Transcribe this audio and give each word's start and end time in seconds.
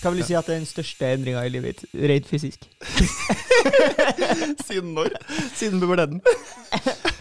Hva 0.00 0.10
vil 0.12 0.22
du 0.22 0.26
si 0.26 0.36
at 0.38 0.46
det 0.48 0.54
er 0.54 0.60
den 0.62 0.68
største 0.68 1.08
endringa 1.12 1.42
i 1.44 1.50
livet 1.52 1.80
ditt, 1.82 1.96
rent 2.08 2.28
fysisk? 2.28 2.64
Siden 4.66 4.94
når? 4.96 5.12
Siden 5.56 5.80
puberteten. 5.82 6.22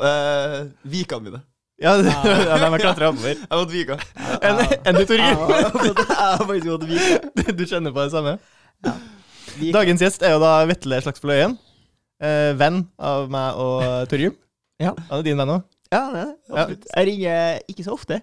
Uh, 0.00 0.70
vikene 0.88 1.26
mine. 1.26 1.38
Ja, 1.82 1.92
de 2.00 2.08
har 2.08 2.78
klatra 2.80 3.10
oppover. 3.10 3.36
Jeg 3.36 3.58
måtte 3.58 3.72
vika. 3.74 3.96
Enn 4.40 4.96
du, 4.96 5.02
Torgeir? 5.08 5.34
Jeg 5.34 6.06
har 6.08 6.40
faktisk 6.40 6.68
gått 6.70 6.86
vika. 6.88 7.52
Du 7.58 7.62
kjenner 7.68 7.92
på 7.92 8.04
det 8.04 8.12
samme? 8.14 8.34
Ja. 8.86 8.94
Dagens 9.76 10.04
gjest 10.04 10.24
er 10.24 10.34
jo 10.36 10.40
da 10.42 10.54
Vetle 10.70 11.02
Slagsvold 11.04 11.34
Øyen. 11.36 11.56
Eh, 12.20 12.50
venn 12.60 12.82
av 12.96 13.28
meg 13.32 13.60
og 13.60 13.84
Torgrim. 14.12 14.36
Ja. 14.80 14.94
Han 15.10 15.20
er 15.20 15.26
din 15.26 15.40
venn 15.40 15.54
òg. 15.56 15.64
Ja, 15.90 16.02
det 16.12 16.20
er 16.20 16.28
det. 16.30 16.36
Absolutt. 16.52 16.88
Jeg 16.94 17.08
ringer 17.10 17.62
ikke 17.74 17.86
så 17.86 17.96
ofte, 17.96 18.20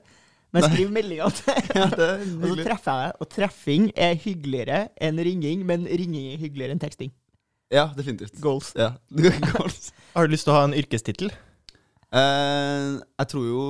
men 0.55 0.63
skriv 0.63 0.91
meldinga 0.95 1.29
til 1.37 1.71
Ja, 1.75 1.87
det 1.91 2.09
Og 2.37 2.51
så 2.53 2.55
treffer 2.63 2.91
jeg 2.91 3.07
deg, 3.07 3.17
og 3.19 3.31
treffing 3.33 3.87
er 3.95 4.19
hyggeligere 4.23 4.81
enn 5.03 5.19
ringing, 5.27 5.65
men 5.67 5.87
ringing 5.89 6.31
er 6.33 6.39
hyggeligere 6.41 6.77
enn 6.77 6.83
teksting. 6.83 7.11
Ja, 7.73 7.89
definitivt. 7.97 8.39
Goals. 8.41 8.71
Ja. 8.79 8.93
Goals. 9.51 9.91
Har 10.15 10.27
du 10.27 10.31
lyst 10.31 10.47
til 10.47 10.55
å 10.55 10.59
ha 10.59 10.67
en 10.69 10.75
yrkestittel? 10.77 11.33
Uh, 12.07 13.03
jeg 13.19 13.29
tror 13.33 13.47
jo 13.49 13.63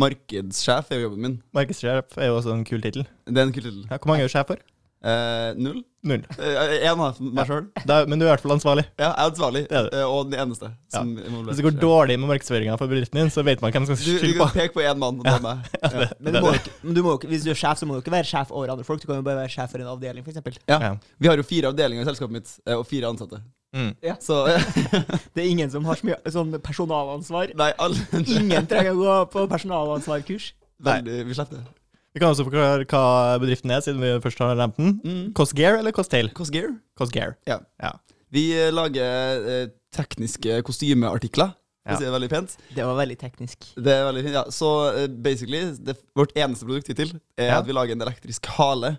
markedssjef 0.00 0.88
er 0.88 1.02
jo 1.02 1.08
jobben 1.10 1.26
min. 1.26 1.34
Markedssjef 1.52 2.16
er 2.16 2.30
jo 2.30 2.38
også 2.38 2.54
en 2.56 2.64
kul 2.64 2.80
tittel. 2.80 3.04
Det 3.28 3.36
er 3.36 3.48
en 3.50 3.52
kul 3.52 3.66
tittel. 3.66 3.84
Ja, 3.90 3.98
hvor 3.98 4.12
mange 4.12 4.24
er 4.24 4.30
du 4.30 4.32
sjef 4.32 4.48
for? 4.48 4.62
Eh, 5.02 5.54
null? 5.58 5.80
Null. 6.06 6.22
Én 6.38 6.98
av 6.98 7.16
meg 7.18 7.46
sjøl. 7.48 7.64
Da, 7.86 8.00
men 8.06 8.20
du 8.20 8.24
er 8.24 8.28
i 8.28 8.32
hvert 8.32 8.42
fall 8.44 8.52
ansvarlig. 8.54 8.84
Ja, 8.98 9.08
jeg 9.08 9.12
er 9.12 9.30
ansvarlig, 9.30 9.62
Det 9.70 9.76
er 9.78 9.88
det. 9.88 9.98
eh, 9.98 10.06
og 10.06 10.30
den 10.30 10.38
eneste. 10.44 10.70
Som 10.94 11.12
Hvis 11.16 11.58
det 11.58 11.64
går 11.66 11.76
dårlig 11.82 12.16
med 12.22 12.30
markedsføringa 12.30 12.76
for 12.78 12.90
bedriften 12.90 13.18
din, 13.20 13.30
så 13.34 13.42
vet 13.46 13.62
man 13.62 13.72
hvem 13.74 13.86
som 13.86 13.98
skal 13.98 14.18
skylde 14.20 14.38
på. 14.38 14.46
du 14.46 14.52
kan 14.52 14.54
peke 14.60 14.74
på 14.76 14.84
én 14.86 14.98
mann, 15.02 15.18
og 15.18 15.24
det 15.26 15.34
er 15.34 15.42
meg. 15.42 15.66
Ja. 15.82 16.06
Men, 16.20 16.34
du 16.34 16.40
må, 16.46 16.52
ikke, 16.58 16.74
men 16.82 16.94
du 16.98 17.02
må, 17.06 17.16
hvis 17.32 17.42
du 17.46 17.50
er 17.50 17.58
sjef, 17.58 17.78
så 17.82 17.86
må 17.86 17.98
du 17.98 18.02
ikke 18.04 18.14
være 18.14 18.30
sjef 18.30 18.50
over 18.54 18.70
andre 18.76 18.86
folk. 18.86 19.02
Du 19.02 19.06
kan 19.10 19.18
jo 19.18 19.26
bare 19.26 19.42
være 19.42 19.54
sjef 19.56 19.70
for 19.74 19.82
en 19.82 19.90
avdeling, 19.94 20.22
f.eks. 20.26 20.62
Ja. 20.70 20.78
Ja. 20.78 20.92
Vi 21.18 21.30
har 21.30 21.36
jo 21.42 21.46
fire 21.50 21.70
avdelinger 21.74 22.06
i 22.06 22.10
selskapet 22.12 22.38
mitt, 22.38 22.54
eh, 22.66 22.78
og 22.78 22.86
fire 22.86 23.10
ansatte. 23.10 23.42
Mm. 23.74 23.94
Så 24.20 24.42
Det 25.34 25.40
er 25.42 25.48
ingen 25.48 25.70
som 25.72 25.86
har 25.88 25.96
så 25.96 26.04
mye 26.10 26.18
sånn 26.34 26.58
personalansvar. 26.62 27.54
Nei, 27.56 27.70
alle 27.80 28.22
Ingen 28.22 28.66
trenger 28.70 28.92
å 28.92 28.98
gå 29.00 29.14
på 29.32 29.46
personalansvarkurs. 29.50 30.50
Veldig, 30.82 31.22
Vi 31.30 31.34
slipper 31.38 31.62
det. 31.62 31.64
Vi 32.12 32.20
kan 32.20 32.28
også 32.32 32.44
forklare 32.44 32.84
hva 32.84 33.38
bedriften 33.40 33.72
er, 33.72 33.80
siden 33.84 34.02
vi 34.02 34.10
først 34.20 34.40
har 34.44 34.56
nevnt 34.58 34.76
den. 34.76 34.90
Mm. 35.00 35.22
Cosgear 35.36 35.78
eller 35.78 35.94
Costail? 35.96 36.28
Cosgear. 36.36 36.74
Cosgear. 36.98 37.36
Ja. 37.48 37.60
Ja. 37.80 37.94
Vi 38.32 38.50
eh, 38.56 38.68
lager 38.72 39.46
eh, 39.48 39.66
tekniske 39.96 40.60
kostymeartikler, 40.68 41.54
Ja. 41.82 41.96
Det 41.98 42.06
er 42.06 42.12
veldig 42.14 42.28
pent. 42.30 42.52
Det 42.76 42.84
var 42.86 42.94
veldig 42.94 43.16
teknisk. 43.18 43.64
Det 43.74 43.90
er 43.90 44.04
veldig 44.06 44.20
fint, 44.22 44.36
ja. 44.36 44.42
Så 44.54 44.68
uh, 44.94 45.06
basically, 45.24 45.64
det, 45.82 45.96
vårt 46.14 46.30
eneste 46.38 46.68
produkt 46.68 46.86
hittil 46.92 47.16
er 47.34 47.48
Ja. 47.48 47.56
at 47.58 47.66
vi 47.66 47.74
lager 47.74 47.96
en 47.96 48.04
elektrisk 48.04 48.46
hale 48.54 48.92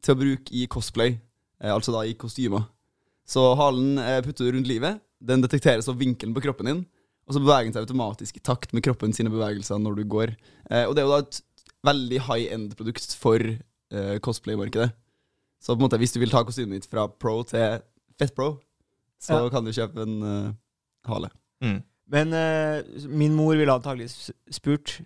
til 0.00 0.14
å 0.14 0.20
bruke 0.20 0.54
i 0.54 0.68
cosplay, 0.70 1.16
eh, 1.60 1.72
altså 1.74 1.90
da 1.96 2.04
i 2.06 2.14
kostymer. 2.14 2.68
Så 3.26 3.42
halen 3.58 3.98
eh, 3.98 4.20
putter 4.22 4.46
du 4.46 4.54
rundt 4.54 4.70
livet, 4.70 5.00
den 5.20 5.42
detekteres 5.42 5.88
av 5.90 5.98
vinkelen 5.98 6.32
på 6.36 6.44
kroppen 6.46 6.70
din, 6.70 6.84
og 7.26 7.34
så 7.34 7.42
beveger 7.42 7.66
den 7.66 7.74
seg 7.74 7.88
automatisk 7.88 8.38
i 8.38 8.44
takt 8.46 8.72
med 8.78 8.86
kroppen 8.86 9.12
sine 9.12 9.30
bevegelser 9.34 9.82
når 9.82 9.98
du 9.98 10.04
går. 10.14 10.36
Eh, 10.70 10.86
og 10.86 10.94
det 10.94 11.02
er 11.02 11.08
jo 11.08 11.16
da 11.16 11.20
et 11.26 11.42
veldig 11.86 12.20
high 12.28 12.50
end-produkt 12.54 13.14
for 13.20 13.40
uh, 13.40 14.16
cosplay-markedet. 14.24 14.90
Så 15.60 15.74
på 15.74 15.80
en 15.80 15.86
måte, 15.86 16.00
hvis 16.00 16.12
du 16.12 16.20
vil 16.22 16.32
ta 16.32 16.42
kostymet 16.46 16.80
ditt 16.80 16.90
fra 16.90 17.06
pro 17.08 17.42
til 17.48 17.80
fett 18.20 18.34
pro, 18.36 18.54
så 19.20 19.42
Ja. 19.42 19.48
kan 19.52 19.64
du 19.64 19.72
kjøpe 19.72 20.02
en 20.02 20.22
uh, 20.22 20.52
hale. 21.08 21.30
Mm. 21.60 21.82
Men 22.10 22.32
uh, 22.34 23.08
min 23.08 23.34
mor 23.36 23.54
ville 23.56 23.72
antagelig 23.72 24.10
spurt 24.50 25.00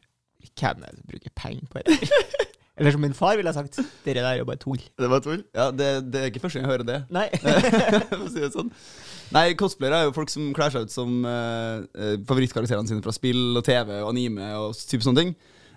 hvem 0.55 0.83
jeg 0.85 0.95
bruke 0.95 1.11
bruker 1.11 1.31
penger 1.37 1.67
på 1.71 1.83
det. 1.87 2.11
Eller 2.77 2.91
som 2.91 3.01
min 3.01 3.15
far 3.15 3.37
ville 3.39 3.51
ha 3.51 3.55
sagt, 3.55 3.79
dere 4.05 4.19
der 4.19 4.27
er 4.33 4.39
jo 4.41 4.47
bare 4.49 4.59
tull. 4.59 4.81
Det 4.99 5.11
var 5.11 5.21
tull? 5.23 5.45
Ja, 5.55 5.69
det, 5.71 6.11
det 6.11 6.21
er 6.21 6.31
ikke 6.31 6.41
første 6.43 6.59
gang 6.59 6.67
jeg 6.67 6.73
hører 6.73 6.87
det. 6.89 6.97
Nei. 7.15 7.29
For 8.11 8.25
å 8.25 8.31
si 8.33 8.43
det 8.43 8.51
sånn. 8.51 8.73
Nei, 9.35 9.45
cosplayere 9.59 10.01
er 10.01 10.09
jo 10.09 10.15
folk 10.17 10.33
som 10.33 10.49
kler 10.57 10.75
seg 10.75 10.89
ut 10.89 10.95
som 10.95 11.13
eh, 11.27 12.17
favorittkarakterene 12.27 12.91
sine 12.91 13.05
fra 13.05 13.15
spill 13.15 13.55
og 13.61 13.63
TV 13.67 13.93
og 14.01 14.11
anime 14.11 14.51
og 14.59 14.75
type 14.91 15.07
sånne 15.07 15.23
ting. 15.23 15.33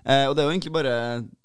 Eh, 0.08 0.26
og 0.30 0.36
det 0.36 0.44
er 0.44 0.48
jo 0.48 0.56
egentlig 0.56 0.76
bare 0.76 0.98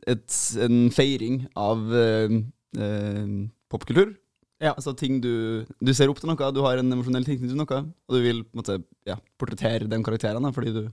et, 0.07 0.35
en 0.63 0.83
feiring 0.95 1.41
av 1.59 1.81
eh, 1.99 2.37
eh, 2.79 3.33
popkultur. 3.73 4.13
Ja. 4.63 4.77
Altså 4.77 4.93
ting 4.95 5.19
du 5.19 5.67
Du 5.83 5.91
ser 5.91 6.11
opp 6.13 6.21
til 6.23 6.31
noe, 6.31 6.51
du 6.55 6.61
har 6.63 6.79
en 6.79 6.95
emosjonell 6.95 7.27
tilknytning 7.27 7.57
til 7.57 7.59
noe, 7.59 7.81
og 8.07 8.15
du 8.15 8.21
vil 8.23 8.45
på 8.47 8.55
en 8.55 8.63
måte, 8.63 8.77
ja, 9.09 9.17
portrettere 9.41 9.91
de 9.91 9.99
karakterene 10.07 10.53
fordi 10.55 10.77
du 10.77 10.85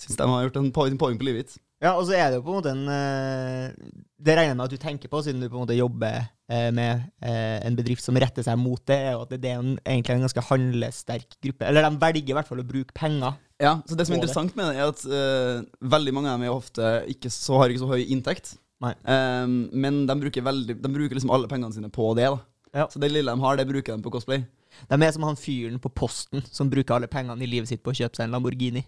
syns 0.00 0.16
de 0.16 0.28
har 0.30 0.46
gjort 0.46 0.56
en 0.62 0.70
poeng, 0.72 0.96
poeng 0.96 1.18
på 1.20 1.28
livet 1.28 1.44
ditt. 1.44 1.60
Ja, 1.80 1.94
og 1.96 2.04
så 2.04 2.12
er 2.12 2.28
det 2.28 2.40
jo 2.40 2.44
på 2.44 2.52
en 2.52 2.58
måte 2.58 2.72
en 2.74 2.88
eh, 2.92 3.92
Det 4.20 4.34
regner 4.36 4.50
jeg 4.50 4.58
med 4.58 4.66
at 4.66 4.74
du 4.74 4.82
tenker 4.82 5.08
på, 5.08 5.22
siden 5.24 5.40
du 5.40 5.48
på 5.48 5.56
en 5.56 5.62
måte 5.62 5.78
jobber 5.78 6.18
eh, 6.52 6.68
med 6.76 7.06
eh, 7.24 7.56
en 7.64 7.78
bedrift 7.78 8.04
som 8.04 8.18
retter 8.20 8.44
seg 8.44 8.58
mot 8.60 8.82
det, 8.90 8.98
er 8.98 9.14
jo 9.16 9.22
at 9.24 9.32
det 9.32 9.48
er 9.48 9.62
en, 9.62 9.78
egentlig 9.80 10.18
en 10.18 10.26
ganske 10.26 10.44
handlesterk 10.50 11.38
gruppe. 11.40 11.68
Eller 11.70 11.88
de 11.88 12.02
velger 12.02 12.34
i 12.34 12.36
hvert 12.36 12.50
fall 12.50 12.60
å 12.60 12.68
bruke 12.68 12.96
penger. 12.96 13.38
Ja, 13.60 13.78
så 13.88 13.96
Det 13.96 14.06
som 14.08 14.16
er 14.16 14.20
interessant 14.20 14.56
med 14.56 14.70
det, 14.70 14.76
er 14.80 14.92
at 14.92 15.02
uh, 15.04 15.88
veldig 15.92 16.14
mange 16.16 16.30
av 16.32 16.38
dem 16.38 16.46
er 16.48 16.54
ofte 16.54 16.92
ikke 17.12 17.32
så, 17.32 17.58
har 17.60 17.72
ikke 17.72 17.82
så 17.82 17.90
høy 17.92 18.04
inntekt. 18.12 18.54
Nei. 18.80 18.94
Eh, 19.04 19.48
men 19.76 20.04
de 20.08 20.16
bruker, 20.22 20.44
veldig, 20.44 20.78
de 20.80 20.92
bruker 20.92 21.18
liksom 21.18 21.32
alle 21.34 21.50
pengene 21.50 21.76
sine 21.76 21.92
på 21.92 22.12
det. 22.16 22.30
da 22.32 22.40
Ja. 22.82 22.88
Så 22.88 23.00
det 23.02 23.12
lille 23.12 23.32
de 23.32 23.40
har, 23.40 23.56
det 23.56 23.68
bruker 23.68 23.96
de 23.96 24.02
på 24.02 24.12
cosplay. 24.14 24.44
De 24.88 24.96
er 25.02 25.12
som 25.12 25.26
han 25.26 25.36
fyren 25.36 25.80
på 25.82 25.90
Posten 25.92 26.44
som 26.48 26.70
bruker 26.70 26.96
alle 26.96 27.10
pengene 27.10 27.44
i 27.44 27.50
livet 27.50 27.68
sitt 27.68 27.82
på 27.84 27.92
å 27.92 27.96
kjøpe 27.96 28.16
seg 28.16 28.28
en 28.28 28.36
Lamborghini. 28.36 28.84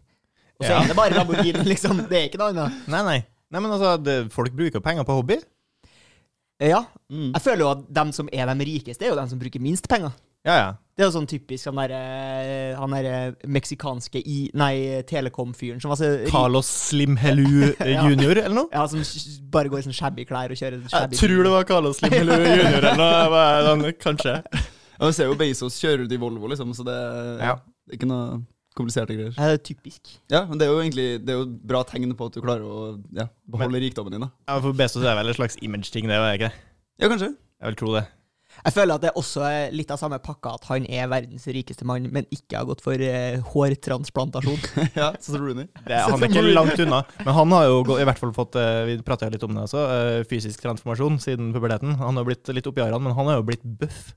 Og 0.61 0.67
så 0.67 0.71
Ja. 0.73 0.83
er 0.83 0.89
det 0.93 0.97
bare 0.97 1.15
Lamborghini, 1.17 1.65
liksom. 1.73 2.05
Det 2.09 2.19
er 2.19 2.29
ikke 2.29 2.39
noe 2.43 2.53
annet. 2.53 2.83
Nei, 2.89 3.03
nei. 3.09 3.19
Nei, 3.53 3.61
men 3.61 3.71
altså, 3.71 3.97
det, 4.03 4.19
Folk 4.33 4.53
bruker 4.57 4.79
jo 4.81 4.85
penger 4.85 5.05
på 5.05 5.13
hobby. 5.21 5.39
Eh, 6.61 6.69
Ja. 6.71 6.85
Mm. 7.11 7.33
Jeg 7.35 7.43
føler 7.43 7.59
jo 7.67 7.71
at 7.71 7.89
dem 7.93 8.13
som 8.13 8.29
er 8.33 8.47
de 8.55 8.65
rikeste, 8.65 9.05
er 9.05 9.11
jo 9.11 9.17
dem 9.19 9.29
som 9.29 9.39
bruker 9.41 9.61
minst 9.61 9.89
penger. 9.89 10.13
Ja, 10.45 10.55
ja. 10.59 10.71
Det 10.97 11.05
er 11.05 11.07
jo 11.09 11.15
sånn 11.15 11.27
typisk 11.31 11.69
han 11.71 11.77
derre 11.79 12.75
Han 12.77 12.91
der 12.91 13.35
meksikanske 13.47 14.19
i... 14.27 14.51
Nei, 14.59 15.03
Telekom-fyren 15.09 15.81
som 15.81 15.89
var 15.93 15.97
så. 16.01 16.09
Carlos 16.29 16.67
Slimhelu 16.67 17.75
Ja. 17.79 18.03
junior, 18.09 18.37
eller 18.43 18.57
noe? 18.57 18.69
Ja, 18.73 18.87
som 18.91 19.01
bare 19.55 19.71
går 19.71 19.79
i 19.79 19.87
sånn 19.87 19.95
shabby 19.97 20.27
klær 20.27 20.51
og 20.51 20.59
kjører 20.59 20.83
Jeg 20.83 20.91
shabby 20.91 21.17
tror 21.21 21.47
det 21.47 21.53
var 21.55 21.65
Carlos 21.71 22.01
Slimhelu 22.03 22.35
junior 22.59 22.89
eller 22.91 22.99
noe. 22.99 23.85
Jeg 23.87 23.99
Kanskje. 24.03 24.35
Og 24.99 25.09
vi 25.09 25.13
ser 25.17 25.31
jo 25.31 25.39
Bezos 25.39 25.79
kjører 25.81 26.05
ut 26.07 26.13
i 26.13 26.21
Volvo, 26.21 26.51
liksom, 26.51 26.75
så 26.77 26.85
det, 26.91 26.99
Ja. 27.41 27.55
det 27.87 27.95
er 27.95 28.01
ikke 28.01 28.11
noe 28.11 28.43
kompliserte 28.79 29.17
greier. 29.17 29.35
Det 29.37 29.51
er 29.57 29.61
typisk. 29.65 30.15
Ja, 30.33 30.45
men 30.49 30.59
det 30.61 30.67
er 30.69 30.73
jo 30.73 30.81
egentlig 30.83 31.07
Det 31.25 31.35
er 31.35 31.39
jo 31.43 31.47
bra 31.73 31.83
tegn 31.89 32.15
på 32.19 32.31
at 32.31 32.37
du 32.39 32.41
klarer 32.45 32.65
å 32.67 32.81
ja, 33.17 33.29
beholde 33.51 33.83
rikdommen 33.85 34.15
din. 34.17 34.25
da 34.27 34.31
Ja, 34.49 34.59
for 34.65 34.77
Bezos 34.77 35.05
er 35.05 35.19
vel 35.19 35.31
en 35.33 35.39
slags 35.39 35.59
image-ting, 35.63 36.09
det, 36.11 36.19
er 36.19 36.39
ikke 36.41 36.51
det? 36.51 36.67
Ja, 37.03 37.09
kanskje. 37.13 37.33
Jeg 37.63 37.73
vil 37.73 37.81
tro 37.83 37.95
det. 37.99 38.07
Jeg 38.63 38.75
føler 38.77 38.99
at 38.99 39.03
det 39.07 39.13
også 39.19 39.43
er 39.49 39.73
litt 39.75 39.91
av 39.95 39.99
samme 39.99 40.19
pakka 40.23 40.53
at 40.59 40.67
han 40.69 40.85
er 40.93 41.09
verdens 41.11 41.47
rikeste 41.51 41.87
mann, 41.89 42.05
men 42.13 42.27
ikke 42.35 42.61
har 42.61 42.69
gått 42.69 42.83
for 42.85 43.01
uh, 43.01 43.41
hårtransplantasjon. 43.55 44.61
ja, 45.01 45.09
Sånn 45.17 45.39
som 45.39 45.47
Rooney. 45.47 45.69
det 45.89 46.01
han 46.05 46.19
er 46.21 46.29
ikke 46.29 46.45
langt 46.53 46.83
unna. 46.85 47.01
Men 47.25 47.37
han 47.39 47.55
har 47.57 47.69
jo 47.71 47.81
gå- 47.89 47.99
i 48.03 48.07
hvert 48.07 48.21
fall 48.21 48.35
fått 48.37 48.59
uh, 48.61 48.85
Vi 48.89 48.99
litt 48.99 49.47
om 49.49 49.57
det 49.57 49.65
også. 49.67 49.87
uh, 49.89 50.19
Fysisk 50.29 50.63
transformasjon 50.63 51.19
siden 51.25 51.53
puberteten. 51.57 51.97
Han 52.03 52.21
har 52.21 52.29
blitt 52.29 52.53
litt 52.53 52.69
oppi 52.69 52.85
årene, 52.85 53.01
men 53.03 53.17
han 53.17 53.31
har 53.33 53.41
jo 53.41 53.49
blitt 53.49 53.65
buff. 53.65 54.13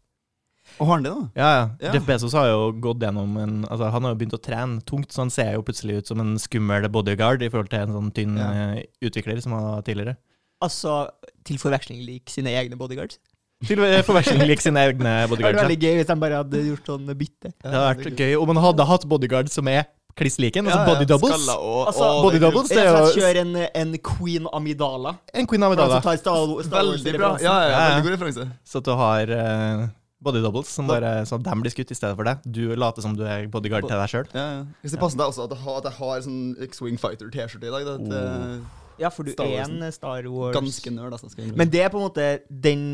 Og 0.80 0.88
har 0.88 0.94
han 0.98 1.04
det, 1.06 1.12
da? 1.16 1.26
Ja, 1.40 1.50
ja. 1.56 1.66
Ja. 1.88 1.92
Jeff 1.96 2.06
Bezos 2.08 2.34
har 2.36 2.48
jo 2.50 2.72
gått 2.84 3.00
gjennom 3.00 3.38
en 3.40 3.54
Altså, 3.70 3.90
han 3.94 4.04
har 4.04 4.12
jo 4.16 4.20
begynt 4.20 4.36
å 4.36 4.42
trene 4.44 4.82
tungt, 4.84 5.12
så 5.16 5.24
han 5.24 5.30
ser 5.32 5.54
jo 5.56 5.62
plutselig 5.64 6.02
ut 6.02 6.08
som 6.12 6.20
en 6.20 6.34
skummel 6.42 6.90
bodyguard 6.92 7.42
i 7.46 7.50
forhold 7.50 7.70
til 7.72 7.80
en 7.86 7.94
sånn 7.96 8.12
tynn 8.16 8.36
Ja. 8.38 8.50
eh, 8.76 8.84
utvikler 9.08 9.42
som 9.42 9.54
han 9.56 9.64
var 9.64 9.82
tidligere. 9.88 10.18
altså 10.62 11.10
til 11.46 11.58
forveksling 11.62 12.04
lik 12.06 12.30
sine 12.30 12.50
egne 12.56 12.76
bodyguards. 12.80 13.20
Til 13.66 13.78
forveksling 14.04 14.44
lik 14.48 14.62
sine 14.62 14.80
egne 14.84 15.04
Det 15.04 15.12
hadde 15.12 15.20
vært 15.22 15.30
bodyguards. 15.36 15.62
veldig 15.64 15.80
gøy 15.84 15.96
hvis 16.00 16.08
de 16.08 16.16
bare 16.26 16.40
hadde 16.44 16.64
gjort 16.70 16.86
sånn 16.92 17.06
bytte. 17.18 17.52
Det 17.64 17.72
hadde 17.72 17.86
vært 18.06 18.20
gøy 18.20 18.36
om 18.42 18.48
han 18.56 18.64
hadde 18.66 18.86
hatt 18.92 19.06
bodyguards 19.08 19.54
som 19.54 19.68
er 19.72 19.86
kliss 20.16 20.38
like 20.40 20.56
en, 20.60 20.66
altså 20.68 20.80
Ja, 20.80 20.86
body 20.94 21.06
doubles. 21.06 21.48
og, 21.56 21.88
Altså, 21.90 22.04
og 22.08 22.24
body 22.24 22.40
doubles, 22.40 22.70
det 22.72 22.78
er 22.80 22.88
jo 22.88 23.12
Kjør 23.20 23.40
en, 23.42 23.56
en 23.76 23.98
Queen 24.00 24.46
Amidala. 24.54 25.18
en 25.34 25.46
queen 25.48 25.62
han 25.62 25.72
amidala. 25.72 26.00
Star 26.18 26.48
Veldig 26.72 27.18
bra. 27.18 27.38
Ja, 27.44 27.44
ja, 27.44 27.68
ja, 27.68 27.70
Ja, 27.70 27.80
ja. 27.90 27.96
veldig 27.96 28.04
god 28.06 28.14
referanse. 28.16 28.46
Så 28.64 28.78
at 28.80 28.86
du 28.88 28.92
har 28.96 29.32
eh, 29.40 29.88
body 30.26 30.42
doubles 30.44 30.72
som 30.74 30.90
bare 30.90 31.26
Så 31.30 31.38
de 31.42 31.58
blir 31.62 31.74
skutt 31.74 31.94
i 31.94 31.98
stedet 31.98 32.16
for 32.18 32.28
deg. 32.28 32.42
Du 32.46 32.64
later 32.76 33.06
som 33.06 33.16
du 33.18 33.24
er 33.28 33.48
bodyguard 33.52 33.88
til 33.88 33.96
deg 33.96 34.12
sjøl. 34.12 34.28
Ja, 34.34 34.48
ja. 34.58 34.66
Hvis 34.82 34.96
det 34.96 35.02
passer 35.02 35.22
deg 35.22 35.32
også 35.32 35.46
at 35.46 35.56
jeg 35.56 35.64
har, 35.66 35.78
at 35.82 35.90
jeg 35.90 35.98
har 36.00 36.26
sånn 36.26 36.42
X-Wing 36.70 37.00
Fighter-T-skjorte 37.02 37.70
i 37.70 37.74
dag. 37.76 37.88
Det, 37.88 38.10
det 38.12 39.02
Ja, 39.02 39.12
for 39.12 39.28
du 39.28 39.34
Star 39.36 39.52
er 39.52 39.66
en 39.66 39.92
Star 39.94 40.30
Wars 40.32 40.56
ganske 40.56 40.94
nerd. 40.94 41.16
Altså. 41.16 41.50
Men 41.56 41.72
det 41.72 41.84
er 41.86 41.92
på 41.94 42.02
en 42.02 42.08
måte 42.08 42.30
den 42.50 42.86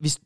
Hvis, 0.00 0.18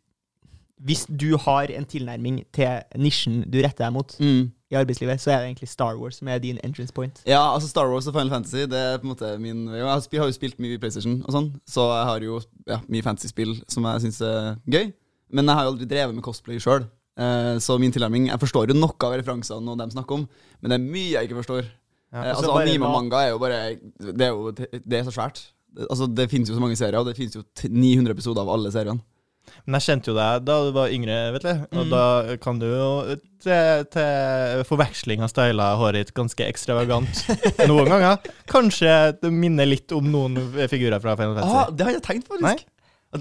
hvis 0.78 1.06
du 1.08 1.36
har 1.40 1.70
en 1.72 1.86
tilnærming 1.88 2.44
til 2.54 3.00
nisjen 3.00 3.42
du 3.50 3.58
retter 3.64 3.86
deg 3.86 3.94
mot 3.94 4.12
mm. 4.20 4.42
i 4.70 4.76
arbeidslivet, 4.78 5.22
så 5.22 5.32
er 5.32 5.40
det 5.40 5.48
egentlig 5.48 5.68
Star 5.72 5.96
Wars 5.98 6.20
som 6.20 6.28
er 6.30 6.42
din 6.42 6.60
entrance 6.62 6.94
point. 6.94 7.22
Ja, 7.26 7.40
altså 7.54 7.68
Star 7.68 7.90
Wars 7.90 8.06
og 8.06 8.14
Final 8.14 8.30
Fantasy 8.30 8.68
Det 8.70 8.78
er 8.78 8.98
på 8.98 9.08
en 9.08 9.14
måte 9.14 9.32
min 9.38 9.66
Jeg 9.72 9.86
har, 9.86 10.28
jo 10.28 10.36
spilt 10.36 10.60
mye 10.62 10.78
PlayStation, 10.78 11.22
og 11.24 11.34
sånn 11.34 11.48
så 11.66 11.88
jeg 11.90 12.10
har 12.10 12.28
jo 12.28 12.42
ja, 12.68 12.78
mye 12.86 13.02
fantasy-spill 13.02 13.56
som 13.68 13.86
jeg 13.90 14.06
syns 14.06 14.20
er 14.22 14.54
gøy. 14.70 14.92
Men 15.32 15.46
jeg 15.46 15.54
har 15.56 15.64
jo 15.64 15.72
aldri 15.74 15.86
drevet 15.90 16.14
med 16.14 16.24
cosplay 16.24 16.58
sjøl. 16.60 16.84
så 17.62 17.78
min 17.78 17.92
tilnærming 17.94 18.26
Jeg 18.26 18.40
forstår 18.42 18.68
jo 18.68 18.74
noe 18.74 18.96
av 19.06 19.12
referansene 19.14 19.70
og 19.70 19.78
dem 19.78 19.90
snakker 19.90 20.14
om, 20.18 20.28
men 20.60 20.70
det 20.70 20.74
er 20.80 20.84
mye 20.92 21.10
jeg 21.14 21.28
ikke 21.28 21.40
forstår. 21.42 21.64
Ja, 22.12 22.22
Eh, 22.24 22.30
altså 22.36 22.52
anime 22.60 22.86
og 22.86 22.92
manga 22.94 23.20
er 23.24 23.30
jo 23.32 23.38
bare 23.42 23.74
Det 23.98 24.20
er 24.22 24.28
jo 24.30 24.50
det 24.52 24.98
er 25.00 25.02
så 25.04 25.10
svært. 25.14 25.40
Altså 25.90 26.06
Det 26.14 26.28
finnes 26.30 26.48
jo 26.48 26.54
så 26.54 26.60
mange 26.62 26.76
serier, 26.76 26.98
og 27.00 27.06
det 27.06 27.16
finnes 27.16 27.34
jo 27.34 27.42
900 27.68 28.12
episoder 28.14 28.42
av 28.42 28.50
alle 28.54 28.70
seriene. 28.70 29.00
Men 29.66 29.74
jeg 29.80 29.84
kjente 29.88 30.08
jo 30.08 30.14
deg 30.14 30.44
da 30.46 30.54
du 30.64 30.70
var 30.72 30.88
yngre, 30.94 31.16
vet 31.34 31.42
du. 31.42 31.50
Og 31.78 31.84
Mm. 31.86 31.90
da 31.90 32.36
kan 32.40 32.58
du 32.58 32.66
jo 32.66 33.16
til, 33.42 33.84
til 33.92 34.62
forveksling 34.64 35.20
av 35.22 35.28
styla 35.28 35.76
håret 35.76 36.06
ditt 36.06 36.14
ganske 36.14 36.46
ekstravagant 36.46 37.24
noen 37.68 37.90
ganger. 37.90 38.18
Kanskje 38.46 38.94
det 39.20 39.32
minner 39.32 39.66
litt 39.66 39.90
om 39.92 40.06
noen 40.10 40.38
figurer 40.70 41.00
fra 41.02 41.16
Final 41.16 41.36
Ah, 41.38 41.42
Fantasy. 41.42 41.76
det 41.76 41.84
har 41.86 41.92
jeg 41.98 42.02
tenkt 42.06 42.28
faktisk. 42.30 42.46
Nei? 42.46 42.56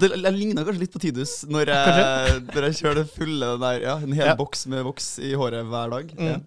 Det, 0.00 0.08
jeg 0.24 0.34
ligna 0.34 0.64
kanskje 0.66 0.80
litt 0.82 0.94
på 0.94 1.00
Tidus 1.02 1.32
når 1.50 1.70
jeg, 1.70 2.40
når 2.50 2.66
jeg 2.68 2.76
kjører 2.80 2.98
det 3.02 3.06
fulle 3.14 3.52
den 3.54 3.62
der, 3.62 3.78
ja, 3.84 3.94
en 4.02 4.16
hel 4.16 4.26
Ja. 4.32 4.34
boks 4.38 4.66
med 4.72 4.82
voks 4.86 5.18
i 5.22 5.34
håret 5.38 5.66
hver 5.70 5.92
dag. 5.94 6.10
Mm. 6.18 6.26
Ja. 6.32 6.40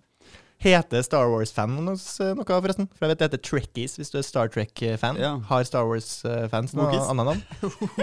Heter 0.57 1.03
Star 1.05 1.27
Wars-fan 1.29 1.69
noe, 1.75 1.93
noe, 1.93 2.45
forresten? 2.47 2.87
For 2.97 3.05
jeg 3.05 3.11
vet 3.13 3.19
det 3.21 3.27
heter 3.29 3.41
Trekkies, 3.45 3.93
hvis 3.99 4.09
du 4.09 4.17
er 4.17 4.25
Star 4.25 4.49
Trek-fan. 4.49 5.19
Ja. 5.21 5.35
Har 5.51 5.63
Star 5.69 5.85
Wars-fans 5.85 6.73
noe 6.73 6.89
annet 6.97 7.27
navn? 7.29 7.43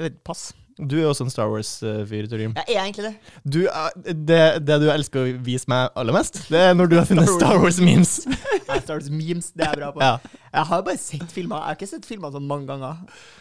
vet, 0.00 0.18
pass. 0.24 0.46
Du 0.78 0.96
er 0.98 1.06
også 1.06 1.22
en 1.24 1.30
Star 1.30 1.50
Wars-fyr, 1.52 2.26
Torim. 2.30 2.54
Jeg 2.56 2.76
er 2.76 2.80
egentlig 2.82 3.04
det. 3.04 3.14
Du 3.46 3.60
er, 3.68 3.92
det, 4.10 4.40
det 4.66 4.78
du 4.82 4.88
elsker 4.90 5.22
å 5.22 5.34
vise 5.46 5.70
meg 5.70 5.94
aller 5.94 6.16
mest, 6.16 6.40
det 6.50 6.62
er 6.70 6.74
når 6.74 6.90
du 6.90 6.96
har 6.98 7.06
funnet 7.06 7.30
Star 7.30 7.60
Wars-memes. 7.62 8.16
Star 8.64 8.96
Wars 8.96 9.10
memes, 9.12 9.52
det 9.54 9.68
er 9.68 9.70
jeg 9.74 9.82
bra 9.84 9.92
på. 9.94 10.02
Ja. 10.02 10.40
Jeg 10.54 10.68
har 10.70 10.82
bare 10.86 11.00
sett 11.02 11.32
filmer. 11.34 11.56
Jeg 11.64 11.66
har 11.72 11.78
ikke 11.80 11.88
sett 11.90 12.06
filmer 12.06 12.30
sånn 12.34 12.46
mange 12.46 12.68
ganger. 12.70 13.00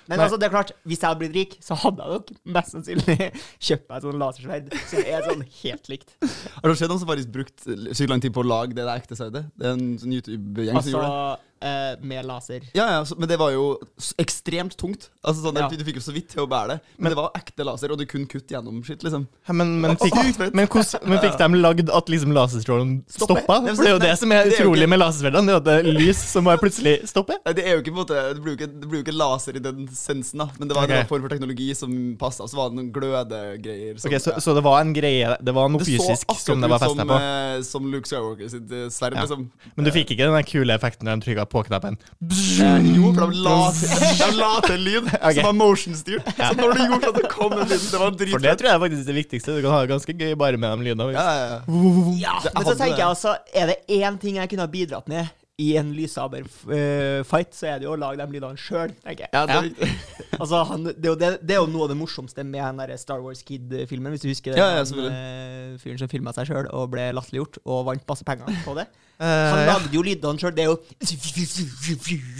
Men 0.09 0.17
Nei. 0.17 0.25
altså, 0.25 0.39
det 0.41 0.47
er 0.49 0.53
klart, 0.55 0.71
hvis 0.83 0.99
jeg 1.03 1.07
hadde 1.11 1.21
blitt 1.21 1.35
rik, 1.37 1.55
så 1.63 1.77
hadde 1.83 2.03
jeg 2.03 2.17
nok 2.17 2.33
mest 2.57 2.73
sannsynlig 2.73 3.29
kjøpt 3.69 3.87
meg 3.89 3.95
et 3.99 4.07
sånt 4.09 4.21
lasersverd 4.23 4.73
som 4.89 5.05
er 5.05 5.29
sånn 5.29 5.45
helt 5.61 5.93
likt. 5.93 6.15
Har 6.57 6.67
det 6.73 6.77
skjedd 6.81 6.89
noen 6.95 7.03
som 7.05 7.13
faktisk 7.13 7.33
brukt 7.37 7.69
sykt 7.69 8.09
lang 8.11 8.23
tid 8.25 8.33
på 8.35 8.41
å 8.43 8.49
lage 8.49 8.73
det 8.75 8.83
der 8.83 8.95
ekte 8.97 9.15
sverdet? 9.19 9.45
Det 9.55 9.69
er 9.69 9.77
en 9.77 9.89
sånn 10.01 10.17
YouTube-gjeng 10.19 10.73
som 10.73 10.81
Altså 10.83 10.95
gjorde 10.97 11.13
det. 11.13 11.49
eh, 11.63 11.93
med 12.03 12.25
laser. 12.27 12.65
Ja, 12.75 12.89
ja, 12.97 13.05
så, 13.07 13.15
Men 13.15 13.29
det 13.31 13.37
var 13.39 13.53
jo 13.53 13.77
ekstremt 14.19 14.75
tungt. 14.79 15.09
Altså 15.23 15.45
sånn, 15.45 15.55
Ja. 15.61 15.69
Du 15.69 15.83
fikk 15.85 15.95
jo 16.01 16.03
så 16.03 16.11
vidt 16.13 16.29
til 16.33 16.43
å 16.43 16.47
bære 16.49 16.73
det. 16.73 16.79
Men, 16.97 17.03
Men- 17.03 17.11
det 17.13 17.17
var 17.21 17.31
ekte 17.39 17.63
laser, 17.65 17.91
og 17.93 17.97
du 18.01 18.05
kunne 18.05 18.27
kutte 18.27 18.51
gjennom 18.55 18.81
skitt, 18.83 19.03
liksom. 19.05 19.27
Ja, 19.47 19.53
Men, 19.53 19.79
men, 19.81 19.95
fikk, 19.97 20.15
men, 20.53 20.67
hvordan, 20.67 21.03
men 21.09 21.19
fikk 21.23 21.37
de 21.39 21.47
lagd 21.61 21.89
at 21.89 22.09
liksom 22.11 22.33
laserstrålen 22.35 23.03
stoppa? 23.07 23.61
Det 23.63 23.79
er 23.87 23.93
jo 23.95 23.99
det 24.03 24.17
som 24.19 24.31
er 24.35 24.51
utrolig 24.51 24.89
med 24.89 24.99
lasersverdene, 24.99 25.45
det 25.47 25.53
er 25.53 25.61
at 25.61 25.63
det 25.69 25.77
er 25.79 25.99
lys 25.99 26.17
som 26.33 26.43
bare 26.49 26.57
plutselig 26.61 27.02
stopper. 27.09 27.39
Nei, 27.45 27.53
Det 27.57 27.65
er 27.67 27.75
jo 27.77 27.81
ikke 27.83 27.93
på 27.93 27.99
en 27.99 28.03
måte 28.03 28.19
Det 28.33 28.41
blir 28.43 28.53
jo 28.53 28.57
ikke, 28.59 28.69
det 28.81 28.89
blir 28.89 29.01
jo 29.01 29.05
ikke 29.05 29.15
laser 29.17 29.57
i 29.57 29.61
den 29.63 29.87
sensen, 29.93 30.39
da. 30.43 30.47
Men 30.59 30.69
det 30.69 30.77
var 30.77 30.87
okay. 30.87 31.01
en 31.03 31.09
form 31.09 31.25
for 31.25 31.33
teknologi 31.33 31.69
som 31.77 31.91
passa. 32.19 32.47
Så 32.47 32.57
var 32.59 32.69
det 32.71 32.77
noen 32.79 32.91
glødegreier. 32.95 33.99
som- 33.99 34.09
Ok, 34.11 34.19
så, 34.21 34.31
ja. 34.35 34.39
så 34.39 34.55
det 34.55 34.63
var 34.63 34.81
en 34.81 34.93
greie, 34.93 35.37
det 35.41 35.53
var 35.55 35.69
noe 35.69 35.79
Det 35.79 35.87
fysisk 35.87 36.31
som 36.39 36.61
det 36.61 36.69
var 36.69 36.79
festa 36.79 36.95
som, 37.03 37.07
på. 37.07 37.19
eh, 37.19 37.61
som 37.63 37.91
Luke 37.91 38.07
Skywalker 38.09 38.49
sitt 38.49 38.71
eh, 38.71 38.87
sverd, 38.89 39.13
Ja. 39.15 39.21
liksom. 39.25 39.49
Men 39.75 39.85
du 39.85 39.91
fikk 39.91 40.11
ikke 40.15 40.29
den 40.29 40.43
kule 40.49 40.73
effekten 40.73 41.07
når 41.09 41.19
de 41.21 41.27
trykka 41.27 41.45
på 41.49 41.63
knappen. 41.69 41.97
Eh, 42.21 42.79
jo, 42.95 43.13
for 43.13 43.31
de 43.31 43.43
la 43.43 44.51
til, 44.61 44.73
en 44.73 44.83
lyd 44.83 45.05
okay. 45.13 45.33
som 45.35 45.49
var 45.49 45.53
motion-styrt. 45.59 46.25
Så 46.37 46.53
når 46.57 46.73
du 46.73 46.83
gjorde 46.87 47.07
at 47.13 47.15
det 47.21 47.29
kom 47.29 47.53
en 47.53 47.67
lyd, 47.67 47.79
det 47.91 47.99
var 47.99 48.11
For 48.17 48.39
det 48.47 48.57
tror 48.59 48.69
jeg 48.71 48.83
faktisk 48.85 49.01
er 49.01 49.11
det 49.13 49.17
viktigste. 49.19 49.57
Du 49.57 49.61
kan 49.61 49.71
ha 49.75 49.81
det 49.85 49.93
ganske 49.93 50.13
gøy 50.17 50.35
bare 50.39 50.57
med 50.57 50.77
de 50.79 50.89
lydene. 50.89 51.11
Ja, 51.13 51.27
ja, 51.33 51.45
ja. 51.53 51.59
Ja, 52.23 52.35
men 52.53 52.65
så 52.65 52.75
tenker 52.77 52.97
jeg 53.01 53.07
altså, 53.07 53.35
er 53.53 53.71
det 53.73 53.77
én 53.89 54.19
ting 54.21 54.37
jeg 54.39 54.49
kunne 54.51 54.65
ha 54.65 54.71
bidratt 54.71 55.07
med 55.11 55.27
i 55.61 55.75
en 55.77 55.91
lyssaber-fight, 55.93 57.51
så 57.53 57.67
er 57.69 57.79
det 57.81 57.85
jo 57.85 57.91
å 57.93 57.99
lage 58.01 58.17
de 58.17 58.25
lydene 58.33 58.57
sjøl, 58.57 58.89
tenker 59.03 59.27
jeg. 59.27 59.33
Ja, 59.35 59.45
det. 59.45 59.89
Altså, 60.41 60.63
han, 60.65 60.81
det, 60.87 60.95
er 61.05 61.11
jo 61.11 61.17
det, 61.21 61.27
det 61.45 61.53
er 61.53 61.59
jo 61.61 61.67
noe 61.69 61.85
av 61.85 61.91
det 61.91 61.97
morsomste 61.99 62.41
med 62.43 62.57
den 62.63 62.79
der 62.81 62.95
Star 62.97 63.21
Wars 63.21 63.43
Kid-filmen, 63.45 64.15
hvis 64.15 64.23
du 64.23 64.31
husker 64.31 64.55
det. 64.55 64.57
Ja, 64.57 64.71
ja, 64.71 64.79
han, 64.81 64.87
selvfølgelig. 64.89 65.13
eh, 65.13 65.75
fyren 65.83 65.99
som 66.01 66.09
filma 66.09 66.33
seg 66.33 66.49
sjøl 66.49 66.65
og 66.73 66.87
ble 66.95 67.05
latterliggjort 67.13 67.59
og 67.69 67.83
vant 67.91 68.07
masse 68.09 68.25
penger 68.25 68.49
på 68.65 68.73
det. 68.79 68.87
Han 68.97 68.99
Eh, 69.23 69.59
ja. 69.67 69.75
lagde 69.77 69.93
jo 69.93 70.01
lydene 70.03 70.41
sjøl. 70.41 70.55
Det 70.57 70.63
er 70.65 70.71
jo 70.71 70.79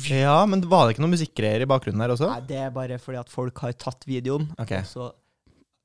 ja, 0.10 0.40
men 0.50 0.64
var 0.68 0.88
det 0.90 0.96
ikke 0.96 1.04
noe 1.06 1.14
musikkgreier 1.14 1.64
i 1.64 1.68
bakgrunnen 1.70 2.02
her 2.04 2.14
også? 2.16 2.28
Nei, 2.34 2.42
det 2.50 2.58
er 2.66 2.72
bare 2.76 2.98
fordi 3.00 3.20
at 3.22 3.30
folk 3.32 3.62
har 3.64 3.76
tatt 3.78 4.08
videoen, 4.10 4.50
Okay. 4.60 4.82
og 4.82 4.90
så 4.90 5.12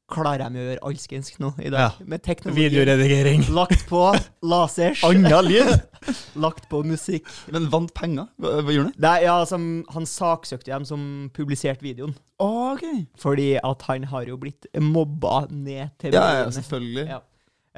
klarer 0.08 0.48
de 0.48 0.60
å 0.60 0.66
gjøre 0.70 0.82
alskens 0.88 1.30
nå 1.42 1.52
i 1.60 1.70
dag. 1.72 1.80
Ja. 1.84 2.06
Med 2.08 2.22
teknologi. 2.24 2.64
Videoredigering. 2.66 3.44
Lagt 3.54 3.84
på 3.90 4.02
lasers, 4.42 5.04
Anna 5.06 5.40
lyd? 5.44 5.72
lagt 6.44 6.68
på 6.70 6.82
musikk. 6.86 7.28
Men 7.52 7.68
vant 7.72 7.92
penger? 7.96 8.28
Hva, 8.40 8.58
hva 8.64 8.74
gjorde 8.74 8.92
han? 8.94 9.24
Ja, 9.24 9.38
som, 9.48 9.68
han 9.94 10.08
saksøkte 10.08 10.72
dem 10.72 10.86
som 10.88 11.02
publiserte 11.36 11.84
videoen. 11.84 12.16
Oh, 12.40 12.74
ok. 12.74 12.86
Fordi 13.20 13.50
at 13.60 13.88
han 13.88 14.08
har 14.12 14.28
jo 14.30 14.38
blitt 14.40 14.70
mobba 14.80 15.44
ned 15.50 15.92
til 16.00 16.16
Ja, 16.16 16.28
ja, 16.42 16.52
selvfølgelig. 16.54 17.08
Ja. 17.16 17.24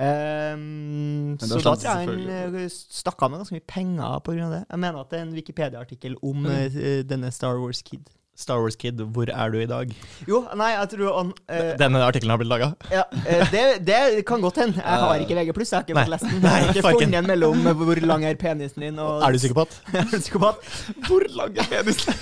Um, 0.00 1.36
så 1.36 1.58
da 1.60 1.74
tror 1.76 1.82
jeg 1.84 2.06
han 2.08 2.54
eh, 2.56 2.70
stakk 2.72 3.20
av 3.20 3.34
med 3.34 3.42
ganske 3.42 3.58
mye 3.58 3.66
penger 3.68 4.06
av 4.06 4.22
det. 4.24 4.62
Jeg 4.62 4.80
mener 4.80 5.02
at 5.02 5.10
det 5.10 5.18
er 5.18 5.26
en 5.26 5.34
Wikipedia-artikkel 5.36 6.16
om 6.24 6.46
eh, 6.48 7.02
denne 7.04 7.28
Star 7.34 7.60
Wars 7.60 7.82
Kid. 7.84 8.08
Star 8.40 8.60
Wars 8.64 8.76
Kid, 8.81 9.00
hvor 9.12 9.28
er 9.28 9.50
du 9.52 9.58
i 9.60 9.66
dag? 9.69 9.90
Jo, 10.28 10.38
nei, 10.56 10.70
jeg 10.72 10.88
tror 10.94 11.16
han 11.19 11.32
eh, 11.52 11.72
Denne 11.81 12.00
artikkelen 12.06 12.32
har 12.32 12.40
blitt 12.40 12.48
laga. 12.50 12.70
ja, 12.96 13.02
eh, 13.28 13.42
det, 13.52 13.64
det 13.87 13.98
kan 14.28 14.40
godt 14.40 14.56
hende. 14.62 14.81
Jeg 14.81 15.02
har 15.04 15.20
ikke 15.25 15.37
VG+, 15.37 15.50
jeg 15.60 15.76
har 15.76 15.84
ikke 15.84 15.96
fått 15.98 16.12
lest 16.14 16.25
den. 16.25 16.40
Jeg 16.46 16.50
har 16.50 16.70
ikke 16.72 16.84
funnet 16.87 17.19
en 17.20 17.28
mellom 17.28 17.66
eh, 17.69 17.76
hvor 17.82 18.00
lang 18.10 18.25
er 18.25 18.38
penisen 18.40 18.84
din 18.87 18.98
og 19.02 19.20
Er 19.26 19.37
du 19.37 19.40
psykopat? 19.42 19.76
Er 20.00 20.06
du 20.08 20.16
psykopat? 20.16 20.70
Hvor 21.06 21.26
lang 21.37 21.58
er 21.60 21.69
penisen? 21.75 22.16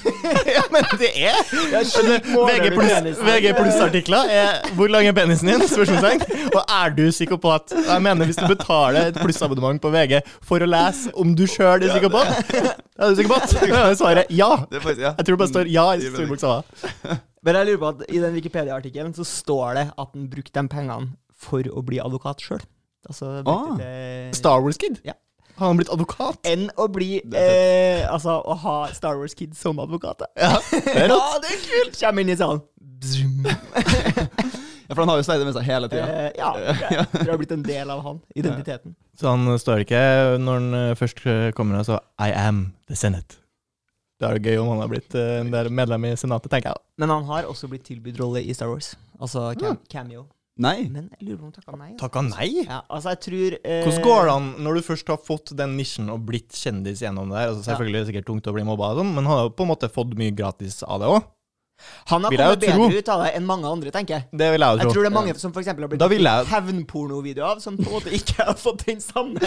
ja, 0.56 0.65
men 0.75 0.88
det 1.00 1.12
er 1.15 1.38
Ja, 1.38 1.82
VG 1.85 2.67
du 2.67 2.76
pluss- 2.76 2.93
penisen. 2.97 3.25
VG 3.29 3.55
pluss-artikler 3.61 4.32
er 4.41 4.59
'Hvor 4.75 4.91
lang 4.91 5.06
er 5.06 5.15
penisen 5.17 5.49
din?' 5.53 5.65
spørsmålstegn. 5.69 6.25
Og 6.55 6.62
er 6.67 6.94
du 6.99 7.05
psykopat? 7.11 7.73
Jeg 7.87 8.03
mener 8.03 8.25
Hvis 8.29 8.37
du 8.43 8.47
betaler 8.50 9.12
et 9.12 9.19
plussabonnement 9.23 9.81
på 9.82 9.91
VG 9.94 10.19
for 10.43 10.59
å 10.65 10.69
lese 10.69 11.12
om 11.15 11.35
du 11.38 11.47
sjøl 11.47 11.82
er 11.87 11.94
psykopat, 11.94 12.26
er 12.99 13.15
du 13.15 13.15
psykopat? 13.15 13.55
Da 13.69 13.82
er 13.93 13.94
svaret 13.99 14.31
ja. 14.35 14.50
Ja. 14.73 15.12
Jeg 15.19 15.25
tror 15.26 15.37
det 15.37 15.41
bare 15.44 15.49
står 15.53 15.69
ja 15.70 15.87
store 16.10 16.25
veldig- 16.25 16.32
bokstaver. 16.34 17.20
Men 17.46 17.55
jeg 17.60 17.66
lurer 17.69 17.78
på 17.84 17.88
at 17.93 18.00
i 18.10 18.19
den 18.25 18.34
Wikipedia-artikkelen 18.34 19.14
så 19.14 19.25
står 19.28 19.75
det 19.78 19.87
at 19.94 20.08
han 20.14 20.28
brukte 20.32 20.58
de 20.58 20.69
pengene 20.72 21.12
for 21.38 21.62
å 21.70 21.82
bli 21.87 22.00
advokat 22.02 22.43
sjøl. 22.43 22.64
Altså 23.08 23.38
Ah. 23.46 23.78
Star 24.34 24.60
Wars 24.64 24.76
Kid? 24.76 24.99
Ja. 25.06 25.14
Har 25.58 25.70
han 25.72 25.78
blitt 25.78 25.90
advokat? 25.90 26.37
Enn 26.46 26.69
å 26.78 26.84
bli 26.93 27.16
eh, 27.34 28.05
Altså 28.06 28.37
å 28.46 28.55
ha 28.62 28.75
Star 28.94 29.16
Wars 29.19 29.34
Kid 29.38 29.56
som 29.58 29.78
advokat. 29.82 30.22
Ja, 30.38 30.52
det 30.70 30.82
er. 30.94 31.08
Ja, 31.14 31.38
det 31.43 31.55
er 31.55 31.62
kult! 31.64 31.99
Kommer 31.99 32.22
inn 32.26 32.34
i 32.34 32.37
salen. 32.38 32.60
Ja, 34.88 34.94
for 34.94 35.02
han 35.02 35.10
har 35.12 35.19
jo 35.20 35.25
sverdet 35.26 35.44
med 35.44 35.52
seg 35.52 35.66
hele 35.69 35.88
tida. 35.93 36.05
Eh, 36.08 36.28
ja, 36.38 36.49
det, 36.56 36.76
tror 37.12 37.25
det 37.26 37.32
har 37.34 37.40
blitt 37.43 37.50
en 37.52 37.64
del 37.66 37.90
av 37.93 37.99
han. 38.06 38.20
Identiteten. 38.40 38.94
Så 39.20 39.28
han 39.28 39.43
står 39.60 39.82
ikke 39.84 39.98
når 40.41 40.55
han 40.62 40.77
eh, 40.79 40.93
først 40.96 41.20
kommer 41.58 41.82
og 41.82 41.84
så 41.91 41.98
I 42.24 42.31
am 42.32 42.62
the 42.88 42.96
Senate. 42.96 43.36
Da 44.19 44.32
er 44.32 44.39
det 44.39 44.51
gøy 44.51 44.58
om 44.58 44.72
han 44.72 44.81
har 44.82 44.91
blitt 44.91 45.15
uh, 45.15 45.44
medlem 45.70 46.08
i 46.08 46.17
Senatet, 46.19 46.51
tenker 46.51 46.72
jeg. 46.72 46.82
Men 46.98 47.13
han 47.15 47.29
har 47.29 47.46
også 47.46 47.69
blitt 47.70 47.84
tilbudt 47.87 48.19
rolle 48.19 48.43
i 48.43 48.56
Star 48.56 48.72
Wars. 48.72 48.96
Altså 49.19 49.53
cam 49.60 49.79
cameo. 49.91 50.25
Nei. 50.58 50.89
Men 50.91 51.06
jeg 51.15 51.29
lurer 51.29 51.39
på 51.39 51.44
om 51.46 51.53
han 51.53 51.55
takka 51.55 51.77
nei. 51.79 51.89
altså. 51.93 52.01
Takka 52.03 52.22
nei? 52.27 52.48
Ja, 52.65 52.81
altså, 52.91 53.13
jeg 53.15 53.20
tror 53.29 53.56
eh, 53.63 53.84
Hvordan 53.87 54.03
går 54.08 54.25
det 54.27 54.32
an 54.34 54.48
når 54.67 54.79
du 54.79 54.87
først 54.89 55.13
har 55.15 55.20
fått 55.22 55.53
den 55.60 55.77
nisjen 55.79 56.10
og 56.10 56.25
blitt 56.27 56.58
kjendis 56.58 57.05
gjennom 57.05 57.31
det 57.31 57.39
her? 57.39 57.53
Altså 57.53 57.63
Selvfølgelig 57.69 58.01
er 58.01 58.03
det 58.06 58.10
sikkert 58.10 58.31
tungt 58.32 58.51
å 58.51 58.55
bli 58.56 58.67
mobba, 58.67 58.91
og 58.91 59.05
sånn, 59.05 59.13
men 59.15 59.22
han 59.22 59.37
har 59.37 59.46
jo 59.46 59.55
på 59.55 59.67
en 59.69 59.70
måte 59.70 59.91
fått 59.94 60.19
mye 60.19 60.34
gratis 60.34 60.81
av 60.82 60.98
det 61.05 61.13
òg. 61.15 61.29
Han 62.10 62.27
har 62.27 62.34
kommet 62.34 62.65
jo 62.65 62.72
tro. 62.75 62.87
bedre 62.91 62.98
ut 62.98 63.08
av 63.15 63.20
det 63.22 63.32
enn 63.39 63.44
mange 63.46 63.70
andre, 63.70 63.93
tenker 63.94 64.17
jeg. 64.17 64.27
Det 64.34 64.48
vil 64.51 64.65
jeg 64.67 64.75
jo 64.75 64.81
tro. 64.81 64.89
Jeg 64.89 64.96
tror 64.96 65.05
det 65.06 65.10
er 65.13 65.15
mange 65.15 65.34
som 65.39 65.53
for 65.55 65.63
har 65.63 65.79
blitt 65.94 66.03
jeg- 66.27 66.48
hevnpornovideo 66.51 67.44
av, 67.46 67.60
som 67.63 67.79
på 67.79 67.87
en 67.87 67.94
måte 68.01 68.10
ikke 68.19 68.43
har 68.43 68.58
fått 68.58 68.82
den 68.91 68.98
samme 68.98 69.39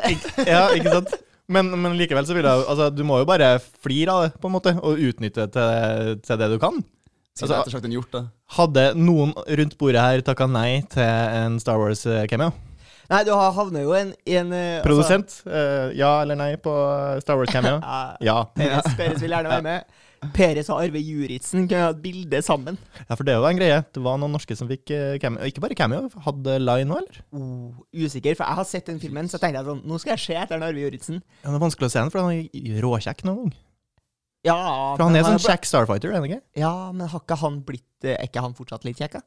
Ja, 0.48 0.70
ikke 0.72 0.96
sant? 0.96 1.12
Men, 1.50 1.70
men 1.82 1.98
likevel 1.98 2.26
så 2.28 2.36
vil 2.36 2.46
jeg 2.46 2.64
Altså, 2.70 2.88
du 2.94 3.02
må 3.06 3.20
jo 3.20 3.28
bare 3.28 3.56
flire 3.82 4.14
av 4.14 4.24
det, 4.26 4.32
på 4.40 4.48
en 4.50 4.54
måte, 4.54 4.76
og 4.78 5.00
utnytte 5.10 5.46
det 5.46 5.52
til, 5.56 6.18
til 6.26 6.40
det 6.40 6.50
du 6.52 6.58
kan. 6.62 6.80
Altså- 7.40 7.80
en. 8.14 8.26
Hadde 8.56 8.82
noen 8.98 9.32
rundt 9.34 9.78
bordet 9.80 10.02
her 10.02 10.24
takka 10.26 10.46
nei 10.50 10.82
til 10.92 11.06
en 11.06 11.58
Star 11.62 11.78
Wars-cameo? 11.80 12.52
Nei, 13.10 13.24
du 13.26 13.32
havner 13.34 13.82
jo 13.82 13.94
en, 13.98 14.12
i 14.28 14.36
en 14.38 14.52
eh, 14.54 14.82
Produsent? 14.84 15.40
Uh, 15.46 15.90
ja 15.98 16.20
eller 16.22 16.38
nei 16.38 16.52
på 16.62 16.70
Star 17.24 17.40
Wars-cameo? 17.40 17.80
ja. 17.82 18.02
Ja. 18.22 18.36
Peres, 18.54 18.94
Peres 18.98 19.22
vil 19.24 19.34
gjerne 19.34 19.50
være 19.50 19.66
med. 19.66 20.04
Peres 20.36 20.68
og 20.68 20.82
Arve 20.82 21.00
Juritzen 21.00 21.64
kunne 21.64 21.86
ha 21.86 21.92
et 21.94 22.02
bilde 22.02 22.42
sammen. 22.44 22.76
ja, 22.98 23.14
for 23.16 23.24
det 23.24 23.38
var 23.40 23.54
en 23.54 23.60
greie. 23.60 23.78
Det 23.94 24.02
var 24.04 24.18
noen 24.20 24.34
norske 24.36 24.56
som 24.58 24.68
fikk 24.68 24.92
eh, 24.92 25.14
cameo. 25.22 25.46
Ikke 25.48 25.62
bare 25.64 25.78
cameo, 25.78 26.10
hadde 26.26 26.58
line 26.60 26.92
òg, 26.92 27.00
eller? 27.00 27.22
Oh, 27.32 27.80
usikker, 27.96 28.36
for 28.36 28.44
jeg 28.44 28.58
har 28.60 28.68
sett 28.68 28.90
den 28.92 29.00
filmen, 29.00 29.30
så 29.32 29.40
tenkte 29.40 29.62
jeg 29.62 29.68
sånn 29.70 29.82
Nå 29.88 29.98
skal 30.02 30.16
jeg 30.16 30.24
se 30.26 30.36
etter 30.42 30.60
Arve 30.60 30.84
Juritzen. 30.84 31.22
Ja, 31.40 31.48
det 31.48 31.56
er 31.56 31.64
vanskelig 31.64 31.88
å 31.88 31.94
se 31.94 32.02
den, 32.02 32.12
for 32.12 32.26
han 32.26 32.44
er 32.44 32.84
råkjekk 32.84 33.24
nå. 33.30 33.36
Ja, 34.44 34.56
For 34.96 35.04
han 35.04 35.16
er 35.18 35.26
sånn 35.26 35.42
kjekk 35.42 35.66
Starfighter, 35.68 36.12
er 36.12 36.20
han 36.20 36.28
ikke? 36.28 36.40
Ja, 36.56 36.72
men 36.96 37.10
har 37.12 37.20
ikke 37.20 37.36
han 37.42 37.58
blitt 37.66 38.06
eh, 38.08 38.14
Er 38.16 38.24
ikke 38.30 38.40
han 38.40 38.54
fortsatt 38.56 38.86
litt 38.88 38.96
kjekk, 39.00 39.18
da? 39.18 39.26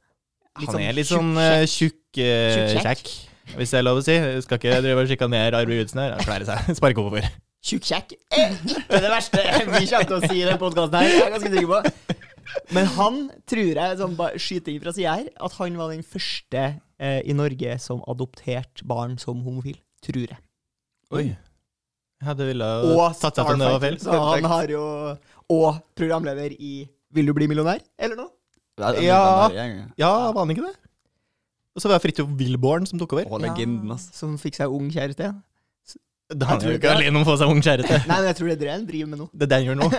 Han 0.64 0.82
er 0.82 0.96
litt 0.98 1.10
sånn 1.10 1.34
eh, 1.42 1.66
tjukk 1.70 2.18
eh, 2.22 3.04
hvis 3.58 3.74
det 3.74 3.80
er 3.82 3.84
lov 3.84 4.00
å 4.00 4.04
si. 4.06 4.14
Jeg 4.16 4.44
skal 4.46 4.60
ikke 4.60 4.78
drive 4.86 5.02
og 5.04 5.10
sjikanere 5.12 5.60
Arve 5.60 5.76
Juritzen 5.76 6.00
her. 6.00 6.14
Han 6.16 6.24
klarer 6.24 6.48
seg. 6.48 6.70
Sparke 6.80 7.02
oppover. 7.04 7.28
Tjukk-kjekk 7.64 8.14
er 8.36 8.56
ikke 8.60 9.00
det 9.00 9.10
verste 9.12 9.40
vi 9.40 9.86
kommer 9.88 10.08
til 10.10 10.18
å 10.18 10.22
si 10.26 10.36
i 10.36 10.44
denne 10.44 10.60
podkasten 10.60 10.98
her. 11.00 11.14
Jeg 11.14 11.22
er 11.24 11.34
ganske 11.38 11.52
sikker 11.54 11.70
på. 11.72 12.18
Men 12.76 12.90
han 12.98 13.20
tror 13.50 13.70
jeg, 13.80 13.98
sånn 14.02 14.18
bare 14.20 14.42
skyting 14.42 14.82
fra 14.84 14.92
sida 14.94 15.14
her, 15.16 15.30
at 15.48 15.56
han 15.62 15.78
var 15.80 15.94
den 15.94 16.04
første 16.06 16.64
eh, 17.00 17.22
i 17.24 17.36
Norge 17.38 17.78
som 17.82 18.04
adopterte 18.12 18.84
barn 18.90 19.16
som 19.22 19.40
homofil. 19.46 19.80
Tror 20.04 20.26
jeg. 20.28 20.40
Oi. 21.16 21.26
Ja, 22.24 22.36
det 22.36 22.50
ville 22.52 22.68
og 22.92 23.16
tatt 23.20 23.40
seg 23.40 23.48
til 23.54 23.64
det 23.64 23.72
var 23.72 23.82
feil. 23.84 23.98
Så 24.04 24.16
han 24.16 24.46
har 24.48 24.72
jo 24.72 24.84
Og 25.52 25.80
programleder 26.00 26.54
i 26.56 26.86
Vil 27.14 27.28
du 27.28 27.34
bli 27.36 27.48
millionær? 27.52 27.82
Eller 28.00 28.20
noe? 28.20 28.32
Ja. 29.04 29.20
Ja, 30.00 30.12
var 30.34 30.40
han 30.44 30.52
ikke 30.54 30.66
det? 30.66 30.76
Og 31.74 31.82
så 31.84 31.90
var 31.90 31.98
det 32.00 32.04
Fridtjof 32.06 32.30
Wilborn 32.40 32.88
som 32.90 33.00
tok 33.02 33.16
over. 33.18 33.28
Å, 33.28 33.40
legenden, 33.42 33.92
ass. 33.96 34.08
Som 34.16 34.36
fikk 34.42 34.60
seg 34.60 34.72
ung 34.74 34.92
kjæreste. 34.94 35.32
ja. 35.32 35.34
Da 36.34 36.48
han 36.50 36.60
tror 36.62 36.72
er 36.72 36.78
det. 36.78 36.80
ikke 36.82 36.94
alene 36.98 37.16
om 37.20 37.24
å 37.24 37.28
få 37.28 37.36
seg 37.42 37.52
ung 37.54 37.62
kjæreste. 37.66 37.98
Nei, 38.10 38.18
men 38.20 38.28
jeg 38.30 38.38
tror 38.40 38.48
det 38.50 38.56
er 38.56 38.62
det 38.64 38.72
han 38.74 38.86
driver 38.90 39.10
med 39.14 39.20
nå. 39.24 39.28
Det 39.34 39.46
er 39.46 39.52
det 39.52 39.60
han 39.60 39.68
gjør 39.70 39.80
nå. 39.82 39.90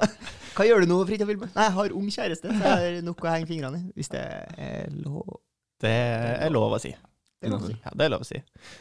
Hva 0.56 0.66
gjør 0.68 0.84
du 0.84 0.90
nå, 0.90 0.98
Fridtjof 1.08 1.30
Wilborg? 1.32 1.50
Nei, 1.56 1.64
jeg 1.68 1.74
har 1.78 1.94
ung 1.98 2.08
kjæreste, 2.14 2.50
så 2.54 2.60
jeg 2.62 2.82
har 2.94 2.98
nok 3.06 3.24
å 3.26 3.30
henge 3.32 3.48
fingrene 3.50 3.80
i. 3.80 3.86
Hvis 3.98 4.10
det 4.12 4.22
er 4.24 4.90
lov. 5.04 5.38
Det 5.82 5.94
er 5.94 6.52
lov 6.54 6.76
å 6.76 6.80
si. 6.82 6.92
Det 6.94 7.48
er 7.50 7.54
lov 7.54 7.64
å 7.66 7.70
si. 7.70 7.74
Ja, 7.84 7.90
det 7.98 8.04
er 8.06 8.12
lov 8.14 8.22
å 8.24 8.28
si. 8.28 8.38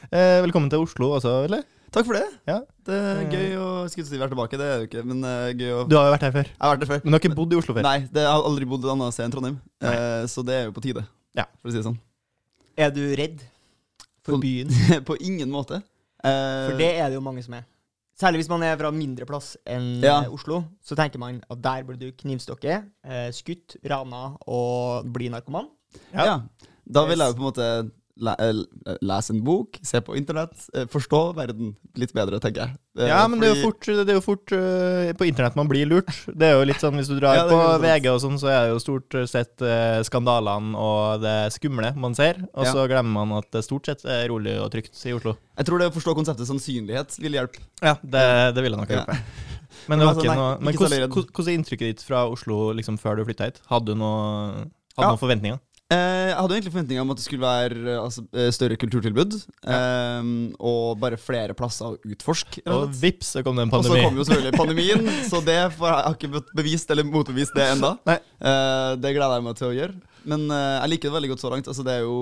Eh, 0.10 0.40
velkommen 0.46 0.70
til 0.72 0.84
Oslo 0.86 1.10
også, 1.18 1.34
eller? 1.50 1.64
Takk 1.94 2.08
for 2.10 2.18
det. 2.18 2.24
Ja. 2.50 2.60
Det 2.88 2.96
er 2.98 3.20
gøy 3.30 3.52
å 3.62 3.66
skulle 3.92 4.08
si 4.10 4.18
være 4.18 4.32
tilbake. 4.34 4.58
Det 4.58 4.66
er 4.70 4.80
jo 4.82 4.88
ikke, 4.88 5.04
men 5.06 5.20
er 5.30 5.52
gøy 5.54 5.74
å 5.76 5.82
Du 5.90 5.94
har 6.00 6.08
jo 6.08 6.14
vært 6.16 6.24
her 6.26 6.34
før. 6.34 6.48
Jeg 6.50 6.62
har 6.64 6.72
vært 6.78 6.86
her 6.88 6.92
før. 6.94 7.02
Men 7.04 7.12
du 7.14 7.18
har 7.18 7.22
ikke 7.22 7.38
bodd 7.38 7.54
i 7.54 7.60
Oslo 7.60 7.76
før? 7.78 7.86
Nei, 7.86 7.98
det, 8.08 8.24
jeg 8.24 8.32
har 8.34 8.48
aldri 8.50 8.70
bodd 8.72 8.88
et 8.88 8.94
annet 8.96 9.14
sted 9.18 9.26
enn 9.28 9.34
Trondheim. 9.36 9.58
Eh, 9.86 10.24
så 10.34 10.46
det 10.48 10.56
er 10.58 10.64
jo 10.70 10.74
på 10.78 10.82
tide, 10.86 11.04
Ja. 11.38 11.46
for 11.62 11.70
å 11.70 11.74
si 11.74 11.78
det 11.82 11.86
sånn. 11.86 12.00
Er 12.82 12.94
du 12.96 13.02
redd 13.20 13.44
for 14.26 14.42
byen? 14.42 14.74
på 15.10 15.18
ingen 15.22 15.52
måte. 15.54 15.84
Eh, 16.24 16.70
For 16.70 16.78
det 16.80 16.92
er 17.00 17.10
det 17.12 17.16
jo 17.20 17.22
mange 17.26 17.44
som 17.44 17.54
er. 17.60 17.66
Særlig 18.20 18.44
hvis 18.44 18.50
man 18.52 18.62
er 18.64 18.78
fra 18.78 18.92
mindre 18.94 19.26
plass 19.26 19.56
enn 19.66 20.02
Ja. 20.04 20.20
eh, 20.24 20.30
Oslo. 20.34 20.64
Så 20.86 20.96
tenker 20.96 21.20
man 21.20 21.42
at 21.50 21.62
der 21.62 21.84
blir 21.84 21.98
du 22.00 22.12
knivstukket, 22.12 22.86
eh, 23.04 23.30
skutt, 23.32 23.76
rana 23.90 24.38
og 24.48 25.06
bli 25.12 25.30
narkoman. 25.34 25.68
Ja. 26.14 26.26
ja. 26.26 26.36
Da 26.86 27.06
vil 27.08 27.18
jeg 27.20 27.34
jo 27.34 27.40
på 27.40 27.44
en 27.44 27.50
måte 27.52 27.92
le 28.22 28.34
eh, 28.38 28.98
lese 29.02 29.32
en 29.34 29.40
bok, 29.44 29.80
se 29.82 29.98
på 30.06 30.14
internett, 30.16 30.54
eh, 30.78 30.84
forstå 30.92 31.20
verden 31.36 31.72
litt 31.98 32.12
bedre, 32.14 32.38
tenker 32.40 32.62
jeg. 32.68 32.76
Eh, 33.00 33.08
Ja, 33.10 33.24
men 33.28 33.40
det 33.42 33.48
er 33.50 33.56
jo 33.56 33.64
fort, 33.72 33.88
det 33.88 34.06
er 34.14 34.20
jo 34.20 34.22
fort 34.22 34.54
på 35.18 35.26
internett 35.26 35.56
man 35.58 35.68
blir 35.68 35.88
lurt. 35.90 36.12
Det 36.30 36.46
er 36.52 36.60
jo 36.60 36.68
litt 36.70 36.78
sånn, 36.84 36.94
Hvis 37.00 37.10
du 37.10 37.16
drar 37.20 37.36
Ja, 37.40 37.46
på. 37.50 37.58
VG 37.82 38.06
og 38.12 38.20
sånn, 38.22 38.38
så 38.38 38.52
er 38.54 38.68
det 38.68 38.74
jo 38.76 38.84
stort 38.84 39.18
sett 39.32 39.58
skandalene 40.06 40.76
og 40.78 41.22
det 41.26 41.54
skumle 41.58 41.90
man 41.98 42.14
ser. 42.14 42.38
Og 42.54 42.66
Ja. 42.66 42.72
så 42.74 42.86
glemmer 42.88 43.26
man 43.26 43.38
at 43.40 43.50
det 43.52 43.64
stort 43.66 43.86
sett 43.90 44.06
er 44.06 44.28
rolig 44.30 44.60
og 44.62 44.70
trygt 44.72 44.94
i 45.06 45.14
Oslo. 45.18 45.38
Jeg 45.58 45.66
tror 45.66 45.80
det 45.80 45.90
å 45.90 45.96
forstå 45.98 46.16
konseptet 46.16 46.46
sannsynlighet 46.48 47.18
vil 47.20 47.34
hjelpe. 47.34 47.60
Ja, 47.82 47.96
det, 48.04 48.54
det 48.56 48.62
ville 48.64 48.78
nok 48.78 48.90
hjelpe. 48.90 49.18
Ja. 49.84 49.90
Men, 49.90 50.00
var 50.00 50.14
Altså, 50.14 50.24
noe, 50.38 50.58
men 50.62 50.76
hvordan, 50.78 51.10
hvordan 51.10 51.48
er 51.50 51.58
inntrykket 51.58 51.88
ditt 51.90 52.02
fra 52.06 52.28
Oslo 52.30 52.72
liksom, 52.78 52.96
før 53.02 53.18
du 53.18 53.26
flytta 53.26 53.48
hit? 53.50 53.58
Hadde 53.68 53.88
du 53.92 53.96
noe, 54.00 54.70
hadde 54.96 55.10
noen 55.10 55.20
forventninger? 55.20 55.60
Eh, 55.94 56.30
jeg 56.32 56.38
hadde 56.40 56.56
egentlig 56.58 56.74
forventninger 56.74 57.04
om 57.06 57.12
at 57.14 57.20
det 57.20 57.26
skulle 57.26 57.44
være 57.46 57.78
eh, 57.94 58.00
altså, 58.02 58.24
eh, 58.34 58.50
større 58.56 58.78
kulturtilbud. 58.82 59.36
eh, 59.74 60.32
og 60.64 60.98
bare 61.02 61.20
flere 61.22 61.56
plasser 61.58 61.92
å 61.92 61.98
utforske. 62.14 62.64
og 62.70 62.90
vips, 63.00 63.34
så 63.36 63.44
kom 63.46 63.60
det 63.60 63.68
en 63.68 63.74
pandemi. 63.74 63.94
Og 63.94 64.02
så 64.02 64.08
kom 64.08 64.18
jo 64.20 64.26
selvfølgelig 64.30 64.60
pandemien, 64.64 65.08
så 65.30 65.42
det 65.46 65.60
får 65.78 65.90
jeg, 65.92 66.02
har 66.08 66.18
ikke 66.18 66.44
bevist 66.58 66.92
eller 66.96 67.08
motbevist 67.10 67.56
det 67.58 67.70
ennå. 67.76 67.94
Uh, 68.08 68.96
det 69.00 69.14
gleder 69.16 69.38
jeg 69.38 69.48
meg 69.48 69.60
til 69.60 69.70
å 69.70 69.76
gjøre. 69.78 69.96
Men 70.30 70.46
uh, 70.52 70.80
jeg 70.82 70.94
liker 70.96 71.10
det 71.12 71.18
veldig 71.18 71.32
godt 71.34 71.44
så 71.44 71.52
langt. 71.54 71.68
Altså, 71.72 71.86
det 71.88 71.98
er 72.00 72.06
jo 72.08 72.18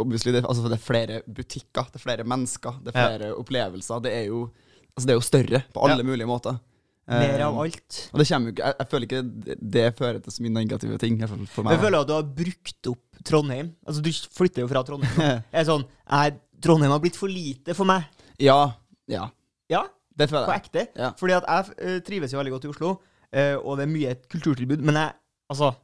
obviously, 0.00 0.32
det, 0.32 0.44
altså, 0.48 0.64
det 0.68 0.78
er 0.78 0.84
flere 0.84 1.18
butikker, 1.28 1.88
det 1.92 2.00
er 2.00 2.04
flere 2.04 2.24
mennesker, 2.28 2.78
det 2.84 2.94
er 2.94 3.00
Ja. 3.00 3.08
flere 3.10 3.32
opplevelser. 3.40 4.04
Det 4.04 4.12
er 4.16 4.28
jo, 4.30 4.46
altså, 4.94 5.06
det 5.08 5.12
er 5.12 5.18
jo 5.20 5.26
større 5.26 5.60
på 5.74 5.84
alle 5.84 6.00
Ja. 6.00 6.08
mulige 6.08 6.28
måter. 6.30 6.60
Mer 7.06 7.34
Eh, 7.40 7.46
av 7.46 7.58
alt. 7.60 7.96
Og 8.14 8.20
det 8.20 8.26
kommer 8.30 8.48
jo 8.48 8.52
ikke 8.54 8.64
jeg, 8.64 8.76
jeg 8.80 8.88
føler 8.90 9.06
ikke 9.08 9.58
det, 9.74 9.82
fører 9.98 10.20
til 10.24 10.32
så 10.32 10.42
mye 10.44 10.54
negative 10.54 10.98
ting. 10.98 11.18
i 11.18 11.26
hvert 11.26 11.48
For 11.52 11.62
meg. 11.66 11.74
jeg 11.76 11.82
føler 11.84 11.98
at 12.00 12.08
du 12.08 12.12
har 12.14 12.22
brukt 12.38 12.88
opp 12.94 13.24
Trondheim. 13.24 13.72
Altså, 13.86 14.00
du 14.04 14.10
flytter 14.38 14.64
jo 14.64 14.68
fra 14.72 14.82
Trondheim. 14.88 15.18
Jeg 15.52 15.60
er 15.60 15.66
sånn 15.68 15.84
jeg, 15.84 16.38
Trondheim 16.64 16.92
har 16.94 17.00
blitt 17.04 17.16
for 17.20 17.28
lite 17.28 17.74
for 17.76 17.84
meg. 17.84 18.06
ja, 18.40 18.72
ja. 19.08 19.26
Ja, 19.68 19.82
Det 20.16 20.30
føler 20.30 20.46
på 20.48 20.52
jeg. 20.56 20.64
ekte. 20.64 20.86
Ja. 20.96 21.10
Fordi 21.18 21.32
at 21.36 21.44
jeg 21.48 21.76
uh, 21.84 21.98
trives 22.04 22.32
jo 22.32 22.38
veldig 22.38 22.52
godt 22.52 22.64
i 22.64 22.68
Oslo, 22.72 22.90
uh, 23.36 23.56
og 23.64 23.76
det 23.78 23.84
er 23.84 23.92
mye 23.92 24.14
kulturtilbud. 24.32 24.80
Men 24.84 24.94
jeg 25.00 25.12
Altså, 25.52 25.74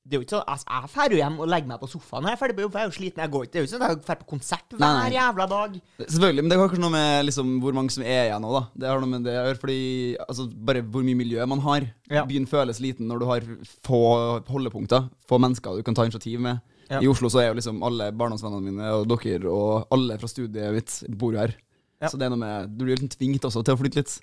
det 0.00 0.16
er 0.16 0.22
jo 0.22 0.24
ikke 0.24 0.32
sånn 0.38 0.48
altså, 0.48 0.66
jeg 0.96 1.10
drar 1.10 1.14
hjem 1.18 1.34
og 1.44 1.48
legger 1.52 1.68
meg 1.68 1.80
på 1.82 1.88
sofaen 1.92 2.24
når 2.24 2.32
jeg 2.32 2.36
er 2.36 2.40
ferdig 2.40 2.54
på 2.56 2.62
jobb. 2.64 2.76
Jeg 2.76 2.82
er 2.82 2.88
jo 2.88 2.94
sliten. 2.96 3.22
Jeg 3.22 3.32
går 3.34 3.44
ikke, 3.44 3.52
det 3.52 3.58
er 3.58 3.62
jo 3.62 3.68
ikke 3.68 3.74
sånn 3.74 3.84
at 3.84 3.92
jeg 3.92 4.00
drar 4.06 4.18
på 4.20 4.28
konsert 4.30 4.74
hver 4.74 4.80
Nei, 4.80 5.10
jævla 5.14 5.46
dag. 5.50 5.76
Selvfølgelig, 6.00 6.44
men 6.44 6.50
det 6.50 6.56
har 6.56 6.70
kanskje 6.70 6.84
noe 6.86 6.94
med 6.94 7.26
liksom, 7.28 7.52
hvor 7.62 7.76
mange 7.76 7.94
som 7.94 8.04
er 8.06 8.22
igjen 8.22 8.44
nå, 8.46 8.52
da. 8.56 8.62
Det 8.80 8.90
har 8.90 9.04
noe 9.04 9.12
med 9.12 9.28
det 9.28 9.36
å 9.36 9.44
gjøre, 9.44 9.60
fordi 9.60 9.78
altså, 10.24 10.48
bare 10.70 10.84
hvor 10.88 11.04
mye 11.06 11.20
miljø 11.20 11.46
man 11.52 11.64
har. 11.66 11.86
Ja. 12.08 12.24
Byen 12.30 12.48
føles 12.50 12.80
liten 12.82 13.12
når 13.12 13.20
du 13.20 13.28
har 13.28 13.48
få 13.86 14.02
holdepunkter, 14.48 15.10
få 15.28 15.40
mennesker 15.44 15.76
du 15.76 15.86
kan 15.86 15.98
ta 15.98 16.08
initiativ 16.08 16.40
med. 16.48 16.64
Ja. 16.90 17.04
I 17.04 17.10
Oslo 17.12 17.28
så 17.30 17.44
er 17.44 17.50
jo 17.50 17.58
liksom 17.60 17.84
alle 17.86 18.08
barndomsvennene 18.16 18.72
mine 18.72 18.94
og 18.96 19.06
dere 19.12 19.52
og 19.52 19.92
alle 19.94 20.16
fra 20.18 20.30
studiet 20.32 20.74
mitt 20.74 20.96
bor 21.20 21.36
her. 21.38 21.54
Ja. 22.00 22.08
Så 22.08 22.16
det 22.16 22.24
er 22.26 22.32
noe 22.32 22.40
med 22.40 22.70
Du 22.72 22.86
blir 22.86 22.96
liksom 22.96 23.10
tvunget 23.12 23.44
også 23.44 23.60
til 23.60 23.76
å 23.76 23.78
flytte 23.78 24.00
litt. 24.00 24.14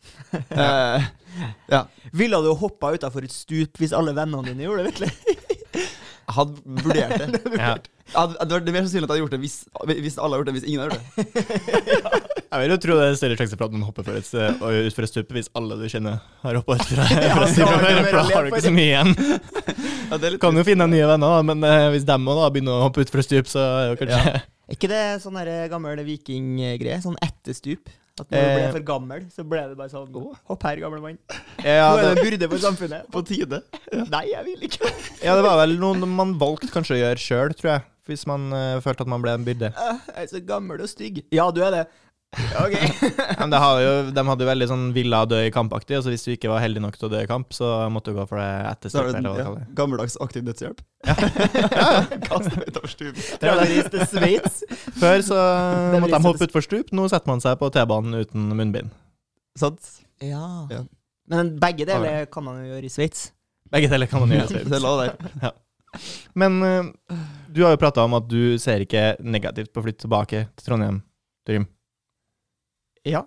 uh, 0.50 1.04
ja. 1.76 1.84
Ville 2.18 2.40
du 2.42 2.50
hoppa 2.58 2.90
utafor 2.98 3.28
et 3.28 3.36
stup 3.36 3.78
hvis 3.78 3.94
alle 3.94 4.16
vennene 4.18 4.42
dine 4.50 4.66
gjorde 4.66 4.88
det, 4.88 4.96
virkelig? 4.96 5.38
Jeg 6.28 6.36
hadde 6.36 6.82
vurdert 6.84 7.22
det. 7.22 7.44
Ja. 7.58 7.76
Hadde, 8.16 8.36
det 8.48 8.54
var 8.56 8.72
mer 8.72 8.86
sannsynlig 8.86 9.04
at 9.04 9.12
jeg 9.12 9.12
hadde 9.12 9.20
gjort 9.20 9.34
det 9.34 9.40
hvis, 9.44 9.56
hvis 10.00 10.18
alle 10.24 10.38
hadde 10.38 10.40
gjort 10.40 10.48
det, 10.48 10.54
hvis 10.56 10.68
ingen 10.68 10.80
hadde 10.80 10.96
gjort 10.96 11.08
det. 11.18 12.34
Jeg 12.48 12.62
vil 12.62 12.72
jo 12.72 12.78
tro 12.80 12.96
det 12.96 13.06
er 13.10 13.18
større 13.20 13.36
sjanse 13.36 13.58
for 13.60 13.68
at 13.68 13.74
man 13.76 13.82
hopper 13.84 14.06
for 14.08 14.16
et, 14.16 14.30
utfor 14.88 15.04
et 15.04 15.12
stup 15.12 15.34
hvis 15.36 15.50
alle 15.60 15.76
du 15.76 15.84
kjenner 15.92 16.22
har 16.46 16.60
hoppet 16.62 16.86
utfor 16.86 17.02
et 17.04 17.26
Ja, 17.26 17.34
fra 17.36 17.50
stup 17.52 17.74
mer 17.84 18.00
for 18.06 18.16
da 18.16 18.24
har 18.30 18.48
du 18.48 18.54
ikke 18.54 18.64
så 18.64 18.72
mye 18.72 18.86
igjen. 18.86 19.12
Ja, 20.08 20.20
det 20.24 20.32
Kan 20.40 20.56
jo 20.56 20.64
finne 20.70 20.88
nye 20.88 21.10
venner, 21.12 21.36
da, 21.36 21.44
men 21.50 21.68
uh, 21.68 21.90
hvis 21.92 22.08
dem 22.08 22.32
òg 22.32 22.46
begynner 22.56 22.80
å 22.80 22.86
hoppe 22.86 23.04
utfor 23.04 23.24
et 23.24 23.28
stup, 23.28 23.52
så 23.52 23.66
er 23.66 23.82
det 23.82 23.90
jo 23.92 24.00
kanskje 24.06 24.36
Er 24.40 24.78
ikke 24.80 24.92
det 24.94 25.04
sånn 25.26 25.42
gammel 25.74 26.04
vikinggreie? 26.08 27.02
Sånn 27.04 27.20
etterstup? 27.28 27.92
At 28.18 28.32
når 28.32 28.38
du 28.42 28.48
ble 28.58 28.64
Eh. 28.66 28.72
for 28.74 28.86
gammel, 28.88 29.26
så 29.30 29.44
ble 29.46 29.60
det 29.70 29.78
bare 29.78 29.92
sånn 29.94 30.10
Hopp 30.50 30.64
her, 30.66 30.80
gamle 30.82 31.02
mann. 31.04 31.20
ja, 31.64 31.92
Nå 31.94 32.00
er 32.00 32.02
det 32.02 32.18
en 32.18 32.24
byrde 32.26 32.50
for 32.50 32.58
samfunnet. 32.64 33.06
på 33.14 33.22
tide. 33.28 33.60
Nei, 34.10 34.24
jeg 34.32 34.46
vil 34.48 34.66
ikke. 34.70 34.90
ja, 35.28 35.36
det 35.38 35.44
var 35.46 35.60
vel 35.62 35.78
noe 35.82 36.10
man 36.10 36.34
valgte 36.42 36.72
kanskje 36.74 36.98
å 36.98 37.02
gjøre 37.04 37.22
sjøl, 37.22 37.54
tror 37.60 37.72
jeg. 37.76 37.86
Hvis 38.08 38.24
man 38.26 38.48
uh, 38.56 38.80
følte 38.80 39.04
at 39.04 39.10
man 39.12 39.22
ble 39.22 39.34
en 39.36 39.44
byrde. 39.46 39.70
Øh, 39.76 39.98
Jeg 40.16 40.24
er 40.24 40.28
så 40.32 40.40
gammel 40.48 40.80
og 40.82 40.88
stygg. 40.90 41.26
Ja, 41.36 41.50
du 41.52 41.60
er 41.62 41.74
det. 41.76 41.82
Ja, 42.54 42.66
Ok. 42.66 42.76
Men 43.40 43.52
det 43.54 43.60
jo, 43.82 43.92
de 44.12 44.24
hadde 44.30 44.44
jo 44.44 44.50
veldig 44.50 44.68
sånn 44.70 44.86
villa 44.96 45.22
dø 45.30 45.40
i 45.48 45.52
kampaktig, 45.54 45.98
og 45.98 46.04
så 46.06 46.12
hvis 46.12 46.26
du 46.28 46.34
ikke 46.34 46.52
var 46.52 46.62
heldig 46.64 46.84
nok 46.84 46.98
til 47.00 47.08
å 47.08 47.12
dø 47.14 47.22
i 47.24 47.30
kamp, 47.30 47.56
så 47.56 47.70
måtte 47.94 48.12
du 48.12 48.20
gå 48.20 48.26
for 48.30 48.42
det 48.42 48.50
etter 48.74 48.92
Så 48.92 49.00
har 49.02 49.10
stupet, 49.10 49.24
du 49.24 49.30
eller 49.30 49.48
hva 49.48 49.54
du 49.56 49.62
ja, 49.62 49.70
gammeldags 49.80 50.18
aktiv 50.24 50.44
dødshjelp. 50.48 50.84
Kaste 52.28 52.52
deg 52.52 52.68
utover 52.68 52.92
stup. 52.92 53.22
Til 53.94 54.06
Sveits. 54.12 54.60
Før 55.00 55.24
så 55.26 55.40
måtte 55.96 56.14
de 56.18 56.22
hoppe 56.28 56.50
utfor 56.50 56.68
stup, 56.68 56.92
nå 56.96 57.08
setter 57.14 57.32
man 57.32 57.44
seg 57.44 57.58
på 57.62 57.72
T-banen 57.74 58.20
uten 58.20 58.52
munnbind. 58.60 58.92
Sant? 59.58 59.96
Ja. 60.24 60.68
Ja. 60.74 60.84
Men 61.32 61.56
begge 61.62 61.88
deler 61.88 62.28
kan 62.32 62.46
man 62.46 62.62
jo 62.62 62.74
gjøre 62.76 62.88
i 62.88 62.92
Sveits. 62.92 63.30
Begge 63.72 63.90
deler 63.92 64.10
kan 64.12 64.24
man 64.24 64.36
gjøre. 64.36 64.66
Det 64.68 64.78
er 64.78 64.84
lov 64.84 65.02
der. 65.04 65.56
Men 66.38 66.60
eh, 66.64 67.18
du 67.52 67.64
har 67.64 67.74
jo 67.74 67.82
prata 67.82 68.04
om 68.06 68.16
at 68.20 68.28
du 68.30 68.58
ser 68.62 68.84
ikke 68.84 69.16
negativt 69.24 69.72
på 69.74 69.82
å 69.82 69.88
flytte 69.88 70.06
tilbake 70.06 70.46
til 70.56 70.68
Trondheim, 70.70 71.02
Trym. 71.48 71.66
Ja. 73.08 73.24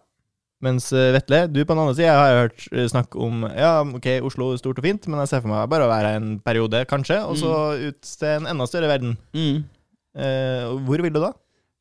Mens 0.61 0.91
eh, 0.93 1.11
Vetle, 1.17 1.47
du 1.49 1.63
på 1.63 1.73
den 1.73 1.81
andre 1.81 1.97
sida 1.97 2.15
har 2.19 2.39
hørt 2.43 2.67
eh, 2.69 2.85
snakk 2.91 3.17
om 3.17 3.47
Ja, 3.49 3.81
ok, 3.81 4.09
Oslo 4.29 4.51
er 4.53 4.61
stort 4.61 4.81
og 4.81 4.85
fint, 4.85 5.07
men 5.09 5.23
jeg 5.23 5.31
ser 5.33 5.45
for 5.45 5.53
meg 5.53 5.71
bare 5.73 5.87
å 5.87 5.91
være 5.93 6.13
her 6.13 6.21
en 6.21 6.35
periode, 6.45 6.83
kanskje, 6.91 7.17
og 7.25 7.39
så 7.41 7.53
ut 7.81 8.01
til 8.05 8.33
en 8.35 8.49
enda 8.51 8.67
større 8.69 8.91
verden. 8.91 9.17
Mm. 9.33 9.63
Eh, 10.21 10.67
hvor 10.85 11.01
vil 11.01 11.15
du 11.15 11.23
da? 11.23 11.33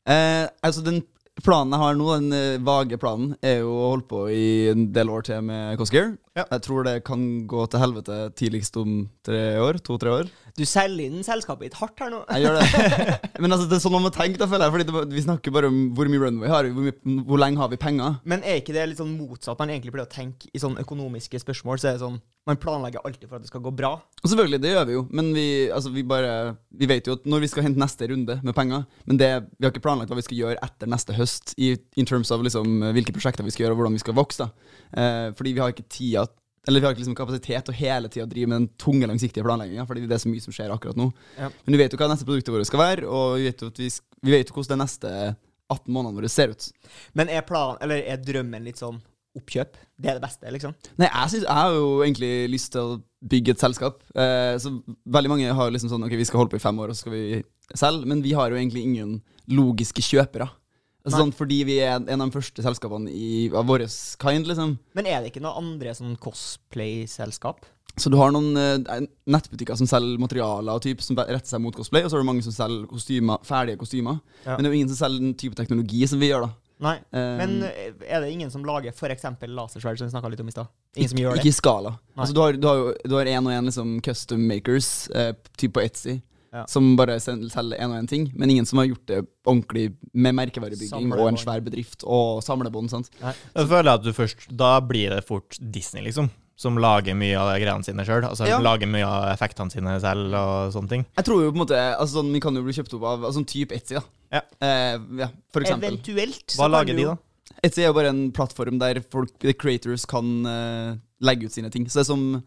Eh, 0.07 0.45
altså 0.63 0.85
Den 0.85 1.01
planen 1.43 1.75
jeg 1.75 1.83
har 1.83 1.99
nå, 1.99 2.07
den 2.19 2.35
eh, 2.35 2.61
vage 2.63 2.99
planen, 3.01 3.33
er 3.43 3.61
jo 3.65 3.73
å 3.75 3.91
holde 3.93 4.07
på 4.09 4.23
i 4.31 4.47
en 4.71 4.87
del 4.95 5.11
år 5.11 5.27
til 5.27 5.43
med 5.49 5.75
Cosgear. 5.79 6.13
Ja. 6.39 6.45
Jeg 6.55 6.63
tror 6.65 6.85
det 6.87 6.95
kan 7.07 7.23
gå 7.49 7.65
til 7.71 7.81
helvete 7.83 8.19
tidligst 8.39 8.77
om 8.79 9.01
tre 9.25 9.41
år. 9.59 9.79
To-tre 9.85 10.13
år. 10.21 10.31
Du 10.57 10.65
selger 10.67 11.07
inn 11.07 11.23
selskapet 11.25 11.69
ditt 11.69 11.77
hardt 11.79 11.99
her 12.01 12.11
nå. 12.13 12.21
Jeg 12.27 12.45
gjør 12.45 12.57
det. 12.59 13.19
Men 13.43 13.55
altså, 13.55 13.67
det 13.69 13.77
er 13.77 13.83
sånn 13.83 13.95
man 13.95 14.05
må 14.07 14.11
tenke, 14.15 14.39
da, 14.39 14.47
føler 14.49 14.67
jeg. 14.67 14.75
Fordi 14.75 14.87
det, 14.89 15.03
vi 15.15 15.25
snakker 15.25 15.55
bare 15.55 15.69
om 15.71 15.77
hvor 15.95 16.09
mye 16.11 16.23
runway 16.25 16.51
har 16.51 16.67
vi, 16.67 16.73
hvor, 16.75 16.87
mye, 16.89 17.23
hvor 17.29 17.41
lenge 17.43 17.61
har 17.61 17.71
vi 17.71 17.79
penger. 17.81 18.17
Men 18.29 18.43
er 18.43 18.59
ikke 18.61 18.75
det 18.75 18.87
litt 18.91 19.01
sånn 19.01 19.15
motsatt? 19.15 19.59
Man 19.59 19.73
egentlig 19.73 19.93
pleier 19.95 20.07
å 20.07 20.11
tenke 20.11 20.51
i 20.51 20.61
sånne 20.61 20.83
økonomiske 20.83 21.41
spørsmål, 21.43 21.79
så 21.81 21.91
er 21.91 21.97
det 21.97 22.03
sånn 22.05 22.19
Man 22.49 22.57
planlegger 22.57 23.03
alltid 23.05 23.27
for 23.29 23.37
at 23.37 23.43
det 23.45 23.51
skal 23.51 23.61
gå 23.61 23.71
bra. 23.77 23.91
Og 24.23 24.31
selvfølgelig, 24.31 24.61
det 24.63 24.71
gjør 24.73 24.87
vi 24.89 24.95
jo, 24.95 25.05
men 25.13 25.31
vi, 25.35 25.47
altså, 25.75 25.91
vi 25.93 26.03
bare 26.07 26.55
Vi 26.81 26.87
vet 26.89 27.07
jo 27.07 27.17
at 27.19 27.27
når 27.29 27.43
vi 27.45 27.51
skal 27.51 27.67
hente 27.67 27.81
neste 27.81 28.09
runde 28.09 28.39
med 28.41 28.57
penger, 28.57 28.85
men 29.05 29.19
det, 29.21 29.29
vi 29.59 29.67
har 29.67 29.73
ikke 29.73 29.83
planlagt 29.85 30.11
hva 30.11 30.19
vi 30.19 30.25
skal 30.25 30.39
gjøre 30.39 30.63
etter 30.65 30.89
neste 30.89 31.15
høst, 31.17 31.53
i 31.59 31.75
in 31.99 32.07
terms 32.09 32.31
av 32.35 32.43
liksom, 32.45 32.79
hvilke 32.95 33.13
prosjekter 33.15 33.45
vi 33.45 33.53
skal 33.53 33.67
gjøre, 33.67 33.77
og 33.77 33.83
hvordan 33.83 33.99
vi 33.99 34.03
skal 34.03 34.17
vokse. 34.17 34.47
da. 34.47 34.78
Eh, 34.93 35.29
fordi 35.37 35.55
vi 35.55 35.63
har 35.63 35.73
ikke 35.73 35.89
tida 35.89 36.27
eller 36.67 36.81
vi 36.81 36.85
har 36.85 36.93
ikke 36.93 37.01
liksom 37.01 37.17
kapasitet 37.17 37.65
til 37.65 37.73
å 37.73 37.77
hele 37.79 38.09
tida 38.11 38.25
drive 38.29 38.49
med 38.51 38.59
den 38.59 38.67
tunge, 38.77 39.07
langsiktige 39.09 39.45
planlegginga, 39.45 39.85
fordi 39.89 40.03
det 40.05 40.17
er 40.17 40.21
så 40.21 40.29
mye 40.29 40.43
som 40.43 40.53
skjer 40.53 40.73
akkurat 40.73 40.97
nå. 40.99 41.07
Ja. 41.39 41.47
Men 41.65 41.75
vi 41.75 41.79
vet 41.81 41.95
jo 41.95 41.99
hva 42.01 42.09
neste 42.11 42.27
produktet 42.27 42.53
vårt 42.53 42.69
skal 42.69 42.83
være, 42.83 43.07
og 43.07 43.39
vi 43.39 43.47
vet 43.47 43.63
jo, 43.63 43.69
vi, 43.79 43.87
vi 44.27 44.35
vet 44.35 44.51
jo 44.51 44.57
hvordan 44.57 44.75
de 44.75 44.83
neste 44.83 45.13
18 45.69 45.93
månedene 45.95 46.19
våre 46.19 46.31
ser 46.31 46.53
ut. 46.53 46.67
Men 47.17 47.31
er 47.31 47.47
plan, 47.47 47.79
eller 47.81 48.03
er 48.03 48.21
drømmen 48.21 48.67
litt 48.67 48.81
sånn 48.81 48.99
oppkjøp? 49.39 49.79
Det 49.99 50.11
er 50.11 50.19
det 50.19 50.25
beste, 50.25 50.51
liksom? 50.53 50.75
Nei, 50.99 51.07
jeg, 51.07 51.31
synes, 51.33 51.45
jeg 51.45 51.57
har 51.61 51.75
jo 51.77 51.89
egentlig 52.03 52.31
lyst 52.51 52.73
til 52.75 52.95
å 52.95 52.99
bygge 53.33 53.55
et 53.55 53.63
selskap. 53.63 54.01
Eh, 54.13 54.55
så 54.61 54.73
veldig 55.15 55.31
mange 55.31 55.55
har 55.55 55.73
liksom 55.73 55.91
sånn 55.91 56.05
Ok, 56.07 56.15
vi 56.19 56.27
skal 56.27 56.43
holde 56.43 56.53
på 56.53 56.59
i 56.59 56.63
fem 56.63 56.79
år, 56.81 56.91
og 56.91 56.97
så 56.97 57.05
skal 57.05 57.15
vi 57.15 57.41
selge. 57.77 58.09
Men 58.09 58.23
vi 58.25 58.33
har 58.37 58.51
jo 58.51 58.59
egentlig 58.59 58.85
ingen 58.87 59.19
logiske 59.53 60.03
kjøpere. 60.05 60.49
Altså, 61.05 61.21
sånn, 61.23 61.33
fordi 61.35 61.61
vi 61.63 61.77
er 61.79 61.95
en 61.95 62.19
av 62.19 62.27
de 62.27 62.35
første 62.35 62.63
selskapene 62.63 63.11
i, 63.11 63.47
av 63.55 63.67
vår 63.69 63.85
kind, 64.19 64.49
liksom. 64.49 64.75
Men 64.97 65.07
er 65.07 65.21
det 65.23 65.31
ikke 65.31 65.43
noen 65.43 65.63
andre 65.63 65.93
sånn 65.95 66.17
cosplay-selskap? 66.19 67.67
Så 67.99 68.11
du 68.11 68.17
har 68.19 68.31
noen 68.31 68.55
eh, 68.59 69.05
nettbutikker 69.27 69.79
som 69.79 69.87
selger 69.89 70.19
materialer 70.21 70.75
og 70.75 70.83
typ, 70.83 71.01
som 71.03 71.17
retter 71.19 71.47
seg 71.47 71.63
mot 71.63 71.75
cosplay, 71.75 72.05
og 72.05 72.11
så 72.11 72.17
har 72.17 72.23
du 72.23 72.29
mange 72.29 72.45
som 72.45 72.55
selger 72.55 72.87
kostymer, 72.91 73.41
ferdige 73.47 73.79
kostymer. 73.81 74.19
Ja. 74.45 74.55
Men 74.55 74.63
det 74.63 74.69
er 74.69 74.75
jo 74.75 74.79
ingen 74.81 74.91
som 74.91 75.01
selger 75.01 75.23
den 75.23 75.37
type 75.39 75.59
teknologi 75.59 76.03
som 76.07 76.21
vi 76.21 76.31
gjør, 76.31 76.47
da. 76.47 76.51
Nei. 76.79 76.95
um, 77.11 77.39
Men 77.41 77.55
eh, 77.67 77.89
er 78.07 78.23
det 78.23 78.29
ingen 78.31 78.51
som 78.51 78.63
lager 78.63 78.93
f.eks. 78.95 79.25
lasersverd, 79.51 79.99
som 79.99 80.07
vi 80.07 80.13
snakka 80.13 80.31
litt 80.31 80.43
om 80.43 80.51
i 80.51 80.55
stad? 80.55 80.69
Ingen 80.95 81.11
som 81.11 81.19
gjør 81.19 81.35
det? 81.35 81.43
Ikke 81.43 81.51
i 81.51 81.57
skala. 81.57 81.91
Altså, 82.15 82.35
du 82.35 82.39
har, 82.43 82.55
du 82.55 82.67
har 82.69 82.79
jo 82.79 82.93
du 83.03 83.15
har 83.17 83.31
en 83.33 83.49
og 83.49 83.55
en 83.55 83.67
liksom, 83.67 83.97
custom 84.05 84.45
makers, 84.47 85.09
eh, 85.11 85.33
typ 85.59 85.75
på 85.75 85.83
Etsy, 85.83 86.19
Ja. 86.53 86.63
som 86.65 86.95
bare 86.97 87.19
selger 87.21 87.77
en 87.77 87.91
og 87.91 87.97
en 87.99 88.07
ting, 88.09 88.31
men 88.33 88.49
ingen 88.49 88.65
som 88.65 88.79
har 88.81 88.87
gjort 88.89 89.05
det 89.05 89.19
ordentlig 89.45 89.91
med 90.13 90.33
merkevarebygging 90.33 91.11
og 91.13 91.27
en 91.27 91.37
svær 91.37 91.61
bedrift 91.61 92.03
og 92.03 92.41
samlebånd. 92.41 92.89
sant? 92.89 93.09
Jeg 93.21 93.67
føler 93.69 93.91
at 93.93 94.03
du 94.03 94.11
først 94.13 94.47
Da 94.49 94.79
blir 94.81 95.09
det 95.13 95.23
fort 95.27 95.57
Disney, 95.61 96.01
liksom. 96.07 96.31
Som 96.59 96.75
lager 96.81 97.15
mye 97.15 97.37
av 97.39 97.53
greiene 97.61 97.85
sine 97.85 98.03
sjøl. 98.03 98.25
Altså 98.27 98.47
Ja. 98.49 98.57
lager 98.59 98.87
mye 98.89 99.05
av 99.05 99.29
effektene 99.31 99.71
sine 99.71 99.93
selv 100.01 100.33
og 100.35 100.73
sånne 100.73 100.89
ting. 100.89 101.05
Jeg 101.15 101.25
tror 101.25 101.41
jo 101.43 101.51
på 101.51 101.55
en 101.55 101.65
måte 101.67 101.77
altså, 101.95 102.19
sånn, 102.19 102.33
Vi 102.33 102.41
kan 102.41 102.55
jo 102.55 102.63
bli 102.63 102.73
kjøpt 102.73 102.93
opp 102.97 103.03
av 103.03 103.31
sånn 103.31 103.45
type 103.47 103.71
Etsy, 103.71 103.95
da. 103.95 104.03
Ja. 104.31 104.41
Eh, 104.59 104.99
ja, 105.21 105.29
for 105.53 105.61
eksempel. 105.61 105.93
Eventuelt. 105.99 106.47
så 106.51 106.57
Hva 106.59 106.69
lager 106.69 106.95
de, 106.97 107.05
da? 107.05 107.17
Etsy 107.63 107.81
er 107.83 107.87
jo 107.87 107.93
bare 107.93 108.09
en 108.09 108.31
plattform 108.31 108.77
der 108.79 109.01
folk, 109.01 109.31
the 109.39 109.53
creators 109.53 110.05
kan 110.05 110.45
uh, 110.45 110.95
legge 111.21 111.45
ut 111.45 111.51
sine 111.51 111.69
ting. 111.69 111.85
Så 111.85 111.99
det 111.99 112.03
er 112.05 112.09
som 112.11 112.43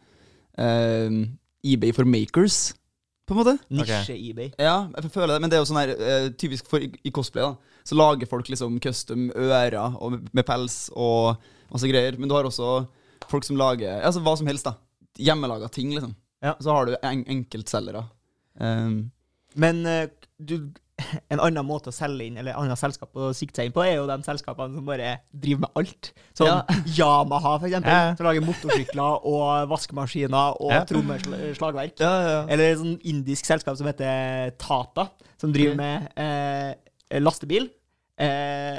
uh, 0.59 1.27
eBay 1.65 1.93
for 1.93 2.05
makers, 2.05 2.75
på 3.27 3.35
en 3.35 3.39
måte. 3.39 3.55
Nisje-eBay. 3.71 4.53
Ja, 4.59 4.89
jeg 4.97 5.13
føler 5.15 5.35
det, 5.35 5.43
men 5.45 5.53
det 5.53 5.59
er 5.59 5.63
jo 5.63 5.69
sånn 5.71 5.81
her 5.81 5.93
eh, 5.95 6.29
typisk 6.39 6.69
for 6.71 6.83
i, 6.83 6.91
i 7.07 7.13
cosplay, 7.15 7.45
da. 7.45 7.79
Så 7.87 7.99
lager 7.99 8.31
folk 8.31 8.49
liksom 8.51 8.79
custom 8.83 9.29
ører 9.35 9.79
og 9.99 10.19
med, 10.31 10.45
pels 10.47 10.85
og 10.95 11.39
masse 11.73 11.89
greier. 11.91 12.19
Men 12.19 12.31
du 12.31 12.37
har 12.37 12.47
også 12.47 12.85
folk 13.31 13.47
som 13.47 13.59
lager 13.59 14.03
altså 14.03 14.23
hva 14.23 14.35
som 14.39 14.51
helst, 14.51 14.69
da. 14.69 14.77
Hjemmelaga 15.23 15.71
ting, 15.73 15.91
liksom. 15.95 16.15
Ja. 16.43 16.57
Så 16.59 16.75
har 16.75 16.89
du 16.89 16.97
en, 16.99 17.25
enkeltselgere. 17.31 18.07
Um, 18.59 19.13
Men 19.55 19.85
eh, 19.87 20.09
du, 20.39 20.73
en 21.31 21.41
annen 21.41 21.67
måte 21.67 21.91
å 21.91 21.95
selge 21.95 22.25
inn, 22.27 22.37
eller 22.41 22.57
annet 22.59 22.79
selskap 22.81 23.15
å 23.19 23.31
sikte 23.37 23.61
seg 23.63 23.69
inn 23.71 23.75
på, 23.77 23.83
er 23.87 23.97
jo 23.99 24.07
de 24.11 24.17
selskapene 24.27 24.75
som 24.77 24.87
bare 24.89 25.15
driver 25.33 25.65
med 25.67 25.71
alt. 25.83 26.13
Som 26.39 26.47
Ja. 26.51 26.61
Yamaha, 26.99 27.57
for 27.59 27.67
eksempel. 27.71 27.91
Ja. 27.93 28.15
Som 28.19 28.27
lager 28.29 28.47
motorsykler 28.47 29.27
og 29.33 29.69
vaskemaskiner 29.73 30.61
og 30.61 30.73
Ja. 30.73 30.85
trommeslagverk. 30.89 31.99
ja, 32.01 32.13
ja. 32.29 32.41
Eller 32.49 32.73
et 32.73 32.79
sånn 32.79 32.99
indisk 33.03 33.45
selskap 33.49 33.77
som 33.81 33.87
heter 33.91 34.51
Tata, 34.59 35.09
som 35.41 35.53
driver 35.53 35.77
med 35.77 36.09
eh, 36.17 37.21
lastebil, 37.21 37.69
eh, 38.19 38.79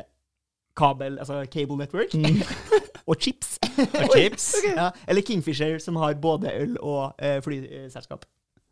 kabel, 0.76 1.20
altså 1.22 1.44
cable 1.54 1.78
network, 1.78 2.14
og 3.10 3.18
chips. 3.22 3.58
Og 3.78 4.10
chips? 4.16 4.54
ja. 4.66 4.90
Eller 5.08 5.22
Kingfisher, 5.22 5.78
som 5.84 5.96
har 6.02 6.14
både 6.16 6.50
øl 6.56 6.78
og 6.82 7.14
eh, 7.20 7.40
flyselskap. 7.46 8.26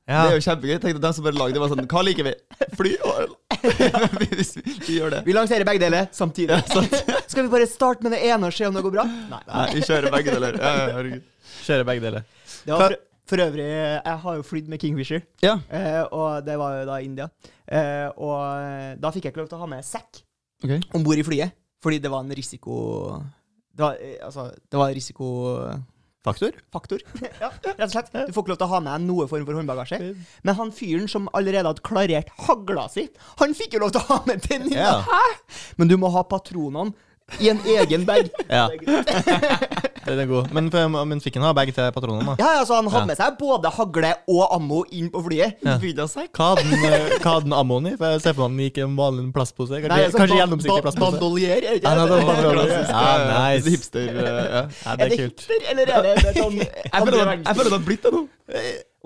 Ja. 0.10 0.24
Det 0.26 0.32
er 0.32 0.40
jo 0.40 0.44
kjempegøy. 0.48 0.80
Tenk 0.82 0.98
at 0.98 1.04
de 1.04 1.12
som 1.14 1.24
bare 1.28 1.38
lagde 1.38 1.54
det, 1.56 1.62
var 1.62 1.70
sånn 1.72 1.86
Hva 1.88 2.02
liker 2.04 2.26
vi? 2.26 2.32
Fly 2.76 2.96
og 3.06 3.20
øl. 3.22 3.36
Vi, 4.22 4.28
vi 4.88 4.96
gjør 4.98 5.14
det. 5.16 5.22
Vi 5.26 5.36
lanserer 5.36 5.68
begge 5.68 5.82
deler 5.84 6.08
samtidig. 6.16 6.58
Skal 7.32 7.46
vi 7.46 7.52
bare 7.52 7.68
starte 7.70 8.06
med 8.06 8.16
det 8.16 8.22
ene 8.28 8.50
og 8.50 8.56
se 8.56 8.68
om 8.68 8.76
det 8.76 8.84
går 8.86 8.96
bra? 8.96 9.06
Nei. 9.06 9.42
Nei, 9.48 9.68
vi 9.76 9.84
kjører 9.86 10.14
begge 10.14 10.36
deler. 10.36 10.58
Ja, 10.58 10.74
ja. 10.90 11.22
Kjører 11.62 11.88
begge 11.88 12.06
deler. 12.06 12.26
Det 12.62 12.74
var 12.74 12.84
for, 12.86 12.98
for 13.32 13.44
øvrig 13.46 13.68
Jeg 13.68 14.18
har 14.26 14.38
jo 14.38 14.46
flydd 14.46 14.72
med 14.72 14.82
Kingfisher, 14.82 15.24
Ja. 15.44 15.58
eh, 15.70 16.02
og 16.10 16.46
det 16.46 16.58
var 16.62 16.80
jo 16.80 16.90
da 16.90 16.98
i 17.00 17.08
India. 17.08 17.30
Eh, 17.68 18.08
og 18.18 18.42
eh, 18.62 18.90
da 19.02 19.14
fikk 19.14 19.28
jeg 19.28 19.36
ikke 19.36 19.44
lov 19.44 19.52
til 19.52 19.60
å 19.60 19.64
ha 19.64 19.70
med 19.72 19.88
sekk 19.88 20.24
okay. 20.64 20.82
om 20.98 21.06
bord 21.06 21.22
i 21.22 21.26
flyet, 21.26 21.56
fordi 21.84 22.02
det 22.04 22.12
var 22.12 22.26
en 22.26 22.36
risiko 22.38 22.76
Det 23.72 23.86
var, 23.86 24.02
altså, 24.28 24.50
det 24.52 24.78
var 24.82 24.92
risikofaktor. 24.94 25.88
Faktor? 26.22 26.58
Faktor, 26.74 27.02
ja, 27.42 27.50
rett 27.50 27.88
og 27.88 27.94
slett. 27.96 28.12
Du 28.14 28.34
får 28.36 28.44
ikke 28.44 28.54
lov 28.54 28.60
til 28.62 28.68
å 28.68 28.74
ha 28.76 28.82
med 28.86 29.06
noe 29.08 29.26
form 29.30 29.46
for 29.48 29.58
håndbagasje. 29.58 29.98
Men 30.46 30.58
han 30.60 30.74
fyren 30.76 31.08
som 31.10 31.30
allerede 31.38 31.72
hadde 31.72 31.86
klarert 31.88 32.30
hagla 32.46 32.86
si, 32.94 33.08
han 33.42 33.56
fikk 33.58 33.78
jo 33.78 33.82
lov 33.86 33.96
til 33.96 34.04
å 34.04 34.10
ha 34.12 34.20
med 34.30 34.46
den 34.46 34.68
inne. 34.70 34.78
Ja. 34.78 35.00
Hæ? 35.08 35.24
Men 35.82 35.90
du 35.90 35.98
må 36.02 36.12
ha 36.14 36.22
patronene 36.30 36.94
i 37.40 37.50
en 37.50 37.60
egen 37.78 38.06
bag. 38.06 38.30
Ja. 38.52 38.68
Den 40.02 40.18
er 40.18 40.26
god. 40.26 40.48
Men, 40.52 40.66
men 41.08 41.20
fikk 41.22 41.36
han 41.38 41.44
ha 41.46 41.52
bag 41.54 41.70
til 41.76 41.92
patronene, 41.94 42.26
da? 42.26 42.34
Ja, 42.42 42.48
altså 42.64 42.80
Han 42.80 42.88
hadde 42.90 43.12
med 43.12 43.20
seg 43.20 43.36
både 43.38 43.70
hagle 43.76 44.10
og 44.34 44.56
ammo 44.56 44.80
inn 44.98 45.12
på 45.14 45.22
flyet. 45.28 45.62
Ja. 45.62 45.76
Hva 45.78 46.48
hadde 46.56 46.66
han, 46.66 46.86
eh, 46.90 47.14
han 47.24 47.54
ammoen 47.54 47.92
i? 47.92 47.94
For 48.00 48.16
Jeg 48.16 48.24
ser 48.26 48.34
for 48.34 48.50
meg 48.50 48.58
han 48.58 48.66
gikk 48.66 48.80
i 48.82 48.86
en 48.88 48.98
vanlig 48.98 49.28
plastpose. 49.36 49.78
Kanskje, 49.78 49.94
Nei, 49.94 50.02
altså, 50.08 50.18
kanskje 50.24 50.40
gjennomsiktig 50.42 50.82
plastpose. 50.88 51.20
Bandolier, 51.22 51.54
er 51.54 51.62
det 51.62 51.76
ikke 51.80 51.94
Ja, 51.94 52.06
det? 52.10 52.18
det 52.18 52.82
er 52.90 53.26
eh, 53.30 53.34
nice. 53.38 53.76
Hipster. 53.76 54.10
eh, 54.10 54.16
ja. 54.18 54.42
Ja, 54.42 54.64
Er 54.66 54.98
det 54.98 55.06
er 55.06 55.10
det 55.14 55.20
kult. 55.22 55.46
hipster, 55.46 55.70
eller 55.72 55.84
er 55.96 56.08
det, 56.10 56.16
det 56.18 56.30
er 56.34 56.42
sånn 56.42 56.58
det- 56.60 56.72
jeg 56.92 57.56
føler 57.56 57.70
det 57.70 57.78
har 57.78 57.86
blitt 57.92 58.02
det 58.10 58.14
nå. 58.18 58.24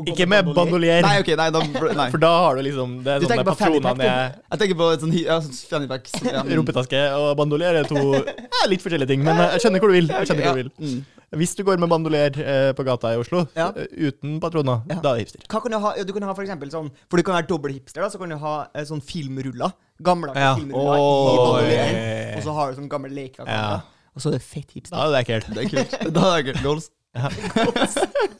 Ikke 0.03 0.25
med 0.27 0.49
bandolier. 0.51 0.99
Nei, 1.05 1.21
ok, 1.21 1.29
nei, 1.39 1.47
da, 1.55 1.59
nei. 1.95 2.05
For 2.11 2.19
da 2.19 2.29
har 2.43 2.57
du 2.57 2.61
liksom 2.65 2.97
Det 3.05 3.13
er 3.13 3.21
Du 3.21 3.25
sånn 3.25 3.31
tenker 3.31 3.45
der 3.45 3.53
på 3.53 3.59
fanny 3.61 3.79
pack, 3.79 4.01
er 4.03 4.33
Jeg 4.51 4.59
tenker 4.59 4.77
på 4.81 4.87
et 4.91 5.03
sånn 5.05 5.13
ja, 5.15 5.37
sånn 5.45 5.53
fanny 5.69 5.87
pack. 5.87 6.09
Ja. 6.25 6.41
Rumpetaske 6.59 7.03
og 7.15 7.27
bandolier 7.39 7.77
er 7.79 7.87
to 7.87 8.01
ja, 8.19 8.65
litt 8.67 8.83
forskjellige 8.83 9.13
ting, 9.13 9.23
men 9.23 9.39
jeg 9.39 9.63
skjønner 9.63 9.79
hvor 9.83 9.93
du 9.93 9.95
vil. 9.95 10.09
Jeg 10.11 10.27
skjønner 10.27 10.49
hvor 10.49 10.59
du 10.59 10.63
vil. 10.65 10.71
Mm. 10.83 11.05
Hvis 11.39 11.55
du 11.55 11.63
går 11.67 11.79
med 11.79 11.91
bandolier 11.91 12.35
eh, 12.43 12.69
på 12.75 12.83
gata 12.87 13.13
i 13.15 13.19
Oslo 13.19 13.45
Ja. 13.55 13.69
eh, 13.71 13.87
uten 14.09 14.35
patroner, 14.43 14.83
Ja. 14.91 14.99
da 14.99 15.13
er 15.13 15.21
det 15.21 15.25
hipster. 15.29 15.47
Hva 15.47 15.61
kan 15.63 15.71
du 15.71 15.79
ha? 15.79 15.93
Du 16.03 16.11
kan 16.17 16.27
ha 16.27 16.35
for 16.35 16.43
eksempel 16.45 16.71
sånn 16.71 16.91
For 17.09 17.17
du 17.19 17.23
kan 17.27 17.37
være 17.39 17.47
dobbel 17.49 17.75
hipster, 17.77 18.03
da, 18.03 18.09
så 18.11 18.19
kan 18.19 18.35
du 18.35 18.37
ha 18.43 18.55
eh, 18.75 18.83
sånn 18.87 19.01
filmruller. 19.03 19.71
Gamle 20.03 20.35
Ja. 20.35 20.55
filmruller 20.59 20.99
i 20.99 21.05
Oi. 21.07 21.37
bandolieren. 21.39 22.35
Og 22.35 22.43
så 22.43 22.57
har 22.59 22.71
du 22.71 22.81
sånn 22.81 22.89
gammel. 22.91 23.15
Ja. 23.47 23.79
Og 24.11 24.19
så 24.23 24.27
er 24.31 24.37
det 24.37 24.43
fett 24.43 24.75
hipster. 24.75 24.95
Da 24.95 25.07
er 25.07 25.15
det 25.15 25.23
ekkelt. 25.23 25.55
Det 25.55 25.63
er 25.63 25.71
kult. 25.71 26.13
Da 26.19 26.25
er 26.35 26.43
det 26.43 26.51
kult. 26.51 26.63
Goals. 26.67 26.91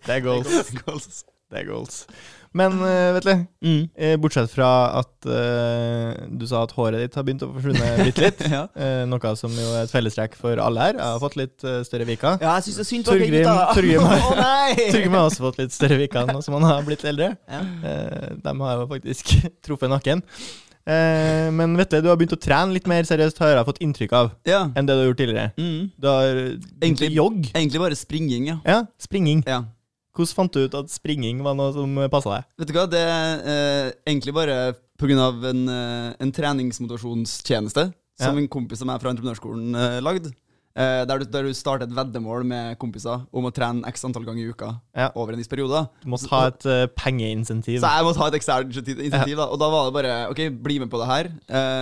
Det 0.05 0.11
er 0.17 0.19
goals. 0.19 0.71
Goals. 0.83 1.23
Det 1.55 1.61
er 1.63 1.69
goals. 1.71 2.01
Men 2.55 2.71
uh, 2.79 3.11
vet 3.17 3.25
du, 3.27 3.31
Mm. 3.67 3.79
eh, 3.99 4.13
bortsett 4.23 4.47
fra 4.53 4.67
at 5.01 5.25
uh, 5.27 6.13
du 6.39 6.45
sa 6.47 6.61
at 6.63 6.71
håret 6.77 7.01
ditt 7.03 7.15
har 7.19 7.25
begynt 7.27 7.43
å 7.43 7.49
forsvinne 7.51 7.89
bitte 8.05 8.23
litt, 8.23 8.43
Ja. 8.55 8.61
uh, 8.79 9.03
noe 9.11 9.31
som 9.35 9.51
jo 9.51 9.65
er 9.75 9.83
et 9.83 9.91
fellestrekk 9.91 10.37
for 10.39 10.55
alle 10.63 10.85
her. 10.85 10.95
Jeg 10.95 11.03
har 11.03 11.19
fått 11.19 11.35
litt 11.39 11.65
eh, 11.67 11.81
større 11.87 12.07
viker. 12.07 12.37
Ja, 12.39 12.53
jeg 12.59 12.69
syns 12.69 12.79
det 12.79 12.85
er 12.85 12.89
synd 12.91 13.07
på 13.09 13.15
dere 13.17 13.25
Torgrim- 13.25 13.43
gutta. 13.43 13.73
Torgrim 13.75 14.07
har- 14.07 14.29
oh, 15.11 15.17
har 15.17 15.25
også 15.25 15.43
fått 15.49 15.59
litt 15.65 15.75
større 15.75 15.99
viker 15.99 16.31
nå 16.31 16.39
som 16.47 16.55
han 16.59 16.67
har 16.69 16.87
blitt 16.87 17.03
eldre. 17.11 17.33
Ja. 17.51 17.59
Eh, 17.91 18.29
de 18.47 18.55
har 18.63 18.79
jo 18.85 18.87
faktisk 18.93 19.35
truffet 19.67 19.91
nakken. 19.91 20.23
Eh, 20.85 21.47
men 21.51 21.75
vet 21.79 21.89
du, 21.91 21.99
du 22.05 22.11
har 22.11 22.17
begynt 22.19 22.35
å 22.37 22.39
trene 22.39 22.71
litt 22.75 22.85
mer 22.87 23.03
seriøst, 23.09 23.39
har 23.41 23.55
jeg 23.57 23.65
fått 23.67 23.79
inntrykk 23.83 24.11
av, 24.15 24.31
Ja. 24.47 24.63
enn 24.77 24.85
det 24.87 24.93
du 24.95 25.01
har 25.01 25.07
gjort 25.11 25.17
tidligere. 25.23 25.51
Mm. 25.57 25.91
Du 25.99 26.07
har 26.07 26.27
Egentlig- 26.79 27.11
jogg. 27.17 27.39
Egentlig 27.55 27.81
bare 27.81 27.95
springing, 27.99 28.47
ja. 28.53 28.57
Ja, 28.63 28.83
springing. 29.01 29.43
ja. 29.47 29.63
Hvordan 30.15 30.35
fant 30.37 30.53
du 30.55 30.63
ut 30.65 30.77
at 30.79 30.89
springing 30.93 31.41
var 31.43 31.57
noe 31.59 31.73
som 31.75 31.97
passa 32.13 32.37
deg? 32.37 32.47
Vet 32.61 32.71
du 32.71 32.73
hva, 32.77 32.85
det 32.89 33.01
er 33.03 33.43
eh, 33.43 33.91
egentlig 34.07 34.33
bare 34.37 34.57
pga. 34.97 35.27
en, 35.51 35.67
eh, 35.69 36.13
en 36.23 36.31
treningsmotivasjonstjeneste 36.31 37.91
som 38.19 38.35
Ja. 38.37 38.41
en 38.41 38.47
kompis 38.47 38.81
av 38.81 38.87
meg 38.87 39.01
fra 39.01 39.11
entreprenørskolen 39.11 39.75
eh, 39.75 39.99
lagde. 40.01 40.31
Eh, 40.75 41.05
der, 41.07 41.19
du, 41.19 41.25
der 41.31 41.43
du 41.47 41.53
starter 41.55 41.85
et 41.87 41.93
veddemål 41.95 42.43
med 42.47 42.77
kompiser 42.79 43.21
om 43.31 43.45
å 43.47 43.51
trene 43.55 43.87
x 43.87 44.03
antall 44.03 44.25
ganger 44.27 44.43
i 44.43 44.49
uka 44.51 44.73
Ja. 44.95 45.09
over 45.15 45.31
en 45.33 45.39
viss 45.39 45.47
periode. 45.51 45.85
Du 46.03 46.09
måtte 46.11 46.27
ha 46.31 46.47
et 46.47 46.65
uh, 46.67 46.85
pengeinsentiv. 46.99 47.79
Så 47.79 47.87
jeg 47.91 48.03
måtte 48.03 48.19
ha 48.19 48.27
et 48.27 48.35
eksternt 48.35 48.75
insentiv, 48.75 49.35
Ja. 49.37 49.45
da. 49.45 49.45
Og 49.51 49.59
da 49.59 49.69
var 49.71 49.85
det 49.87 49.93
bare 49.95 50.29
OK, 50.31 50.41
bli 50.63 50.79
med 50.79 50.89
på 50.91 50.99
det 50.99 51.07
her. 51.07 51.29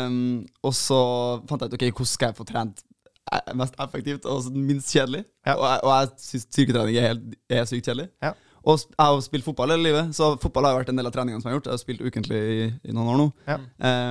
Um, 0.05 0.45
og 0.63 0.73
så 0.77 1.41
fant 1.49 1.61
jeg 1.61 1.69
ut 1.73 1.73
OK, 1.79 1.87
hvordan 1.89 2.11
skal 2.13 2.29
jeg 2.29 2.37
få 2.37 2.45
trent 2.45 2.83
mest 3.55 3.75
effektivt 3.81 4.25
og 4.29 4.49
minst 4.55 4.91
kjedelig. 4.93 5.23
Ja. 5.45 5.55
Og 5.55 5.67
jeg, 5.67 5.79
og 5.83 5.93
jeg 5.93 6.09
syns 6.25 6.47
styrketrening 6.49 6.97
er, 6.97 7.07
helt, 7.13 7.37
er 7.49 7.69
sykt 7.69 7.87
kjedelig. 7.89 8.09
Ja. 8.23 8.33
Og 8.63 8.79
jeg 8.79 8.95
har 9.03 9.19
spilt 9.25 9.43
fotball 9.43 9.73
hele 9.75 9.83
livet, 9.83 10.13
så 10.15 10.29
fotball 10.39 10.69
har 10.69 10.77
vært 10.77 10.93
en 10.93 10.99
del 10.99 11.09
av 11.09 11.15
treningene 11.15 11.43
som 11.43 11.49
jeg 11.49 11.55
har 11.55 11.59
gjort. 11.59 11.71
Jeg 11.71 11.75
har 11.75 11.81
spilt 11.81 12.03
ukentlig 12.05 12.37
i, 12.39 12.67
i 12.87 12.95
noen 12.95 13.09
år 13.11 13.17
nå. 13.19 13.25
Ja. 13.49 13.57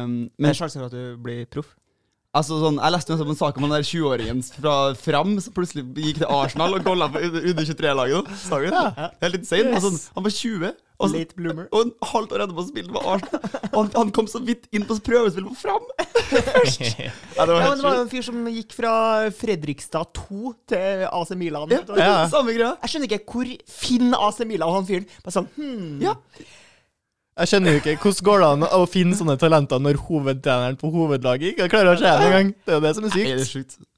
Um, 0.04 0.16
Det 0.28 0.44
men 0.44 0.50
er 0.50 0.58
sjansen 0.58 0.82
for 0.82 0.90
at 0.90 0.96
du 0.96 1.22
blir 1.24 1.46
proff. 1.48 1.70
Altså, 2.36 2.58
sånn, 2.62 2.78
jeg 2.80 2.94
leste 2.94 3.12
nettopp 3.14 3.32
en 3.34 3.40
sak 3.40 3.58
om 3.58 3.66
den 3.66 3.74
der 3.76 3.88
20-åringen 3.88 4.44
fra 4.54 4.76
Fram 4.98 5.34
som 5.44 5.54
plutselig 5.56 5.84
gikk 5.96 6.22
til 6.22 6.30
Arsenal 6.32 6.78
og 6.78 6.86
golla 6.86 7.10
på 7.12 7.20
under 7.22 7.68
23-laget. 7.68 8.32
Ja, 8.48 8.62
du 8.62 8.70
det? 8.72 9.10
Helt 9.26 9.38
insane. 9.42 9.74
Altså, 9.76 9.92
han 10.16 10.26
var 10.26 10.34
20. 10.38 10.72
Og 11.02 11.10
så, 11.10 11.18
Late 11.18 11.34
bloomer. 11.34 11.64
og 11.74 11.80
en 11.82 11.92
halvt 12.06 12.32
år 12.36 12.42
etterpå 12.44 12.64
spilte 12.68 12.92
med 12.94 13.06
Arsenal. 13.10 13.40
Og 13.72 13.78
han, 13.80 13.88
han 13.96 14.10
kom 14.14 14.28
så 14.30 14.38
vidt 14.46 14.68
inn 14.70 14.84
på 14.86 14.94
prøvespill 15.02 15.48
på 15.50 15.56
Fram! 15.58 15.88
Ja, 17.32 17.46
det 17.48 17.54
var 17.54 17.60
Ja, 17.64 17.70
det 17.74 17.82
var 17.82 17.96
jo 17.96 18.02
en 18.04 18.10
fyr 18.12 18.24
som 18.24 18.38
gikk 18.52 18.74
fra 18.76 18.92
Fredrikstad 19.34 20.12
2 20.14 20.52
til 20.70 21.04
AC 21.08 21.32
Milan. 21.40 21.72
Ja, 21.74 21.82
Ja. 21.98 22.12
Samme 22.32 22.54
greia. 22.54 22.74
Jeg 22.84 22.92
skjønner 22.92 23.10
ikke 23.10 23.34
hvor 23.34 23.50
Finn 23.80 24.14
AC 24.14 24.42
Milan 24.46 24.76
han 24.76 24.86
fyren. 24.88 25.08
Bare 25.24 25.34
sånn, 25.40 25.48
hmm. 25.56 25.96
Ja. 26.04 26.14
Jeg 27.40 27.48
skjønner 27.48 27.72
jo 27.72 27.80
ikke 27.80 27.94
hvordan 28.02 28.26
går 28.28 28.42
det 28.42 28.48
an 28.52 28.66
å 28.76 28.82
finne 28.92 29.16
sånne 29.16 29.38
talenter 29.40 29.80
når 29.80 29.96
hovedtreneren 30.08 30.76
på 30.80 30.90
hovedlaget 30.92 31.54
ikke 31.54 31.70
klarer 31.72 31.94
å 31.94 32.00
se 32.02 32.04
det 32.10 32.26
engang. 32.28 32.52
Det 32.66 32.74
er 32.74 32.76
jo 32.80 32.84
det 32.84 32.94
som 32.98 33.04
er 33.08 33.14
Nei, 33.16 33.24
det 33.24 33.32
er 33.32 33.48
sykt. 33.48 33.78
sjukt. 33.78 33.88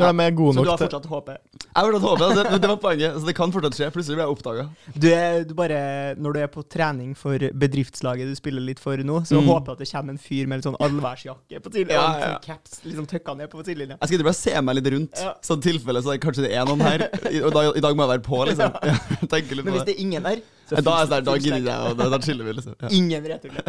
Når 0.00 0.08
de 0.16 0.22
er 0.24 0.30
gode 0.34 0.54
Så 0.56 0.62
du 0.64 0.68
har 0.72 0.78
fortsatt 0.80 1.04
håpet? 1.06 1.40
Jeg 1.62 1.76
har 1.76 1.92
fortsatt 1.92 2.06
håpet, 2.08 2.38
det, 2.50 2.58
det 2.64 2.68
var 2.70 2.78
poenget. 2.80 3.16
Så 3.20 3.28
det 3.28 3.34
kan 3.36 3.52
fortsatt 3.52 3.76
skje. 3.76 3.88
Plutselig 3.92 4.16
blir 4.16 4.24
jeg 4.24 4.32
oppdaga. 4.34 4.62
Du 4.96 5.06
er, 5.12 5.42
du 5.46 5.52
bare, 5.54 5.80
når 6.16 6.32
du 6.32 6.38
er 6.40 6.48
på 6.50 6.62
trening 6.72 7.10
for 7.14 7.44
bedriftslaget 7.60 8.26
du 8.32 8.34
spiller 8.34 8.64
litt 8.64 8.80
for 8.82 8.96
nå, 8.96 9.20
så 9.28 9.36
Mm. 9.38 9.50
håper 9.52 9.68
jeg 9.68 9.76
at 9.76 9.82
det 9.84 9.90
kommer 9.92 10.16
en 10.16 10.18
fyr 10.24 10.48
med 10.48 10.58
litt 10.58 10.66
sånn 10.66 10.78
allværsjakke 10.80 11.60
på 11.62 11.70
tidlig, 11.76 11.92
Ja, 11.94 12.06
ja. 12.18 12.32
Sånn 12.32 12.42
caps 12.48 12.80
liksom 12.88 13.06
tøkka 13.12 13.36
ned 13.36 13.50
på 13.52 13.62
sidelinja. 13.68 13.98
Jeg 14.00 14.08
skal 14.08 14.18
ikke 14.18 14.28
bare 14.32 14.40
se 14.40 14.60
meg 14.64 14.74
litt 14.80 14.90
rundt, 14.96 15.22
Ja. 15.22 15.34
sånn 15.44 15.62
tilfelle 15.62 16.02
så 16.02 16.14
er 16.16 16.18
kanskje 16.24 16.48
det 16.48 16.52
er 16.56 16.64
noen 16.66 16.80
her. 16.88 17.06
I, 17.30 17.42
og 17.44 17.52
da, 17.52 17.68
I 17.76 17.84
dag 17.84 17.94
må 17.94 18.08
jeg 18.08 18.12
være 18.16 18.26
på, 18.26 18.42
liksom. 18.48 18.72
Ja, 18.82 18.96
Men 19.62 19.72
hvis 19.76 19.84
det. 19.84 19.86
det 19.92 19.94
er 19.94 20.00
ingen 20.00 20.22
der, 20.24 20.40
Da 20.80 20.94
er 21.02 21.06
full- 21.06 21.10
sånn, 21.12 21.24
da 21.24 21.34
gidder 21.36 21.68
jeg, 21.68 21.90
og 21.90 21.96
da, 21.98 22.08
da 22.08 22.18
chiller 22.24 22.44
vi, 22.48 22.52
liksom. 22.58 22.74
Ja. 22.80 22.88
Ingen 22.96 23.24
returløp. 23.32 23.66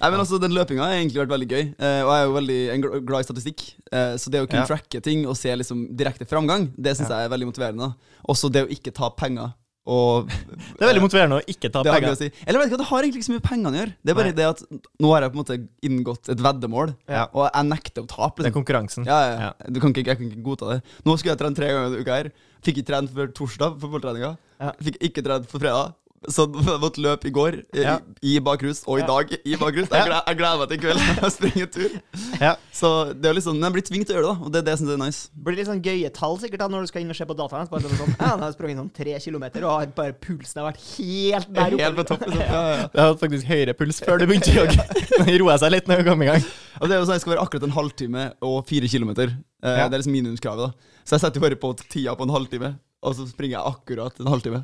Nei, 0.00 0.10
men 0.10 0.18
altså, 0.22 0.40
Den 0.40 0.52
løpinga 0.56 0.84
har 0.86 0.94
egentlig 0.96 1.20
vært 1.26 1.34
veldig 1.34 1.48
gøy, 1.50 1.64
eh, 1.78 2.02
og 2.06 2.10
jeg 2.14 2.20
er 2.20 2.26
jo 2.26 2.34
veldig 2.38 3.04
glad 3.06 3.20
i 3.20 3.28
statistikk. 3.28 3.64
Eh, 3.92 4.14
så 4.16 4.30
det 4.30 4.40
å 4.44 4.48
kunne 4.48 4.62
Ja. 4.62 4.66
tracke 4.70 5.02
ting 5.02 5.26
og 5.26 5.36
se 5.36 5.48
liksom 5.56 5.88
direkte 5.96 6.26
framgang, 6.28 6.70
det 6.80 6.96
syns 6.96 7.08
jeg 7.10 7.26
er 7.26 7.32
veldig 7.32 7.48
motiverende. 7.52 7.94
Også 8.28 8.50
det 8.52 8.66
å 8.66 8.70
ikke 8.70 8.92
ta 8.94 9.10
penger. 9.10 9.54
Og 9.90 10.28
Det 10.28 10.82
er 10.84 10.92
veldig 10.92 11.02
motiverende 11.02 11.40
å 11.40 11.44
ikke 11.48 11.70
ta 11.72 11.82
det 11.82 11.90
penger. 11.92 12.14
si. 12.14 12.30
Eller 12.46 12.60
vet 12.60 12.68
du 12.70 12.76
hva, 12.76 12.78
det 12.78 12.86
har 12.86 13.02
egentlig 13.02 13.16
ikke 13.22 13.26
så 13.26 13.32
mye 13.32 13.40
med 13.40 13.48
pengene 13.50 13.70
å 13.72 13.78
gjøre. 13.80 13.94
Det 14.04 14.10
er 14.10 14.14
bare 14.14 14.24
Nei. 14.30 14.32
det 14.38 14.46
at 14.46 14.62
nå 15.00 15.08
har 15.10 15.20
jeg 15.22 15.32
på 15.32 15.36
en 15.38 15.42
måte 15.44 15.68
inngått 15.82 16.28
et 16.28 16.38
veddemål, 16.38 16.94
Ja. 17.08 17.26
og 17.34 17.50
jeg 17.52 17.64
nekter 17.66 18.02
å 18.04 18.06
tape. 18.06 18.36
Liksom. 18.38 18.44
Liksom. 18.44 18.64
konkurransen. 18.64 19.06
Ja, 19.06 19.20
ja, 19.26 19.38
ja. 19.40 19.52
Du 19.72 19.80
kan 19.80 19.90
ikke, 19.92 20.04
jeg 20.06 20.18
kan 20.18 20.30
ikke 20.30 20.42
godta 20.44 20.68
det. 20.74 20.82
Nå 21.04 21.16
skulle 21.18 21.32
jeg 21.34 21.38
trene 21.38 21.56
tre 21.56 21.66
ganger 21.72 21.96
i 21.96 22.00
uka 22.04 22.12
her. 22.22 22.32
Fikk 22.62 22.76
ikke 22.76 22.86
trent 22.86 23.10
før 23.10 23.32
torsdag, 23.32 23.80
fotballtreninga. 23.80 24.36
Ja. 24.60 24.72
Fikk 24.80 24.98
ikke 25.00 25.24
trent 25.24 25.46
for 25.48 25.58
fredag. 25.58 25.94
Så 26.28 26.44
vårt 26.82 26.98
løp 27.00 27.22
i 27.24 27.30
går, 27.32 27.54
i, 27.72 27.80
Ja. 27.80 27.94
i 28.20 28.34
bakrus, 28.44 28.82
og 28.86 28.98
i 28.98 29.00
Ja. 29.00 29.06
dag 29.08 29.30
i 29.40 29.54
bakrus. 29.56 29.88
Jeg, 29.88 30.04
gleder, 30.04 30.20
jeg 30.26 30.36
gleder 30.36 30.58
meg 30.60 30.68
til 30.68 30.76
i 30.76 30.80
kveld. 30.82 31.00
Jeg 31.22 31.32
springer 31.32 31.62
en 31.64 31.70
tur. 31.72 31.94
Ja. 32.40 32.50
Så 32.76 32.90
det 33.16 33.30
er 33.30 33.34
liksom, 33.38 33.56
men 33.56 33.64
jeg 33.70 33.72
blir 33.78 33.84
tvunget 33.88 34.06
til 34.10 34.16
å 34.16 34.18
gjøre 34.18 34.26
det, 34.28 34.34
da, 34.36 34.44
og 34.44 34.52
det 34.52 34.58
er 34.60 34.64
det 34.66 34.72
jeg 34.74 34.80
syns 34.82 34.92
er 34.92 35.00
nice. 35.00 35.20
Det 35.32 35.44
blir 35.46 35.56
litt 35.56 35.68
sånn 35.70 35.80
gøye 35.84 36.10
tall 36.12 36.36
sikkert 36.40 36.60
da 36.60 36.68
når 36.72 36.84
du 36.84 36.90
skal 36.92 37.02
inn 37.04 37.10
og 37.12 37.16
se 37.16 37.26
på 37.30 37.36
dataen. 37.40 37.68
Bare 37.72 37.88
sånn, 37.88 38.12
ja, 38.20 38.30
nå 38.36 38.44
har 38.44 38.52
sprunget 38.52 38.80
sånn 38.80 38.90
tre 39.00 39.16
kilometer, 39.24 39.64
og 39.64 39.72
har 39.78 39.86
bare 39.96 40.14
pulsen 40.26 40.60
har 40.60 40.68
vært 40.70 40.80
helt 40.96 41.48
der 41.56 41.76
oppe. 41.76 41.84
Helt 41.84 41.98
på 42.00 42.06
toppen. 42.12 42.32
Sånn. 42.36 42.44
Ja, 42.50 42.60
ja, 42.60 42.74
ja. 42.76 42.88
Jeg 42.92 43.04
hadde 43.04 43.20
faktisk 43.24 43.46
høyere 43.50 43.74
puls 43.80 44.00
før 44.04 44.20
du 44.20 44.26
begynte 44.30 44.52
å 44.52 44.58
jogge. 44.60 44.86
Den 45.24 45.38
roa 45.42 45.56
seg 45.60 45.72
litt 45.76 45.88
når 45.90 46.02
du 46.04 46.10
kom 46.10 46.24
i 46.24 46.28
gang. 46.30 46.44
Og 46.80 46.84
det 46.88 46.96
er 46.96 47.00
jo 47.00 47.06
sånn, 47.08 47.16
Jeg 47.16 47.24
skal 47.24 47.34
være 47.36 47.44
akkurat 47.46 47.64
en 47.68 47.76
halvtime 47.76 48.26
og 48.44 48.58
fire 48.68 48.88
kilometer. 48.92 49.32
Eh, 49.64 49.76
Det 49.88 49.92
er 49.92 50.00
liksom 50.02 50.12
minimumskravet. 50.16 50.68
da 50.68 51.00
Så 51.04 51.16
jeg 51.16 51.24
setter 51.24 51.40
jo 51.40 51.46
bare 51.48 51.56
på 51.60 51.72
tida 51.88 52.12
på 52.16 52.24
en 52.28 52.34
halvtime, 52.36 52.74
og 53.02 53.16
så 53.16 53.24
springer 53.28 53.56
jeg 53.58 53.72
akkurat 53.74 54.20
en 54.20 54.26
halvtime. 54.32 54.62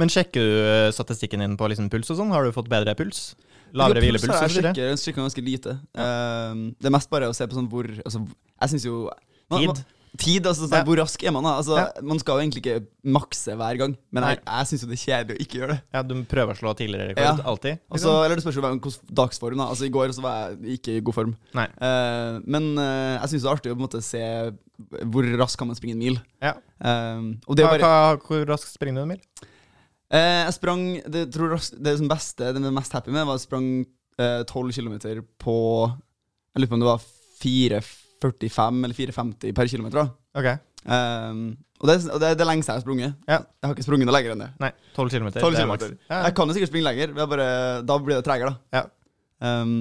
Men 0.00 0.12
sjekker 0.12 0.44
du 0.44 0.58
eh, 0.64 0.90
statistikken 0.94 1.44
din 1.44 1.56
på 1.60 1.70
liksom 1.72 1.88
puls 1.92 2.10
og 2.12 2.20
sånn? 2.20 2.34
Har 2.34 2.46
du 2.46 2.54
fått 2.54 2.70
bedre 2.72 2.94
puls? 2.98 3.32
Lavere 3.72 4.02
Puls 4.02 4.08
hvilepuls? 4.08 4.36
Jeg 4.44 4.54
sjekker, 4.58 4.84
jeg 4.90 5.00
sjekker 5.00 5.24
ganske 5.24 5.44
lite. 5.44 5.78
Eh, 5.96 6.62
det 6.76 6.90
er 6.90 6.94
mest 6.94 7.10
bare 7.12 7.30
å 7.30 7.36
se 7.36 7.48
på 7.48 7.56
sånn 7.56 7.70
hvor 7.72 7.88
altså, 8.02 8.24
Jeg 8.26 8.74
syns 8.74 8.86
jo 8.88 9.02
man, 9.52 9.62
Tid. 9.62 9.84
Tid, 10.20 10.44
altså 10.44 10.66
sånn, 10.66 10.82
Ja. 10.82 10.84
Hvor 10.84 10.98
rask 11.00 11.22
er 11.24 11.32
man? 11.32 11.44
da? 11.46 11.56
Altså, 11.56 11.76
Ja. 11.78 11.86
Man 12.04 12.18
skal 12.20 12.36
jo 12.36 12.42
egentlig 12.44 12.60
ikke 12.60 12.86
makse 13.02 13.56
hver 13.56 13.78
gang, 13.78 13.96
men 14.12 14.24
jeg, 14.24 14.40
jeg 14.44 14.66
syns 14.68 14.82
det 14.84 14.92
er 14.92 15.02
kjedelig 15.02 15.36
å 15.36 15.40
ikke 15.40 15.58
gjøre 15.58 15.68
det. 15.72 15.80
Ja, 15.94 16.02
du 16.02 16.14
prøver 16.28 16.52
å 16.52 16.58
slå 16.58 16.74
tidligere 16.76 17.08
rekord? 17.08 17.24
Ja. 17.24 17.44
Alltid? 17.48 17.78
Liksom. 17.80 17.96
Også, 17.96 18.24
eller 18.24 18.36
Det 18.36 18.44
spørs 18.44 18.58
jo 18.58 18.64
hvilken 18.66 19.14
dagsform. 19.22 19.56
da 19.56 19.68
Altså 19.72 19.86
I 19.86 19.94
går 19.94 20.12
så 20.12 20.20
var 20.20 20.50
jeg 20.52 20.80
ikke 20.80 20.98
i 20.98 21.00
god 21.00 21.14
form. 21.14 21.32
Nei. 21.56 21.66
Uh, 21.80 22.44
men 22.44 22.76
uh, 22.76 23.16
jeg 23.22 23.32
syns 23.32 23.42
det 23.42 23.48
er 23.48 23.56
artig 23.56 23.72
å 23.72 23.78
på 23.78 23.80
en 23.80 23.86
måte 23.88 24.02
se 24.04 24.22
hvor 25.08 25.24
raskt 25.38 25.56
kan 25.56 25.70
man 25.70 25.76
springe 25.78 25.96
en 25.96 26.04
mil. 26.04 26.20
Ja. 26.42 26.58
Uh, 26.76 27.32
er 27.56 27.64
Hva, 27.64 27.72
hva, 27.80 28.20
hvor 28.20 28.44
raskt 28.52 28.74
springer 28.74 29.00
du 29.00 29.06
en 29.06 29.14
mil? 29.14 29.48
Eh, 30.12 30.42
jeg 30.44 30.54
sprang 30.58 30.82
Det, 31.08 31.22
tror 31.32 31.54
jeg, 31.54 31.78
det 31.80 31.94
som 31.96 32.08
beste 32.10 32.50
Det 32.52 32.60
jeg 32.60 32.74
mest 32.76 32.92
happy 32.92 33.14
med, 33.14 33.24
var 33.24 33.38
at 33.38 33.40
jeg 33.40 33.46
sprang 33.48 33.68
eh, 34.20 34.42
12 34.44 34.74
km 34.76 34.98
på 35.40 35.54
Jeg 35.88 36.60
lurer 36.60 36.68
på 36.68 36.76
om 36.76 36.82
det 36.84 36.90
var 36.90 37.06
4,45 37.42 38.84
eller 38.84 38.98
4,50 38.98 39.54
per 39.56 39.70
kilometer. 39.72 40.12
Okay. 40.36 40.58
Ok, 40.60 40.68
Eh, 40.82 41.34
og 41.82 41.88
det, 41.90 41.94
og 42.14 42.20
det 42.22 42.28
er 42.30 42.38
det 42.38 42.46
lengste 42.46 42.70
jeg 42.70 42.78
har 42.78 42.84
sprunget. 42.84 43.14
Ja. 43.26 43.38
Jeg 43.42 43.66
har 43.66 43.74
ikke 43.74 43.84
sprunget 43.86 44.06
noe 44.08 44.14
lenger 44.14 44.34
enn 44.34 44.44
det. 44.44 44.50
Nei, 44.62 44.70
12 44.94 45.10
km. 45.10 45.28
12 45.30 45.34
det 45.34 45.42
er 45.42 45.56
kilometer. 45.64 45.94
Ja. 46.06 46.20
Jeg 46.28 46.34
kan 46.38 46.50
jo 46.50 46.54
sikkert 46.56 46.70
springe 46.70 46.86
lenger, 46.86 47.14
men 47.16 47.30
bare, 47.30 47.46
da 47.86 47.96
blir 47.98 48.18
det 48.20 48.26
tregere. 48.26 48.52
da. 48.52 48.78
Ja. 48.78 49.62
Um, 49.62 49.72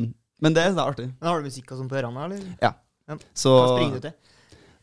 men 0.42 0.56
det, 0.58 0.64
det 0.74 0.82
er 0.82 0.88
artig. 0.88 1.08
Men 1.20 1.30
har 1.30 1.42
du 1.42 1.50
musikk 1.50 1.70
og 1.74 1.82
sånn 1.82 1.92
på 1.92 2.00
ørene, 2.00 2.26
eller? 2.26 2.74
Så 3.38 3.54
Hva 3.54 3.68
springer 3.76 4.00
du 4.02 4.08
til? 4.08 4.16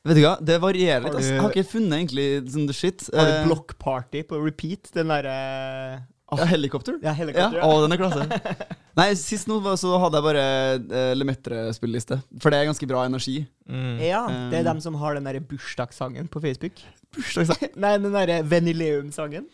Vet 0.04 0.16
du 0.16 0.22
hva, 0.22 0.36
det 0.40 0.60
varierer 0.62 1.02
litt. 1.04 1.12
Har 1.12 1.20
du- 1.20 1.26
Jeg 1.28 1.40
har 1.40 1.50
ikke 1.50 1.70
funnet 1.72 1.98
egentlig 1.98 2.50
sånn 2.52 2.66
the 2.66 2.72
shit. 2.72 3.08
Har 3.14 3.26
Eh, 3.26 3.42
du 3.42 3.48
Block 3.48 3.78
Party 3.78 4.22
på 4.22 4.38
repeat? 4.44 4.90
Den 4.94 5.08
derre 5.08 6.06
ja, 6.36 6.44
helikopter? 6.44 6.98
Ja, 7.00 7.12
helikopter. 7.16 7.56
Ja, 7.56 7.64
å, 7.64 7.80
den 7.86 7.94
er 7.94 8.00
klasse. 8.00 8.26
Nei, 8.98 9.12
sist 9.16 9.48
nå 9.48 9.60
så 9.80 9.94
hadde 10.02 10.18
jeg 10.18 10.26
bare 10.26 10.42
uh, 10.82 11.12
Lemetre-spilleliste. 11.16 12.18
For 12.42 12.52
det 12.52 12.58
er 12.60 12.66
ganske 12.68 12.88
bra 12.90 13.04
energi. 13.08 13.38
Mm. 13.68 13.94
Ja, 14.02 14.24
det 14.50 14.58
er 14.58 14.64
Um, 14.66 14.68
dem 14.72 14.80
som 14.84 14.96
har 15.00 15.14
den 15.16 15.28
derre 15.28 15.40
bursdagssangen 15.40 16.28
på 16.28 16.42
Facebook. 16.42 16.82
Bursdagssang. 17.16 17.70
Nei, 17.84 17.92
den 18.02 18.12
derre 18.12 18.40
Venileum-sangen. 18.44 19.46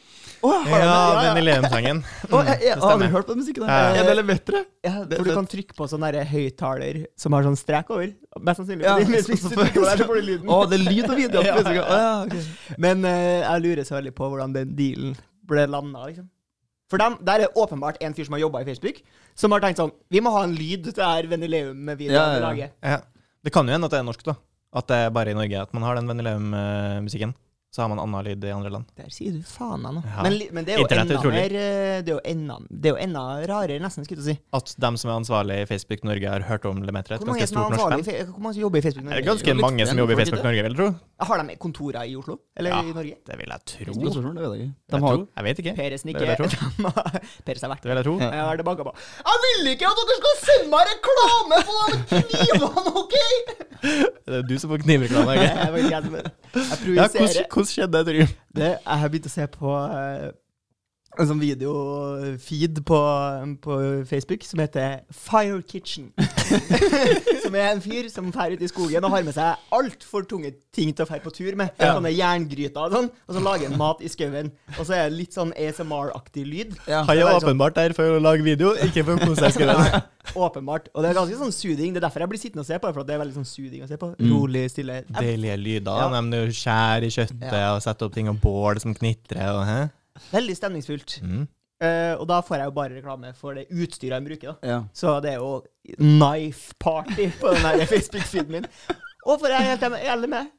Oh, 0.42 0.64
ja, 0.66 0.80
Ja? 0.80 0.96
Venileum-sangen. 1.28 2.00
Å, 2.32 2.40
jeg, 2.48 2.58
jeg, 2.66 2.78
har 2.80 2.94
aldri 2.96 3.10
hørt 3.12 3.28
på 3.28 3.36
den 3.36 3.42
musikken. 3.44 3.68
Ja. 3.68 3.76
der. 3.92 4.00
Er 4.00 4.08
det 4.10 4.16
Lemetre? 4.18 4.64
Ja, 4.86 4.94
for 5.14 5.28
du 5.30 5.32
kan 5.38 5.50
trykke 5.54 5.78
på 5.78 5.88
sånn 5.92 6.08
høyttaler 6.32 7.04
som 7.20 7.36
har 7.38 7.46
sånn 7.46 7.60
strek 7.60 7.92
over. 7.94 8.10
Mest 8.40 8.62
sannsynlig. 8.62 8.88
Ja, 8.88 8.96
hvis 8.98 9.28
så- 9.28 9.38
så 9.44 9.52
du 9.52 9.60
trykker 9.60 9.86
der, 9.86 10.02
så 10.02 10.08
får 10.10 10.18
du 10.18 10.26
lyden. 10.32 10.50
Å, 10.50 10.60
det 10.72 10.80
er 10.80 10.86
lyd 10.90 11.06
og 11.10 11.16
video 11.20 11.44
på 11.44 11.76
Ja, 11.78 11.86
ja. 11.94 12.42
Men 12.82 13.06
uh, 13.06 13.44
jeg 13.44 13.66
lurer 13.68 13.86
så 13.86 14.00
veldig 14.00 14.16
på 14.18 14.32
hvordan 14.32 14.56
den 14.58 14.74
dealen 14.74 15.14
ble 15.44 15.66
landa, 15.68 16.08
liksom. 16.08 16.28
For 16.94 17.02
dem, 17.02 17.16
der 17.26 17.42
er 17.42 17.56
åpenbart 17.58 17.96
en 18.06 18.14
fyr 18.14 18.28
som 18.28 18.36
har 18.36 18.44
jobba 18.44 18.60
i 18.62 18.66
Facebook, 18.68 19.00
som 19.34 19.50
har 19.50 19.62
tenkt 19.64 19.80
sånn 19.82 19.90
Vi 20.14 20.20
må 20.22 20.30
ha 20.30 20.44
en 20.46 20.52
lyd 20.54 20.84
til 20.86 20.94
det 20.94 21.08
her 21.08 21.26
Venileum-videoen 21.32 22.14
Ja, 22.14 22.26
ja, 22.28 22.34
vi 22.36 22.42
lager. 22.44 22.74
Ja. 22.86 23.00
Det 23.44 23.52
kan 23.52 23.66
jo 23.66 23.74
hende 23.74 23.88
at 23.90 23.96
det 23.96 23.98
er 23.98 24.06
norsk, 24.06 24.22
da. 24.28 24.36
At 24.78 24.86
det 24.90 24.98
er 25.02 25.10
bare 25.14 25.34
i 25.34 25.36
Norge 25.36 25.64
at 25.66 25.74
man 25.74 25.82
har 25.82 25.98
den 25.98 26.06
Venileum-musikken. 26.12 27.34
Så 27.74 27.82
har 27.82 27.88
man 27.90 27.98
annen 27.98 28.22
lyd 28.22 28.44
i 28.46 28.50
andre 28.54 28.70
land. 28.70 28.84
Der 28.94 29.08
sier 29.10 29.32
du 29.34 29.40
faen 29.42 29.80
meg 29.82 29.96
nå. 29.96 30.02
Ja. 30.06 30.22
Men, 30.22 30.36
men 30.54 30.66
det 30.66 30.76
er 30.76 30.78
jo 30.78 30.84
Internett 30.84 31.10
enda 31.10 31.30
mer 31.34 31.54
eh, 31.58 32.02
Det 32.06 32.12
er 32.12 32.14
jo 32.14 32.20
enda, 32.30 32.58
det 32.70 32.86
er 32.86 32.92
jo 32.94 33.00
enda 33.02 33.22
rarere, 33.50 33.80
nesten, 33.82 34.06
skulle 34.06 34.22
jeg 34.22 34.36
si. 34.36 34.42
At 34.54 34.70
dem 34.84 34.94
som 35.00 35.10
er 35.10 35.16
ansvarlige 35.18 35.64
i 35.64 35.66
Facebook 35.72 36.04
Norge, 36.06 36.28
har 36.36 36.44
hørt 36.46 36.68
om 36.70 36.84
Lemeter? 36.86 37.16
Et 37.16 37.24
ganske 37.26 37.48
stort 37.50 37.74
norsk 37.74 37.82
band. 37.90 38.30
hvor 38.30 38.44
mange 38.44 38.54
som 38.54 38.62
jobber 38.62 38.78
i 38.78 38.84
Facebook? 38.84 39.02
Det 39.02 39.10
Norge? 39.10 39.24
er 39.24 39.26
ganske 39.26 39.50
litt 39.56 39.64
mange 39.66 39.88
som 39.90 39.98
jobber 40.04 40.14
i 40.14 40.18
Facebook 40.22 40.46
Norge, 40.46 40.62
vil 40.68 40.76
jeg 40.76 40.78
tro. 40.78 40.88
Har 41.32 41.42
de 41.42 41.56
kontorer 41.66 42.06
i 42.06 42.14
Oslo? 42.20 42.38
Eller 42.54 42.70
Ja. 42.70 42.78
i 42.84 42.94
Norge? 43.00 43.16
Det 43.26 43.38
vil 43.42 43.54
jeg 43.56 43.60
tro. 43.74 43.98
Det 43.98 44.04
vil 44.04 44.60
jeg 44.60 44.70
De 44.94 45.02
har, 45.08 45.18
jeg 45.34 45.44
vet 45.48 45.64
ikke. 45.64 45.74
Peres 45.82 46.02
Det 46.06 46.12
nikker. 46.12 46.46
Peres 47.46 47.62
har 47.66 47.74
vært 47.74 47.82
Det 47.82 47.90
vil 47.90 47.98
jeg 47.98 48.06
tro. 48.06 48.14
Ja. 48.22 48.30
Jeg 48.38 48.44
har 48.52 48.56
det 48.62 48.64
banka 48.70 48.86
på. 48.86 48.94
Jeg 49.18 49.42
vil 49.48 49.72
ikke 49.74 49.90
at 49.90 49.98
dere 50.04 50.18
skal 50.22 50.38
sende 50.46 50.70
meg 50.70 50.94
reklame 50.94 51.60
på 51.66 51.76
de 51.90 52.22
knivene, 52.38 52.94
OK?! 53.02 53.18
Det 54.24 54.38
er 54.38 54.44
du 54.48 54.54
som 54.56 54.70
får 54.72 54.80
knivreklame. 54.80 55.34
Ikke? 55.36 55.48
jeg, 55.52 55.88
jeg 55.92 56.04
Ja, 56.54 56.76
projiserer. 56.80 57.44
hvordan, 57.52 57.63
hvordan 57.64 57.72
skjedde 57.72 57.98
det, 57.98 58.06
Trym? 58.06 58.34
Det, 58.54 58.70
jeg 58.78 59.00
har 59.00 59.08
begynt 59.12 59.28
å 59.28 59.32
se 59.32 59.46
på 59.50 59.74
eh, 59.74 60.30
en 61.22 61.28
sånn 61.30 61.40
videofeed 61.42 62.80
på, 62.88 62.98
på 63.64 63.76
Facebook 64.08 64.44
som 64.46 64.62
heter 64.62 65.00
Fire 65.14 65.60
Kitchen. 65.68 66.10
som 67.44 67.54
er 67.56 67.70
en 67.72 67.82
fyr 67.84 68.08
som 68.12 68.30
drar 68.34 68.52
ut 68.54 68.62
i 68.64 68.68
skogen 68.70 69.04
og 69.06 69.12
har 69.14 69.24
med 69.26 69.36
seg 69.36 69.60
altfor 69.74 70.26
tunge 70.28 70.52
ting 70.74 70.90
til 70.92 71.04
å 71.04 71.08
dra 71.08 71.20
på 71.22 71.32
tur 71.34 71.56
med. 71.60 71.72
Ja. 71.78 71.94
Sånne 71.96 72.12
jerngryter 72.14 72.88
og 72.88 72.96
sånn. 72.96 73.10
Og 73.28 73.36
så 73.36 73.42
lager 73.44 73.70
han 73.70 73.78
mat 73.80 74.02
i 74.04 74.10
skauen. 74.12 74.50
Og 74.78 74.82
så 74.88 74.96
er 74.96 75.08
det 75.08 75.18
litt 75.20 75.36
sånn 75.36 75.54
ASMR-aktig 75.54 76.44
lyd. 76.48 76.74
ja. 76.90 77.04
Han 77.06 77.16
er 77.16 77.24
sånn- 77.28 77.40
åpenbart 77.44 77.78
der 77.78 77.94
for 77.96 78.16
å 78.16 78.20
lage 78.22 78.42
video, 78.46 78.74
ikke 78.74 79.04
for 79.06 79.16
å 79.16 79.26
kose 79.30 79.40
seg. 79.44 79.54
i 79.54 79.58
skauen. 79.60 80.02
Åpenbart. 80.34 80.88
Og 80.94 81.02
det 81.04 81.10
er 81.10 81.18
ganske 81.20 81.36
sånn 81.38 81.52
soothing. 81.52 81.92
Det 81.94 82.00
er 82.02 82.06
derfor 82.08 82.24
jeg 82.24 82.32
blir 82.32 82.40
sittende 82.40 82.64
og 82.64 82.66
se 82.70 82.78
på 82.80 82.88
det, 82.88 82.94
for 82.96 83.04
det 83.04 83.14
er 83.16 83.20
veldig 83.24 83.36
sånn 83.40 83.48
soothing 83.48 83.84
å 83.84 83.88
se 83.90 83.98
på. 84.00 84.12
Mm. 84.18 84.30
Rolig, 84.32 84.64
stille. 84.72 85.02
Deilige 85.20 85.58
lyder. 85.60 86.00
Ja. 86.00 86.22
De 86.34 86.40
skjærer 86.56 87.04
i 87.08 87.12
kjøttet 87.12 87.52
Ja. 87.52 87.74
og 87.74 87.82
setter 87.84 88.06
opp 88.08 88.14
ting 88.16 88.28
og 88.32 88.40
bål 88.40 88.80
som 88.80 88.94
knitrer. 88.96 89.52
Og, 89.54 89.66
hæ? 89.68 89.80
Veldig 90.32 90.56
stemningsfullt. 90.56 91.18
Mm. 91.22 91.44
Uh, 91.84 92.14
og 92.20 92.28
da 92.30 92.38
får 92.46 92.56
jeg 92.60 92.68
jo 92.70 92.74
bare 92.76 92.94
reklame 92.96 93.32
for 93.36 93.58
det 93.58 93.66
utstyret 93.74 94.14
han 94.16 94.24
bruker. 94.24 94.54
da. 94.54 94.68
Ja. 94.70 94.78
Så 94.94 95.16
det 95.24 95.32
er 95.34 95.40
jo 95.42 95.64
knife 95.98 96.74
party 96.80 97.28
på 97.40 97.50
den 97.52 97.64
her 97.66 97.84
Facebook-feeden 97.92 98.50
min. 98.60 98.66
Og 99.26 99.40
for 99.40 99.48
jeg 99.50 99.58
er 99.60 99.74
helt 99.74 99.84
enig 99.98 100.30
med, 100.30 100.50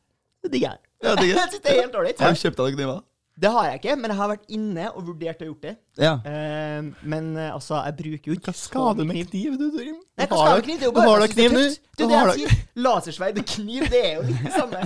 det 0.43 0.51
digger 0.53 0.75
jeg. 0.75 0.79
Ja, 1.05 1.15
det 1.15 1.29
er 1.31 1.81
helt 1.81 1.95
ålreit. 1.95 2.19
Har 2.21 2.33
du 2.35 2.41
kjøpt 2.43 2.59
deg 2.61 2.77
kniver? 2.79 3.03
Det 3.35 3.49
har 3.51 3.65
jeg 3.67 3.79
ikke, 3.81 3.95
men 3.99 4.11
jeg 4.13 4.15
har 4.15 4.29
vært 4.31 4.45
inne 4.55 4.83
og 4.95 5.07
vurdert 5.09 5.41
å 5.43 5.47
gjort 5.49 5.65
det. 5.65 5.73
Ja. 5.99 6.13
Uh, 6.23 6.85
men 7.03 7.33
uh, 7.35 7.49
altså, 7.57 7.81
jeg 7.83 7.97
bruker 7.97 8.31
jo 8.31 8.35
ikke 8.37 8.51
Hva 8.51 8.55
skal 8.55 8.93
du 8.95 9.03
med 9.09 9.27
kniv, 9.31 9.57
du, 9.59 9.65
Dorim? 9.73 9.97
Nei, 10.15 10.27
Du 10.29 10.31
hva 10.35 10.37
har 10.39 10.45
skal 10.45 10.53
da- 10.53 10.61
du 10.61 10.67
kniv? 10.69 10.77
Det 10.79 10.85
er 10.85 10.87
jo 10.87 10.93
du 10.93 10.99
bare 11.01 11.25
har 11.25 11.33
kniv 11.33 11.55
nå. 11.57 11.63
Det 11.65 11.97
Du 11.99 12.03
er 12.05 12.07
det 12.13 12.19
har 12.21 12.31
jeg 12.31 12.45
sier. 12.45 12.61
Lasersverd 12.85 13.41
og 13.41 13.49
kniv, 13.55 13.89
det 13.91 14.01
er 14.05 14.13
jo 14.19 14.23
litt 14.29 14.45
det 14.45 14.53
samme. 14.55 14.85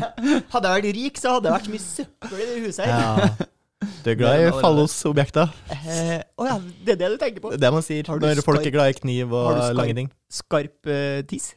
Hadde 0.55 0.71
jeg 0.71 0.79
vært 0.79 0.97
rik, 0.97 1.21
så 1.21 1.35
hadde 1.35 1.45
det 1.49 1.53
vært 1.59 1.69
så 1.69 1.75
mye 1.75 1.85
søppel 1.85 2.41
i 2.41 2.47
det 2.49 2.57
huset 2.65 2.85
her. 2.85 2.93
Ja. 2.97 3.49
Du 3.79 4.09
er 4.11 4.17
glad 4.19 4.41
i 4.43 4.49
fallosobjekter. 4.59 5.53
Eh, 5.71 6.17
Å 6.39 6.47
ja, 6.49 6.57
det 6.83 6.97
er 6.97 6.99
det 6.99 7.13
du 7.13 7.21
tenker 7.21 7.43
på? 7.43 7.53
Det 7.53 7.61
er 7.61 7.63
det 7.63 7.71
man 7.77 7.85
sier 7.85 8.03
når 8.09 8.43
folk 8.43 8.65
er 8.67 8.75
glad 8.75 8.91
i 8.91 8.97
kniv 8.97 9.31
har 9.31 9.55
du 9.55 9.61
og 9.63 9.79
lange 9.79 9.95
ting. 10.01 10.11
Skarp 10.31 10.89
uh, 10.91 11.21
tiss? 11.29 11.53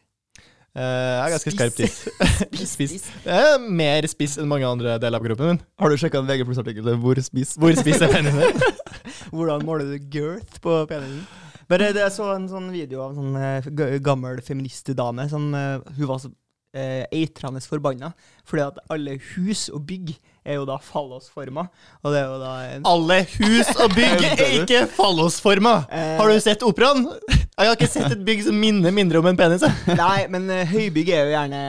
Eh, 0.72 0.80
jeg 0.80 1.24
er 1.26 1.32
ganske 1.35 1.52
skarp 1.52 1.74
tiss. 1.76 1.96
Spiss 2.72 2.94
Spiss. 2.94 3.08
Er 3.28 3.58
mer 3.61 4.06
spiss 4.08 4.38
enn 4.40 4.48
mange 4.48 4.64
andre 4.64 4.94
deler 5.02 5.20
av 5.20 5.26
kroppen 5.26 5.50
min. 5.50 5.61
Har 5.82 5.92
du 5.92 5.98
sjekka 6.00 6.22
en 6.22 6.30
VG 6.30 6.46
pluss-artikkel 6.48 6.94
hvor 7.02 7.20
spis? 7.20 7.56
Hvor 7.61 7.74
spiss 7.76 8.00
er 8.06 8.14
penisen 8.14 8.40
din? 8.40 8.62
Hvordan 9.35 9.66
måler 9.68 9.90
du 9.90 9.98
girth 10.14 10.62
på 10.64 10.78
penisen? 10.88 11.26
Bare 11.68 11.90
Jeg 11.92 12.12
så 12.14 12.30
en 12.35 12.48
sånn 12.50 12.70
video 12.72 13.02
av 13.04 13.12
en 13.12 13.20
sånn 13.20 13.37
eh, 13.82 13.98
gammel 14.04 14.40
feministdame 14.44 15.28
som 15.30 15.52
eh, 15.56 15.92
Hun 15.98 16.08
var 16.08 16.22
så 16.22 16.32
eh, 16.74 17.04
eitrende 17.12 17.62
forbanna. 17.64 18.12
Fordi 18.48 18.66
at 18.66 18.82
alle 18.92 19.18
hus 19.35 19.68
og 19.72 19.85
bygg 19.87 20.14
er 20.44 20.58
jo 20.58 20.66
da 20.66 20.78
fallosforma. 20.82 21.68
Og 22.02 22.12
det 22.14 22.20
er 22.20 22.28
jo 22.30 22.38
da 22.42 22.52
en 22.72 22.87
Alle 22.88 23.20
hus 23.37 23.72
og 23.76 23.94
bygg 23.94 24.26
er 24.32 24.54
ikke 24.62 24.85
fallosforma! 24.90 25.76
Eh. 25.90 26.14
Har 26.18 26.30
du 26.32 26.40
sett 26.42 26.66
operaen? 26.66 27.06
Jeg 27.30 27.68
har 27.68 27.76
ikke 27.76 27.90
sett 27.90 28.11
et 28.11 28.24
bygg 28.26 28.46
som 28.48 28.58
minner 28.58 28.94
mindre 28.94 29.22
om 29.22 29.30
en 29.30 29.38
penis. 29.38 29.64
Nei, 30.04 30.26
men 30.32 30.50
eh, 30.50 30.66
høybygg 30.68 31.12
er 31.12 31.26
jo 31.26 31.37
gjerne 31.37 31.62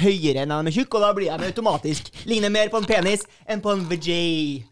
høyere 0.00 0.44
enn 0.44 0.52
de 0.54 0.70
er 0.70 0.74
tjukke, 0.74 0.98
og 0.98 1.02
da 1.02 1.14
blir 1.16 1.30
de 1.30 1.50
automatisk 1.50 2.12
ligner 2.30 2.52
mer 2.52 2.70
på 2.70 2.78
en 2.78 2.86
penis 2.86 3.26
enn 3.50 3.62
på 3.62 3.74
en 3.74 3.86
vajay. 3.90 4.62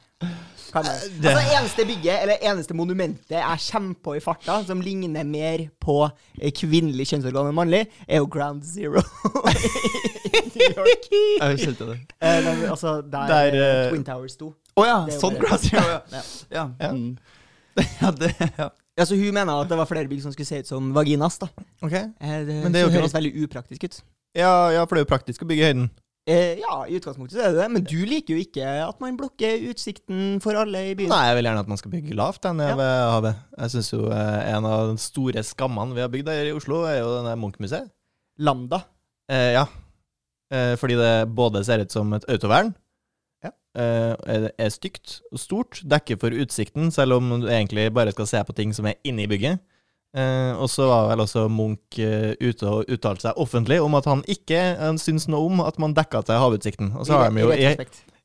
Kan 0.72 0.84
man. 0.84 0.94
Det- 1.20 1.30
Altså, 1.32 1.56
eneste 1.58 1.84
bygget, 1.88 2.22
eller 2.22 2.36
eneste 2.42 2.74
monumentet 2.74 3.30
jeg 3.38 3.58
kommer 3.72 3.94
på 4.04 4.16
i 4.16 4.20
farta, 4.20 4.58
som 4.66 4.80
ligner 4.80 5.24
mer 5.24 5.68
på 5.80 6.10
eh, 6.40 6.50
kvinnelig 6.52 7.06
kjønnsorgan 7.08 7.48
enn 7.48 7.54
mannlig, 7.56 7.86
er 8.08 8.16
jo 8.20 8.26
Ground 8.26 8.62
Zero 8.64 9.00
New 10.54 10.70
York. 10.76 11.08
Jeg 11.40 11.58
det. 11.78 11.98
Eh, 12.20 12.44
men, 12.44 12.64
altså, 12.70 13.00
der, 13.02 13.26
Der, 13.26 13.46
eh, 13.54 13.84
eh, 13.86 13.90
Twin 13.92 14.04
Towers 14.04 14.32
sto. 14.36 14.52
Å 14.78 14.84
ja, 14.86 14.98
er 15.06 15.14
jo 15.14 15.20
sånn 15.22 15.38
Ground 15.40 15.64
Zero, 15.64 15.86
Ja, 15.86 16.00
ja. 16.12 16.22
Ja. 16.50 16.66
ja. 16.80 16.92
Ja. 18.02 18.10
Det, 18.10 18.32
ja. 18.58 18.68
Altså, 18.98 19.14
hun 19.14 19.34
mener 19.34 19.60
at 19.62 19.68
det 19.70 19.76
var 19.78 19.86
flere 19.86 20.08
bygg 20.10 20.22
som 20.24 20.32
skulle 20.34 20.46
se 20.48 20.58
ut 20.64 20.66
som 20.66 20.88
vaginas. 20.96 21.38
da 21.38 21.46
Ok. 21.82 21.92
eh, 21.94 22.10
Det, 22.20 22.56
Men 22.64 22.72
det 22.74 22.82
det 22.84 22.92
høres 22.96 23.14
veldig 23.14 23.32
upraktisk 23.44 23.84
ut. 23.84 24.00
Ja, 24.34 24.68
ja, 24.74 24.84
for 24.84 24.96
det 24.98 25.02
er 25.02 25.06
jo 25.06 25.12
praktisk 25.16 25.42
å 25.42 25.48
bygge 25.48 25.62
i 25.62 25.68
høyden. 25.72 25.90
Eh, 26.28 26.58
ja, 26.60 26.74
i 26.84 26.98
utgangspunktet 26.98 27.38
er 27.40 27.54
det 27.54 27.62
det, 27.62 27.66
men 27.72 27.84
du 27.88 27.96
liker 28.04 28.34
jo 28.36 28.42
ikke 28.44 28.64
at 28.84 28.98
man 29.00 29.16
blokker 29.16 29.62
utsikten 29.70 30.42
for 30.44 30.58
alle 30.60 30.82
i 30.90 30.94
byen. 30.98 31.08
Nei, 31.08 31.22
jeg 31.30 31.38
vil 31.38 31.46
gjerne 31.48 31.62
at 31.64 31.70
man 31.72 31.80
skal 31.80 31.92
bygge 31.94 32.16
lavt 32.18 32.44
enn 32.50 32.60
Ja. 32.60 32.74
ved 32.76 32.90
havet. 33.14 33.38
Jeg 33.62 33.72
syns 33.72 33.88
jo 33.94 34.00
eh, 34.12 34.40
en 34.52 34.66
av 34.68 34.90
de 34.92 34.98
store 35.00 35.40
skammene 35.46 35.96
vi 35.96 36.02
har 36.04 36.10
bygd 36.12 36.28
her 36.28 36.50
i 36.50 36.52
Oslo, 36.52 36.82
er 36.84 36.98
jo 37.00 37.14
denne 37.16 37.32
Munch-museet. 37.40 37.88
Lambda. 38.44 38.82
Eh, 39.32 39.54
ja. 39.56 39.64
Eh, 40.52 40.74
fordi 40.80 40.98
det 41.00 41.14
både 41.34 41.64
ser 41.64 41.80
ut 41.80 41.92
som 41.96 42.12
et 42.12 42.28
autovern, 42.28 42.74
Ja. 43.44 43.50
eh, 43.80 44.48
er 44.58 44.68
stygt 44.74 45.20
og 45.32 45.38
stort, 45.40 45.80
dekker 45.88 46.20
for 46.20 46.30
utsikten, 46.30 46.92
selv 46.92 47.16
om 47.16 47.40
du 47.40 47.48
egentlig 47.48 47.88
bare 47.94 48.12
skal 48.12 48.26
se 48.26 48.44
på 48.44 48.54
ting 48.54 48.74
som 48.76 48.84
er 48.86 49.00
inne 49.04 49.24
i 49.24 49.26
bygget. 49.32 49.60
Eh, 50.16 50.52
og 50.56 50.70
så 50.72 50.86
var 50.88 51.10
vel 51.10 51.20
også 51.20 51.44
Munch 51.52 51.98
eh, 52.00 52.32
ute 52.40 52.64
og 52.68 52.88
uttalte 52.88 53.26
seg 53.26 53.40
offentlig 53.40 53.76
om 53.84 53.96
at 53.98 54.06
han 54.08 54.22
ikke 54.30 54.60
uh, 54.80 54.94
syns 54.96 55.26
noe 55.28 55.50
om 55.50 55.60
at 55.60 55.76
man 55.82 55.92
dekka 55.96 56.22
til 56.24 56.40
havutsikten. 56.40 56.94
Og 56.96 57.04
så 57.06 57.18
har 57.18 57.34
de 57.34 57.44
jo 57.44 57.52
i, 57.52 57.74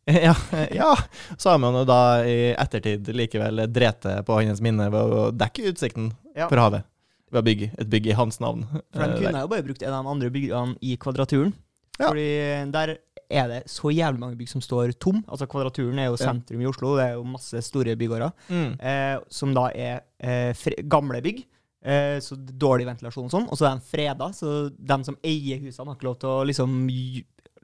ja, 0.28 0.34
ja, 0.76 0.90
så 1.38 1.54
har 1.54 1.60
man 1.64 1.76
jo 1.80 1.84
da 1.88 2.00
i 2.28 2.52
ettertid 2.60 3.08
likevel 3.16 3.66
drete 3.72 4.18
på 4.28 4.40
hans 4.42 4.60
minne 4.64 4.90
ved 4.92 5.16
å 5.16 5.30
dekke 5.32 5.70
utsikten 5.72 6.12
Ja. 6.36 6.50
for 6.50 6.60
havet. 6.60 6.88
Ved 7.32 7.40
å 7.40 7.46
bygge 7.46 7.70
et 7.80 7.90
bygg 7.90 8.10
i 8.12 8.18
hans 8.18 8.40
navn. 8.44 8.66
For 8.94 9.04
de 9.04 9.14
Eh, 9.14 9.22
kunne 9.22 9.44
jo 9.46 9.52
bare 9.52 9.64
brukt 9.66 9.84
en 9.84 9.94
av 9.94 10.04
de 10.04 10.12
andre 10.12 10.30
byggene 10.34 10.76
i 10.82 10.98
Kvadraturen. 10.98 11.54
Ja. 12.00 12.10
Fordi 12.10 12.28
der 12.74 12.98
er 13.30 13.48
det 13.50 13.62
så 13.72 13.92
jævlig 13.94 14.20
mange 14.20 14.38
bygg 14.38 14.50
som 14.52 14.62
står 14.62 14.92
tom. 15.00 15.24
Altså 15.28 15.48
Kvadraturen 15.50 16.00
er 16.00 16.12
jo 16.12 16.20
sentrum 16.20 16.62
i 16.62 16.68
Oslo, 16.70 16.96
det 16.98 17.06
er 17.08 17.14
jo 17.18 17.24
masse 17.24 17.62
store 17.66 17.96
bygårder. 17.98 18.32
Mm. 18.50 18.70
Eh, 18.80 19.18
som 19.30 19.54
da 19.56 19.70
er 19.74 20.04
eh, 20.20 20.54
gamle 20.90 21.22
bygg. 21.24 21.46
Eh, 21.84 22.18
så 22.24 22.38
dårlig 22.40 22.86
ventilasjon 22.88 23.26
og 23.28 23.32
sånn. 23.34 23.48
Og 23.52 23.60
så 23.60 23.68
er 23.68 23.76
de 23.76 23.84
freda, 23.92 24.30
så 24.36 24.70
de 24.72 24.98
som 25.04 25.18
eier 25.24 25.60
husene, 25.60 25.90
har 25.92 25.98
ikke 25.98 26.08
lov 26.08 26.20
til 26.22 26.30
å 26.32 26.46
liksom 26.48 26.78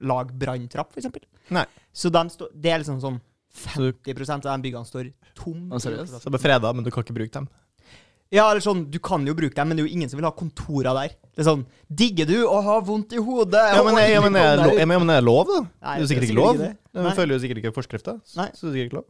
lage 0.09 0.35
branntrapp, 0.39 0.91
f.eks. 0.91 1.07
Så 1.93 2.11
de 2.11 2.23
det 2.59 2.73
er 2.73 2.83
liksom 2.83 2.99
sånn 3.03 3.19
Så 3.49 3.79
du- 3.81 4.13
50 4.13 4.45
av 4.45 4.61
de 4.61 4.69
byggene 4.69 4.85
står 4.85 5.11
tom. 5.33 5.69
Å. 5.71 5.79
Så 5.81 5.89
det 6.29 6.37
er 6.37 6.43
freda, 6.43 6.71
men 6.75 6.83
du 6.83 6.91
kan 6.91 7.03
ikke 7.03 7.15
bruke 7.15 7.31
dem. 7.31 7.47
Ja, 8.31 8.51
eller 8.51 8.61
sånn, 8.61 8.83
du 8.91 8.99
kan 9.01 9.25
jo 9.25 9.33
bruke 9.33 9.55
dem, 9.57 9.69
men 9.69 9.77
det 9.77 9.83
er 9.83 9.87
jo 9.87 9.93
ingen 9.97 10.09
som 10.11 10.19
vil 10.19 10.27
ha 10.27 10.31
kontorer 10.37 10.93
der. 10.93 11.15
Det 11.33 11.41
er 11.41 11.47
sånn, 11.49 11.63
digger 11.89 12.27
du 12.29 12.35
å 12.45 12.59
ha 12.61 12.75
vondt 12.85 13.15
i 13.17 13.17
hodet? 13.17 13.57
Ja, 13.73 13.81
men, 13.81 13.97
ja, 14.05 14.21
men, 14.21 14.35
er, 14.37 14.85
men 14.85 15.07
det 15.09 15.15
er 15.17 15.25
lov, 15.25 15.47
da. 15.49 15.61
Nei, 15.81 15.95
det 15.95 15.95
er 15.95 16.03
jo 16.03 16.09
sikkert 16.11 16.27
ikke 16.29 16.37
lov. 16.37 16.61
Du 16.93 17.09
følger 17.17 17.33
jo 17.33 17.41
sikkert 17.41 17.63
ikke 17.63 17.73
forskrifta. 17.73 18.19
Så 18.21 18.37
det 18.37 18.51
er 18.53 18.75
sikkert 18.75 18.91
ikke 18.91 18.99
lov. 18.99 19.07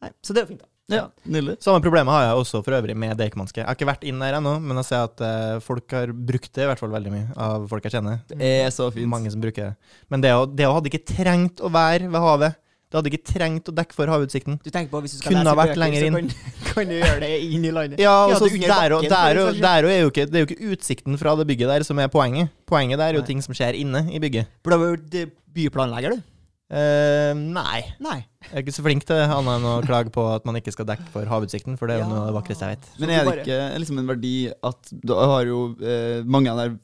Nei, 0.00 0.10
så 0.24 0.32
det 0.32 0.40
er 0.40 0.46
jo 0.46 0.50
fint, 0.54 0.64
da. 0.64 0.71
Ja, 0.94 1.04
nydelig. 1.24 1.56
Samme 1.64 1.82
problemet 1.84 2.14
har 2.14 2.26
jeg 2.28 2.40
også 2.42 2.62
for 2.64 2.76
øvrig 2.78 2.96
med 2.98 3.16
Deichmanske. 3.20 3.62
Jeg 3.62 3.68
har 3.68 3.78
ikke 3.78 3.90
vært 3.90 4.06
inn 4.08 4.22
der 4.22 4.38
ennå, 4.38 4.56
men 4.62 4.80
jeg 4.82 4.90
ser 4.90 5.06
at 5.08 5.22
uh, 5.24 5.60
folk 5.64 5.94
har 5.96 6.12
brukt 6.12 6.52
det 6.52 6.66
i 6.66 6.70
hvert 6.70 6.82
fall 6.82 6.92
veldig 6.94 7.12
mye. 7.14 7.28
Av 7.36 7.68
folk 7.70 7.86
jeg 7.88 7.96
kjenner. 7.96 8.20
Det 8.32 8.52
er 8.66 8.72
så 8.74 8.90
fint. 8.94 9.10
Mange 9.10 9.32
som 9.32 9.42
bruker 9.42 9.72
det. 9.72 9.94
Men 10.12 10.24
det, 10.24 10.34
det 10.58 10.68
hadde 10.68 10.92
ikke 10.92 11.06
trengt 11.14 11.62
å 11.64 11.72
være 11.72 12.10
ved 12.12 12.26
havet. 12.26 12.58
Det 12.92 12.98
hadde 12.98 13.08
ikke 13.08 13.24
trengt 13.24 13.68
å 13.70 13.72
dekke 13.72 13.96
for 13.96 14.10
havutsikten. 14.12 14.58
Du 14.60 14.68
tenker 14.68 14.90
på 14.92 15.00
hvis 15.00 15.14
du 15.14 15.22
skal 15.22 15.32
Kunne 15.32 15.44
lese 15.46 15.56
vært 15.56 15.78
bøker, 15.80 15.94
så. 15.96 16.10
Kan, 16.12 16.50
kan 16.68 16.90
du 16.90 16.96
gjøre 16.98 17.20
det 17.22 17.30
inn 17.46 17.62
i 17.64 17.70
landet. 17.72 18.02
Ja, 18.04 18.16
og 18.26 18.34
så 18.36 18.50
er 18.50 18.58
der, 18.66 18.94
og, 18.98 19.06
der, 19.08 19.40
og, 19.40 19.60
der 19.64 19.88
og 19.88 19.92
er 19.94 20.02
jo 20.02 20.10
ikke, 20.12 20.26
Det 20.28 20.36
er 20.36 20.44
jo 20.44 20.48
ikke 20.50 20.74
utsikten 20.74 21.16
fra 21.16 21.32
det 21.40 21.46
bygget 21.48 21.72
der 21.72 21.86
som 21.88 22.02
er 22.04 22.12
poenget. 22.12 22.52
Poenget 22.68 23.00
der 23.00 23.14
er 23.14 23.16
jo 23.16 23.24
Nei. 23.24 23.30
ting 23.30 23.40
som 23.40 23.56
skjer 23.56 23.80
inne 23.80 24.04
i 24.12 24.20
bygget. 24.20 24.52
Burde 24.60 24.82
vært 24.82 25.32
byplanlegger, 25.56 26.18
du. 26.18 26.28
Eh, 26.70 27.32
nei. 27.36 27.82
Nei. 28.00 28.24
Jeg 28.48 28.54
er 28.54 28.62
ikke 28.64 28.72
så 28.72 28.82
flink 28.84 29.04
til 29.04 29.16
annet 29.20 29.58
enn 29.58 29.66
å 29.68 29.74
klage 29.84 30.12
på 30.14 30.22
at 30.34 30.46
man 30.48 30.56
ikke 30.56 30.72
skal 30.72 30.86
dekke 30.88 31.04
for 31.12 31.24
havutsikten, 31.28 31.76
for 31.76 31.86
det 31.86 31.96
er 31.96 32.00
jo 32.04 32.08
Ja. 32.08 32.12
noe 32.14 32.20
av 32.22 32.26
det 32.32 32.36
vakreste 32.38 32.64
jeg 32.64 32.76
vet. 32.78 32.86
Men 33.00 33.10
er 33.10 33.24
det 33.24 33.34
ikke 33.44 33.78
liksom 33.82 33.98
en 33.98 34.06
verdi 34.08 34.52
at 34.62 34.92
du 35.04 35.12
har 35.14 35.44
jo 35.44 35.76
eh, 35.82 36.22
mange 36.24 36.48
av 36.48 36.56
de 36.56 36.78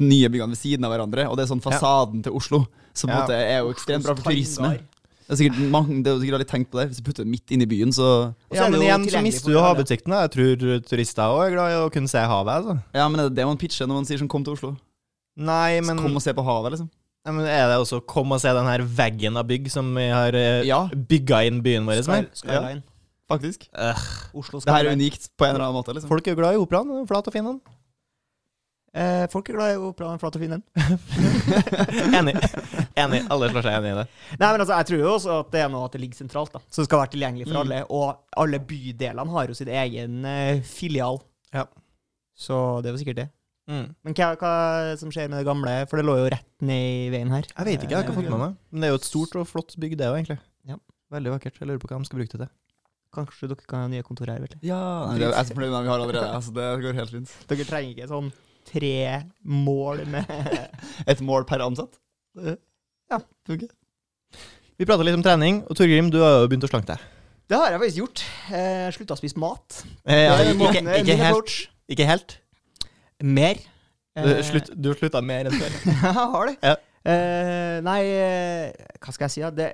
nye 0.00 0.28
byggene 0.30 0.54
ved 0.54 0.58
siden 0.62 0.84
av 0.84 0.92
hverandre, 0.94 1.28
og 1.28 1.36
det 1.36 1.44
er 1.44 1.52
sånn 1.54 1.60
fasaden 1.62 2.22
til 2.22 2.32
Oslo, 2.32 2.66
som 2.94 3.10
Ja. 3.10 3.20
måte 3.20 3.34
er 3.36 3.58
jo 3.60 3.72
ekstremt 3.74 4.04
bra 4.04 4.14
for 4.14 4.22
turisme. 4.30 4.78
Det 5.24 5.32
er 5.32 5.36
sikkert 5.40 5.70
mange, 5.70 6.02
det 6.02 6.06
er 6.06 6.16
jo 6.16 6.20
sikkert 6.20 6.38
litt 6.38 6.48
tenkt 6.52 6.70
på 6.70 6.78
det. 6.80 6.88
Hvis 6.90 6.96
du 7.00 7.02
putter 7.02 7.24
det 7.24 7.30
midt 7.32 7.48
inne 7.50 7.62
i 7.62 7.66
byen, 7.66 7.88
så 7.92 8.34
Ja, 8.52 8.68
men 8.68 8.80
igjen 8.80 9.08
så 9.08 9.22
mister 9.22 9.52
du 9.52 9.58
havutsikten. 9.58 10.08
da. 10.12 10.26
Jeg 10.28 10.32
tror 10.32 10.80
turister 10.84 11.22
òg 11.32 11.48
er 11.48 11.54
glad 11.56 11.68
i 11.72 11.76
å 11.80 11.90
kunne 11.92 12.08
se 12.08 12.18
havet. 12.18 12.64
altså. 12.64 12.82
Ja, 12.94 13.08
men 13.08 13.20
er 13.20 13.28
det 13.28 13.36
det 13.36 13.46
man 13.46 13.56
pitcher 13.56 13.86
når 13.86 13.94
man 13.94 14.04
sier 14.04 14.18
sånn 14.18 14.28
'kom 14.28 14.44
til 14.44 14.54
Oslo'? 14.54 14.76
Nei, 15.36 15.80
Så 15.80 15.96
Kom 15.98 16.14
og 16.16 16.22
se 16.22 16.32
på 16.32 16.44
havet, 16.44 16.72
liksom. 16.72 16.90
Nei, 17.24 17.32
men 17.32 17.46
er 17.48 17.68
det 17.70 17.76
også 17.80 18.02
kom 18.04 18.32
og 18.36 18.40
se 18.42 18.50
den 18.52 18.66
her 18.68 18.82
veggen 18.84 19.38
av 19.40 19.46
bygg 19.48 19.70
som 19.72 19.86
vi 19.96 20.08
har 20.12 20.36
uh, 20.36 20.64
Ja. 20.68 20.82
bygga 20.92 21.44
inn 21.48 21.62
byen 21.64 21.86
vår 21.88 22.02
med? 22.10 22.28
Sky, 22.36 22.48
Ja. 22.52 22.74
Faktisk. 23.32 23.62
Oslo 24.36 24.60
Det 24.60 24.68
her 24.74 24.84
er 24.90 24.92
unikt 24.98 25.30
på 25.38 25.46
en 25.46 25.54
eller 25.54 25.64
annen 25.64 25.78
måte, 25.78 25.94
liksom. 25.96 26.10
Folk 26.10 26.26
er 26.28 26.34
jo 26.34 26.40
glad 26.42 26.52
i 26.54 26.60
operaen. 26.60 26.90
er 27.00 27.06
Flat 27.08 27.26
og 27.26 27.32
fin 27.32 27.46
den. 27.48 27.60
Eh, 28.94 29.24
folk 29.32 29.48
er 29.48 29.56
glad 29.56 29.72
i 29.72 29.78
operaen 29.80 30.20
Flat 30.20 30.36
og 30.36 30.42
fin, 30.44 30.52
den. 30.52 30.62
Enig. 32.20 32.34
Enig. 33.00 33.22
Alle 33.32 33.48
slår 33.50 33.64
seg 33.64 33.78
enig 33.78 33.94
i 33.94 33.96
det. 34.02 34.04
Nei, 34.38 34.50
men 34.52 34.60
altså, 34.60 34.76
jeg 34.76 34.86
tror 34.90 35.00
jo 35.00 35.14
også 35.14 35.38
at 35.40 35.48
det 35.56 35.62
er 35.64 35.72
noe 35.72 35.88
at 35.88 35.96
det 35.96 36.02
ligger 36.04 36.20
sentralt, 36.20 36.52
da. 36.54 36.60
Så 36.68 36.82
det 36.84 36.86
skal 36.90 37.00
være 37.00 37.12
tilgjengelig 37.16 37.48
for 37.48 37.56
Mm. 37.56 37.62
alle. 37.64 37.80
Og 37.88 38.44
alle 38.44 38.60
bydelene 38.68 39.34
har 39.38 39.48
jo 39.50 39.56
sin 39.58 39.72
egen 39.72 40.20
eh, 40.28 40.60
filial. 40.68 41.18
Ja. 41.56 41.64
Så 42.36 42.60
det 42.84 42.90
er 42.92 42.98
jo 42.98 43.02
sikkert 43.02 43.22
det. 43.24 43.28
Mm. 43.70 43.86
Men 44.04 44.16
hva, 44.18 44.30
hva 44.40 44.54
som 45.00 45.12
skjer 45.14 45.30
med 45.30 45.40
det 45.40 45.46
gamle? 45.48 45.76
For 45.88 46.00
det 46.00 46.04
lå 46.04 46.18
jo 46.20 46.26
rett 46.34 46.50
ned 46.64 46.82
i 46.84 47.06
veien 47.14 47.32
her. 47.32 47.46
Jeg 47.48 47.68
vet 47.68 47.78
ikke, 47.78 47.94
jeg 47.94 47.98
har 48.00 48.04
ikke 48.04 48.16
fått 48.18 48.28
med 48.28 48.42
meg. 48.42 48.58
Men 48.70 48.84
det 48.84 48.88
er 48.88 48.92
jo 48.92 49.00
et 49.00 49.08
stort 49.08 49.38
og 49.40 49.48
flott 49.48 49.76
bygg, 49.80 49.96
det 50.00 50.10
òg, 50.10 50.18
egentlig. 50.20 50.38
Ja. 50.68 50.76
Veldig 51.14 51.32
vakkert. 51.36 51.60
Jeg 51.60 51.70
lurer 51.70 51.80
på 51.80 51.88
hva 51.90 52.00
de 52.02 52.10
skal 52.10 52.20
bruke 52.20 52.34
det 52.34 52.42
til. 52.44 52.52
Kanskje 53.14 53.48
dere 53.50 53.68
kan 53.70 53.84
ha 53.84 53.90
nye 53.92 54.04
kontor 54.04 54.32
her, 54.32 54.42
vet 54.42 54.56
du. 54.56 54.66
Ja, 54.66 54.80
Nei, 55.06 55.20
det 55.20 55.28
er 55.28 55.36
jeg 55.36 55.48
så 55.48 55.56
fornøyd 55.56 55.72
med 55.76 55.86
vi 55.86 55.92
har 55.92 56.02
allerede. 56.02 56.32
Altså, 56.34 56.54
det 56.56 56.66
går 56.82 56.98
helt 56.98 57.14
fint. 57.14 57.34
Dere 57.52 57.66
trenger 57.68 57.94
ikke 57.94 58.10
sånn 58.10 58.30
tre 58.64 58.94
mål 59.44 60.04
med 60.10 60.30
Et 61.12 61.20
mål 61.24 61.46
per 61.48 61.62
ansatt. 61.64 62.00
Ja. 62.34 63.20
Funker. 63.46 63.70
Vi 64.74 64.86
prata 64.88 65.06
litt 65.06 65.14
om 65.14 65.22
trening, 65.22 65.62
og 65.70 65.78
Torgrim, 65.78 66.08
du 66.10 66.18
har 66.24 66.40
jo 66.42 66.48
begynt 66.50 66.66
å 66.66 66.70
slanke 66.72 66.96
deg. 66.96 67.10
Det 67.46 67.58
har 67.60 67.74
jeg 67.74 67.80
faktisk 67.82 68.00
gjort. 68.00 68.22
Jeg 68.50 68.94
Slutta 68.96 69.14
å 69.14 69.20
spise 69.20 69.38
mat. 69.38 69.82
Eh, 70.08 70.24
ja, 70.24 70.38
ikke, 70.50 70.82
ikke, 70.98 71.18
helt. 71.20 71.58
Ikke 71.92 72.08
helt. 72.08 72.38
Mer. 73.24 73.60
Du, 74.14 74.28
Eh, 74.30 74.42
slutt, 74.46 74.68
du 74.78 74.90
har 74.92 74.98
slutta 75.00 75.18
mer 75.26 75.48
enn 75.50 75.54
før. 75.58 75.72
Jeg 75.90 76.12
har 76.14 76.50
det. 76.52 76.58
Ja. 76.62 76.74
Eh, 77.04 77.78
nei, 77.82 78.00
eh, 78.14 78.90
hva 79.02 79.12
skal 79.12 79.26
jeg 79.26 79.32
si? 79.34 79.42
Det, 79.58 79.66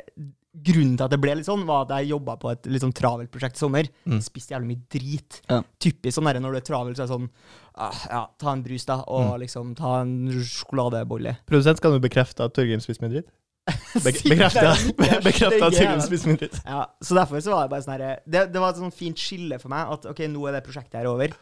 grunnen 0.66 0.96
til 0.98 1.04
at 1.04 1.12
det 1.12 1.18
ble 1.22 1.34
litt 1.38 1.46
sånn, 1.46 1.60
var 1.68 1.84
at 1.84 1.92
jeg 2.00 2.08
jobba 2.10 2.34
på 2.40 2.48
et 2.50 2.64
litt 2.72 2.82
sånn 2.82 2.94
travelt 2.96 3.30
prosjekt 3.30 3.54
i 3.54 3.62
sommer. 3.62 3.86
Mm. 4.08 4.16
Spiste 4.24 4.54
jævlig 4.56 4.70
mye 4.72 4.80
drit. 4.96 5.36
Ja. 5.52 5.60
Typisk 5.78 6.16
sånn 6.16 6.26
der 6.30 6.40
når 6.42 6.56
du 6.56 6.60
er 6.62 6.64
travel, 6.66 6.96
så 6.96 7.04
er 7.04 7.06
det 7.06 7.12
sånn 7.12 7.28
ah, 7.76 8.00
Ja, 8.10 8.22
ta 8.40 8.54
en 8.56 8.64
brus, 8.64 8.88
da, 8.88 8.96
og 9.06 9.28
Mm. 9.28 9.36
liksom 9.44 9.74
ta 9.78 9.92
en 10.00 10.16
sjokoladebolle. 10.42 11.36
Produsent, 11.46 11.78
skal 11.78 11.94
du 11.94 12.00
bekrefte 12.08 12.48
at 12.48 12.56
Torgrim 12.56 12.80
spiser 12.82 13.04
mye 13.06 13.12
dritt? 13.18 13.28
Be 14.02 14.10
Sitter 14.10 14.32
bekrefte 14.32 14.64
der 14.64 14.72
og 14.72 14.82
nikker. 14.88 15.22
bekrefte 15.28 15.60
at 15.68 15.76
Torgrim 15.76 16.00
jævel. 16.00 16.26
mye 16.32 16.40
dritt. 16.42 16.58
Ja, 16.66 16.80
så 17.04 17.20
derfor 17.20 17.44
så 17.44 17.54
var 17.54 17.68
det 17.68 17.74
bare 17.76 17.84
sånn 17.86 17.94
her 17.94 18.18
det, 18.26 18.42
det 18.56 18.64
var 18.64 18.72
et 18.74 18.80
sånn 18.82 18.96
fint 18.96 19.20
skille 19.20 19.60
for 19.62 19.70
meg 19.70 19.94
at 19.94 20.10
ok, 20.10 20.24
nå 20.32 20.48
er 20.48 20.56
det 20.58 20.64
prosjektet 20.66 20.98
her 21.04 21.12
over. 21.12 21.36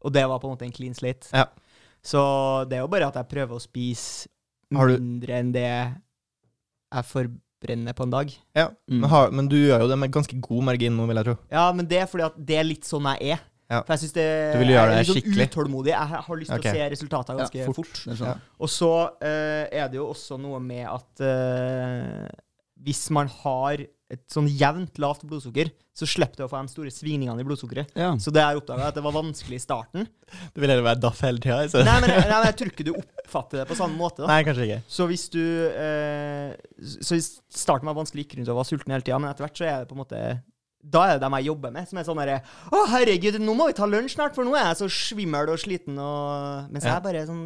Og 0.00 0.12
det 0.14 0.24
var 0.28 0.40
på 0.40 0.48
en 0.48 0.54
måte 0.56 0.64
en 0.66 0.72
clean 0.74 0.94
slate. 0.96 1.28
Ja. 1.34 1.46
Så 2.02 2.20
det 2.70 2.78
er 2.78 2.84
jo 2.86 2.88
bare 2.92 3.10
at 3.10 3.18
jeg 3.20 3.28
prøver 3.28 3.58
å 3.58 3.60
spise 3.62 4.28
mindre 4.72 5.40
enn 5.42 5.50
det 5.52 5.66
jeg 6.90 7.06
forbrenner 7.10 7.94
på 7.98 8.06
en 8.06 8.14
dag. 8.14 8.32
Ja, 8.56 8.68
Mm. 8.88 9.00
men, 9.02 9.10
har, 9.10 9.30
men 9.30 9.48
du 9.48 9.56
gjør 9.56 9.84
jo 9.84 9.88
det 9.90 9.98
med 9.98 10.10
ganske 10.12 10.40
god 10.40 10.64
margin 10.64 10.96
nå, 10.96 11.06
vil 11.06 11.16
jeg 11.20 11.28
tro. 11.28 11.36
Ja, 11.52 11.72
men 11.72 11.86
det 11.86 11.98
er 12.00 12.06
fordi 12.10 12.24
at 12.26 12.38
det 12.38 12.56
er 12.56 12.64
litt 12.64 12.84
sånn 12.88 13.06
jeg 13.12 13.34
er. 13.36 13.44
Ja. 13.70 13.82
For 13.86 13.94
jeg 13.94 14.00
synes 14.02 14.14
det 14.16 14.26
det 14.58 14.66
jeg 14.66 14.80
er 14.80 15.04
litt 15.14 15.28
sånn 15.30 15.44
utålmodig. 15.46 15.92
Jeg 15.92 16.22
har 16.26 16.36
lyst 16.40 16.50
til 16.50 16.58
okay. 16.58 16.72
å 16.72 16.74
se 16.74 16.88
resultater 16.90 17.36
ganske 17.38 17.58
Ja, 17.60 17.66
fort. 17.68 17.76
fort. 17.86 18.18
Sånn. 18.18 18.40
Og 18.58 18.68
så 18.72 18.90
uh, 19.22 19.64
er 19.70 19.86
det 19.92 20.00
jo 20.00 20.08
også 20.10 20.38
noe 20.42 20.58
med 20.64 20.88
at 20.90 21.22
uh, 21.22 22.26
hvis 22.82 23.04
man 23.14 23.30
har 23.44 23.84
et 24.10 24.22
sånn 24.32 24.48
jevnt 24.50 24.98
lavt 25.02 25.22
blodsukker, 25.28 25.70
så 25.94 26.06
slipper 26.08 26.40
du 26.40 26.44
å 26.46 26.50
få 26.50 26.60
de 26.64 26.72
store 26.72 26.90
svingningene 26.90 27.42
i 27.42 27.46
blodsukkeret. 27.46 27.92
Ja. 27.98 28.10
Så 28.18 28.32
det 28.34 28.42
jeg 28.42 28.58
oppdaga 28.58 28.88
at 28.90 28.96
det 28.98 29.04
var 29.04 29.14
vanskelig 29.14 29.60
i 29.60 29.62
starten. 29.62 30.08
Du 30.54 30.60
vil 30.62 30.72
heller 30.72 30.86
være 30.86 31.02
daff 31.02 31.20
hele 31.22 31.42
tida. 31.42 31.60
Altså. 31.64 31.84
Nei, 31.86 31.96
men, 32.02 32.10
nei, 32.16 32.26
men 32.30 32.46
jeg 32.48 32.56
tror 32.60 32.72
ikke 32.72 32.86
du 32.88 32.92
oppfatter 32.96 33.62
det 33.62 33.66
på 33.70 33.78
samme 33.78 33.98
måte. 33.98 34.24
da. 34.24 34.30
Nei, 34.32 34.40
kanskje 34.46 34.66
ikke. 34.66 34.80
Så 34.90 35.06
hvis 35.10 35.26
du 35.30 35.42
eh, 35.70 36.54
Så 36.80 37.18
i 37.18 37.22
starten 37.22 37.86
var 37.86 37.94
det 37.94 38.02
vanskelig 38.02 38.24
gikk 38.26 38.38
rundt 38.40 38.50
og 38.54 38.60
var 38.62 38.68
sulten 38.68 38.94
hele 38.94 39.06
tida, 39.06 39.18
men 39.22 39.30
etter 39.30 39.46
hvert 39.46 39.60
så 39.60 39.68
er 39.68 39.82
det 39.84 39.90
på 39.90 39.98
en 39.98 40.02
måte 40.02 40.22
Da 40.96 41.04
er 41.06 41.18
det 41.18 41.24
dem 41.26 41.36
jeg 41.38 41.48
jobber 41.50 41.74
med, 41.74 41.88
som 41.90 42.00
er 42.00 42.06
sånn 42.08 42.22
herre 42.22 42.38
Å, 42.72 42.84
herregud, 42.94 43.38
nå 43.44 43.54
må 43.58 43.68
vi 43.70 43.76
ta 43.78 43.86
lunsj 43.90 44.16
snart, 44.16 44.34
for 44.38 44.48
nå 44.48 44.54
er 44.56 44.70
jeg 44.72 44.80
så 44.82 44.90
svimmel 44.98 45.52
og 45.52 45.60
sliten 45.62 45.98
og 46.00 46.70
Mens 46.72 46.88
jeg 46.88 46.94
er 46.96 47.04
bare 47.04 47.26
sånn 47.28 47.44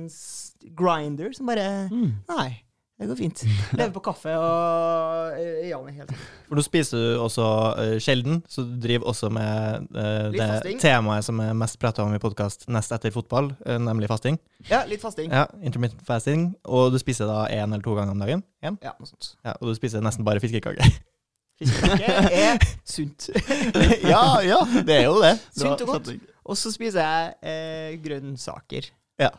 grinder 0.79 1.35
som 1.37 1.51
bare 1.51 1.67
Nei, 1.91 2.49
det 2.95 3.09
går 3.11 3.17
fint. 3.19 3.41
Lever 3.79 3.91
på 3.95 4.03
kaffe 4.07 4.33
og 4.39 5.39
øynene 5.41 5.91
er 5.91 5.97
helt 5.97 6.13
For 6.47 6.55
nå 6.55 6.63
spiser 6.63 7.01
du 7.01 7.23
også 7.25 7.47
uh, 7.75 7.95
sjelden, 8.03 8.43
så 8.49 8.63
du 8.63 8.77
driver 8.81 9.09
også 9.11 9.31
med 9.35 9.89
uh, 9.91 10.31
det 10.31 10.39
fasting. 10.39 10.79
temaet 10.81 11.27
som 11.27 11.41
er 11.43 11.57
mest 11.59 11.79
prata 11.83 12.05
om 12.07 12.15
i 12.15 12.21
podkast 12.23 12.69
nest 12.71 12.95
etter 12.95 13.11
fotball, 13.15 13.51
uh, 13.67 13.79
nemlig 13.83 14.11
fasting. 14.13 14.39
Ja, 14.71 14.85
litt 14.87 15.03
fasting. 15.03 15.33
Ja, 15.35 15.49
intermittent 15.63 16.07
fasting. 16.07 16.53
Og 16.65 16.93
du 16.95 17.01
spiser 17.03 17.27
da 17.27 17.49
én 17.51 17.67
eller 17.67 17.83
to 17.83 17.97
ganger 17.99 18.15
om 18.15 18.23
dagen? 18.23 18.45
En? 18.63 18.79
Ja, 18.85 18.95
noe 19.01 19.11
sånt. 19.11 19.35
Ja, 19.43 19.57
og 19.59 19.73
du 19.73 19.75
spiser 19.79 20.05
nesten 20.05 20.27
bare 20.27 20.43
fiskekaker. 20.45 20.95
Fiskekake 21.59 22.15
er 22.35 22.63
sunt. 22.87 23.31
ja, 24.13 24.23
ja, 24.47 24.61
det 24.87 25.01
er 25.01 25.09
jo 25.09 25.19
det. 25.23 25.35
Sunt 25.51 25.83
og 25.83 25.97
godt. 25.97 26.15
Og 26.45 26.59
så 26.61 26.71
spiser 26.75 27.03
jeg 27.03 27.35
eh, 27.43 27.99
grønnsaker. 28.05 28.91
Ja. 29.19 29.31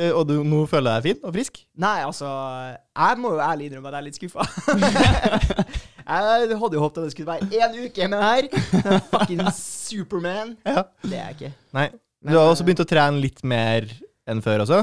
Eh, 0.00 0.12
Og 0.16 0.24
du 0.28 0.38
nå 0.46 0.62
føler 0.70 0.96
deg 0.96 1.08
fin 1.10 1.24
og 1.26 1.34
frisk? 1.34 1.60
Nei, 1.80 1.98
altså 2.06 2.28
Jeg 2.30 3.18
må 3.20 3.34
jo 3.36 3.42
ærlig 3.44 3.68
innrømme 3.68 3.90
at 3.90 3.98
jeg 3.98 4.00
er 4.00 4.06
litt 4.06 4.20
skuffa. 4.20 4.46
jeg 6.10 6.60
hadde 6.60 6.76
jo 6.78 6.84
håpet 6.84 7.00
at 7.02 7.02
det 7.04 7.12
skulle 7.14 7.34
være 7.34 7.50
én 7.60 7.76
uke 7.84 8.08
med 8.08 8.22
det 8.22 8.30
her. 8.30 9.02
Fucking 9.12 9.42
Superman. 9.56 10.54
Ja. 10.64 10.86
Det 11.04 11.18
er 11.18 11.26
jeg 11.28 11.36
ikke. 11.38 11.52
Nei. 11.76 11.88
Men, 12.20 12.32
Du 12.32 12.38
har 12.38 12.48
også 12.52 12.64
eh, 12.64 12.70
begynt 12.70 12.84
å 12.84 12.88
trene 12.88 13.22
litt 13.22 13.44
mer 13.44 13.86
enn 14.28 14.42
før 14.44 14.64
også? 14.66 14.80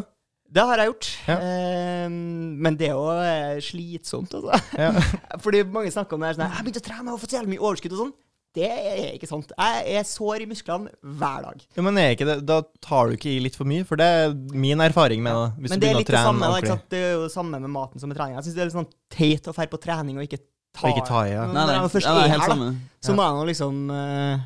Det 0.47 0.63
har 0.63 0.79
jeg 0.79 0.87
gjort. 0.93 1.09
Ja. 1.27 1.35
Eh, 1.43 2.05
men 2.09 2.77
det 2.79 2.87
er 2.91 2.95
jo 2.95 3.61
slitsomt, 3.65 4.37
altså. 4.37 4.61
Ja. 4.79 4.93
Fordi 5.43 5.65
mange 5.65 5.91
snakker 5.93 6.15
om 6.15 6.23
det 6.23 6.31
her 6.31 6.37
sånn 6.39 6.53
Jeg 6.55 6.67
begynte 6.67 6.83
å 6.83 6.87
trene 6.87 7.13
og 7.15 7.21
fått 7.23 7.33
så 7.33 7.41
jævlig 7.41 7.55
mye 7.55 7.65
overskudd 7.65 7.97
og 7.97 8.03
sånn. 8.05 8.15
Det 8.55 8.65
er 8.65 9.11
ikke 9.13 9.27
sant. 9.29 9.51
Jeg 9.53 9.97
er 9.99 10.05
sår 10.07 10.41
i 10.41 10.47
musklene 10.49 10.89
hver 11.19 11.43
dag. 11.45 11.59
ja, 11.75 11.83
men 11.85 11.99
er 12.01 12.15
ikke 12.15 12.25
det, 12.25 12.37
da 12.47 12.61
tar 12.81 13.09
du 13.11 13.17
ikke 13.17 13.29
i 13.29 13.39
litt 13.43 13.57
for 13.59 13.69
mye, 13.69 13.85
for 13.85 13.99
det 13.99 14.07
er 14.07 14.33
min 14.33 14.81
erfaring 14.81 15.21
med 15.21 15.35
det. 15.35 15.47
Hvis 15.61 15.73
Men 15.73 15.79
det 15.79 15.89
er 15.89 15.93
begynner 15.93 16.01
litt 16.01 16.09
å 16.09 16.15
det 16.15 16.23
samme. 16.25 16.47
Da, 16.47 16.57
ikke 16.63 16.73
sant? 16.73 16.85
Det 16.89 17.01
er 17.03 17.11
jo 17.13 17.23
det 17.27 17.31
samme 17.35 17.59
med 17.61 17.73
maten 17.75 18.01
som 18.01 18.09
med 18.09 18.17
trening. 18.17 18.37
Jeg 18.39 18.47
syns 18.47 18.55
det 18.57 18.63
er 18.63 18.69
litt 18.71 18.77
sånn 18.79 18.91
teit 19.13 19.49
å 19.51 19.53
dra 19.53 19.67
på 19.69 19.81
trening 19.83 20.17
og 20.17 20.25
ikke 20.25 20.39
ta, 20.41 20.83
Og 20.87 20.93
ikke 20.95 21.07
ta 21.09 21.25
i, 21.27 21.33
ja. 21.35 21.45
Nei, 21.51 21.65
Nei, 21.65 21.65
nei, 21.75 21.89
først 21.93 22.07
nei, 22.09 22.13
det 22.15 22.23
er 22.23 22.29
er 22.29 22.33
helt 22.33 22.45
her, 22.45 22.53
da, 22.53 22.55
samme. 22.55 23.01
så 23.05 23.17
må 23.17 23.27
jeg 23.27 23.37
nå 23.37 23.43
liksom 23.51 23.77
uh, 23.93 24.45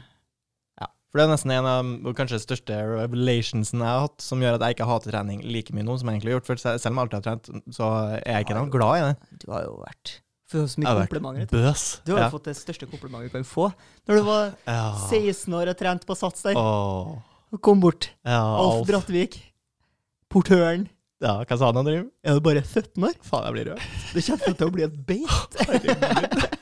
For 1.12 1.20
det 1.20 1.24
er 1.26 1.32
nesten 1.34 1.52
en 1.56 1.68
av 1.68 2.16
kanskje 2.16 2.40
største 2.40 2.82
revelationsene 2.88 3.84
jeg 3.84 3.96
har 3.96 4.06
hatt, 4.08 4.20
som 4.24 4.44
gjør 4.44 4.56
at 4.60 4.64
jeg 4.68 4.78
ikke 4.78 4.90
hater 4.92 5.12
trening 5.16 5.42
like 5.44 5.76
mye 5.76 5.84
nå 5.88 5.98
som 6.00 6.08
jeg 6.12 6.20
egentlig 6.20 6.32
har 6.32 6.38
gjort. 6.40 6.50
For 6.52 6.62
selv 6.64 6.92
om 6.92 7.00
jeg 7.00 7.04
alltid 7.08 7.18
har 7.20 7.26
trent, 7.30 7.50
så 7.76 7.90
er 8.20 8.36
jeg 8.38 8.46
ikke 8.48 8.60
noe 8.60 8.72
glad 8.72 8.94
i 9.00 9.08
det. 9.10 9.40
Du 9.44 9.50
har 9.52 9.66
jo 9.68 9.74
vært 9.84 10.14
Får 10.52 10.68
så 10.68 10.82
mye 10.84 10.94
komplimenter. 11.08 11.48
bøs. 11.52 11.84
Du 12.06 12.12
har 12.14 12.20
jo 12.20 12.26
Ja. 12.26 12.30
fått 12.34 12.44
det 12.50 12.56
største 12.60 12.88
komplimentet 12.92 13.32
du 13.32 13.36
kan 13.38 13.44
få. 13.48 13.74
Når 14.08 14.16
du 14.18 14.24
var 14.24 14.54
Ja. 14.68 14.96
16 15.10 15.54
år 15.54 15.70
og 15.70 15.78
trent 15.78 16.06
på 16.06 16.16
Sats 16.18 16.42
der, 16.44 16.56
Åh. 16.56 17.22
kom 17.62 17.80
bort. 17.80 18.10
Ja, 18.26 18.42
Alf. 18.58 18.88
Brattvik. 18.88 19.40
Portøren. 20.30 20.88
Ja, 21.22 21.44
hva 21.46 21.58
sa 21.58 21.66
han, 21.72 21.78
Andrew? 21.78 22.08
Er 22.24 22.34
du 22.34 22.40
bare 22.42 22.64
17 22.64 23.04
år? 23.04 23.14
Faen, 23.22 23.44
jeg 23.46 23.54
blir 23.54 23.66
rød. 23.72 23.80
Det 24.14 24.24
kommer 24.26 24.58
til 24.58 24.68
å 24.68 24.72
bli 24.74 24.84
et 24.84 25.06
beit. 25.06 25.54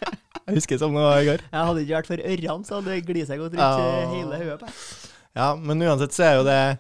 Jeg 0.49 0.55
husker 0.57 0.79
som 0.81 0.95
det 0.97 1.01
var 1.05 1.19
i 1.21 1.25
går. 1.27 1.41
Jeg 1.53 1.65
hadde 1.67 1.81
ikke 1.85 1.97
vært 1.99 2.07
for 2.09 2.17
ørrene, 2.25 2.65
så 2.65 2.73
hadde 2.79 2.89
det 2.95 3.05
glidd 3.05 3.27
seg 3.29 3.37
godt 3.37 3.53
rundt 3.53 3.61
Ja. 3.61 4.09
hele 4.09 4.39
hodet. 4.41 4.71
Ja, 5.35 5.55
men 5.55 5.79
uansett 5.85 6.09
så 6.15 6.23
er 6.25 6.37
jo 6.39 6.43
det 6.43 6.79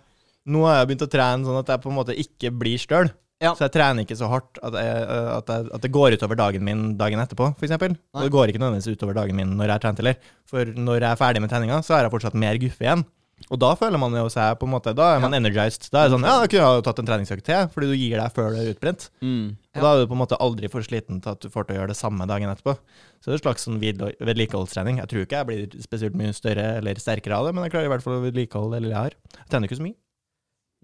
Nå 0.49 0.63
har 0.65 0.79
jeg 0.79 0.87
begynt 0.97 1.05
å 1.05 1.11
trene 1.11 1.45
sånn 1.45 1.59
at 1.59 1.67
jeg 1.67 1.81
på 1.83 1.89
en 1.91 1.95
måte 1.99 2.15
ikke 2.17 2.49
blir 2.57 2.79
støl. 2.81 3.11
Ja. 3.39 3.53
Så 3.55 3.67
jeg 3.67 3.75
trener 3.77 4.03
ikke 4.03 4.17
så 4.19 4.27
hardt 4.27 4.59
at, 4.59 4.75
jeg, 4.75 5.03
øh, 5.05 5.29
at, 5.37 5.51
jeg, 5.53 5.69
at 5.77 5.83
det 5.85 5.91
går 5.95 6.17
utover 6.17 6.35
dagen 6.39 6.65
min 6.67 6.81
dagen 6.99 7.21
etterpå, 7.23 7.53
f.eks. 7.55 7.77
Og 7.79 8.25
det 8.25 8.33
går 8.33 8.51
ikke 8.51 8.59
nødvendigvis 8.59 8.97
utover 8.99 9.15
dagen 9.15 9.39
min 9.39 9.53
når 9.55 9.69
jeg 9.69 9.75
har 9.77 9.85
trent 9.85 10.01
heller. 10.03 10.19
For 10.49 10.73
når 10.75 10.99
jeg 10.99 11.07
er 11.13 11.21
ferdig 11.21 11.43
med 11.45 11.53
treninga, 11.53 11.79
så 11.85 11.95
har 11.95 12.03
jeg 12.03 12.13
fortsatt 12.17 12.35
mer 12.35 12.59
guffe 12.59 12.83
igjen. 12.83 13.05
Og 13.47 13.59
da 13.61 13.69
føler 13.79 14.01
man 14.01 14.11
jo 14.17 14.25
seg 14.31 14.57
på 14.59 14.67
en 14.67 14.73
måte 14.73 14.91
Da 14.97 15.13
er 15.15 15.21
man 15.23 15.31
energized. 15.37 15.87
Da 15.93 16.01
er 16.01 16.09
det 16.09 16.15
sånn 16.17 16.25
Ja, 16.27 16.35
da 16.41 16.49
kunne 16.51 16.59
jeg 16.65 16.79
jo 16.81 16.83
tatt 16.83 16.99
en 16.99 17.07
treningsøkt 17.07 17.45
til, 17.47 17.69
fordi 17.71 17.87
du 17.87 17.95
gir 17.95 18.19
deg 18.19 18.35
før 18.35 18.51
du 18.51 18.59
er 18.59 18.73
utbrent. 18.73 19.05
Mm. 19.23 19.55
Og 19.77 19.79
da 19.85 19.93
er 19.93 20.01
du 20.01 20.11
på 20.11 20.17
en 20.17 20.21
måte 20.25 20.39
aldri 20.43 20.71
for 20.73 20.83
sliten 20.83 21.21
til 21.23 21.37
at 21.37 21.39
du 21.45 21.47
får 21.53 21.69
til 21.69 21.77
å 21.77 21.79
gjøre 21.79 21.93
det 21.93 21.99
samme 22.01 22.27
dagen 22.27 22.51
etterpå. 22.51 22.75
Så 23.23 23.29
det 23.29 23.37
er 23.37 23.39
en 23.39 23.45
slags 23.45 23.67
sånn 23.69 23.79
vedlikeholdstrening. 23.79 24.99
Jeg 24.99 25.11
tror 25.13 25.23
ikke 25.23 25.39
jeg 25.39 25.49
blir 25.53 25.81
spesielt 25.87 26.19
mye 26.19 26.35
større 26.35 26.67
eller 26.81 26.99
sterkere 26.99 27.39
av 27.39 27.47
det, 27.47 27.55
men 27.55 27.67
jeg 27.67 27.77
klarer 27.77 27.87
i 27.87 27.95
hvert 27.95 28.03
fall 28.05 28.19
å 28.19 28.23
vedlikeholde 28.27 28.75
det 28.75 28.83
lille 28.83 28.97
jeg 28.97 29.07
har. 29.07 29.19
Jeg 29.39 29.51
trener 29.53 29.71
ikke 29.71 29.79
så 29.79 29.87
mye. 29.87 29.99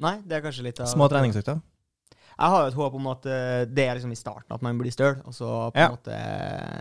Nei, 0.06 0.18
det 0.24 0.39
er 0.39 0.48
kanskje 0.48 0.70
litt 0.70 0.80
av 0.84 0.91
Små 0.91 1.12
treningsøkter. 1.12 1.60
Jeg 2.36 2.52
har 2.52 2.63
jo 2.65 2.67
et 2.67 2.76
håp 2.76 2.95
om 3.00 3.06
at 3.08 3.26
eh, 3.32 3.63
det 3.71 3.84
er 3.88 3.95
liksom 3.95 4.12
i 4.12 4.17
starten 4.19 4.52
at 4.52 4.62
man 4.62 4.78
blir 4.78 4.91
støl, 4.91 5.21
og 5.24 5.32
så 5.34 5.71
på 5.71 5.80
Ja. 5.80 5.88
måte 5.93 6.12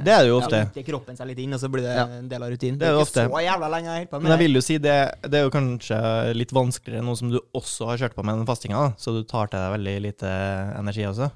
Det 0.02 0.10
er 0.10 0.22
det 0.24 0.28
jo 0.32 0.40
ofte. 0.40 0.60
Ja, 0.74 0.82
kroppen 0.82 1.16
seg 1.16 1.28
litt 1.28 1.38
inn, 1.44 1.54
og 1.54 1.60
så 1.62 1.68
blir 1.70 1.82
det 1.86 1.94
Ja. 1.94 2.06
en 2.06 2.28
del 2.28 2.42
av 2.42 2.50
rutinen. 2.50 2.78
Det 2.78 2.88
er 2.88 2.92
jo 2.96 3.04
ofte. 3.04 3.28
så 3.30 3.42
jævla 3.44 3.68
lenge 3.70 3.86
jeg 3.94 4.10
på 4.10 4.18
med 4.18 4.22
Men 4.22 4.32
jeg 4.34 4.38
vil 4.48 4.54
jo 4.54 4.60
si 4.66 4.78
det, 4.78 4.96
det 5.22 5.34
er 5.34 5.44
jo 5.44 5.50
kanskje 5.54 6.34
litt 6.34 6.50
vanskeligere 6.50 7.04
nå 7.06 7.16
som 7.16 7.30
du 7.30 7.38
også 7.54 7.86
har 7.86 7.96
kjørt 7.98 8.14
på 8.18 8.24
med 8.24 8.34
den 8.36 8.46
fastinga, 8.46 8.96
så 8.98 9.14
du 9.14 9.22
tar 9.22 9.46
til 9.46 9.60
deg 9.60 9.78
veldig 9.78 10.02
lite 10.02 10.26
energi 10.78 11.06
også. 11.06 11.30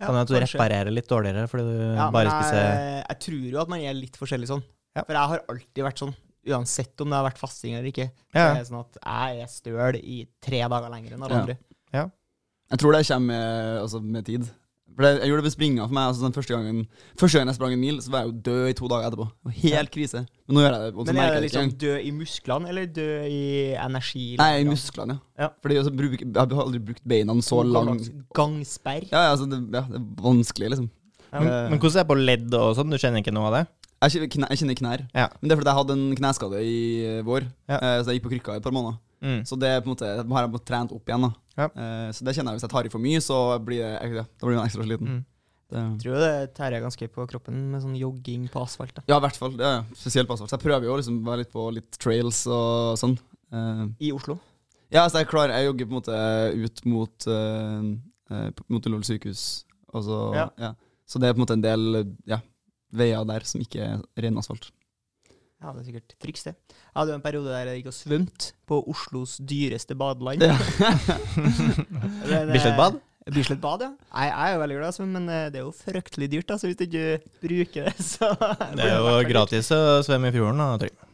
Ja, 0.00 0.06
Kan 0.06 0.14
at 0.16 0.28
du 0.28 0.34
kanskje. 0.34 0.56
reparerer 0.56 0.90
litt 0.94 1.08
dårligere 1.08 1.48
fordi 1.50 1.64
du 1.66 1.94
Ja, 1.96 2.10
bare 2.10 2.24
jeg, 2.30 2.32
spiser 2.32 3.04
jeg 3.08 3.18
tror 3.20 3.50
jo 3.52 3.60
at 3.60 3.68
man 3.68 3.80
er 3.80 3.92
litt 3.94 4.16
forskjellig 4.16 4.46
sånn. 4.48 4.62
Ja. 4.96 5.02
For 5.04 5.12
jeg 5.12 5.28
har 5.28 5.40
alltid 5.48 5.84
vært 5.84 5.98
sånn. 5.98 6.14
Uansett 6.48 6.98
om 7.02 7.10
det 7.10 7.16
har 7.18 7.28
vært 7.30 7.36
fasting 7.38 7.74
eller 7.74 7.90
ikke. 7.92 8.06
Så 8.32 8.54
Det 8.54 8.60
er 8.62 8.64
sånn 8.64 8.80
at 8.80 8.96
jeg 9.04 9.42
er 9.42 9.46
støl 9.46 9.96
i 10.00 10.26
tre 10.40 10.60
dager 10.68 10.88
lenger 10.88 11.12
enn 11.18 11.22
alle 11.22 11.46
Ja. 11.48 11.54
Jeg 12.70 12.78
tror 12.78 12.94
det 12.94 13.06
kommer 13.08 13.26
med, 13.34 13.80
altså, 13.82 14.00
med 14.00 14.26
tid. 14.26 14.44
For 14.94 15.06
det, 15.06 15.10
Jeg 15.22 15.30
gjorde 15.30 15.40
det 15.40 15.46
med 15.48 15.54
springa 15.54 15.84
for 15.86 15.94
meg. 15.96 16.04
Altså, 16.10 16.22
den 16.26 16.34
første, 16.34 16.54
gangen, 16.54 16.80
første 17.18 17.38
gangen 17.38 17.50
jeg 17.50 17.56
sprang 17.58 17.72
en 17.74 17.80
mil, 17.80 17.98
så 18.02 18.12
var 18.12 18.22
jeg 18.22 18.30
jo 18.30 18.36
død 18.50 18.68
i 18.68 18.76
to 18.78 18.88
dager 18.90 19.08
etterpå. 19.08 19.26
Helt 19.62 19.90
krise. 19.94 20.22
Men 20.46 20.56
nå 20.56 20.62
gjør 20.64 20.76
jeg 20.76 20.82
det. 20.84 20.90
Og 20.94 21.06
så 21.06 21.14
Men 21.14 21.22
er 21.24 21.34
det 21.34 21.42
liksom 21.46 21.72
død 21.84 21.98
i 22.04 22.12
musklene, 22.18 22.68
eller 22.72 22.86
død 22.98 23.26
i 23.30 23.42
energi? 23.86 24.24
Nei, 24.38 24.50
i 24.60 24.68
musklene, 24.68 25.18
ja. 25.38 25.46
Ja. 25.46 25.50
Fordi 25.62 25.80
bruk, 25.96 26.20
Jeg 26.20 26.36
har 26.36 26.64
aldri 26.66 26.82
brukt 26.90 27.04
beina 27.08 27.34
så 27.42 27.62
lang 27.64 28.00
Gangsperr. 28.36 29.08
Ja, 29.10 29.26
ja, 29.26 29.34
altså, 29.34 29.50
det, 29.50 29.60
ja, 29.74 29.84
det 29.88 30.00
er 30.02 30.08
vanskelig, 30.22 30.70
liksom. 30.74 30.90
Men, 31.32 31.46
men 31.46 31.78
hvordan 31.78 31.94
er 31.94 32.02
det 32.02 32.08
på 32.10 32.18
ledd 32.18 32.54
og 32.58 32.72
sånn? 32.76 32.90
Du 32.90 32.98
kjenner 32.98 33.22
ikke 33.22 33.34
noe 33.34 33.46
av 33.50 33.54
det? 33.60 33.66
Jeg 34.00 34.30
kjenner, 34.30 34.48
jeg 34.50 34.58
kjenner 34.62 34.78
knær. 34.78 35.02
Ja. 35.14 35.28
Men 35.40 35.48
det 35.50 35.54
er 35.54 35.60
fordi 35.60 35.70
jeg 35.70 35.78
hadde 35.80 35.94
en 35.98 36.16
kneskade 36.18 36.60
i 36.64 36.76
eh, 37.04 37.20
vår, 37.26 37.46
Ja. 37.68 37.76
eh, 37.76 37.98
så 38.02 38.10
jeg 38.10 38.18
gikk 38.18 38.26
på 38.26 38.32
krykka 38.34 38.54
i 38.56 38.60
et 38.60 38.64
par 38.64 38.72
måneder. 38.74 38.96
Mm. 39.20 39.42
Så 39.44 39.58
det 39.60 39.68
er 39.68 39.82
på 39.84 39.90
en 39.90 39.94
måte, 39.94 40.08
Jeg 40.08 40.24
har 40.24 40.46
jeg 40.48 40.64
trent 40.64 40.92
opp 40.96 41.04
igjen. 41.10 41.26
da 41.28 41.30
Ja. 41.60 41.68
Uh, 41.76 42.08
Så 42.16 42.24
det 42.26 42.34
kjenner 42.36 42.54
jeg 42.54 42.60
hvis 42.60 42.66
jeg 42.66 42.72
tar 42.72 42.88
i 42.88 42.92
for 42.92 43.02
mye, 43.04 43.20
så 43.24 43.36
blir, 43.64 43.82
jeg, 43.84 44.24
da 44.24 44.46
blir 44.48 44.56
man 44.58 44.66
ekstra 44.66 44.86
sliten. 44.88 45.12
Mm. 45.20 45.20
Det, 45.70 45.78
Jeg 45.78 45.98
tror 46.02 46.16
det 46.24 46.54
tærer 46.56 46.82
ganske 46.82 47.06
på 47.14 47.24
kroppen 47.30 47.58
med 47.70 47.82
sånn 47.84 47.94
jogging 47.94 48.48
på 48.50 48.62
asfalt. 48.64 48.96
da. 48.96 49.04
ja, 49.06 49.18
i 49.20 49.22
hvert 49.22 49.36
fall. 49.38 49.52
Ja, 49.60 49.84
spesielt 49.94 50.26
på 50.26 50.34
asfalt. 50.34 50.50
Så 50.50 50.56
jeg 50.58 50.64
prøver 50.66 50.88
jo 50.88 50.96
å 50.96 50.98
liksom 50.98 51.20
være 51.28 51.44
litt 51.44 51.52
på 51.52 51.66
litt 51.76 51.98
trails 52.02 52.40
og 52.50 52.96
sånn. 52.98 53.14
Uh, 53.54 53.86
I 54.02 54.10
Oslo. 54.14 54.38
ja, 54.90 55.04
så 55.10 55.20
jeg 55.22 55.28
klarer 55.30 55.54
Jeg 55.58 55.66
jogger 55.68 55.86
på 55.86 55.90
en 55.94 55.98
måte 56.00 56.18
ut 56.66 56.84
mot 56.86 57.26
uh, 57.30 57.82
Mot 58.70 58.86
Ullevål 58.86 59.06
sykehus. 59.06 59.44
Og 59.94 60.04
så, 60.06 60.18
Ja. 60.34 60.48
ja. 60.58 60.74
så 61.06 61.18
det 61.22 61.28
er 61.28 61.34
på 61.34 61.40
en 61.40 61.44
måte 61.46 61.56
en 61.58 61.64
del 61.64 62.14
ja, 62.30 62.38
veier 62.94 63.24
der 63.26 63.46
som 63.46 63.62
ikke 63.62 63.82
er 63.82 64.02
ren 64.22 64.38
asfalt. 64.38 64.70
Ja, 65.60 65.74
det 65.74 65.82
er 65.82 65.86
sikkert 65.90 66.14
trygt, 66.16 66.46
det. 66.46 66.54
Jeg 66.72 66.96
hadde 66.96 67.12
jo 67.12 67.18
en 67.18 67.24
periode 67.24 67.52
der 67.52 67.68
jeg 67.68 67.82
gikk 67.82 67.90
og 67.90 67.96
svømte 67.98 68.52
på 68.70 68.78
Oslos 68.88 69.36
dyreste 69.44 69.96
badeland. 69.98 70.40
Ja. 70.46 70.56
Bislett 72.54 72.78
bad? 72.78 72.96
Bislett 73.28 73.60
bad, 73.60 73.84
ja. 73.84 73.90
Jeg, 73.92 74.30
jeg 74.30 74.46
er 74.46 74.54
jo 74.54 74.62
veldig 74.62 74.78
glad 74.78 74.88
i 74.88 74.94
å 74.94 74.96
svømme, 74.96 75.20
men 75.20 75.34
eh, 75.34 75.50
det 75.52 75.60
er 75.60 75.66
jo 75.66 75.74
fryktelig 75.76 76.30
dyrt, 76.32 76.48
da, 76.48 76.56
så 76.56 76.70
hvis 76.70 76.80
du 76.80 76.86
ikke 76.86 77.04
bruker 77.44 77.90
det, 77.90 78.08
Det 78.80 78.88
er 78.88 78.96
jo 78.96 79.20
gratis 79.28 79.68
å 79.76 79.82
svømme 80.06 80.32
i 80.32 80.36
fjorden, 80.38 80.64
da, 80.64 80.70
tror 80.80 80.88
jeg. 80.88 81.09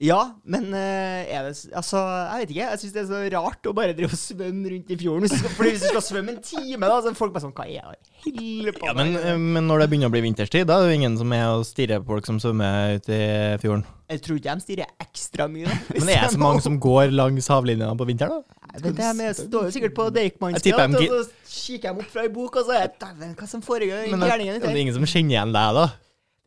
Ja, 0.00 0.20
men 0.48 0.70
eh, 0.72 1.28
er 1.28 1.44
det 1.44 1.56
Altså, 1.76 2.00
jeg 2.00 2.40
vet 2.40 2.52
ikke. 2.54 2.68
Jeg 2.70 2.80
syns 2.80 2.94
det 2.94 3.00
er 3.02 3.08
så 3.10 3.18
rart 3.34 3.68
å 3.68 3.72
bare 3.76 3.92
drive 3.92 4.16
og 4.16 4.20
svømme 4.20 4.70
rundt 4.72 4.92
i 4.94 4.96
fjorden. 4.96 5.26
Hvis 5.26 5.34
skal, 5.42 5.52
fordi 5.58 5.72
hvis 5.74 5.82
du 5.84 5.88
skal 5.90 6.04
svømme 6.06 6.32
en 6.32 6.40
time, 6.40 6.88
da, 6.88 7.00
så 7.04 7.10
er 7.10 7.18
folk 7.18 7.34
bare 7.34 7.44
sånn 7.44 7.52
Hva 7.58 7.66
er 7.68 7.90
det 7.92 8.24
hele 8.24 8.72
på 8.76 8.88
Ja, 8.88 8.94
men, 8.96 9.12
eh, 9.20 9.36
men 9.36 9.68
når 9.68 9.84
det 9.84 9.90
begynner 9.92 10.08
å 10.08 10.14
bli 10.14 10.24
vinterstid, 10.24 10.64
da 10.70 10.78
er 10.80 10.88
det 10.88 10.94
jo 10.94 11.00
ingen 11.02 11.20
som 11.20 11.36
er 11.36 11.44
og 11.52 11.66
stirrer 11.68 12.00
på 12.00 12.14
folk 12.14 12.32
som 12.32 12.40
svømmer 12.40 12.96
ute 12.96 13.12
i 13.20 13.60
fjorden. 13.60 13.84
Jeg 14.10 14.24
tror 14.24 14.40
ikke 14.40 14.56
de 14.56 14.64
stirrer 14.64 14.90
ekstra 15.04 15.50
mye. 15.52 15.68
Da, 15.68 15.78
Men 15.92 16.08
det 16.08 16.16
er 16.16 16.32
så 16.32 16.44
mange 16.48 16.64
som 16.64 16.80
går 16.80 17.12
langs 17.12 17.52
havlinja 17.52 17.92
på 18.00 18.08
vinteren, 18.08 18.40
da. 18.40 18.60
Jeg 18.70 18.84
vet 18.86 19.00
det, 19.02 19.14
men 19.18 19.26
jeg 19.28 19.40
står 19.44 19.68
jo 19.68 19.74
sikkert 19.74 19.96
på 19.98 20.12
Jeg 20.16 20.36
og 20.40 21.24
så 21.26 21.50
kikker 21.50 21.90
de 21.90 22.04
opp 22.06 22.12
fra 22.14 22.24
ei 22.24 22.32
bok, 22.32 22.56
og 22.56 22.70
så 22.70 22.78
er 22.78 22.86
det 22.88 23.02
Dæven, 23.02 23.34
hva 23.36 23.48
som 23.50 23.60
foregår 23.66 24.06
i 24.06 24.12
det 24.14 24.60
Det 24.62 24.70
er 24.70 24.84
ingen 24.86 24.96
som 24.96 25.04
kjenner 25.04 25.36
igjen 25.36 25.52
deg, 25.52 25.76
da. 25.76 25.90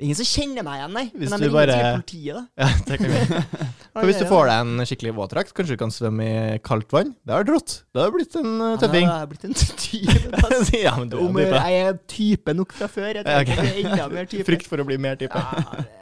Er 0.02 0.06
ingen 0.08 0.18
som 0.18 0.26
kjenner 0.26 0.64
meg 0.66 0.80
igjen, 0.80 0.94
nei. 0.98 1.04
Hvis 1.14 1.30
Men 1.30 1.40
du 1.40 1.44
de 1.44 1.50
ringer 1.50 1.60
bare- 1.60 1.74
sikkert 1.78 2.00
politiet, 2.00 2.34
da. 2.34 2.44
Ja, 2.58 2.70
det 2.88 2.98
kan 2.98 3.12
vi. 3.14 3.42
For 3.94 4.08
hvis 4.10 4.18
du 4.20 4.26
får 4.26 4.48
deg 4.50 4.62
en 4.64 4.86
skikkelig 4.90 5.12
våtdrakt, 5.20 5.52
kanskje 5.54 5.76
du 5.76 5.82
kan 5.84 5.92
svømme 5.94 6.26
i 6.26 6.58
kaldt 6.66 6.96
vann? 6.96 7.12
Det 7.22 7.34
har 7.36 7.44
vært 7.44 7.52
rått. 7.54 7.76
Det 7.94 8.02
har 8.02 8.14
blitt 8.16 8.38
en 8.42 8.50
uh, 8.58 8.72
tøffing. 8.82 9.06
Ja, 9.06 9.14
det 9.14 9.20
har 9.22 9.30
blitt 9.30 9.46
en 9.46 9.54
type. 9.54 10.80
Ja, 10.84 10.96
men 10.98 11.12
du 11.12 11.18
er 11.20 11.22
Om 11.28 11.38
jeg 11.44 11.78
er 11.84 12.00
type 12.10 12.56
nok 12.58 12.74
fra 12.74 12.88
før. 12.90 13.12
Jeg 13.20 13.28
Ja, 13.28 13.38
okay. 13.46 13.56
jeg 13.70 13.86
er 13.86 13.92
enda 13.94 14.08
mer 14.10 14.26
type. 14.32 14.46
Frykt 14.50 14.66
for 14.72 14.82
å 14.82 14.88
bli 14.90 14.98
mer 14.98 15.16
type. 15.22 15.38
Ja, 15.38 15.78
det- 15.78 16.02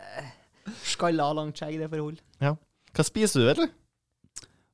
Skalla, 0.87 1.27
langt 1.35 1.57
skjegg, 1.59 1.75
det 1.81 1.89
får 1.91 1.99
holde. 2.05 2.55
Hva 2.95 3.03
spiser 3.07 3.41
du, 3.43 3.45
vet 3.51 3.59
du? 3.65 3.67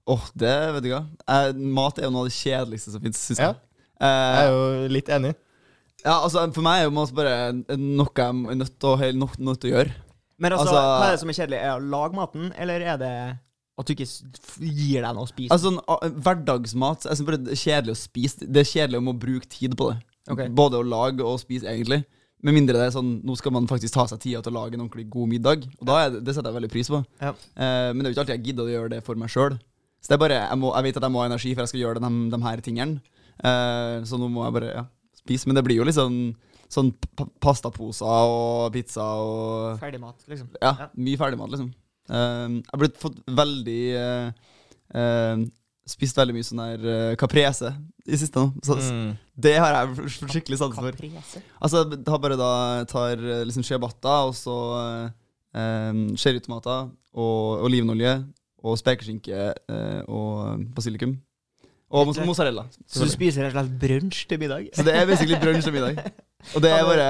oh, 0.08 0.24
det 0.40 0.54
vet 0.78 0.86
du 0.86 0.92
hva. 0.94 1.02
Eh, 1.28 1.50
mat 1.58 1.98
er 2.00 2.06
jo 2.08 2.12
noe 2.14 2.24
av 2.24 2.30
det 2.30 2.36
kjedeligste 2.38 2.94
som 2.94 3.02
fins, 3.04 3.18
syns 3.28 3.42
Ja. 3.42 3.50
jeg. 3.52 3.58
Jeg 4.00 4.46
er 4.46 4.52
jo 4.54 4.88
litt 4.94 5.10
enig. 5.12 5.34
Ja, 6.06 6.16
altså 6.22 6.46
For 6.54 6.66
meg 6.66 6.84
er 6.84 6.92
det 6.92 7.16
bare 7.18 7.78
noe 7.78 8.12
jeg 8.14 8.28
er 8.28 8.60
nødt 8.62 8.78
til 8.80 8.90
å, 8.94 9.12
nødt 9.24 9.40
nødt 9.40 9.62
til 9.62 9.72
å 9.72 9.76
gjøre. 9.78 9.96
Men 10.38 10.54
altså, 10.54 10.68
Altså- 10.68 10.86
hva 11.02 11.08
er 11.08 11.12
det 11.16 11.20
som 11.24 11.30
er 11.30 11.40
kjedelig? 11.40 11.60
Er 11.60 11.70
det 11.72 11.82
å 11.82 11.90
lage 11.90 12.16
maten, 12.16 12.54
eller 12.58 12.82
er 12.82 12.98
det 12.98 13.14
at 13.78 13.86
du 13.86 13.94
ikke 13.94 14.10
gir 14.60 15.02
deg 15.02 15.16
noe 15.16 15.26
å 15.26 15.30
spise? 15.30 15.52
Altså 15.54 15.74
Hverdagsmat 16.24 17.06
Jeg 17.06 17.18
synes 17.18 17.26
bare 17.30 17.38
det 17.38 17.52
er 17.54 17.64
kjedelig 17.64 17.94
å 17.94 18.02
spise. 18.02 18.46
Det 18.46 18.62
er 18.62 18.70
kjedelig 18.72 18.98
om 19.02 19.10
å 19.14 19.18
bruke 19.18 19.50
tid 19.50 19.76
på 19.78 19.92
det. 19.92 19.98
Okay. 20.30 20.50
Både 20.50 20.78
å 20.78 20.86
lage 20.86 21.24
og 21.24 21.40
spise, 21.40 21.66
egentlig. 21.66 22.04
Med 22.44 22.54
mindre 22.54 22.78
det 22.78 22.88
er 22.92 22.94
sånn 22.94 23.24
Nå 23.26 23.36
skal 23.40 23.54
man 23.56 23.66
faktisk 23.70 23.96
ta 23.96 24.06
seg 24.06 24.20
tida 24.22 24.44
til 24.46 24.54
å 24.54 24.60
lage 24.62 24.78
en 24.78 24.84
ordentlig 24.86 25.08
god 25.10 25.32
middag. 25.32 25.66
Og 25.80 25.88
da 25.90 26.10
det, 26.10 26.24
det 26.26 26.36
setter 26.36 26.52
jeg 26.52 26.60
veldig 26.60 26.74
pris 26.74 26.92
på. 26.94 27.02
Ja. 27.22 27.34
Eh, 27.34 27.90
men 27.94 28.04
det 28.04 28.06
er 28.06 28.12
jo 28.12 28.16
ikke 28.18 28.26
alltid 28.26 28.38
jeg 28.38 28.46
gidder 28.52 28.68
å 28.68 28.74
gjøre 28.76 28.94
det 28.94 29.04
for 29.08 29.16
meg 29.16 29.30
sjøl. 29.34 29.58
Så 30.02 30.12
det 30.12 30.18
er 30.18 30.22
bare 30.22 30.42
jeg, 30.44 30.58
må, 30.62 30.74
jeg 30.76 30.86
vet 30.86 31.00
at 31.00 31.08
jeg 31.08 31.14
må 31.16 31.24
ha 31.24 31.30
energi 31.32 31.54
for 31.56 31.66
jeg 31.66 31.72
skal 31.74 31.82
gjøre 31.82 32.04
de, 32.04 32.12
de 32.34 32.42
her 32.46 32.62
tingene. 32.66 33.02
Eh, 33.38 33.96
så 34.06 34.20
nå 34.22 34.30
må 34.30 34.46
jeg 34.46 34.58
bare 34.60 34.70
ja, 34.74 34.84
spise. 35.28 35.48
Men 35.48 35.60
det 35.60 35.66
blir 35.68 35.78
jo 35.82 35.88
liksom 35.88 36.16
sånn, 36.72 36.92
sånn 37.18 37.30
pastaposer 37.44 38.08
og 38.32 38.72
pizza 38.76 39.04
og 39.04 39.78
Ferdigmat, 39.84 40.24
liksom. 40.32 40.50
Ja, 40.62 40.74
Ja. 40.86 40.90
mye 40.96 41.20
ferdigmat, 41.20 41.52
liksom. 41.54 41.70
Eh, 42.10 42.48
jeg 42.58 42.72
har 42.74 42.80
blitt 42.82 43.00
fått 43.04 43.18
veldig 43.28 43.82
uh, 44.00 44.32
uh, 44.96 45.46
Spist 45.88 46.18
veldig 46.20 46.34
mye 46.36 46.44
sånn 46.44 46.60
der 46.60 46.82
uh, 46.84 47.16
caprese 47.16 47.70
i 48.08 48.18
siste 48.20 48.36
nå. 48.42 48.50
Så, 48.64 48.76
Mm. 48.76 49.14
Det 49.40 49.54
har 49.60 49.72
jeg 49.76 50.10
skikkelig 50.34 50.58
sans 50.60 50.76
for. 50.76 50.92
Caprese. 50.92 51.40
Altså, 51.64 51.86
jeg 51.92 52.22
bare 52.24 52.36
da 52.40 52.50
tar 52.90 53.16
eh, 53.20 53.44
liksom 53.48 53.64
ciabatta, 53.64 54.18
og 54.28 54.34
så 54.36 54.56
eh, 55.56 55.94
cherrytomater 56.20 56.90
og 57.16 57.64
olivenolje 57.68 58.18
og 58.64 58.76
spekeskinke 58.80 59.54
eh, 59.54 60.02
og 60.08 60.66
basilikum. 60.76 61.18
Og 61.90 62.10
mozzarella. 62.28 62.66
Så 62.90 63.06
du 63.08 63.12
spiser 63.12 63.46
rett 63.48 63.56
og 63.56 63.64
slett 63.64 63.76
brunsj 63.80 64.26
til 64.28 64.40
middag? 64.42 64.66
Så 64.76 64.84
det 64.84 64.96
er 64.98 65.06
basically 65.08 65.38
brunsj 65.40 65.68
til 65.70 65.76
middag. 65.78 66.02
Og 66.56 66.64
det 66.64 66.72
er 66.76 66.84
bare 66.88 67.10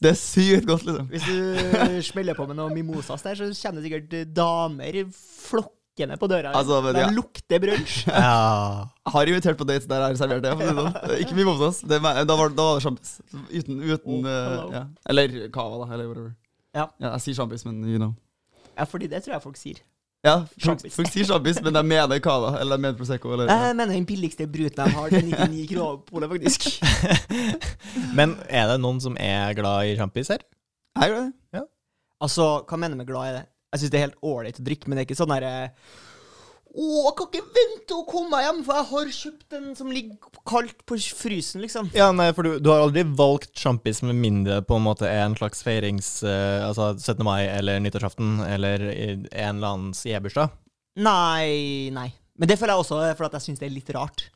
Det 0.00 0.10
er 0.10 0.16
sykt 0.18 0.66
godt, 0.68 0.82
liksom. 0.84 1.06
Hvis 1.12 1.24
du 1.28 2.00
smeller 2.10 2.34
på 2.36 2.46
med 2.48 2.58
noe 2.58 2.72
mimosas 2.74 3.22
der, 3.24 3.38
så 3.38 3.46
kjenner 3.54 3.84
sikkert 3.86 4.10
damer 4.36 4.98
flokkende 5.14 6.18
på 6.20 6.28
døra. 6.28 6.50
Altså, 6.58 6.80
men 6.84 6.98
De 6.98 7.04
ja. 7.06 7.12
lukter 7.14 7.62
brunsj. 7.62 8.02
Ja. 8.10 8.88
Har 9.14 9.30
invitert 9.30 9.56
på 9.58 9.64
dates 9.68 9.86
der 9.88 10.02
jeg 10.04 10.12
har 10.16 10.18
servert 10.20 10.42
det. 10.44 10.52
det 10.58 10.74
sånn. 10.76 10.98
Ikke 11.22 11.38
mimosas. 11.38 11.80
Det 11.86 12.00
Da 12.02 12.36
var, 12.36 12.50
da 12.52 12.66
var 12.66 12.76
det 12.76 12.84
sjampis. 12.84 13.14
Uten, 13.54 13.78
uten 13.86 14.18
Oh, 14.20 14.28
eh, 14.28 14.74
ja. 14.74 14.82
Eller 15.08 15.38
cava, 15.54 15.84
da. 15.84 15.94
Eller 15.94 16.10
whatever. 16.10 16.34
Ja. 16.76 16.88
Jeg 17.06 17.24
sier 17.28 17.38
sjampis, 17.40 17.64
men 17.66 17.80
you 17.86 17.98
know. 18.02 18.12
Ja, 18.76 18.84
fordi 18.90 19.08
det 19.10 19.22
tror 19.24 19.38
jeg 19.38 19.42
folk 19.46 19.56
sier. 19.60 19.80
Ja, 20.20 20.34
folk, 20.60 20.82
folk 20.92 21.08
sier 21.08 21.24
sjampis, 21.24 21.62
men 21.64 21.72
de 21.72 21.80
mener 21.86 22.20
cava. 22.20 22.50
Eller 22.60 22.76
de 22.76 22.84
mener 22.84 22.96
Prosecco. 22.98 23.30
Eller, 23.32 23.48
Jeg 23.48 23.76
mener 23.78 23.94
den 23.96 24.04
billigste 24.08 24.44
bruten 24.52 24.82
de 24.84 24.96
har, 24.96 25.14
til 25.14 25.30
99 25.30 25.62
kroner 25.70 25.96
på 26.02 26.12
polet, 26.12 26.28
faktisk. 26.34 26.66
Men 28.18 28.34
er 28.48 28.68
det 28.68 28.76
noen 28.82 29.00
som 29.00 29.16
er 29.16 29.54
glad 29.56 29.88
i 29.88 29.94
sjampis 29.96 30.28
her? 30.34 30.44
Jeg 30.98 31.06
er 31.06 31.14
glad 31.14 31.22
i 31.22 31.30
det. 31.30 31.56
Ja. 31.56 31.64
Altså, 32.20 32.50
hva 32.68 32.76
mener 32.82 32.98
du 32.98 33.00
med 33.00 33.08
glad 33.08 33.30
i 33.30 33.34
det? 33.38 33.42
Jeg 33.72 33.80
syns 33.80 33.94
det 33.94 33.98
er 34.00 34.06
helt 34.08 34.20
ålreit 34.26 34.60
å 34.60 34.66
drikke, 34.66 34.90
men 34.90 34.98
det 34.98 35.02
er 35.02 35.08
ikke 35.08 35.18
sånn 35.22 35.32
derre 35.32 35.54
Å, 36.70 36.88
jeg 37.08 37.14
kan 37.18 37.26
ikke 37.26 37.54
vente 37.56 37.96
å 37.96 38.04
komme 38.06 38.30
meg 38.30 38.44
hjem, 38.46 38.60
for 38.66 38.78
jeg 38.78 38.88
har 38.90 39.12
kjøpt 39.16 39.56
en 39.58 39.70
som 39.78 39.90
ligger 39.90 40.40
kaldt 40.46 40.84
på 40.86 40.98
frysen, 41.18 41.64
liksom. 41.64 41.90
Ja, 41.96 42.10
nei, 42.14 42.28
for 42.36 42.46
du, 42.46 42.60
du 42.62 42.70
har 42.70 42.84
aldri 42.84 43.02
valgt 43.18 43.50
sjampis 43.58 44.04
med 44.06 44.18
mindre 44.20 44.60
på 44.66 44.78
en 44.78 44.86
måte 44.86 45.08
er 45.10 45.24
en 45.24 45.38
slags 45.38 45.64
feirings... 45.66 46.20
Uh, 46.22 46.62
altså 46.68 46.92
17. 46.94 47.24
mai 47.26 47.48
eller 47.48 47.82
nyttårsaften 47.82 48.38
eller 48.46 48.86
en 48.86 49.26
eller 49.32 49.70
annens 49.72 50.04
e-bursdag. 50.06 50.54
Nei, 51.02 51.90
nei. 51.94 52.10
Men 52.38 52.50
det 52.50 52.56
føler 52.60 52.76
jeg 52.76 52.84
også 52.84 53.00
for 53.18 53.26
at 53.26 53.38
jeg 53.38 53.48
syns 53.48 53.62
det 53.62 53.68
er 53.68 53.74
litt 53.74 53.90
rart. 53.96 54.28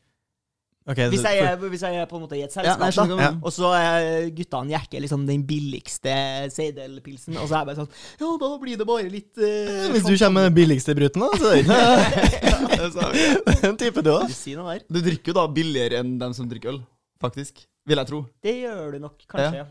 Ok, 0.85 0.99
Hvis 1.09 1.23
jeg, 1.25 1.39
er- 1.41 1.55
hvis 1.57 1.81
jeg 1.81 1.95
er 1.97 2.05
på 2.05 2.15
en 2.19 2.21
måte 2.27 2.37
i 2.37 2.43
et 2.45 2.53
Ja, 2.55 2.61
nei, 2.61 2.69
selskap, 2.69 2.81
jeg 2.85 2.93
skjønner 2.93 3.15
hva 3.15 3.17
da, 3.17 3.29
du 3.29 3.35
mener. 3.35 3.45
og 3.49 3.53
så 3.55 3.69
er 3.73 4.29
guttene 4.37 4.69
jekker 4.75 5.01
liksom 5.01 5.23
den 5.25 5.41
billigste 5.49 6.13
Seidel-pilsen, 6.53 7.37
og 7.41 7.47
så 7.49 7.55
er 7.55 7.63
jeg 7.63 7.69
bare 7.71 7.79
sånn 7.79 7.89
Ja, 8.21 8.29
da 8.43 8.49
blir 8.61 8.77
det 8.77 8.85
bare 8.85 9.09
litt 9.09 9.33
uh, 9.41 9.87
Hvis 9.95 10.05
du 10.05 10.13
kommer 10.13 10.43
med 10.43 10.51
den 10.51 10.57
billigste 10.59 10.93
bruten, 10.93 11.25
da, 11.25 11.29
så 11.41 11.55
er 11.55 11.63
det 11.65 13.55
den 13.65 13.77
type 13.81 14.03
du 14.05 14.11
òg. 14.13 14.29
Noe 14.59 14.75
der. 14.77 14.85
Du 14.93 14.99
drikker 15.01 15.33
jo 15.33 15.37
da 15.39 15.47
billigere 15.57 16.03
enn 16.03 16.19
dem 16.21 16.35
som 16.37 16.45
drikker 16.51 16.75
øl, 16.75 16.79
faktisk. 17.23 17.65
Vil 17.89 17.97
jeg 18.01 18.09
tro. 18.09 18.21
Det 18.45 18.53
gjør 18.63 18.95
du 18.95 18.99
nok, 19.07 19.17
kanskje. 19.29 19.63
Ja. 19.63 19.65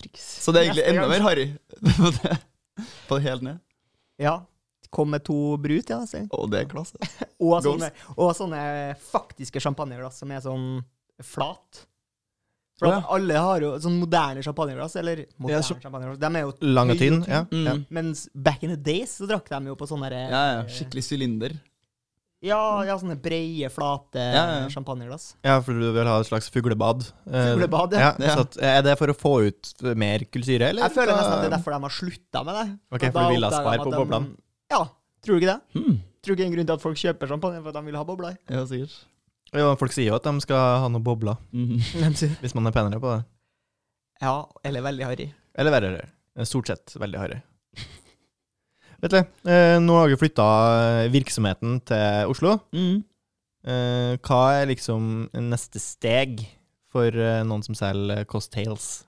Triks. 0.00 0.24
Så 0.44 0.52
det 0.52 0.60
er 0.62 0.70
egentlig 0.70 0.84
Neste 0.84 0.96
enda 0.96 1.04
gang. 1.04 1.12
mer 1.12 1.28
harry. 1.28 1.46
på 2.00 2.10
det. 2.16 2.38
På 3.08 3.18
det 3.20 3.24
helt 3.28 3.44
ned. 3.46 3.60
Ja. 4.20 4.34
Kom 4.94 5.10
med 5.10 5.24
to 5.26 5.56
brut, 5.58 5.90
ja. 5.90 6.00
Så. 6.06 6.22
Å, 6.30 6.44
det 6.50 6.60
er 6.64 6.68
klasse. 6.70 6.98
Og, 7.44 7.56
sånne, 7.64 7.90
og 8.16 8.30
sånne 8.38 8.60
faktiske 9.10 9.60
champagneglass 9.60 10.20
som 10.22 10.30
er 10.32 10.40
sånn 10.44 10.68
flat. 11.20 11.82
For 12.80 12.88
Å, 12.88 12.94
ja. 12.96 13.02
alle 13.14 13.36
har 13.38 13.62
jo 13.62 13.74
sånn 13.82 13.98
moderne 14.00 14.42
champagneglass, 14.42 14.96
eller 14.98 15.26
moderne 15.38 15.66
så- 15.66 15.76
champagneglass, 15.82 16.18
de 16.22 16.30
er 16.40 16.46
jo 16.46 16.54
Lange 16.74 16.96
tynn. 16.98 17.20
Ja. 17.30 17.44
Mm. 17.52 17.66
ja. 17.68 17.74
Mens 17.94 18.24
back 18.34 18.64
in 18.66 18.72
the 18.72 18.80
days 18.80 19.12
så 19.20 19.28
drakk 19.30 19.46
de 19.52 19.70
jo 19.70 19.76
på 19.78 19.86
sånne 19.90 20.10
Ja, 20.14 20.42
ja. 20.56 20.64
Skikkelig 20.70 21.04
sylinder. 21.06 21.54
Ja, 22.44 22.58
ja, 22.84 22.96
sånne 23.00 23.14
breie, 23.24 23.70
flate 23.72 24.20
Ja, 24.20 24.42
ja. 24.58 24.64
champagneglass. 24.68 25.30
ja, 25.46 25.54
for 25.64 25.72
du 25.80 25.86
vil 25.96 26.08
ha 26.10 26.18
et 26.20 26.28
slags 26.28 26.50
fuglebad. 26.52 27.06
Eh, 27.30 27.52
Fuglebad, 27.54 27.94
ja. 27.96 28.10
ja. 28.20 28.34
Så 28.36 28.42
at, 28.44 28.58
er 28.60 28.82
det 28.84 28.96
for 29.00 29.08
å 29.08 29.16
få 29.16 29.32
ut 29.46 29.70
mer 29.96 30.26
kullsyre, 30.28 30.72
eller? 30.74 30.84
Jeg 30.84 30.92
føler 30.98 31.14
nesten 31.16 31.36
at 31.38 31.44
det 31.46 31.48
er 31.52 31.54
derfor 31.56 31.72
de 31.76 31.78
har 31.86 31.94
slutta 32.02 32.42
med 32.44 32.58
det. 32.58 32.66
Ok, 32.92 33.06
for 33.06 33.20
du 33.22 33.36
ville 33.38 33.48
ha 33.48 33.62
spar 33.62 33.84
på 33.86 33.94
boblene? 33.94 34.34
Ja, 34.72 34.82
tror 35.24 35.36
du 35.36 35.40
ikke 35.42 35.52
det? 35.52 35.60
Hmm. 35.76 35.98
Tror 36.24 36.32
du 36.32 36.32
ikke 36.32 36.40
det 36.40 36.44
er 36.46 36.50
en 36.50 36.56
grunn 36.56 36.68
til 36.70 36.76
at 36.78 36.82
folk 36.84 36.96
kjøper 37.00 37.28
champagne 37.30 37.60
for 37.62 37.68
at 37.68 37.76
de 37.78 37.84
vil 37.90 37.98
ha 37.98 38.04
bobler? 38.08 38.36
Ja, 38.50 38.64
sikkert. 38.68 38.94
Ja, 39.54 39.68
folk 39.78 39.92
sier 39.94 40.08
jo 40.10 40.16
at 40.16 40.24
de 40.26 40.40
skal 40.42 40.56
ha 40.82 40.88
noen 40.90 41.04
bobler, 41.04 41.36
Mhm. 41.52 41.78
hvis 42.42 42.54
man 42.56 42.66
er 42.66 42.72
penere 42.74 43.00
på 43.00 43.12
det. 43.12 43.24
Ja, 44.22 44.36
eller 44.64 44.82
veldig 44.82 45.04
harry. 45.04 45.26
Eller 45.54 45.70
verre. 45.74 45.90
harry. 45.94 46.46
Stort 46.48 46.66
sett 46.72 46.94
veldig 46.98 47.18
harry. 47.20 47.40
Vet 49.04 49.12
du, 49.12 49.18
eh, 49.50 49.76
nå 49.82 49.96
har 49.98 50.08
vi 50.08 50.16
flytta 50.16 50.44
virksomheten 51.12 51.80
til 51.84 52.30
Oslo. 52.32 52.54
Mm. 52.72 53.02
Eh, 53.68 54.14
hva 54.24 54.38
er 54.62 54.70
liksom 54.70 55.28
neste 55.50 55.80
steg 55.82 56.40
for 56.92 57.06
eh, 57.12 57.42
noen 57.44 57.62
som 57.66 57.76
selger 57.76 58.24
Cost 58.30 58.52
Tales? 58.54 59.04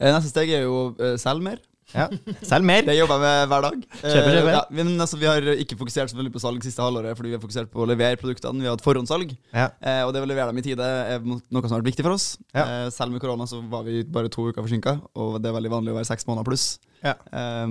Eh, 0.00 0.10
Neste 0.10 0.30
steg 0.32 0.50
er 0.54 0.64
jo 0.66 0.90
å 0.98 1.12
selge 1.20 1.44
mer. 1.44 1.62
Ja, 1.94 2.04
selg 2.44 2.66
mer! 2.68 2.82
Det 2.84 2.94
jobber 2.98 3.16
jeg 3.16 3.22
med 3.24 3.48
hver 3.48 3.62
dag. 3.64 3.84
Kjøper, 4.02 4.26
kjøper. 4.34 4.48
Eh, 4.50 4.56
ja, 4.58 4.62
men 4.76 4.90
altså, 5.00 5.16
vi 5.20 5.28
har 5.30 5.46
ikke 5.64 5.78
fokusert 5.80 6.10
så 6.12 6.18
veldig 6.18 6.32
på 6.34 6.42
salg 6.42 6.60
siste 6.66 6.84
halvåret, 6.84 7.16
fordi 7.16 7.30
vi 7.32 7.36
har 7.38 7.40
fokusert 7.40 7.70
på 7.72 7.80
å 7.80 7.86
levere 7.88 8.18
produktene. 8.20 8.60
Vi 8.60 8.68
har 8.68 8.76
hatt 8.76 8.84
forhåndssalg, 8.84 9.32
Ja. 9.56 9.70
eh, 9.80 10.02
og 10.04 10.12
det 10.12 10.20
å 10.20 10.28
levere 10.28 10.50
dem 10.52 10.58
i 10.60 10.66
tide 10.66 10.84
er 10.84 11.24
noe 11.24 11.40
som 11.64 11.70
har 11.72 11.80
vært 11.80 11.88
viktig 11.92 12.04
for 12.04 12.12
oss. 12.18 12.26
Ja. 12.52 12.66
Eh, 12.84 12.90
selv 12.92 13.12
med 13.16 13.22
korona 13.24 13.46
så 13.48 13.62
var 13.72 13.84
vi 13.88 14.02
bare 14.04 14.28
to 14.28 14.50
uker 14.50 14.60
forsinka, 14.66 14.98
og 15.16 15.40
det 15.40 15.48
er 15.48 15.56
veldig 15.56 15.72
vanlig 15.78 15.94
å 15.94 15.98
være 16.02 16.10
seks 16.12 16.28
måneder 16.28 16.44
pluss. 16.50 16.66
Ja. 17.02 17.14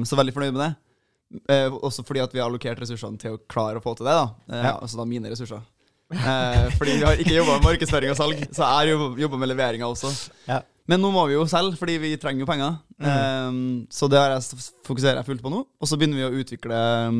Så 0.07 0.17
veldig 0.17 0.33
fornøyd 0.33 0.53
med 0.57 0.63
det. 0.65 0.73
Også 1.83 2.01
fordi 2.07 2.21
at 2.23 2.33
vi 2.33 2.39
har 2.39 2.49
allokert 2.49 2.79
ressursene 2.81 3.19
til 3.19 3.35
å 3.35 3.41
klare 3.51 3.77
å 3.77 3.83
få 3.83 3.93
til 3.99 4.07
det. 4.07 4.15
da 4.17 4.63
Ja. 4.63 4.77
Altså 4.81 4.97
da 4.97 5.05
mine 5.05 5.29
ressurser. 5.29 5.61
Fordi 6.09 6.93
vi 6.97 7.03
har 7.03 7.19
ikke 7.19 7.35
jobba 7.35 7.57
med 7.59 7.65
markedsføring 7.67 8.11
og 8.13 8.17
salg, 8.17 8.39
så 8.55 8.63
jeg 8.63 8.95
har 8.95 9.19
jobba 9.19 9.37
med 9.37 9.49
leveringa 9.51 9.89
også. 9.91 10.09
Ja. 10.47 10.61
Men 10.87 11.01
nå 11.03 11.09
må 11.11 11.25
vi 11.27 11.33
jo 11.35 11.43
selge, 11.51 11.75
fordi 11.79 11.97
vi 11.99 12.13
trenger 12.21 12.45
jo 12.45 12.47
penger. 12.49 12.77
Um, 13.03 13.57
så 13.91 14.07
det 14.09 14.21
jeg 14.21 14.61
fokuserer 14.87 15.19
jeg 15.19 15.27
fullt 15.27 15.41
på 15.43 15.51
nå. 15.51 15.65
Og 15.81 15.89
så 15.89 15.97
begynner 15.99 16.17
vi 16.21 16.27
å 16.27 16.43
utvikle 16.43 16.77
um, 17.09 17.17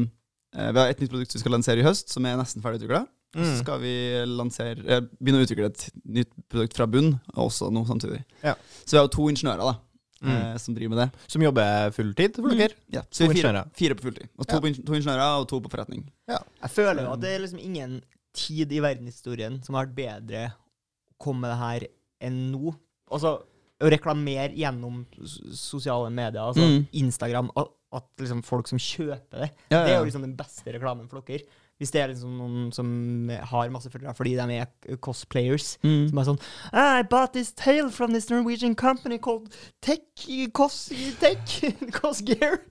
eh, 0.56 0.70
Vi 0.72 0.80
har 0.80 0.88
et 0.94 1.02
nytt 1.04 1.12
produkt 1.12 1.36
vi 1.36 1.42
skal 1.44 1.52
lansere 1.58 1.84
i 1.84 1.86
høst, 1.88 2.10
som 2.14 2.26
er 2.26 2.38
nesten 2.40 2.64
ferdig 2.64 2.82
utvikla. 2.84 3.04
Og 3.36 3.44
så 3.44 3.52
Mm. 3.52 3.58
skal 3.60 3.80
vi 3.84 3.92
lansere 4.26 4.86
eh, 4.88 5.02
begynne 5.20 5.42
å 5.42 5.46
utvikle 5.46 5.66
et 5.68 5.82
nytt 6.08 6.32
produkt 6.50 6.74
fra 6.80 6.88
bunn, 6.88 7.20
også 7.36 7.68
nå 7.76 7.84
samtidig. 7.86 8.22
Ja. 8.42 8.54
Så 8.86 8.96
vi 8.96 8.98
har 9.02 9.04
jo 9.10 9.12
to 9.18 9.28
ingeniører 9.34 9.66
da 9.68 9.76
Mm. 10.24 10.32
eh, 10.34 10.58
som 10.58 10.74
driver 10.74 10.96
med 10.96 10.98
det. 11.04 11.20
Som 11.30 11.44
jobber 11.44 11.92
fulltid 11.94 12.36
for 12.40 12.50
dere? 12.56 12.74
Ja, 12.90 13.02
så 13.12 13.28
vi 13.28 13.38
er 13.38 13.52
fire, 13.52 13.66
fire 13.78 13.94
på 14.00 14.08
fulltid. 14.08 14.30
Og 14.40 14.48
to, 14.48 14.56
Ja. 14.56 14.60
på 14.62 14.86
to 14.88 14.94
ingeniører 14.98 15.42
og 15.42 15.48
to 15.52 15.60
på 15.62 15.70
forretning. 15.70 16.08
Jeg 16.28 16.72
føler 16.74 17.04
jo 17.04 17.12
at 17.14 17.20
det 17.20 17.30
er 17.36 17.40
liksom 17.44 17.60
ingen 17.62 18.02
tid 18.34 18.72
i 18.72 18.80
verdenshistorien 18.80 19.60
som 19.64 19.76
har 19.76 19.86
vært 19.86 19.96
bedre 19.96 20.46
å 21.12 21.14
komme 21.22 21.42
med 21.42 21.52
det 21.52 21.60
her 21.60 21.88
enn 22.22 22.52
nå. 22.52 22.74
Altså, 23.12 23.44
reklamere 23.82 24.54
gjennom 24.58 25.06
sosiale 25.54 26.10
medier, 26.10 26.42
altså 26.42 26.64
Mm. 26.66 26.88
Instagram, 26.94 27.52
at, 27.58 27.68
at 27.94 28.04
liksom 28.20 28.44
folk 28.44 28.68
som 28.68 28.78
kjøper 28.80 29.44
det, 29.46 29.52
Ja, 29.72 29.84
det 29.86 29.94
er 29.94 29.98
jo 30.00 30.06
liksom 30.06 30.22
den 30.26 30.36
beste 30.36 30.74
reklamen 30.74 31.08
for 31.10 31.22
dere. 31.22 31.44
Hvis 31.80 31.92
det 31.94 32.02
er 32.02 32.08
liksom 32.10 32.32
noen 32.40 32.72
som 32.74 33.30
har 33.30 33.70
masse 33.70 33.90
følgere 33.94 34.16
fordi 34.18 34.32
de 34.36 34.56
er 34.58 34.98
cosplayers, 34.98 35.78
Mm. 35.84 36.10
som 36.10 36.18
er 36.18 36.24
sånn 36.26 36.40
I 36.74 37.04
bought 37.04 37.34
this 37.34 37.52
tail 37.52 37.90
from 37.92 38.14
this 38.14 38.30
Norwegian 38.32 38.74
company 38.76 39.20
called 39.20 39.54
Tech 39.82 40.00
Cos 40.54 40.90
Tech 41.20 41.38
Cosgear. 41.94 42.62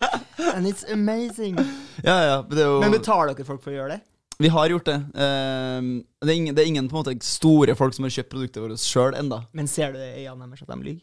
And 0.54 0.66
it's 0.66 0.82
amazing. 0.90 1.56
Ja, 2.02 2.16
ja, 2.24 2.42
men 2.42 2.56
det 2.56 2.64
jo 2.64 2.80
Men 2.80 2.90
betaler 2.92 3.34
dere 3.34 3.44
folk 3.44 3.62
for 3.62 3.70
å 3.70 3.74
gjøre 3.76 3.88
det? 3.98 4.00
Vi 4.38 4.50
har 4.50 4.68
gjort 4.68 4.88
det. 4.88 4.96
Um, 5.14 5.90
det, 6.20 6.30
er 6.30 6.36
ingen, 6.36 6.54
det 6.56 6.62
er 6.64 6.70
ingen 6.70 6.88
måte 6.90 7.14
store 7.22 7.76
folk 7.78 7.94
som 7.94 8.06
har 8.06 8.14
kjøpt 8.16 8.32
produktet 8.32 8.64
vårt 8.64 8.82
sjøl 8.82 9.18
enda. 9.18 9.44
Men 9.54 9.70
ser 9.70 9.94
du 9.94 10.00
det 10.00 10.10
i 10.18 10.26
øynene 10.26 10.50
deres 10.50 10.64
at 10.66 10.72
de 10.72 10.80
lyver? 10.82 11.02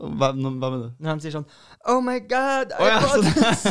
Hva, 0.00 0.30
hva 0.32 0.32
mener 0.72 0.82
du? 0.86 0.90
Når 1.04 1.18
de 1.20 1.26
sier 1.26 1.34
sånn 1.36 1.46
Oh 1.92 1.98
my 2.04 2.18
God, 2.30 2.72
I 2.72 2.80
oh, 2.80 2.86
ja, 2.88 2.98
bought 3.02 3.24
sånn. 3.26 3.32
this 3.32 3.64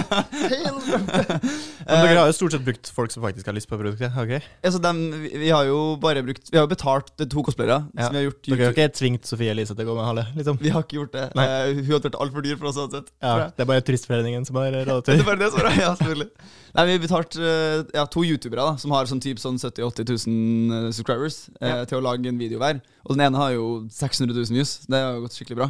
Men 1.87 2.03
dere 2.05 2.19
har 2.19 2.29
jo 2.29 2.35
stort 2.35 2.55
sett 2.55 2.63
brukt 2.65 2.89
folk 2.93 3.11
som 3.13 3.23
faktisk 3.23 3.47
har 3.47 3.55
lyst 3.55 3.69
på 3.71 3.77
produktet. 3.79 4.11
ok? 4.19 4.47
så 4.71 4.81
dem, 4.83 4.99
vi, 5.23 5.31
vi 5.45 5.49
har 5.53 5.65
jo 5.67 5.79
bare 6.01 6.23
brukt 6.25 6.51
Vi 6.51 6.57
har 6.59 6.65
jo 6.67 6.71
betalt 6.71 7.11
det 7.19 7.29
to 7.31 7.43
cosplayere. 7.45 7.81
Ja. 7.95 8.07
Som 8.07 8.15
vi 8.15 8.21
har 8.21 8.25
gjort 8.27 8.41
Dere 8.45 8.51
har 8.57 8.63
YouTube. 8.71 8.85
ikke 8.85 8.97
tvingt 8.99 9.29
Sofie 9.29 9.51
Elise 9.55 9.75
til 9.75 9.85
å 9.87 9.91
gå 9.91 9.97
med 9.97 10.07
hale? 10.09 10.25
liksom? 10.37 10.59
Vi 10.61 10.73
har 10.75 10.85
ikke 10.85 10.99
gjort 10.99 11.15
det. 11.15 11.25
Nei. 11.39 11.47
Uh, 11.47 11.81
hun 11.81 11.91
hadde 11.95 12.07
vært 12.09 12.19
altfor 12.25 12.45
dyr 12.45 12.57
for 12.59 12.71
oss 12.71 12.79
uansett. 12.81 13.11
Ja. 13.23 13.35
Det 13.55 13.65
er 13.65 13.69
bare 13.71 13.85
Turistforeningen 13.87 14.47
som 14.47 14.59
har 14.61 14.75
råd 14.75 15.05
Det 15.07 15.17
til 15.21 15.31
er 15.35 15.41
det 15.41 15.51
som 15.53 15.63
er 15.65 15.79
Ja, 15.81 15.91
selvfølgelig. 15.99 16.29
Nei, 16.71 16.85
vi 16.87 16.95
har 16.95 17.03
betalt 17.03 17.35
uh, 17.39 17.81
ja, 17.95 18.05
to 18.07 18.23
youtubere 18.23 18.63
da 18.63 18.75
som 18.79 18.93
har 18.95 19.09
sånn 19.09 19.19
typ 19.23 19.39
sånn 19.41 19.57
70 19.59 19.81
000-80 19.83 20.27
000 20.27 20.77
eh, 20.77 20.89
subscribers, 20.95 21.41
uh, 21.59 21.67
Ja. 21.67 21.85
til 21.89 21.99
å 21.99 22.03
lage 22.05 22.29
en 22.31 22.39
video 22.39 22.61
hver. 22.61 22.79
Og 23.07 23.15
den 23.17 23.25
ene 23.27 23.39
har 23.39 23.51
jo 23.55 23.65
600 23.91 24.35
000 24.37 24.55
views. 24.55 24.77
Det 24.87 24.99
har 25.01 25.19
gått 25.23 25.35
skikkelig 25.35 25.57
bra. 25.63 25.67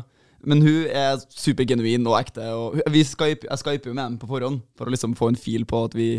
Men 0.48 0.64
hun 0.66 0.90
er 0.90 1.20
supergenuin 1.30 2.08
og 2.10 2.18
ekte. 2.18 2.48
Og 2.58 2.82
vi 2.94 3.04
Skype, 3.06 3.48
jeg 3.48 3.62
skyper 3.62 3.92
jo 3.92 3.96
med 3.98 4.04
dem 4.04 4.20
på 4.22 4.30
forhånd 4.30 4.62
for 4.78 4.90
å 4.90 4.94
liksom 4.94 5.16
få 5.18 5.32
en 5.32 5.40
fil 5.40 5.68
på 5.70 5.84
at 5.86 5.98
vi, 5.98 6.10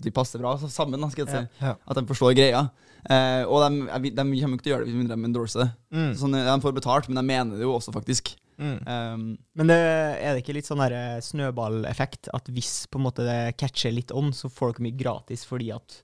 at 0.00 0.08
vi 0.08 0.14
passer 0.14 0.40
bra 0.42 0.54
sammen. 0.64 1.04
Si. 1.12 1.26
Ja. 1.60 1.76
At 1.76 1.98
de 1.98 2.06
forstår 2.08 2.36
greia. 2.38 2.66
Eh, 3.06 3.44
og 3.46 3.62
de, 3.62 4.10
de, 4.10 4.24
kommer 4.24 4.56
jo 4.56 4.56
ikke 4.56 4.64
til 4.64 4.72
å 4.72 4.74
gjøre 4.74 4.86
det 4.86 4.90
hvis 4.90 4.98
mindre 4.98 5.18
de 5.18 5.28
endorser 5.28 5.62
det. 5.62 5.68
Mm. 5.94 6.10
Sånn, 6.18 6.40
de 6.48 6.58
får 6.64 6.76
betalt, 6.80 7.08
men 7.10 7.20
de 7.20 7.28
mener 7.28 7.60
det 7.60 7.66
jo 7.66 7.76
også, 7.76 7.94
faktisk. 7.94 8.32
Mm. 8.56 8.78
Um, 8.88 9.24
Men 9.52 9.68
det, 9.68 9.76
er 9.76 10.32
det 10.32 10.40
ikke 10.40 10.56
litt 10.56 10.68
sånn 10.68 10.80
eh, 10.86 11.18
snøballeffekt? 11.22 12.30
At 12.36 12.48
hvis 12.48 12.86
på 12.90 13.00
en 13.00 13.06
måte 13.06 13.26
det 13.26 13.56
catcher 13.60 13.94
litt 13.94 14.14
on, 14.16 14.32
så 14.34 14.50
får 14.52 14.74
dere 14.74 14.88
mye 14.88 14.98
gratis 14.98 15.44
fordi 15.48 15.70
at 15.76 16.00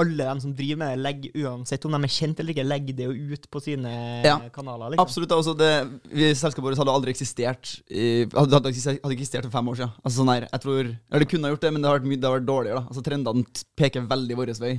alle 0.00 0.26
de 0.26 0.42
som 0.44 0.52
driver 0.56 0.80
med 0.80 0.92
det, 0.92 1.00
legger, 1.04 1.34
uansett 1.44 1.84
om 1.86 1.94
de 1.96 2.00
er 2.06 2.12
kjent 2.14 2.40
eller 2.40 2.54
ikke, 2.54 2.66
legger 2.66 2.96
det 2.98 3.08
jo 3.08 3.34
ut 3.34 3.48
på 3.52 3.62
sine 3.64 3.92
Ja, 4.26 4.36
kanaler. 4.54 4.92
liksom. 4.92 5.04
Absolutt. 5.04 5.34
Altså 5.36 5.54
det, 5.58 5.70
vi, 6.10 6.30
selskapet 6.34 6.66
vårt 6.66 6.80
hadde 6.80 6.94
aldri 6.94 7.14
eksistert 7.14 7.76
i, 7.88 8.24
hadde, 8.24 8.56
hadde, 8.56 8.72
eksistert, 8.72 9.00
hadde 9.04 9.16
eksistert 9.18 9.46
for 9.48 9.56
fem 9.58 9.72
år 9.72 9.80
siden. 9.80 9.92
Altså 10.02 10.16
sånn 10.22 10.32
her, 10.34 10.48
jeg 10.48 10.64
tror, 10.66 10.80
eller 10.90 11.24
Det 11.24 11.30
kunne 11.30 11.48
ha 11.48 11.54
gjort 11.54 11.66
det, 11.66 11.72
men 11.74 11.82
det 11.84 11.90
har 11.90 12.00
vært, 12.00 12.08
mye, 12.10 12.20
det 12.20 12.30
har 12.30 12.38
vært 12.38 12.50
dårligere. 12.50 12.80
da 12.80 12.90
Altså 12.94 13.04
Trendene 13.06 13.64
peker 13.78 14.08
veldig 14.10 14.40
vår 14.40 14.54
vei. 14.64 14.74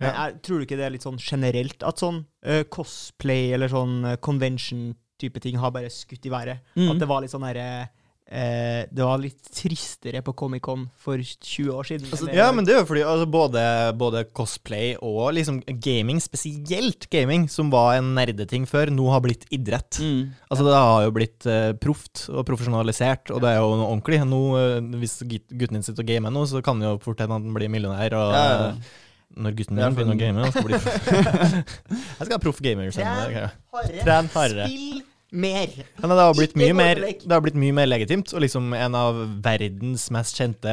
Men 0.00 0.14
jeg 0.16 0.36
tror 0.46 0.56
du 0.60 0.64
ikke 0.64 0.78
det 0.80 0.84
er 0.86 0.92
litt 0.94 1.04
sånn 1.04 1.18
generelt 1.20 1.82
at 1.84 2.00
sånn 2.00 2.22
uh, 2.48 2.62
cosplay 2.72 3.50
eller 3.52 3.68
sånn 3.68 4.16
convention-type 4.24 5.42
ting 5.44 5.58
har 5.60 5.74
bare 5.74 5.90
skutt 5.92 6.24
i 6.24 6.32
været? 6.32 6.62
Mm. 6.72 6.94
At 6.94 7.02
det 7.02 7.08
var 7.10 7.20
litt 7.20 7.34
sånn 7.34 7.44
derre 7.44 7.90
eh, 8.30 8.86
Det 8.90 9.02
var 9.04 9.18
litt 9.20 9.50
tristere 9.54 10.22
på 10.24 10.32
Comic-Con 10.38 10.86
for 11.02 11.18
20 11.18 11.72
år 11.74 11.88
siden. 11.88 12.06
Altså, 12.10 12.28
Ja, 12.34 12.50
men 12.54 12.64
det 12.64 12.74
er 12.74 12.80
jo 12.80 12.88
fordi 12.88 13.02
altså, 13.02 13.26
både, 13.30 13.64
både 13.98 14.22
cosplay 14.36 14.94
og 15.02 15.34
liksom 15.36 15.60
gaming, 15.82 16.20
spesielt 16.22 17.08
gaming, 17.10 17.48
som 17.50 17.70
var 17.74 17.98
en 17.98 18.14
nerdeting 18.16 18.66
før, 18.70 18.92
nå 18.94 19.10
har 19.10 19.20
blitt 19.26 19.44
idrett. 19.50 19.98
Mm. 20.00 20.30
Altså 20.50 20.64
Det 20.68 20.78
har 20.78 21.04
jo 21.08 21.14
blitt 21.18 21.50
eh, 21.50 21.72
proft 21.82 22.28
og 22.30 22.46
profesjonalisert, 22.48 23.34
og 23.34 23.42
det 23.44 23.52
er 23.52 23.60
jo 23.60 23.74
noe 23.76 23.90
ordentlig. 23.90 24.22
Nå, 24.30 24.42
eh, 24.60 24.80
Hvis 25.02 25.20
gutten 25.26 25.80
din 25.80 25.86
sitter 25.86 26.06
og 26.06 26.10
gamer 26.14 26.34
nå, 26.34 26.46
så 26.46 26.62
kan 26.64 26.80
det 26.80 26.88
jo 26.88 26.98
fort 27.02 27.20
hende 27.22 27.38
han 27.38 27.54
blir 27.54 27.68
millionær. 27.72 28.14
Og 28.14 28.34
Ja, 28.34 28.48
ja. 28.48 28.72
eh, 28.72 28.98
når 29.40 29.54
gutten 29.58 29.76
min 29.78 29.94
begynner 29.94 30.16
å 30.16 30.18
game, 30.18 30.42
Jeg 30.50 32.24
skal 32.26 32.34
ha 32.34 32.42
proff 32.42 32.58
gamer. 32.62 32.90
Tren 32.90 34.30
hardere. 34.34 34.66
Spill 34.66 35.02
mer. 35.30 35.74
Men 36.00 36.14
det 36.14 36.22
har, 36.22 36.36
blitt 36.36 36.56
mye 36.58 36.76
mer, 36.76 37.02
det 37.02 37.32
har 37.32 37.44
blitt 37.44 37.58
mye 37.58 37.76
mer 37.76 37.90
legitimt, 37.90 38.32
og 38.34 38.44
liksom 38.44 38.72
en 38.76 38.96
av 38.98 39.20
verdens 39.44 40.08
mest 40.14 40.40
kjente 40.40 40.72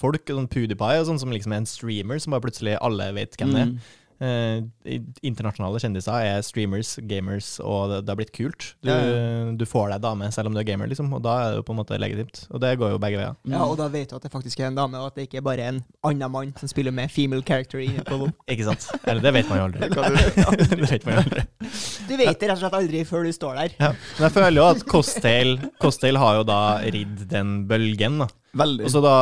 folk, 0.00 0.28
sånn 0.28 0.50
PewDiePie, 0.50 1.00
og 1.00 1.08
sånn 1.08 1.22
som 1.22 1.32
liksom 1.34 1.54
er 1.54 1.62
en 1.62 1.70
streamer 1.70 2.20
som 2.22 2.36
bare 2.36 2.44
plutselig 2.48 2.76
alle 2.80 3.12
vet 3.16 3.38
hvem 3.38 3.54
det 3.54 3.64
er. 3.64 3.72
Mm. 3.72 3.96
Eh, 4.18 4.96
internasjonale 5.22 5.78
kjendiser 5.78 6.24
er 6.26 6.40
streamers, 6.42 6.96
gamers, 7.06 7.52
og 7.62 7.92
det, 7.92 8.00
det 8.02 8.10
har 8.10 8.18
blitt 8.18 8.32
kult. 8.34 8.72
Du, 8.82 8.90
Ja, 8.90 9.52
du 9.54 9.62
får 9.68 9.92
deg 9.92 10.02
dame 10.02 10.30
selv 10.34 10.50
om 10.50 10.56
du 10.56 10.62
er 10.62 10.66
gamer, 10.66 10.90
liksom, 10.90 11.12
og 11.14 11.22
da 11.22 11.36
er 11.38 11.52
det 11.52 11.60
jo 11.60 11.66
på 11.68 11.76
en 11.76 11.78
måte 11.78 12.00
legitimt. 12.02 12.42
Og 12.50 12.62
det 12.64 12.74
går 12.80 12.96
jo 12.96 13.02
begge 13.02 13.20
veier. 13.20 13.38
Ja, 13.46 13.62
og 13.62 13.76
da 13.78 13.86
vet 13.92 14.10
du 14.10 14.16
at 14.18 14.26
det 14.26 14.32
faktisk 14.34 14.58
er 14.60 14.72
en 14.72 14.80
dame, 14.80 14.98
og 14.98 15.12
at 15.12 15.20
det 15.20 15.28
ikke 15.28 15.38
er 15.38 15.46
bare 15.46 15.70
en 15.70 15.80
annen 16.10 16.34
mann 16.34 16.52
som 16.58 16.70
spiller 16.70 16.94
med 16.94 17.14
female 17.14 17.46
character 17.46 17.82
inne 17.84 18.02
på 18.06 18.26
Ikke 18.52 18.66
sant? 18.66 18.88
Eller 19.04 19.22
det 19.22 19.34
vet 19.38 19.52
man 19.52 19.62
jo 19.62 19.68
aldri. 19.68 19.86
det 20.74 20.90
vet 20.90 21.06
man 21.06 21.14
jo 21.14 21.22
aldri. 21.22 21.46
Du 22.08 22.16
vet 22.16 22.40
det 22.40 22.48
rett 22.48 22.56
og 22.56 22.62
slett 22.64 22.76
aldri 22.80 23.04
før 23.06 23.24
du 23.28 23.32
står 23.36 23.54
der. 23.60 23.74
Ja. 23.78 23.90
Men 24.16 24.26
jeg 24.28 24.34
føler 24.38 24.56
jo 24.62 24.66
at 24.70 24.82
Costail, 24.88 25.54
Costail 25.82 26.18
har 26.20 26.40
jo 26.40 26.46
da 26.48 26.58
ridd 26.88 27.26
den 27.30 27.54
bølgen, 27.70 28.18
da. 28.24 28.28
Veldig. 28.58 28.86
Og 28.88 28.90
så 28.90 29.02
da 29.04 29.14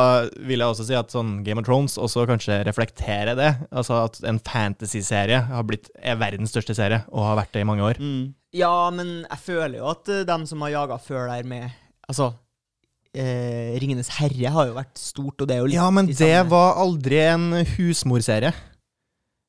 vil 0.47 0.61
jeg 0.63 0.71
også 0.71 0.85
si 0.87 0.95
at 0.97 1.11
sånn 1.13 1.33
Game 1.45 1.59
of 1.61 1.67
Thrones 1.67 1.97
også 1.99 2.23
kanskje 2.29 2.61
reflekterer 2.65 3.35
det. 3.37 3.49
Altså 3.75 3.99
at 4.05 4.21
en 4.25 4.39
fantasy-serie 4.39 5.41
har 5.51 5.65
blitt, 5.67 5.91
er 5.99 6.15
verdens 6.17 6.53
største 6.55 6.73
serie, 6.77 7.03
og 7.11 7.25
har 7.27 7.35
vært 7.43 7.53
det 7.57 7.61
i 7.65 7.67
mange 7.69 7.83
år. 7.91 7.99
mm. 8.01 8.25
Ja, 8.55 8.89
men 8.95 9.25
jeg 9.27 9.37
føler 9.43 9.81
jo 9.81 9.89
at 9.91 10.07
uh, 10.09 10.21
dem 10.25 10.45
som 10.47 10.61
har 10.63 10.71
jaga 10.71 10.95
før 11.03 11.27
der 11.29 11.43
med 11.45 11.67
Altså, 12.09 12.29
eh, 13.13 13.75
Ringenes 13.81 14.07
herre 14.17 14.53
har 14.55 14.69
jo 14.69 14.77
vært 14.77 14.97
stort, 14.97 15.41
og 15.43 15.49
det 15.49 15.57
er 15.57 15.59
jo 15.59 15.67
litt 15.67 15.75
Ja, 15.77 15.89
men 15.91 16.07
det 16.07 16.15
samme- 16.15 16.49
var 16.53 16.79
aldri 16.79 17.19
en 17.27 17.49
husmorserie. 17.75 18.53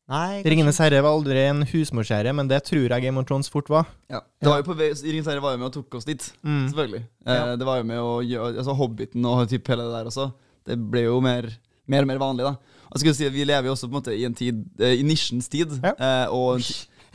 Nei, 0.09 0.41
Ringenes 0.49 0.79
herre 0.81 1.03
var 1.05 1.13
aldri 1.13 1.43
en 1.51 1.61
husmorserie, 1.69 2.33
men 2.33 2.49
det 2.49 2.63
tror 2.65 2.87
jeg 2.89 3.05
Game 3.05 3.21
of 3.21 3.27
Thrones 3.29 3.51
fort 3.53 3.69
var. 3.69 3.91
Ja. 4.09 4.23
Det 4.41 4.49
var 4.49 4.63
jo 4.63 4.67
på 4.71 4.77
vei, 4.79 4.89
Ringens 5.05 5.29
herre 5.29 5.43
var 5.45 5.53
jo 5.53 5.61
med 5.61 5.69
og 5.69 5.75
tok 5.75 5.99
oss 6.01 6.07
dit. 6.09 6.25
Mm. 6.41 6.63
Selvfølgelig. 6.71 7.03
Eh, 7.27 7.35
Ja. 7.37 7.57
det 7.61 7.67
var 7.69 7.83
jo 7.83 7.85
med 7.91 8.01
å 8.01 8.15
gjøre 8.25 8.57
altså 8.63 8.77
Hobbiten 8.79 9.27
og 9.29 9.49
typ 9.53 9.69
hele 9.69 9.85
det 9.85 9.93
der 9.99 10.09
også. 10.09 10.31
Det 10.69 10.79
ble 10.91 11.03
jo 11.11 11.21
mer, 11.21 11.51
mer 11.87 12.07
og 12.07 12.09
mer 12.09 12.19
vanlig, 12.25 12.45
da. 12.49 12.55
Og 12.89 12.97
jeg 12.97 13.01
skulle 13.05 13.19
si 13.19 13.27
at 13.29 13.35
Vi 13.37 13.45
lever 13.45 13.69
jo 13.69 13.75
også 13.77 13.85
på 13.91 13.93
en 13.93 14.01
måte 14.01 14.15
i 14.17 14.25
en 14.25 14.33
tid 14.35 14.65
eh, 14.81 14.95
I 14.97 15.03
nisjens 15.05 15.49
tid. 15.53 15.77
Ja. 15.85 15.93
Eh, 15.93 16.33
og 16.33 16.65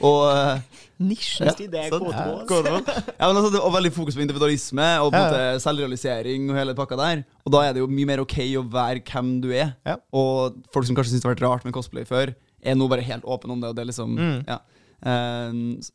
og 0.03 0.23
eh, 0.29 0.61
Nisjens 0.99 1.53
tid, 1.57 1.69
det 1.73 1.83
er 1.87 1.89
sånn. 1.93 2.01
K2. 2.49 2.71
Ja, 3.17 3.27
men 3.29 3.37
altså, 3.37 3.51
det 3.53 3.59
var 3.61 3.73
veldig 3.75 3.91
fokus 3.93 4.15
på 4.17 4.21
individualisme 4.25 4.85
og 5.01 5.11
på 5.13 5.17
en 5.17 5.21
Ja, 5.21 5.29
måte 5.29 5.61
selvrealisering 5.65 6.47
og 6.49 6.57
hele 6.57 6.73
pakka 6.77 6.97
der. 6.97 7.21
Og 7.45 7.53
da 7.53 7.61
er 7.67 7.73
det 7.73 7.81
jo 7.83 7.87
mye 7.89 8.05
mer 8.09 8.21
ok 8.23 8.37
å 8.57 8.63
være 8.73 9.01
hvem 9.05 9.29
du 9.43 9.51
er. 9.53 9.75
Ja. 9.85 9.97
Og 10.13 10.57
folk 10.73 10.85
som 10.89 10.97
kanskje 10.97 11.13
syns 11.13 11.21
det 11.25 11.29
har 11.29 11.35
vært 11.35 11.45
rart 11.45 11.65
med 11.65 11.73
cosplay 11.77 12.05
før, 12.09 12.33
er 12.63 12.75
nå 12.75 12.87
bare 12.89 13.01
helt 13.05 13.23
åpen 13.25 13.51
om 13.51 13.59
det. 13.61 13.69
Og 13.69 13.75
det 13.75 13.81
er 13.83 13.91
liksom, 13.91 14.15
Mm. 14.17 14.43
ja. 14.47 14.59
Eh, 15.03 15.51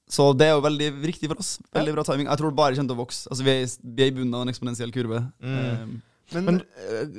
så 0.08 0.36
det 0.36 0.46
er 0.48 0.54
jo 0.56 0.60
veldig 0.66 0.90
riktig 1.04 1.28
for 1.30 1.38
oss. 1.40 1.58
Veldig 1.72 1.94
bra 1.94 2.02
timing. 2.04 2.26
Jeg 2.28 2.38
tror 2.38 2.50
det 2.50 2.56
bare 2.56 2.74
kommer 2.76 2.88
til 2.92 2.96
å 2.98 3.04
vokse. 3.06 3.28
Altså, 3.30 3.42
vi, 3.46 3.50
er, 3.50 3.64
i- 3.64 3.94
vi 3.96 4.02
er 4.02 4.06
i 4.12 4.16
bunnen 4.18 4.34
av 4.34 4.42
en 4.42 4.48
eksponentiell 4.52 4.92
kurve. 4.92 5.22
Mm. 5.42 6.02
Men, 6.30 6.44
Men- 6.44 6.62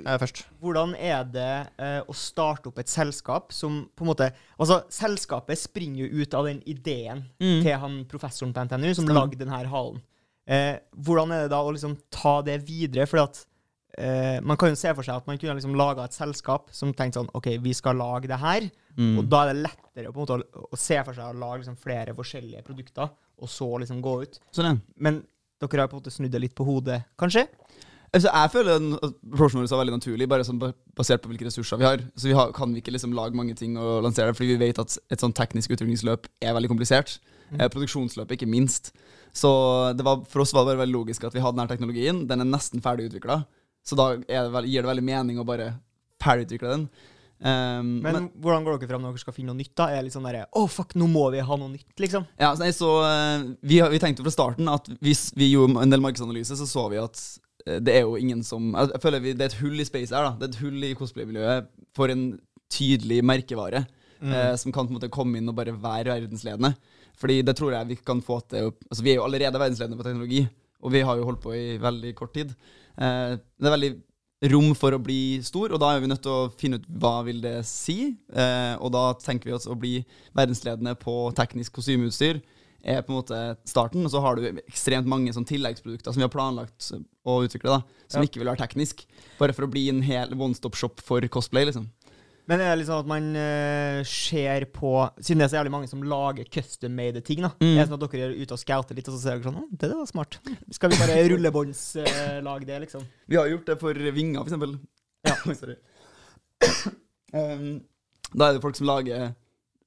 er 0.06 0.20
først. 0.22 0.43
hvordan 0.62 0.93
er 0.95 1.24
det 1.24 1.68
eh, 1.80 2.02
å 2.08 2.14
starte 2.14 2.68
opp 2.70 2.78
et 2.78 2.86
selskap 2.88 3.52
som 3.52 3.89
på 3.97 4.02
en 4.06 4.08
måte 4.14 4.32
Altså, 4.60 4.84
selskapet 4.93 5.58
springer 5.58 6.06
jo 6.08 6.22
ut 6.22 6.34
av 6.36 6.45
den 6.45 6.62
ideen 6.68 7.24
Mm. 7.41 7.64
til 7.64 7.74
han 7.80 8.06
professoren 8.06 8.54
på 8.54 8.62
NTNU 8.70 8.93
som 8.93 9.06
lagde 9.08 9.36
denne 9.39 9.66
halen. 9.66 10.00
Eh, 10.47 10.78
hvordan 10.95 11.32
er 11.32 11.41
det 11.43 11.50
da 11.50 11.58
å 11.64 11.72
liksom 11.74 11.97
ta 12.12 12.41
det 12.43 12.62
videre? 12.68 13.08
Fordi 13.08 13.24
at 13.24 13.45
eh, 13.98 14.38
man 14.46 14.60
kan 14.60 14.74
jo 14.74 14.80
se 14.80 14.94
for 14.96 15.06
seg 15.06 15.22
at 15.22 15.30
man 15.30 15.40
kunne 15.40 15.58
liksom 15.58 15.78
laga 15.80 16.06
et 16.06 16.18
selskap 16.18 16.70
som 16.76 16.94
tenkte 16.94 17.22
sånn 17.22 17.32
OK, 17.38 17.52
vi 17.64 17.74
skal 17.78 18.00
lage 18.00 18.30
det 18.32 18.40
her. 18.42 18.70
Mm. 19.00 19.18
Og 19.22 19.28
da 19.32 19.44
er 19.44 19.54
det 19.54 19.66
lettere 19.68 20.12
på 20.12 20.20
en 20.20 20.24
måte 20.24 20.40
å, 20.40 20.70
å 20.70 20.80
se 20.80 21.00
for 21.02 21.18
seg 21.18 21.28
å 21.30 21.42
lage 21.42 21.64
liksom 21.64 21.80
flere 21.80 22.16
forskjellige 22.18 22.66
produkter, 22.68 23.12
og 23.40 23.52
så 23.52 23.70
liksom 23.84 24.02
gå 24.04 24.16
ut. 24.26 24.42
Sånn, 24.56 24.74
ja. 24.74 24.80
Men 25.00 25.22
dere 25.60 25.84
har 25.84 25.92
på 25.92 25.98
en 25.98 26.04
måte 26.04 26.14
snudd 26.14 26.34
det 26.34 26.44
litt 26.44 26.58
på 26.58 26.68
hodet, 26.68 27.02
kanskje? 27.20 27.48
Altså, 28.10 28.30
jeg 28.34 28.50
føler 28.50 28.80
at 28.98 29.04
approachen 29.06 29.60
vår 29.60 29.68
er 29.68 29.82
veldig 29.84 29.98
naturlig, 30.00 30.28
bare 30.32 30.46
sånn 30.48 30.58
basert 30.98 31.22
på 31.22 31.30
hvilke 31.30 31.46
ressurser 31.46 31.78
vi 31.78 31.86
har. 31.86 32.02
Så 32.18 32.32
vi 32.32 32.34
har, 32.34 32.50
kan 32.56 32.72
vi 32.74 32.82
ikke 32.82 32.94
liksom 32.96 33.14
lage 33.14 33.38
mange 33.38 33.54
ting 33.58 33.76
og 33.78 34.02
lansere 34.06 34.32
det, 34.32 34.38
fordi 34.40 34.56
vi 34.56 34.64
vet 34.64 34.82
at 34.82 34.96
et 35.14 35.22
sånn 35.22 35.36
teknisk 35.38 35.76
utviklingsløp 35.76 36.26
er 36.42 36.56
veldig 36.58 36.72
komplisert. 36.72 37.20
Mm. 37.52 37.60
Eh, 37.60 37.70
produksjonsløpet 37.70 38.40
ikke 38.40 38.50
minst. 38.50 38.92
Så 39.36 39.52
det 39.94 40.06
var, 40.08 40.24
for 40.26 40.42
oss 40.42 40.56
var 40.56 40.66
det 40.66 40.74
bare 40.74 40.82
veldig 40.82 40.96
logisk 40.96 41.28
at 41.28 41.38
vi 41.38 41.44
hadde 41.44 41.60
denne 41.60 41.70
teknologien. 41.70 42.24
Den 42.30 42.42
er 42.42 42.50
nesten 42.50 42.82
ferdig 42.82 43.12
utvikla, 43.12 43.44
så 43.90 43.98
da 43.98 44.12
det 44.20 44.44
veldig, 44.54 44.72
gir 44.72 44.86
det 44.86 44.92
veldig 44.92 45.06
mening 45.08 45.42
å 45.42 45.48
bare 45.48 45.72
ferdigutvikle 46.22 46.76
den. 46.76 46.86
Um, 47.40 48.02
Men, 48.04 48.12
men, 48.12 48.26
hvordan 48.44 48.66
går 48.66 48.82
dere 48.82 48.90
fram 48.90 49.04
når 49.06 49.14
dere 49.14 49.22
skal 49.22 49.36
finne 49.36 49.54
noe 49.54 49.62
nytt? 49.62 49.72
da? 49.80 49.86
Er 49.88 50.02
det 50.02 50.10
litt 50.10 50.16
sånn 50.18 50.26
derre 50.28 50.42
Å, 50.60 50.66
fuck, 50.68 50.92
nå 51.00 51.06
må 51.08 51.30
vi 51.32 51.40
ha 51.40 51.58
noe 51.62 51.72
nytt, 51.72 51.94
liksom? 52.04 52.26
ja, 52.36 52.50
så, 52.52 52.66
nei, 52.66 52.74
så 52.76 52.90
eh, 53.08 53.46
vi, 53.64 53.78
vi 53.94 54.02
tenkte 54.04 54.26
fra 54.26 54.34
starten 54.34 54.68
at 54.68 54.90
hvis 55.00 55.30
vi 55.40 55.54
gjorde 55.54 55.80
en 55.80 55.94
del 55.94 56.04
markedsanalyse, 56.04 56.58
så 56.60 56.68
så 56.68 56.84
vi 56.92 57.00
at 57.00 57.22
eh, 57.64 57.80
det 57.80 57.96
er 57.96 58.04
jo 58.04 58.20
ingen 58.20 58.44
som 58.44 58.74
Jeg 58.74 58.92
jeg 58.92 59.04
føler 59.06 59.24
vi, 59.24 59.34
Det 59.40 59.48
er 59.48 59.54
et 59.54 59.62
hull 59.62 59.80
i 59.80 59.88
space 59.88 60.12
her. 60.12 60.28
da 60.28 60.34
Det 60.36 60.50
er 60.50 60.52
et 60.52 60.62
hull 60.66 60.84
i 60.84 60.92
cosplay-miljøet 61.00 61.72
for 61.96 62.12
en 62.12 62.28
tydelig 62.70 63.22
merkevare. 63.24 63.86
Mm. 64.20 64.34
Eh, 64.36 64.56
som 64.60 64.76
kan 64.76 64.84
på 64.84 64.92
en 64.92 65.00
måte 65.00 65.08
komme 65.16 65.40
inn 65.40 65.48
og 65.48 65.56
bare 65.56 65.72
være 65.80 66.12
verdensledende. 66.12 66.74
Fordi 67.20 67.40
det 67.48 67.56
tror 67.56 67.72
jeg 67.72 67.88
vi 67.88 67.96
kan 68.04 68.20
få 68.24 68.42
til 68.52 68.74
Altså 68.90 69.04
Vi 69.04 69.14
er 69.14 69.22
jo 69.22 69.24
allerede 69.24 69.60
verdensledende 69.60 70.00
på 70.00 70.04
teknologi, 70.08 70.44
og 70.82 70.94
vi 70.94 71.02
har 71.06 71.18
jo 71.20 71.26
holdt 71.28 71.42
på 71.44 71.56
i 71.56 71.78
veldig 71.82 72.14
kort 72.16 72.34
tid. 72.34 72.54
Eh, 72.98 73.36
det 73.38 73.68
er 73.70 73.76
veldig 73.76 73.92
rom 74.54 74.72
for 74.78 74.96
å 74.96 75.02
bli 75.04 75.42
stor, 75.44 75.74
og 75.76 75.82
da 75.84 75.94
er 75.96 76.00
vi 76.04 76.08
nødt 76.08 76.24
til 76.24 76.32
å 76.32 76.52
finne 76.56 76.80
ut 76.80 76.88
hva 77.02 77.18
vil 77.28 77.42
det 77.44 77.58
si. 77.68 78.14
Eh, 78.32 78.76
og 78.80 78.94
da 78.96 79.10
tenker 79.20 79.50
vi 79.52 79.58
oss 79.58 79.68
å 79.68 79.76
bli 79.80 79.98
verdensledende 80.38 80.96
på 81.00 81.34
teknisk 81.36 81.76
kostymeutstyr 81.80 82.40
er 82.80 83.02
på 83.04 83.12
en 83.12 83.18
måte 83.20 83.38
starten, 83.68 84.06
og 84.08 84.12
så 84.14 84.22
har 84.24 84.38
du 84.40 84.46
ekstremt 84.62 85.08
mange 85.10 85.34
sånn 85.36 85.44
tilleggsprodukter 85.48 86.14
som 86.14 86.22
vi 86.22 86.24
har 86.24 86.32
planlagt 86.32 86.92
å 87.28 87.34
utvikle, 87.44 87.74
da, 87.76 87.82
som 88.08 88.22
Ja. 88.24 88.28
ikke 88.30 88.40
vil 88.40 88.48
være 88.48 88.62
teknisk. 88.64 89.04
Bare 89.38 89.52
for 89.52 89.68
å 89.68 89.70
bli 89.72 89.90
en 89.90 90.02
hel 90.02 90.32
one 90.40 90.56
stop 90.56 90.76
shop 90.76 91.02
for 91.02 91.20
cosplay, 91.28 91.66
liksom. 91.68 91.90
Men 92.50 92.64
er 92.64 92.72
det 92.72 92.80
liksom 92.82 93.04
at 93.04 93.10
man 93.10 93.28
uh, 93.38 94.00
ser 94.10 94.66
på 94.74 94.93
Siden 95.22 95.41
det 95.41 95.45
er 95.45 95.52
så 95.52 95.60
jævlig 95.60 95.74
mange 95.76 95.89
som 95.91 96.02
lager 96.02 96.47
custom-made 96.50 97.22
ting, 97.26 97.43
da. 97.45 97.52
Mm. 97.62 97.76
Er 97.76 97.84
det 97.84 97.89
sånn 97.91 98.00
at 98.00 98.06
dere 98.08 98.30
er 98.32 98.39
ute 98.39 98.56
og 98.56 98.62
scouter 98.62 98.97
litt, 98.97 99.10
og 99.12 99.18
så 99.18 99.22
ser 99.22 99.38
dere 99.38 99.50
sånn 99.52 99.60
Å, 99.62 99.66
det 99.84 99.91
var 99.93 100.10
smart. 100.10 100.39
Skal 100.74 100.93
vi 100.93 101.02
bare 101.02 101.20
rullebåndslage 101.34 102.70
det, 102.70 102.80
liksom? 102.88 103.06
Vi 103.30 103.38
har 103.38 103.52
gjort 103.52 103.70
det 103.70 103.78
for 103.84 104.10
vinger, 104.18 104.41
for 104.41 104.50
eksempel. 104.50 104.80
Ja. 105.30 105.38
Sorry. 105.62 105.78
Um, 107.36 107.70
da 108.34 108.50
er 108.50 108.58
det 108.58 108.66
folk 108.66 108.80
som 108.80 108.89
lager 108.89 109.30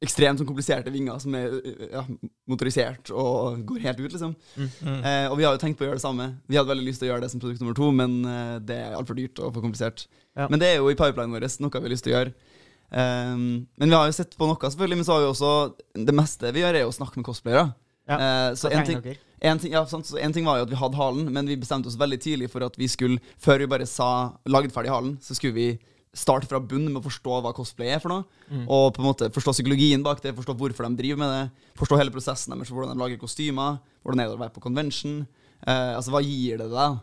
ekstremt 0.02 0.40
sånn 0.40 0.48
kompliserte 0.48 0.90
vinger 0.90 1.18
som 1.22 1.34
er 1.38 1.52
ja, 1.92 2.02
motorisert 2.50 3.12
og 3.14 3.60
går 3.68 3.84
helt 3.84 4.00
ut, 4.00 4.10
liksom. 4.10 4.32
Mm. 4.58 4.96
Eh, 4.98 5.26
og 5.28 5.36
vi 5.38 5.46
har 5.46 5.54
jo 5.54 5.60
tenkt 5.62 5.78
på 5.78 5.86
å 5.86 5.88
gjøre 5.88 6.00
det 6.00 6.04
samme. 6.04 6.26
Vi 6.50 6.58
hadde 6.58 6.72
veldig 6.72 6.86
lyst 6.88 7.02
til 7.02 7.08
å 7.08 7.12
gjøre 7.12 7.24
det 7.24 7.30
som 7.30 7.42
produkt 7.42 7.62
nummer 7.62 7.76
to, 7.78 7.90
men 7.94 8.16
eh, 8.26 8.56
det 8.66 8.78
er 8.82 8.96
altfor 8.98 9.18
dyrt 9.18 9.38
og 9.38 9.52
for 9.52 9.62
komplisert. 9.62 10.08
Ja. 10.34 10.48
Men 10.50 10.62
det 10.62 10.72
er 10.72 10.80
jo 10.80 10.90
i 10.90 10.98
pipelinen 10.98 11.36
vår 11.36 11.46
noe 11.62 11.76
vi 11.76 11.86
har 11.86 11.94
lyst 11.94 12.06
til 12.06 12.14
å 12.14 12.16
gjøre. 12.16 12.34
Um, 12.92 13.64
men 13.80 13.88
vi 13.88 13.96
har 13.96 14.08
jo 14.10 14.16
sett 14.16 14.34
på 14.36 14.46
noe, 14.48 14.60
selvfølgelig, 14.60 14.98
men 15.00 15.06
så 15.06 15.14
har 15.14 15.22
vi 15.22 15.28
også 15.30 15.52
Det 15.96 16.12
meste 16.12 16.50
vi 16.52 16.60
gjør, 16.60 16.76
er 16.76 16.82
jo 16.84 16.90
å 16.90 16.98
snakke 16.98 17.20
med 17.20 17.24
cosplayere. 17.24 17.70
Ja. 18.10 18.18
Uh, 18.18 18.50
så 18.58 18.68
én 18.68 18.82
en 18.82 18.88
ting, 18.88 19.62
ting, 19.62 19.72
ja, 19.72 19.84
sant, 19.88 20.06
så 20.06 20.18
en 20.20 20.34
ting 20.34 20.44
var 20.46 20.60
jo 20.60 20.66
at 20.66 20.72
vi 20.74 20.78
hadde 20.78 20.98
halen, 20.98 21.30
men 21.32 21.48
vi 21.48 21.56
bestemte 21.58 21.88
oss 21.88 21.96
veldig 21.98 22.18
tidlig 22.22 22.50
for 22.52 22.66
at 22.66 22.76
vi 22.78 22.90
skulle, 22.90 23.22
før 23.40 23.62
vi 23.62 23.70
bare 23.70 23.88
sa 23.88 24.10
lagd 24.50 24.74
ferdig 24.74 24.92
halen, 24.92 25.16
så 25.24 25.34
skulle 25.38 25.56
vi 25.56 25.68
starte 26.12 26.46
fra 26.48 26.60
bunn 26.60 26.90
med 26.90 27.00
å 27.00 27.06
forstå 27.06 27.38
hva 27.40 27.54
cosplay 27.56 27.94
er 27.94 28.02
for 28.02 28.12
noe. 28.12 28.42
Mm. 28.50 28.66
Og 28.66 28.90
på 28.92 29.00
en 29.00 29.08
måte 29.08 29.30
forstå 29.32 29.54
psykologien 29.56 30.04
bak 30.04 30.20
det, 30.22 30.34
forstå 30.36 30.54
hvorfor 30.60 30.84
de 30.84 30.98
driver 30.98 31.22
med 31.22 31.32
det. 31.32 31.70
Forstå 31.80 31.98
hele 31.98 32.12
prosessen 32.12 32.52
deres, 32.52 32.72
hvordan 32.72 32.92
de 32.92 33.00
lager 33.00 33.20
kostymer, 33.20 33.80
hvordan 34.04 34.20
er 34.20 34.28
det 34.28 34.36
å 34.36 34.42
være 34.42 34.54
på 34.54 34.64
convention. 34.64 35.22
Uh, 35.64 35.96
altså, 35.96 36.12
hva 36.12 36.20
gir 36.26 36.60
det 36.60 36.68
deg? 36.74 37.00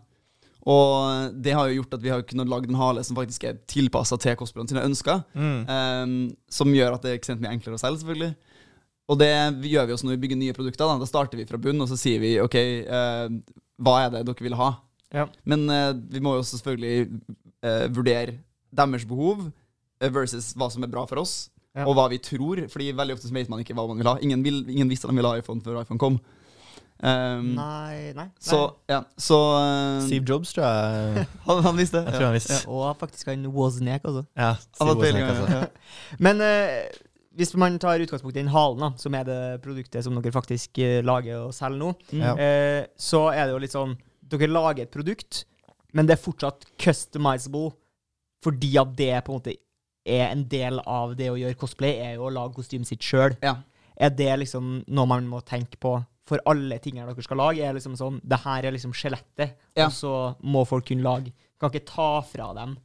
Og 0.68 1.36
det 1.40 1.54
har 1.56 1.70
jo 1.70 1.80
gjort 1.80 1.94
at 1.96 2.04
vi 2.04 2.12
har 2.12 2.26
kunnet 2.28 2.50
lage 2.52 2.68
en 2.68 2.80
hale 2.80 3.04
som 3.08 3.16
faktisk 3.16 3.46
er 3.48 3.62
tilpassa 3.70 4.18
til 4.20 4.36
cosplayerne 4.40 4.74
sine 4.74 4.84
ønsker. 4.90 5.22
Mm. 5.34 5.62
Um, 5.70 6.16
som 6.52 6.74
gjør 6.76 6.98
at 6.98 7.06
det 7.06 7.14
er 7.14 7.20
ekstremt 7.22 7.44
mye 7.44 7.54
enklere 7.56 7.80
å 7.80 7.82
selge, 7.82 8.02
selvfølgelig. 8.04 8.34
Og 9.10 9.18
det 9.18 9.32
gjør 9.72 9.88
vi 9.88 9.96
også 9.96 10.06
når 10.06 10.18
vi 10.18 10.22
bygger 10.26 10.42
nye 10.42 10.58
produkter. 10.58 10.86
Da, 10.86 11.00
da 11.02 11.08
starter 11.10 11.40
vi 11.40 11.48
fra 11.50 11.58
bunn, 11.62 11.80
og 11.82 11.90
så 11.90 11.98
sier 11.98 12.22
vi 12.22 12.36
OK, 12.44 12.58
uh, 12.92 13.32
hva 13.80 13.96
er 14.04 14.12
det 14.14 14.26
dere 14.28 14.46
vil 14.50 14.58
ha? 14.60 14.74
Ja. 15.16 15.26
Men 15.50 15.66
uh, 15.72 15.94
vi 15.96 16.22
må 16.22 16.36
jo 16.36 16.44
også 16.44 16.60
selvfølgelig 16.60 17.08
uh, 17.66 17.88
vurdere 17.96 18.36
deres 18.76 19.08
behov 19.10 19.48
eh, 19.48 20.12
versus 20.14 20.52
hva 20.58 20.68
som 20.70 20.86
er 20.86 20.92
bra 20.92 21.08
for 21.10 21.24
oss, 21.24 21.50
Ja. 21.78 21.86
og 21.86 21.96
hva 21.98 22.08
vi 22.12 22.18
tror. 22.22 22.62
Fordi 22.70 22.92
veldig 22.98 23.16
ofte 23.16 23.30
så 23.30 23.34
vet 23.34 23.50
man 23.50 23.62
ikke 23.64 23.76
hva 23.78 23.88
man 23.88 23.98
vil 24.02 24.10
ha. 24.10 24.18
Ingen, 24.26 24.44
vil, 24.44 24.64
ingen 24.70 24.90
visste 24.90 25.08
de 25.08 25.16
ville 25.16 25.30
ha 25.30 25.40
iPhone 25.40 25.62
før 25.64 25.82
iPhone 25.82 26.02
kom. 26.02 26.20
Um, 27.00 27.54
Nei, 27.56 28.12
nei. 28.12 28.26
så 28.44 28.58
ja, 28.92 28.98
så 29.16 29.38
uh, 29.56 30.02
Steve 30.04 30.26
Jobs, 30.28 30.52
tror 30.52 30.66
jeg. 30.66 31.28
han, 31.48 31.62
han 31.64 31.78
visste. 31.80 32.02
Jeg 32.04 32.18
tror 32.18 32.26
han 32.28 32.36
visste. 32.36 32.58
Ja, 32.58 32.72
Og 32.76 32.98
faktisk 33.00 33.30
han 33.32 33.46
Wozniak 33.56 34.04
også. 34.04 34.26
Ja, 34.36 34.50
Han 34.82 34.90
Steve 34.92 34.96
Wozniak, 35.00 35.30
altså. 35.30 35.62
ja. 35.62 36.18
Men 36.20 36.44
uh, 36.44 37.06
hvis 37.40 37.56
man 37.56 37.80
tar 37.80 38.04
utgangspunkt 38.04 38.36
i 38.36 38.42
den 38.42 38.52
halen, 38.52 38.84
da, 38.84 38.92
som 39.00 39.16
er 39.16 39.24
det 39.28 39.40
produktet 39.64 40.04
som 40.04 40.18
dere 40.20 40.36
faktisk 40.36 40.82
uh, 40.84 41.00
lager 41.08 41.46
og 41.46 41.56
selger 41.56 41.80
nå, 41.80 41.94
mm. 42.12 42.26
eh, 42.36 42.82
så 43.00 43.30
er 43.32 43.46
det 43.46 43.56
jo 43.56 43.64
litt 43.64 43.76
sånn 43.76 43.96
Dere 44.30 44.46
lager 44.46 44.84
et 44.84 44.92
produkt, 44.94 45.40
men 45.98 46.06
det 46.06 46.14
er 46.14 46.22
fortsatt 46.22 46.68
customizable 46.78 47.72
fordi 48.46 48.76
at 48.78 48.92
det 48.94 49.16
på 49.26 49.34
en 49.34 49.40
måte 49.40 49.56
er 50.06 50.28
en 50.28 50.44
del 50.52 50.78
av 50.84 51.16
det 51.18 51.32
å 51.32 51.38
gjøre 51.40 51.58
cosplay, 51.58 51.96
er 51.98 52.20
jo 52.20 52.28
å 52.28 52.34
lage 52.36 52.54
kostymet 52.60 52.88
sitt 52.88 53.02
sjøl. 53.04 53.34
Ja. 53.42 53.56
Er 53.98 54.14
det 54.14 54.30
liksom 54.44 54.84
noe 54.86 55.10
man 55.10 55.26
må 55.32 55.42
tenke 55.48 55.80
på 55.82 55.96
for 56.30 56.42
alle 56.50 56.78
tingene 56.84 57.10
dere 57.10 57.26
skal 57.26 57.42
lage? 57.42 57.64
Er 57.66 57.74
liksom 57.78 57.98
sånn 58.00 58.22
Det 58.24 58.40
her 58.46 58.66
er 58.70 58.76
liksom 58.78 58.94
skjelettet, 58.96 59.58
Ja. 59.76 59.88
og 59.88 59.92
så 59.98 60.14
må 60.46 60.66
folk 60.70 60.86
kunne 60.92 61.04
lage 61.06 61.34
Vi 61.34 61.60
Kan 61.60 61.74
ikke 61.74 61.86
ta 61.90 62.22
fra 62.22 62.54
dem. 62.56 62.78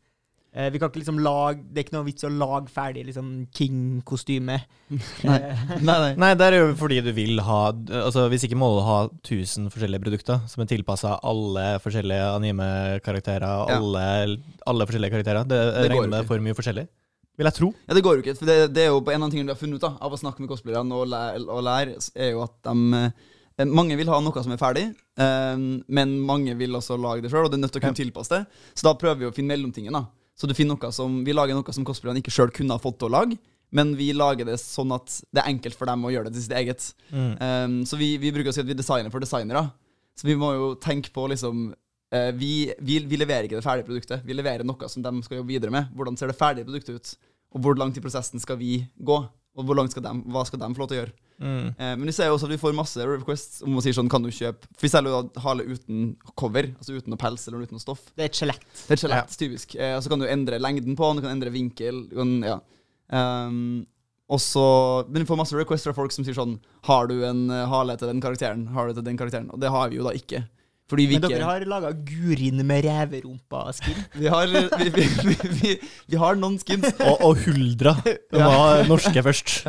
Eh, 0.55 0.69
vi 0.71 0.79
kan 0.79 0.89
ikke 0.89 1.01
liksom 1.03 1.17
lage 1.19 1.65
Det 1.73 1.81
er 1.81 1.85
ikke 1.85 1.95
noe 1.97 2.07
vits 2.07 2.23
å 2.27 2.31
lage 2.31 2.71
ferdig 2.71 3.05
liksom 3.09 3.31
King-kostyme. 3.55 4.61
Nei. 5.27 5.39
Eh, 5.41 5.63
Nei, 5.89 5.97
nei. 6.05 6.11
Nei, 6.23 6.33
det 6.39 6.47
er 6.47 6.57
jo 6.61 6.75
fordi 6.79 7.01
du 7.03 7.11
vil 7.17 7.41
ha 7.43 7.61
Altså 7.75 8.29
Hvis 8.31 8.45
ikke 8.47 8.59
må 8.61 8.69
du 8.77 8.83
ha 8.87 8.99
1000 9.25 9.67
forskjellige 9.75 10.05
produkter 10.05 10.45
som 10.51 10.63
er 10.63 10.71
tilpassa 10.71 11.17
alle 11.27 11.67
forskjellige 11.83 12.29
anime-karakterer, 12.39 13.43
Ja. 13.69 13.79
alle, 13.81 14.39
alle 14.67 14.87
forskjellige 14.87 15.11
karakterer. 15.17 15.43
Det, 15.49 15.59
Det 15.75 15.91
regner 15.91 16.09
med 16.19 16.27
for 16.31 16.39
mye 16.39 16.55
forskjellig. 16.55 16.87
Vil 17.37 17.49
jeg 17.49 17.55
tro. 17.57 17.69
Ja, 17.89 17.95
Det 17.95 18.03
går 18.07 18.15
jo 18.19 18.23
ikke. 18.23 18.37
For 18.39 18.47
det, 18.47 18.73
det 18.75 18.83
er 18.85 18.93
jo 18.93 19.01
på 19.03 19.11
en 19.13 19.23
av 19.27 19.31
tingene 19.33 19.51
vi 19.51 19.55
har 19.57 19.59
funnet 19.59 19.81
ut 19.83 19.87
da, 19.89 19.97
av 20.01 20.13
å 20.15 20.19
snakke 20.21 20.39
med 20.45 20.49
cosplayerne 20.53 20.95
og 20.95 21.09
lære, 21.11 21.41
og 21.51 21.65
lære, 21.67 21.97
er 22.15 22.31
jo 22.31 22.45
at 22.45 22.55
de 22.63 23.01
eh, 23.01 23.11
Mange 23.71 23.95
vil 23.95 24.09
ha 24.11 24.19
noe 24.19 24.43
som 24.43 24.51
er 24.51 24.59
ferdig, 24.59 24.89
eh, 25.21 25.65
men 25.87 26.15
mange 26.27 26.57
vil 26.59 26.75
også 26.75 26.97
lage 26.99 27.23
det 27.23 27.31
sjøl, 27.31 27.47
og 27.47 27.53
det 27.53 27.61
er 27.61 27.63
nødt 27.63 27.75
til 27.77 27.83
å 27.83 27.85
kunne 27.85 28.01
tilpasse 28.01 28.35
det. 28.35 28.63
Så 28.75 28.89
da 28.89 28.95
prøver 28.99 29.21
vi 29.21 29.29
å 29.29 29.35
finne 29.35 29.55
mellomtingen. 29.55 29.95
da. 29.95 30.07
Så 30.35 30.49
du 30.51 30.55
finner 30.59 30.75
noe 30.75 30.91
som, 30.93 31.21
Vi 31.25 31.33
lager 31.33 31.55
noe 31.55 31.73
som 31.73 31.85
cosplayerne 31.87 32.19
ikke 32.19 32.35
sjøl 32.35 32.51
kunne 32.51 32.75
ha 32.75 32.83
fått 32.83 32.99
til 32.99 33.07
å 33.07 33.15
lage, 33.15 33.39
men 33.75 33.95
vi 33.99 34.13
lager 34.15 34.47
det 34.47 34.59
sånn 34.63 34.93
at 34.95 35.07
det 35.35 35.43
er 35.43 35.51
enkelt 35.51 35.79
for 35.79 35.87
dem 35.87 36.05
å 36.05 36.11
gjøre 36.11 36.31
det 36.31 36.35
til 36.39 36.45
sitt 36.47 36.59
eget. 36.59 36.89
Um, 37.39 37.81
så 37.87 37.99
vi, 37.99 38.17
vi 38.23 38.31
bruker 38.35 38.51
å 38.51 38.55
si 38.55 38.63
at 38.63 38.69
vi 38.69 38.77
designer 38.79 39.11
for 39.11 39.23
designere. 39.23 39.65
Så 40.15 40.29
vi 40.29 40.37
må 40.39 40.53
jo 40.55 40.69
tenke 40.79 41.11
på 41.15 41.27
liksom 41.31 41.73
eh, 42.15 42.31
vi, 42.39 42.71
vi, 42.79 43.01
vi 43.03 43.19
leverer 43.19 43.49
ikke 43.49 43.59
det 43.59 43.67
ferdige 43.67 43.89
produktet. 43.89 44.23
Vi 44.27 44.37
leverer 44.37 44.67
noe 44.67 44.91
som 44.91 45.03
de 45.03 45.15
skal 45.27 45.41
jobbe 45.41 45.51
videre 45.51 45.75
med. 45.75 45.91
Hvordan 45.95 46.19
ser 46.19 46.31
det 46.31 46.39
ferdige 46.39 46.69
produktet 46.69 47.01
ut? 47.01 47.31
Og 47.55 47.65
hvor 47.67 47.79
langt 47.79 47.99
i 47.99 48.03
prosessen 48.05 48.43
skal 48.43 48.59
vi 48.61 48.77
gå? 48.95 49.19
Og 49.55 49.67
hvor 49.67 49.79
langt 49.79 49.95
skal 49.95 50.07
de, 50.07 50.13
hva 50.31 50.45
skal 50.47 50.63
de 50.63 50.71
få 50.71 50.85
lov 50.85 50.91
til 50.91 50.99
å 50.99 51.03
gjøre? 51.03 51.17
Mm. 51.43 51.69
Eh, 51.75 51.95
men 51.99 52.05
vi 52.07 52.13
ser 52.15 52.29
jo 52.31 52.37
også 52.37 52.47
at 52.47 52.53
vi 52.55 52.61
får 52.63 52.75
masse 52.79 53.03
requests 53.11 53.63
om 53.67 53.75
å 53.77 53.83
si 53.83 53.91
sånn, 53.97 54.07
kan 54.09 54.23
du 54.23 54.29
kjøpe 54.31 54.69
For 54.77 54.87
vi 54.87 54.91
selger 54.93 55.11
jo 55.17 55.43
hale 55.43 55.65
uten 55.67 56.05
cover, 56.39 56.69
altså 56.79 56.95
uten 56.95 57.11
noe 57.11 57.19
pels 57.19 57.49
eller 57.49 57.65
uten 57.67 57.75
noe 57.75 57.83
stoff. 57.83 58.05
det 58.15 58.23
er 58.23 58.31
et 58.31 58.39
skjelett. 58.39 58.63
Det 58.77 58.93
er 58.93 58.95
et 58.95 59.03
skjelett, 59.03 59.35
typisk. 59.41 59.75
Eh, 59.75 59.97
og 59.97 60.05
så 60.05 60.13
kan 60.13 60.23
du 60.23 60.29
endre 60.31 60.61
lengden 60.63 60.95
på 60.95 61.09
den, 61.11 61.17
du 61.19 61.27
kan 61.27 61.35
endre 61.35 61.51
vinkel. 61.55 62.05
Du 62.13 62.15
kan, 62.21 62.37
ja. 62.47 62.61
Um, 63.11 63.85
og 64.31 64.41
så- 64.41 65.05
men 65.11 65.23
vi 65.23 65.29
får 65.29 65.37
masse 65.43 65.53
requests 65.59 65.85
fra 65.85 65.93
folk 65.93 66.11
som 66.13 66.25
sier 66.25 66.33
sånn 66.35 66.59
Har 66.85 67.07
du 67.07 67.23
en 67.25 67.51
eh, 67.51 67.67
hale 67.69 67.97
til 67.99 68.09
den 68.09 68.21
karakteren? 68.23 68.69
Har 68.73 68.89
du 68.89 68.95
til 68.95 69.05
den 69.05 69.19
karakteren? 69.19 69.51
Og 69.53 69.61
det 69.61 69.71
har 69.71 69.91
vi 69.91 69.97
jo 69.97 70.05
da 70.05 70.11
ikke. 70.17 70.47
Fordi 70.89 71.07
vi 71.09 71.15
Men 71.19 71.23
ikke 71.25 71.39
dere 71.39 71.45
har 71.49 71.61
laga 71.65 71.93
Gurin 71.97 72.61
med 72.67 72.85
reverumpa-skin. 72.85 74.05
vi, 74.21 74.27
har, 74.29 74.47
vi, 74.47 74.91
vi, 74.91 75.07
vi, 75.25 75.37
vi, 75.61 75.81
vi 76.13 76.17
har 76.21 76.37
noen 76.37 76.59
skins. 76.61 76.91
Og, 77.01 77.23
og 77.25 77.37
Huldra. 77.47 77.95
Den 78.33 78.45
var 78.45 78.85
norske 78.89 79.23
først. 79.25 79.65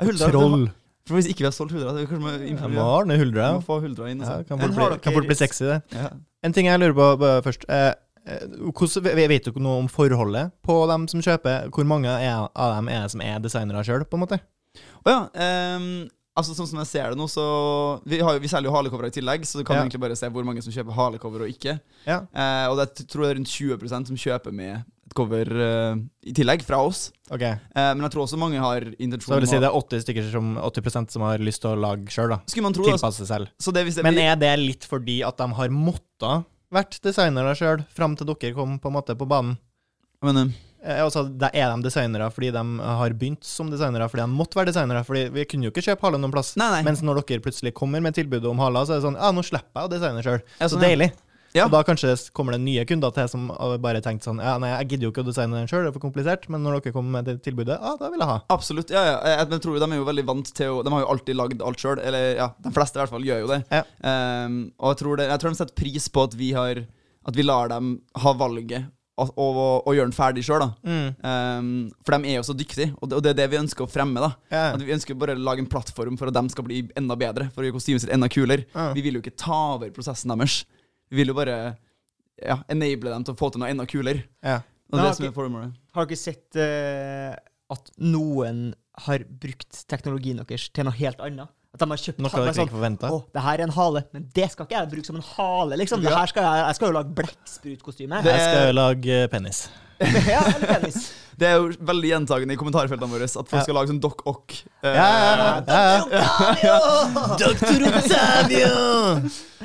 Huldra, 0.00 0.28
Troll. 0.30 0.68
For 1.08 1.16
Hvis 1.16 1.30
ikke 1.32 1.44
vi 1.44 1.48
har 1.48 1.54
solgt 1.56 1.72
Huldra, 1.74 1.94
så 1.94 2.04
kanskje 2.04 2.34
vi 2.42 2.52
må 2.56 2.74
må 2.76 2.88
den 3.08 3.20
Huldra. 3.22 3.46
Vi 3.54 3.60
må 3.62 3.64
få 3.64 3.78
Huldra 3.84 4.10
inn. 4.12 4.20
Ja, 4.20 4.34
Altså. 4.38 4.48
kan, 4.48 4.60
fort 4.60 4.76
bli, 4.76 4.98
kan 5.06 5.16
fort 5.16 5.30
bli 5.30 5.38
sexy, 5.38 5.64
det. 5.64 5.80
Ja. 5.96 6.10
En 6.44 6.52
ting 6.52 6.68
jeg 6.68 6.80
lurer 6.82 6.94
på 6.98 7.30
først. 7.46 7.64
Eh, 7.72 7.94
eh, 8.28 8.44
hvordan, 8.76 9.08
vet 9.16 9.48
dere 9.48 9.64
noe 9.64 9.80
om 9.84 9.88
forholdet 9.88 10.52
på 10.62 10.76
dem 10.92 11.08
som 11.08 11.24
kjøper? 11.24 11.70
Hvor 11.72 11.88
mange 11.88 12.12
er, 12.12 12.46
av 12.54 12.76
dem 12.76 12.92
er 12.92 13.08
det 13.08 13.16
som 13.16 13.24
er 13.24 13.40
designere 13.40 13.82
sjøl, 13.88 14.04
på 14.04 14.20
en 14.20 14.26
måte? 14.26 14.40
Å 15.06 15.16
ja. 15.16 15.20
Um 15.78 16.08
altså 16.38 16.54
Sånn 16.54 16.68
som 16.70 16.78
jeg 16.82 16.90
ser 16.92 17.12
det 17.12 17.18
nå, 17.18 17.26
så 17.30 17.44
Vi, 18.08 18.20
har, 18.22 18.38
vi 18.38 18.50
selger 18.50 18.70
jo 18.70 18.74
halecover 18.76 19.08
i 19.08 19.14
tillegg, 19.14 19.46
så 19.48 19.58
du 19.58 19.64
kan 19.66 19.76
Ja. 19.78 19.82
egentlig 19.82 20.02
bare 20.04 20.16
se 20.18 20.28
hvor 20.30 20.46
mange 20.46 20.62
som 20.62 20.72
kjøper 20.72 20.94
halecover 20.94 21.42
og 21.42 21.50
ikke. 21.50 21.78
Ja. 22.06 22.20
Eh, 22.30 22.66
og 22.70 22.78
det 22.78 22.86
er, 22.86 23.06
tror 23.10 23.24
jeg 23.26 23.32
er 23.32 23.38
rundt 23.40 23.50
20% 23.50 24.12
som 24.12 24.16
kjøper 24.16 24.54
med 24.54 24.84
cover 25.18 25.50
uh, 25.58 25.98
i 26.24 26.34
tillegg, 26.36 26.64
fra 26.66 26.80
oss. 26.86 27.08
Ok, 27.28 27.44
Uh, 27.44 27.92
men 27.94 28.06
jeg 28.06 28.14
tror 28.14 28.24
også 28.24 28.38
mange 28.40 28.60
har 28.62 28.84
intensjon 28.96 29.34
Så 29.34 29.40
vil 29.40 29.50
si 29.50 29.60
det 29.60 29.68
er 29.68 29.76
80 29.76 30.04
stykker 30.06 30.30
som, 30.32 30.54
80% 30.70 31.14
som 31.14 31.24
har 31.26 31.42
lyst 31.44 31.62
til 31.64 31.74
å 31.74 31.80
lage 31.80 32.10
sjøl, 32.14 32.32
da. 32.32 32.40
Skulle 32.48 32.68
man 32.68 32.76
tro 32.76 32.86
altså. 32.86 32.96
Tilpasse 32.96 33.24
seg 33.24 33.30
selv. 33.32 33.52
Så 33.60 33.74
det 33.74 33.84
det 33.90 34.06
Men 34.06 34.20
er 34.22 34.38
det 34.40 34.54
litt 34.62 34.86
fordi 34.88 35.20
at 35.26 35.38
de 35.40 35.50
har 35.58 35.74
måttet 35.74 36.48
vært 36.74 36.98
designere 37.04 37.54
sjøl, 37.58 37.84
fram 37.94 38.16
til 38.18 38.28
dere 38.30 38.56
kom 38.56 38.78
på 38.80 38.90
en 38.90 38.98
måte 39.00 39.18
på 39.18 39.28
banen? 39.28 39.58
men, 40.24 40.36
eh, 40.36 40.56
Eh, 40.84 41.00
altså, 41.02 41.24
da 41.26 41.50
Er 41.52 41.72
de 41.74 41.88
designere 41.88 42.28
fordi 42.30 42.52
de 42.54 42.62
har 42.78 43.14
begynt 43.18 43.46
som 43.46 43.70
designere 43.70 44.06
fordi 44.10 44.22
de 44.22 44.34
måtte 44.38 44.58
være 44.58 44.70
designere? 44.70 45.04
Fordi 45.06 45.24
vi 45.34 45.46
kunne 45.50 45.66
jo 45.66 45.72
ikke 45.72 45.84
kjøpe 45.88 46.06
Hale 46.06 46.20
noen 46.22 46.34
plass. 46.34 46.54
Nei, 46.60 46.68
nei. 46.76 46.82
Mens 46.86 47.02
når 47.02 47.22
dere 47.24 47.42
plutselig 47.44 47.74
kommer 47.76 48.02
med 48.04 48.14
tilbudet 48.16 48.46
om 48.50 48.60
Hala, 48.62 48.84
så 48.86 48.94
er 48.94 49.00
det 49.00 49.08
sånn 49.08 49.18
Ja, 49.18 49.32
nå 49.34 49.44
slipper 49.46 49.82
jeg 49.82 49.88
å 49.88 49.92
designe 49.96 50.22
sjøl. 50.24 50.44
Så 50.60 50.70
sånn, 50.74 50.84
ja. 50.84 50.92
deilig. 50.92 51.10
Ja. 51.58 51.66
Og 51.68 51.74
da 51.74 51.82
kanskje 51.86 52.14
kommer 52.36 52.54
det 52.54 52.62
nye 52.64 52.84
kunder 52.88 53.12
til 53.14 53.28
som 53.30 53.48
bare 53.82 54.02
tenkt 54.04 54.26
sånn 54.26 54.42
Ja, 54.42 54.56
nei, 54.62 54.70
jeg 54.76 54.92
gidder 54.92 55.08
jo 55.08 55.12
ikke 55.14 55.24
å 55.24 55.28
designe 55.28 55.58
den 55.58 55.70
sjøl, 55.70 55.86
det 55.86 55.92
er 55.92 55.96
for 55.96 56.06
komplisert. 56.06 56.48
Men 56.52 56.64
når 56.66 56.78
dere 56.78 56.96
kommer 56.96 57.18
med 57.18 57.30
det 57.30 57.38
tilbudet, 57.46 57.78
ja, 57.78 57.94
da 58.00 58.12
vil 58.12 58.22
jeg 58.22 58.30
ha. 58.32 58.38
Absolutt. 58.54 58.92
ja, 58.94 59.04
ja. 59.10 59.16
Jeg, 59.32 59.48
jeg 59.54 59.64
tror 59.64 59.80
De 59.82 59.88
er 59.90 60.00
jo 60.00 60.08
veldig 60.08 60.26
vant 60.28 60.52
til 60.60 60.76
å 60.76 60.84
De 60.86 60.92
har 60.94 61.04
jo 61.04 61.10
alltid 61.14 61.38
lagd 61.38 61.64
alt 61.70 61.82
sjøl. 61.82 62.02
Eller 62.02 62.36
ja, 62.38 62.52
de 62.64 62.74
fleste 62.74 62.98
i 63.00 63.02
hvert 63.02 63.14
fall 63.16 63.26
gjør 63.26 63.42
jo 63.44 63.50
det. 63.54 63.62
Ja. 63.74 63.82
Um, 64.02 64.60
og 64.78 64.94
jeg 64.94 65.02
tror, 65.02 65.18
det, 65.20 65.32
jeg 65.32 65.42
tror 65.42 65.54
de 65.54 65.60
setter 65.62 65.80
pris 65.82 66.12
på 66.12 66.28
at 66.28 66.38
vi 66.38 66.52
har 66.56 66.84
At 67.28 67.36
vi 67.36 67.44
lar 67.44 67.72
dem 67.72 67.98
ha 68.22 68.32
valget 68.38 68.88
og, 69.18 69.32
og, 69.34 69.58
og 69.88 69.96
gjøre 69.96 70.10
den 70.10 70.16
ferdig 70.16 70.44
sjøl. 70.46 70.64
Um, 70.86 71.70
for 72.06 72.14
de 72.14 72.30
er 72.30 72.38
jo 72.38 72.46
så 72.46 72.54
dyktige, 72.56 72.92
og 72.98 73.10
det, 73.10 73.18
og 73.18 73.24
det 73.24 73.32
er 73.32 73.38
det 73.40 73.48
vi 73.52 73.60
ønsker 73.60 73.86
å 73.86 73.90
fremme. 73.90 74.22
da 74.22 74.30
yeah. 74.52 74.74
At 74.76 74.84
Vi 74.84 74.94
ønsker 74.94 75.18
bare 75.18 75.34
å 75.34 75.42
lage 75.42 75.64
en 75.64 75.70
plattform 75.70 76.18
for 76.20 76.30
at 76.30 76.38
de 76.38 76.54
skal 76.54 76.66
bli 76.68 76.84
enda 76.98 77.16
bedre. 77.18 77.48
For 77.54 77.64
å 77.64 77.68
gjøre 77.68 77.78
kostymet 77.80 78.04
sitt 78.04 78.14
enda 78.14 78.30
kulere. 78.32 78.68
Uh. 78.76 78.92
Vi 78.96 79.04
vil 79.06 79.18
jo 79.18 79.24
ikke 79.24 79.34
ta 79.38 79.58
over 79.74 79.90
prosessen 79.94 80.30
deres. 80.34 80.60
Vi 81.10 81.20
vil 81.22 81.32
jo 81.32 81.36
bare 81.38 81.58
ja, 82.38 82.58
enable 82.70 83.12
dem 83.14 83.24
til 83.26 83.34
å 83.34 83.38
få 83.38 83.50
til 83.52 83.62
noe 83.62 83.70
enda 83.72 83.86
kulere. 83.88 84.24
Ja. 84.44 84.60
Og 84.88 84.98
det 84.98 85.04
det 85.04 85.14
som 85.34 85.56
er. 85.60 85.70
Har 85.96 86.06
dere 86.08 86.16
sett 86.16 86.56
uh, 86.56 87.34
at 87.74 87.90
noen 88.00 88.70
har 89.04 89.24
brukt 89.28 89.82
teknologien 89.90 90.40
deres 90.40 90.68
til 90.72 90.86
noe 90.88 90.96
helt 90.96 91.20
annet? 91.24 91.50
At 91.74 91.82
de 91.82 91.88
har 91.90 92.00
kjøpt 92.00 92.22
Noe 92.24 92.32
dere 92.32 92.54
ikke 92.54 92.72
forventa. 92.72 93.10
Å, 93.12 93.18
det 93.34 93.42
her 93.44 93.60
er 93.60 93.66
en 93.66 93.74
hale, 93.76 94.00
men 94.16 94.24
det 94.34 94.46
skal 94.54 94.64
ikke 94.64 94.78
jeg 94.78 94.90
bruke 94.94 95.10
som 95.10 95.18
en 95.18 95.26
hale, 95.34 95.76
liksom. 95.76 96.00
Det 96.00 96.08
Ja. 96.10 96.22
her 96.22 96.30
skal 96.32 96.46
jeg, 96.46 96.62
jeg 96.64 96.78
skal 96.78 96.88
jo 96.88 96.96
lage 96.96 97.12
blekksprutkostyme. 97.18 98.22
Det- 98.24 98.32
Jeg 98.32 98.46
skal 98.48 98.74
lage 98.74 99.18
penis. 99.28 99.68
Ja, 100.00 100.42
eller 100.54 100.66
penis. 100.78 101.08
Det 101.38 101.46
er 101.46 101.60
jo 101.60 101.68
veldig 101.86 102.08
gjentagende 102.10 102.54
i 102.56 102.58
kommentarfeltene 102.58 103.12
våre 103.12 103.26
at 103.28 103.34
folk 103.46 103.52
Ja. 103.60 103.62
skal 103.62 103.76
lage 103.78 103.92
sånn 103.92 104.00
Doc 104.02 104.24
Ock. 104.26 104.56
eh, 104.82 104.96
Ja, 104.96 105.04
ja, 105.14 105.36
ja. 105.70 106.56
ja. 106.64 106.78
Doktor 107.44 107.84
Octavio! 107.92 108.72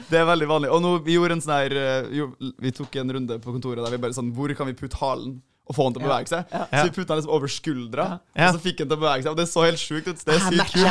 Det 0.09 0.19
er 0.19 0.27
veldig 0.29 0.49
vanlig. 0.51 0.69
Og 0.69 0.83
nå, 0.85 0.91
vi 1.05 1.15
gjorde 1.17 1.39
en 1.39 1.41
sånn 1.41 1.55
her 1.55 1.73
eh, 1.73 2.27
Vi 2.61 2.71
tok 2.77 2.93
en 3.01 3.15
runde 3.17 3.39
på 3.41 3.55
kontoret 3.55 3.81
der 3.81 3.95
vi 3.95 4.01
bare 4.05 4.13
sånn 4.13 4.29
Hvor 4.37 4.53
kan 4.57 4.69
vi 4.69 4.75
putte 4.77 4.99
halen? 5.01 5.39
Og 5.63 5.75
få 5.77 5.85
han 5.87 5.93
til 5.95 6.01
å 6.03 6.07
bevege 6.09 6.27
seg. 6.27 6.49
Ja. 6.51 6.65
Så 6.73 6.81
vi 6.89 6.91
putta 6.97 7.13
han 7.13 7.19
liksom 7.21 7.31
over 7.37 7.47
skuldra, 7.47 8.05
Ja. 8.35 8.49
og 8.49 8.55
så 8.57 8.59
fikk 8.65 8.81
han 8.83 8.89
til 8.89 8.97
å 8.97 8.99
bevege 8.99 9.23
seg. 9.23 9.31
Og 9.31 9.37
det 9.39 9.45
så 9.47 9.61
helt 9.63 9.79
sjukt 9.79 10.07
ut. 10.11 10.19
Det 10.25 10.33
er 10.35 10.41
sykt 10.43 10.73
kult. 10.73 10.83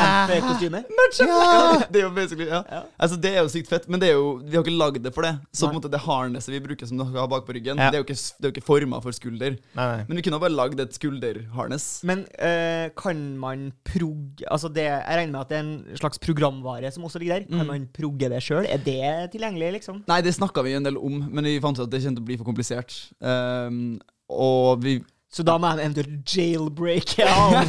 Ja, 1.23 1.85
det 1.91 1.99
er 1.99 2.05
jo 2.07 2.09
basically, 2.15 2.47
ja. 2.49 2.63
Ja. 2.71 2.79
Altså 2.97 3.17
Det 3.21 3.31
er 3.35 3.43
jo 3.43 3.49
sykt 3.53 3.69
fett, 3.69 3.85
men 3.87 3.99
det 4.01 4.09
er 4.09 4.15
jo, 4.17 4.39
vi 4.41 4.57
har 4.57 4.63
ikke 4.65 4.73
lagd 4.73 5.03
det 5.05 5.11
for 5.13 5.21
det. 5.27 5.35
Så 5.53 5.67
på 5.67 5.75
en 5.75 5.77
måte 5.77 5.91
det 5.93 5.99
harnesset 6.01 6.49
vi 6.55 6.59
bruker 6.63 6.89
som 6.89 6.97
dere 6.97 7.13
har 7.21 7.27
bak 7.29 7.45
på 7.45 7.53
ryggen, 7.53 7.77
Ja. 7.77 7.91
det 7.93 7.99
er 7.99 8.01
jo 8.01 8.07
ikke, 8.07 8.17
det 8.17 8.45
er 8.47 8.49
jo 8.49 8.53
ikke 8.55 8.65
forma 8.65 8.99
for 9.03 9.11
skulder. 9.13 9.57
Nei, 9.77 9.85
nei. 9.93 10.05
Men 10.09 10.17
vi 10.17 10.23
kunne 10.25 10.39
bare 10.41 10.55
lagd 10.57 10.79
et 10.81 10.97
skulderharness. 10.97 12.03
Men 12.03 12.25
øh, 12.39 12.89
kan 12.97 13.21
man 13.37 13.71
prog... 13.85 14.41
Altså 14.49 14.71
det, 14.73 14.83
Jeg 14.89 15.17
regner 15.21 15.31
med 15.37 15.41
at 15.41 15.49
det 15.53 15.57
er 15.57 15.63
en 15.67 15.97
slags 16.01 16.17
programvare 16.19 16.91
som 16.91 17.03
også 17.05 17.19
ligger 17.21 17.39
der. 17.43 17.45
Kan 17.49 17.61
Mm. 17.63 17.67
man 17.67 17.87
progge 17.93 18.27
det 18.29 18.41
sjøl? 18.43 18.65
Er 18.65 18.77
det 18.81 19.31
tilgjengelig, 19.37 19.71
liksom? 19.77 20.01
Nei, 20.07 20.21
det 20.21 20.33
snakka 20.35 20.63
vi 20.65 20.73
en 20.73 20.83
del 20.83 20.97
om, 20.97 21.21
men 21.31 21.43
vi 21.45 21.59
fant 21.61 21.77
ut 21.77 21.85
at 21.85 21.91
det 21.93 22.01
kjente 22.03 22.19
å 22.19 22.25
bli 22.25 22.37
for 22.37 22.43
komplisert. 22.49 22.91
Um, 23.21 23.99
og 24.29 24.83
vi 24.83 24.99
Så 25.33 25.41
da 25.43 25.55
må 25.57 25.65
han 25.65 25.79
eventuelt 25.81 26.29
jailbreake 26.29 27.23
ja. 27.25 27.63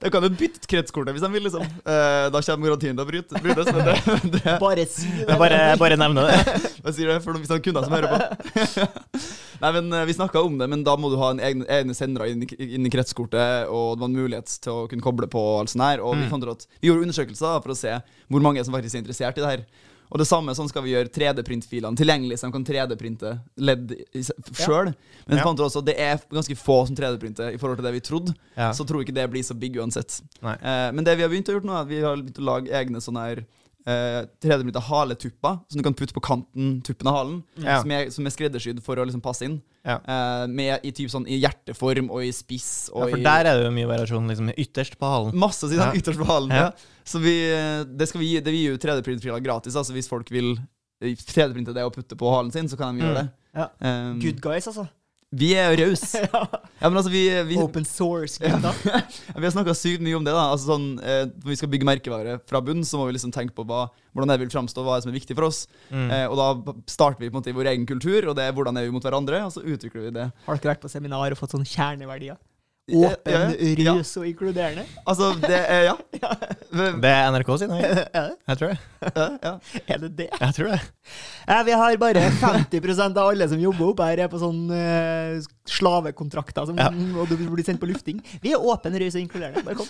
Da 0.00 0.10
kan 0.10 0.24
jo 0.24 0.30
bytte 0.32 0.64
kretskortet 0.70 1.12
hvis 1.12 1.20
de 1.24 1.28
vil, 1.34 1.44
liksom. 1.44 1.60
Eh, 1.84 2.28
da 2.32 2.40
kommer 2.40 2.70
garantien 2.70 2.96
til 2.96 3.04
å 3.04 3.08
bryte, 3.10 3.42
brytes. 3.44 3.68
Men 3.68 3.84
det, 3.90 4.32
det, 4.38 4.54
Bare 4.64 4.86
si 4.88 5.10
det. 5.18 5.36
Bare, 5.40 5.58
bare 5.80 5.98
nevne 6.00 6.24
det. 6.24 6.38
jeg 6.86 6.96
sier 6.96 7.12
det 7.12 7.18
for 7.26 7.36
hvis 7.36 7.52
det 7.52 7.58
er 7.58 7.64
kunder 7.66 7.84
som 7.84 7.92
hører 7.92 8.08
på. 8.14 8.88
Nei, 9.60 9.70
men 9.76 9.92
eh, 9.92 10.06
Vi 10.08 10.16
snakka 10.16 10.40
om 10.44 10.56
det, 10.60 10.70
men 10.72 10.82
da 10.88 10.96
må 11.00 11.12
du 11.12 11.18
ha 11.20 11.30
en 11.34 11.44
egne, 11.44 11.68
egne 11.68 11.94
sendere 11.96 12.30
inn, 12.32 12.42
i- 12.48 12.70
inn 12.78 12.88
i 12.88 12.92
kretskortet, 12.96 13.68
og 13.68 13.94
det 13.98 14.04
var 14.06 14.08
en 14.10 14.18
mulighet 14.24 14.56
til 14.64 14.72
å 14.72 14.88
kunne 14.90 15.04
koble 15.04 15.28
på 15.30 15.40
og 15.52 15.60
alt 15.66 15.74
sånt 15.74 15.84
her. 15.84 16.00
Og 16.00 16.16
vi 16.16 16.24
Mm. 16.24 16.30
fant 16.32 16.48
ut 16.48 16.54
at 16.56 16.66
vi 16.80 16.88
gjorde 16.88 17.04
undersøkelser 17.10 17.60
for 17.60 17.76
å 17.76 17.78
se 17.78 17.92
hvor 18.32 18.40
mange 18.44 18.64
som 18.64 18.72
faktisk 18.74 18.96
er 18.96 19.04
interessert 19.04 19.36
i 19.36 19.44
det 19.44 19.52
her. 19.52 19.66
Og 20.12 20.18
det 20.20 20.26
samme 20.28 20.52
sånn 20.54 20.68
skal 20.68 20.84
vi 20.84 20.92
gjøre 20.92 21.08
3D-printfilene 21.10 21.96
tilgjengelig, 21.98 22.38
så 22.38 22.46
de 22.48 22.52
kan 22.52 22.64
3D-printe 22.64 23.32
ledd 23.56 23.94
sjøl. 24.54 24.92
Men 25.26 25.38
Ja. 25.38 25.44
også 25.44 25.84
det 25.84 25.96
er 25.98 26.20
ganske 26.30 26.56
få 26.56 26.86
som 26.86 26.94
3D-printer 26.96 27.54
i 27.54 27.58
forhold 27.58 27.78
til 27.80 27.84
det 27.88 27.92
vi 27.96 28.00
trodde. 28.00 28.34
Ja. 28.56 28.70
Så 28.72 28.86
tror 28.86 29.02
ikke 29.02 29.14
det 29.14 29.30
blir 29.30 29.42
så 29.42 29.54
big 29.58 29.76
uansett. 29.76 30.20
Eh, 30.42 30.92
men 30.92 31.04
det 31.04 31.16
vi 31.16 31.22
har 31.22 31.30
begynt 31.30 31.48
å 31.48 31.56
gjøre 31.58 31.64
nå, 31.64 31.72
er 31.72 31.82
at 31.82 31.88
vi 31.88 32.00
har 32.02 32.16
begynt 32.16 32.38
å 32.38 32.44
lage 32.44 32.70
egne 32.70 33.00
sånne 33.00 33.24
her 33.26 33.44
eh, 33.86 34.24
3D-printa 34.40 34.80
haletupper, 34.80 35.58
som 35.68 35.80
du 35.80 35.82
kan 35.82 35.94
putte 35.94 36.14
på 36.14 36.22
kanten 36.24 36.80
tuppen 36.82 37.06
av 37.10 37.14
halen. 37.18 37.42
Ja. 37.58 37.80
Som, 37.82 37.90
er, 37.90 38.10
som 38.10 38.24
er 38.26 38.30
skreddersydd 38.30 38.82
for 38.82 38.96
å 38.96 39.04
liksom 39.04 39.20
passe 39.24 39.44
inn. 39.44 39.58
Ja. 39.84 39.98
Eh, 40.00 40.46
med 40.48 40.80
i, 40.84 40.92
typ 40.96 41.10
sånn, 41.12 41.26
I 41.28 41.40
hjerteform 41.42 42.08
og 42.10 42.22
i 42.24 42.30
spiss. 42.32 42.88
Ja, 42.94 43.08
for 43.10 43.20
der 43.20 43.44
er 43.50 43.58
det 43.58 43.66
jo 43.66 43.74
mye 43.76 43.90
variasjon 43.90 44.28
liksom 44.30 44.52
ytterst 44.56 44.96
på 45.00 45.04
halen. 45.10 45.34
Masse 45.36 45.68
sånn, 45.68 45.76
Ja. 45.80 45.92
ytterst 45.92 46.18
på 46.20 46.24
halen. 46.28 46.50
Ja. 46.54 46.70
Så 47.04 47.20
vi, 47.20 47.36
eh, 47.52 47.84
det 47.84 48.08
skal 48.08 48.22
vi 48.24 48.32
gi, 48.32 48.40
det 48.40 48.52
vi 48.54 48.64
gir 48.64 48.74
jo 48.74 48.80
3D-printfiler 48.80 49.44
gratis. 49.44 49.76
Altså 49.76 49.92
hvis 49.96 50.08
folk 50.08 50.30
vil 50.32 50.54
eh, 51.04 51.14
3D-printe 51.14 51.74
det 51.76 51.84
og 51.84 51.94
putte 51.94 52.16
på 52.16 52.30
halen 52.32 52.52
sin, 52.54 52.68
så 52.70 52.80
kan 52.80 52.96
de 52.96 53.04
gjøre 53.04 53.22
det. 53.22 53.30
Ja. 53.54 53.70
Um, 53.78 54.20
Good 54.22 54.40
guys, 54.42 54.66
altså. 54.66 54.86
vi 55.30 55.52
er 55.58 55.76
rause. 55.78 56.22
Ja. 56.34 56.40
ja, 56.80 56.88
altså, 56.88 57.10
vi, 57.12 57.22
vi, 57.48 57.58
Open 57.62 57.84
source, 57.86 58.40
gutta. 58.42 58.72
Ja, 58.88 59.02
Vi 59.38 59.44
har 59.46 59.52
snakka 59.54 59.74
sykt 59.76 60.02
mye 60.04 60.16
om 60.18 60.24
det. 60.26 60.34
da 60.34 60.48
Altså 60.50 60.72
sånn, 60.72 60.88
eh, 61.00 61.22
Når 61.30 61.52
vi 61.52 61.56
skal 61.60 61.70
bygge 61.72 61.86
merkevare 61.88 62.38
fra 62.48 62.60
bunn, 62.64 62.82
så 62.84 62.98
må 63.00 63.06
vi 63.08 63.14
liksom 63.16 63.32
tenke 63.34 63.54
på 63.56 63.64
hva, 63.68 63.86
hvordan 64.12 64.32
det 64.32 64.40
vil 64.42 64.52
framstå, 64.52 64.84
hva 64.84 64.96
er 64.96 65.02
det 65.02 65.06
som 65.06 65.12
er 65.12 65.18
viktig 65.20 65.36
for 65.38 65.48
oss. 65.48 65.64
Mm. 65.90 66.08
Eh, 66.08 66.24
og 66.28 66.40
da 66.40 66.74
starter 66.90 67.20
vi 67.20 67.30
på 67.30 67.36
en 67.36 67.42
måte 67.42 67.52
i 67.52 67.56
vår 67.56 67.72
egen 67.74 67.86
kultur, 67.88 68.30
og 68.30 68.36
det 68.38 68.48
er 68.48 68.56
hvordan 68.56 68.80
er 68.80 68.88
vi 68.88 68.96
mot 68.96 69.04
hverandre, 69.04 69.44
og 69.46 69.54
så 69.54 69.62
utvikler 69.62 70.08
vi 70.08 70.16
det. 70.18 70.26
Har 70.48 70.60
dere 70.60 70.74
vært 70.74 70.84
på 70.84 70.92
seminar 70.92 71.36
og 71.36 71.40
fått 71.40 71.56
sånne 71.56 71.68
kjerneverdier? 71.68 72.40
Ja, 72.86 73.08
Åpen, 73.14 73.32
ja, 73.32 73.38
ja. 73.80 73.92
og 73.96 74.24
inkluderende? 74.28 74.82
Altså, 75.08 75.30
det 75.40 75.56
er 75.56 75.86
Ja. 76.20 76.32
Men- 76.68 76.98
Det 77.00 77.08
er 77.10 77.30
NRK 77.32 77.50
sin, 77.62 77.70
jeg, 77.80 78.34
jeg 78.48 78.58
tror 78.60 78.74
det. 78.74 78.78
ja, 79.16 79.28
ja. 79.46 79.52
Er 79.88 80.02
det 80.02 80.10
det? 80.18 80.26
Jeg 80.40 80.54
tror 80.58 80.68
det. 80.74 80.80
Ja, 81.48 81.62
vi 81.64 81.78
har 81.80 81.96
bare 82.02 82.24
50% 82.42 83.16
av 83.16 83.30
alle 83.30 83.48
som 83.48 83.62
jobber 83.62 83.86
oppe 83.88 84.08
her, 84.10 84.20
er 84.26 84.28
på 84.28 84.40
sånn 84.42 84.60
uh, 84.68 85.40
slavekontrakter, 85.64 86.66
som, 86.68 86.76
Ja. 86.76 86.90
og 86.92 87.28
du 87.32 87.38
blir 87.40 87.64
sendt 87.64 87.80
på 87.80 87.88
lufting. 87.88 88.20
Vi 88.44 88.52
er 88.52 88.60
åpen, 88.60 88.92
raus 89.00 89.16
og 89.16 89.22
inkluderende. 89.24 89.64
Bare 89.64 89.78
kom. 89.80 89.88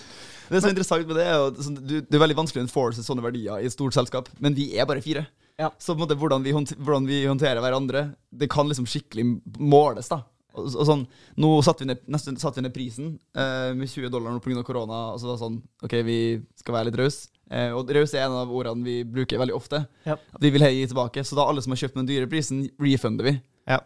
Det 0.51 0.61
som 0.61 0.68
er 0.68 0.74
interessant 0.76 1.09
med 1.09 1.18
det, 1.18 1.24
er 1.26 1.47
at 1.49 1.59
sånn, 1.66 1.80
det 1.88 2.14
er 2.14 2.22
veldig 2.22 2.36
vanskelig 2.45 2.62
å 2.62 2.66
enforce 2.68 3.03
sånne 3.03 3.24
verdier 3.24 3.59
i 3.59 3.66
et 3.66 3.74
stort 3.74 3.97
selskap, 3.97 4.28
men 4.38 4.55
vi 4.55 4.68
er 4.78 4.86
bare 4.86 5.03
fire. 5.03 5.24
Ja. 5.59 5.72
Så 5.78 5.95
på 5.95 5.99
en 5.99 6.05
måte, 6.07 6.16
hvordan, 6.18 6.42
vi 6.47 6.53
hvordan 6.55 7.07
vi 7.11 7.24
håndterer 7.26 7.59
hverandre, 7.62 8.12
det 8.30 8.49
kan 8.55 8.68
liksom 8.70 8.86
skikkelig 8.86 9.26
måles. 9.59 10.11
da 10.14 10.22
og, 10.55 10.68
og 10.70 10.86
sånn, 10.88 11.05
Nå 11.40 11.50
satte 11.66 11.84
vi 11.84 11.90
ned, 11.90 12.02
nesten, 12.11 12.36
satte 12.40 12.61
vi 12.61 12.66
ned 12.66 12.74
prisen 12.74 13.14
eh, 13.36 13.70
med 13.76 13.90
20 13.90 14.12
dollar 14.14 14.38
pga. 14.44 14.62
korona. 14.66 15.00
Og 15.14 15.20
så 15.20 15.28
var 15.28 15.36
det 15.38 15.42
sånn 15.44 15.59
OK, 15.86 15.96
vi 16.07 16.18
skal 16.61 16.78
være 16.78 16.90
litt 16.90 17.00
rause. 17.02 17.28
Eh, 17.50 17.74
og 17.76 17.90
raus 17.92 18.14
er 18.16 18.24
en 18.26 18.38
av 18.40 18.52
ordene 18.55 18.86
vi 18.86 19.00
bruker 19.05 19.40
veldig 19.42 19.57
ofte. 19.57 19.82
Ja. 20.09 20.16
At 20.16 20.40
vi 20.42 20.52
vil 20.55 20.64
gi 20.64 20.86
tilbake. 20.92 21.24
Så 21.26 21.36
da 21.38 21.48
alle 21.50 21.62
som 21.64 21.74
har 21.74 21.82
kjøpt 21.82 21.98
med 21.98 22.07
den 22.07 22.14
dyre 22.14 22.30
prisen, 22.30 22.64
refunder 22.80 23.28
vi. 23.32 23.34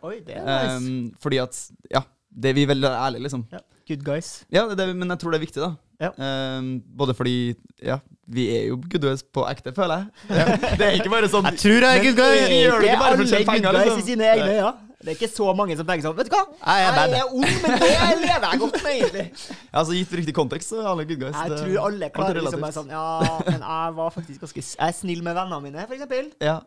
Oi, 0.02 0.20
det 0.26 0.36
er 0.38 0.46
nice. 0.46 0.78
Um, 0.78 1.10
fordi 1.22 1.38
at 1.42 1.58
Ja, 1.94 2.02
det 2.30 2.50
er 2.50 2.56
vi 2.58 2.68
veldig 2.68 2.88
ærlige, 2.92 3.26
liksom. 3.28 3.46
ja. 3.52 3.60
Good 3.88 4.02
guys. 4.04 4.44
Ja, 4.52 4.66
det, 4.76 4.84
men 4.96 5.08
jeg 5.08 5.18
tror 5.22 5.32
det 5.32 5.38
er 5.38 5.44
viktig, 5.46 5.62
da. 5.64 5.70
Ja. 5.98 6.10
Um, 6.58 6.82
både 6.98 7.14
fordi 7.16 7.54
Ja, 7.82 7.96
vi 8.28 8.44
er 8.52 8.66
jo 8.68 8.76
good 8.84 9.00
guys 9.02 9.22
på 9.22 9.46
ekte, 9.48 9.72
føler 9.74 10.04
jeg. 10.04 10.36
Det 10.78 10.84
er 10.86 10.98
ikke 10.98 11.10
bare 11.14 11.30
sånn 11.32 11.48
Jeg 11.48 11.58
tror 11.62 11.86
jeg 11.86 11.88
er 11.88 12.04
good 12.04 12.18
guys. 12.18 12.44
vi 12.50 12.58
gjør 12.66 12.82
det 12.84 12.90
ikke 12.90 13.00
bare 13.00 13.16
for 13.16 13.24
å 13.24 13.30
tjene 13.32 13.48
penger, 13.48 13.72
guys 13.78 13.86
liksom. 13.88 14.02
i 14.04 14.10
sine 14.10 14.28
egne 14.34 14.50
øyne. 14.58 14.74
Det 15.09 15.14
er 15.14 15.18
ikke 15.22 15.30
så 15.32 15.52
mange 15.56 15.72
som 15.78 15.86
tenker 15.88 16.04
sånn 16.04 16.16
Vet 16.18 16.28
du 16.28 16.34
hva, 16.36 16.42
Jeg 16.61 16.84
er 16.84 16.96
bad. 16.98 17.14
jeg 17.16 17.22
er 17.24 17.30
ond, 17.32 17.52
men 17.64 17.78
det 17.80 17.88
lever 18.20 18.44
jeg 18.44 18.61
godt 18.61 18.74
med, 18.84 18.90
egentlig. 18.92 19.24
Ja, 19.72 19.78
Altså, 19.80 19.94
Gitt 19.96 20.12
riktig 20.20 20.34
kontekst, 20.36 20.68
så 20.74 20.82
er 20.82 20.88
alle 20.90 21.06
good 21.09 21.22
guys. 21.22 21.32
Jeg 21.38 21.48
Det- 21.54 21.61
tror 21.62 21.78
alle 21.88 22.11
klarer 22.12 22.36
er 22.36 22.44
liksom 22.44 22.61
relativt. 22.61 22.66
bare 22.66 22.76
sånn 22.76 22.90
Ja, 22.92 23.38
men 23.48 23.64
jeg 23.64 23.94
var 24.02 24.11
faktisk 24.18 24.40
ganske 24.44 24.62
s- 24.66 24.76
Jeg 24.76 24.88
er 24.88 24.96
snill 25.00 25.22
med 25.24 25.34
vennene 25.40 25.62
mine, 25.64 25.86
for 25.88 25.94
eksempel. 25.96 26.28
Ja. 26.44 26.59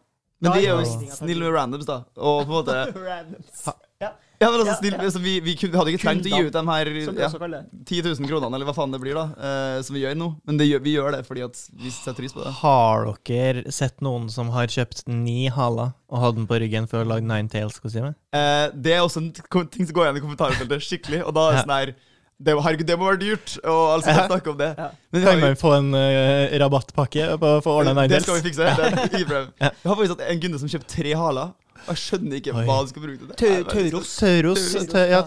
Men 0.41 0.51
de 0.57 0.65
er 0.65 0.73
jo 0.73 1.07
snille 1.13 1.45
med 1.45 1.53
randoms, 1.53 1.85
da. 1.85 1.99
Og 2.17 2.47
på 2.47 2.49
en 2.49 2.55
måte 2.57 2.77
Randoms. 3.11 3.61
Ja, 4.01 4.09
Ja, 4.41 4.49
men 4.49 4.59
altså, 4.59 4.71
Ja, 4.71 4.77
snill, 4.79 4.95
ja. 4.97 5.11
så 5.13 5.19
vi, 5.21 5.35
vi, 5.45 5.53
vi 5.53 5.69
hadde 5.77 5.93
ikke 5.93 6.01
trengt 6.01 6.25
å 6.25 6.31
gi 6.33 6.47
ut 6.47 6.55
de 6.55 6.63
her 6.65 6.89
ja, 6.97 7.27
også 7.27 7.41
kaller 7.41 7.61
det. 7.61 7.81
10 7.85 8.07
000 8.09 8.29
kronene, 8.31 8.57
eller 8.57 8.69
hva 8.69 8.73
faen 8.73 8.95
det 8.95 9.01
blir, 9.03 9.17
da, 9.17 9.25
uh, 9.37 9.77
som 9.85 9.97
vi 9.97 10.01
gjør 10.01 10.17
nå. 10.17 10.29
Men 10.49 10.57
det 10.57 10.67
gjør, 10.67 10.83
vi 10.87 10.95
gjør 10.95 11.15
det 11.15 11.21
fordi 11.27 11.45
at 11.45 11.61
vi 11.83 11.93
setter 11.93 12.17
pris 12.17 12.33
på 12.33 12.41
det. 12.41 12.53
Har 12.63 13.11
dere 13.29 13.75
sett 13.75 14.01
noen 14.01 14.29
som 14.33 14.49
har 14.55 14.71
kjøpt 14.73 15.05
ni 15.11 15.45
haler 15.53 15.93
og 16.11 16.23
hatt 16.25 16.39
den 16.39 16.47
på 16.49 16.57
ryggen 16.63 16.89
for 16.89 17.03
å 17.03 17.11
lage 17.11 17.27
Ninetales-kostyme? 17.27 18.15
Uh, 18.33 18.67
det 18.73 18.97
er 18.97 19.05
også 19.05 19.21
en 19.21 19.33
ting 19.35 19.85
som 19.85 19.93
går 19.93 20.09
igjen 20.09 20.21
i 20.21 20.25
kommentarfeltet 20.25 20.87
skikkelig. 20.89 21.21
Og 21.27 21.37
da 21.37 21.45
er 21.51 21.59
det 21.59 21.67
sånn 21.67 21.77
her 21.77 21.93
det, 22.41 22.55
Herregud, 22.57 22.87
det 22.89 22.97
må 22.97 23.05
være 23.05 23.19
dyrt! 23.21 23.55
Og 23.61 23.81
alle 23.93 24.01
skal 24.01 24.23
snakke 24.31 24.49
om 24.49 24.57
det. 24.57 24.71
Ja. 24.73 24.87
Men 25.13 25.21
vi 25.21 25.27
Kan 25.27 25.41
man 25.43 25.57
få 25.61 25.73
en 25.77 25.91
uh, 25.93 26.59
rabattpakke 26.63 27.27
på 27.37 27.51
å 27.59 27.61
få 27.61 27.75
ordna 27.83 28.07
det 28.09 28.23
skal 28.25 28.39
vi 28.39 28.47
fikse. 28.49 28.65
Det 28.65 28.87
er. 28.87 29.75
Vi 29.83 29.89
har 29.89 29.97
faktisk 29.99 30.15
hatt 30.15 30.25
en 30.25 30.41
kunde 30.41 30.61
som 30.61 30.71
kjøpte 30.71 30.89
tre 30.95 31.13
haler. 31.17 31.51
Jeg 31.87 31.97
skjønner 31.97 32.37
ikke 32.37 32.53
Oi. 32.55 32.63
hva 32.67 32.75
du 32.85 32.89
skal 32.91 33.03
bruke 33.03 33.17
til 33.19 33.27
det. 33.31 33.37
Tauros. 33.71 34.11
Tauros. 34.21 34.65
Ja, 35.11 35.21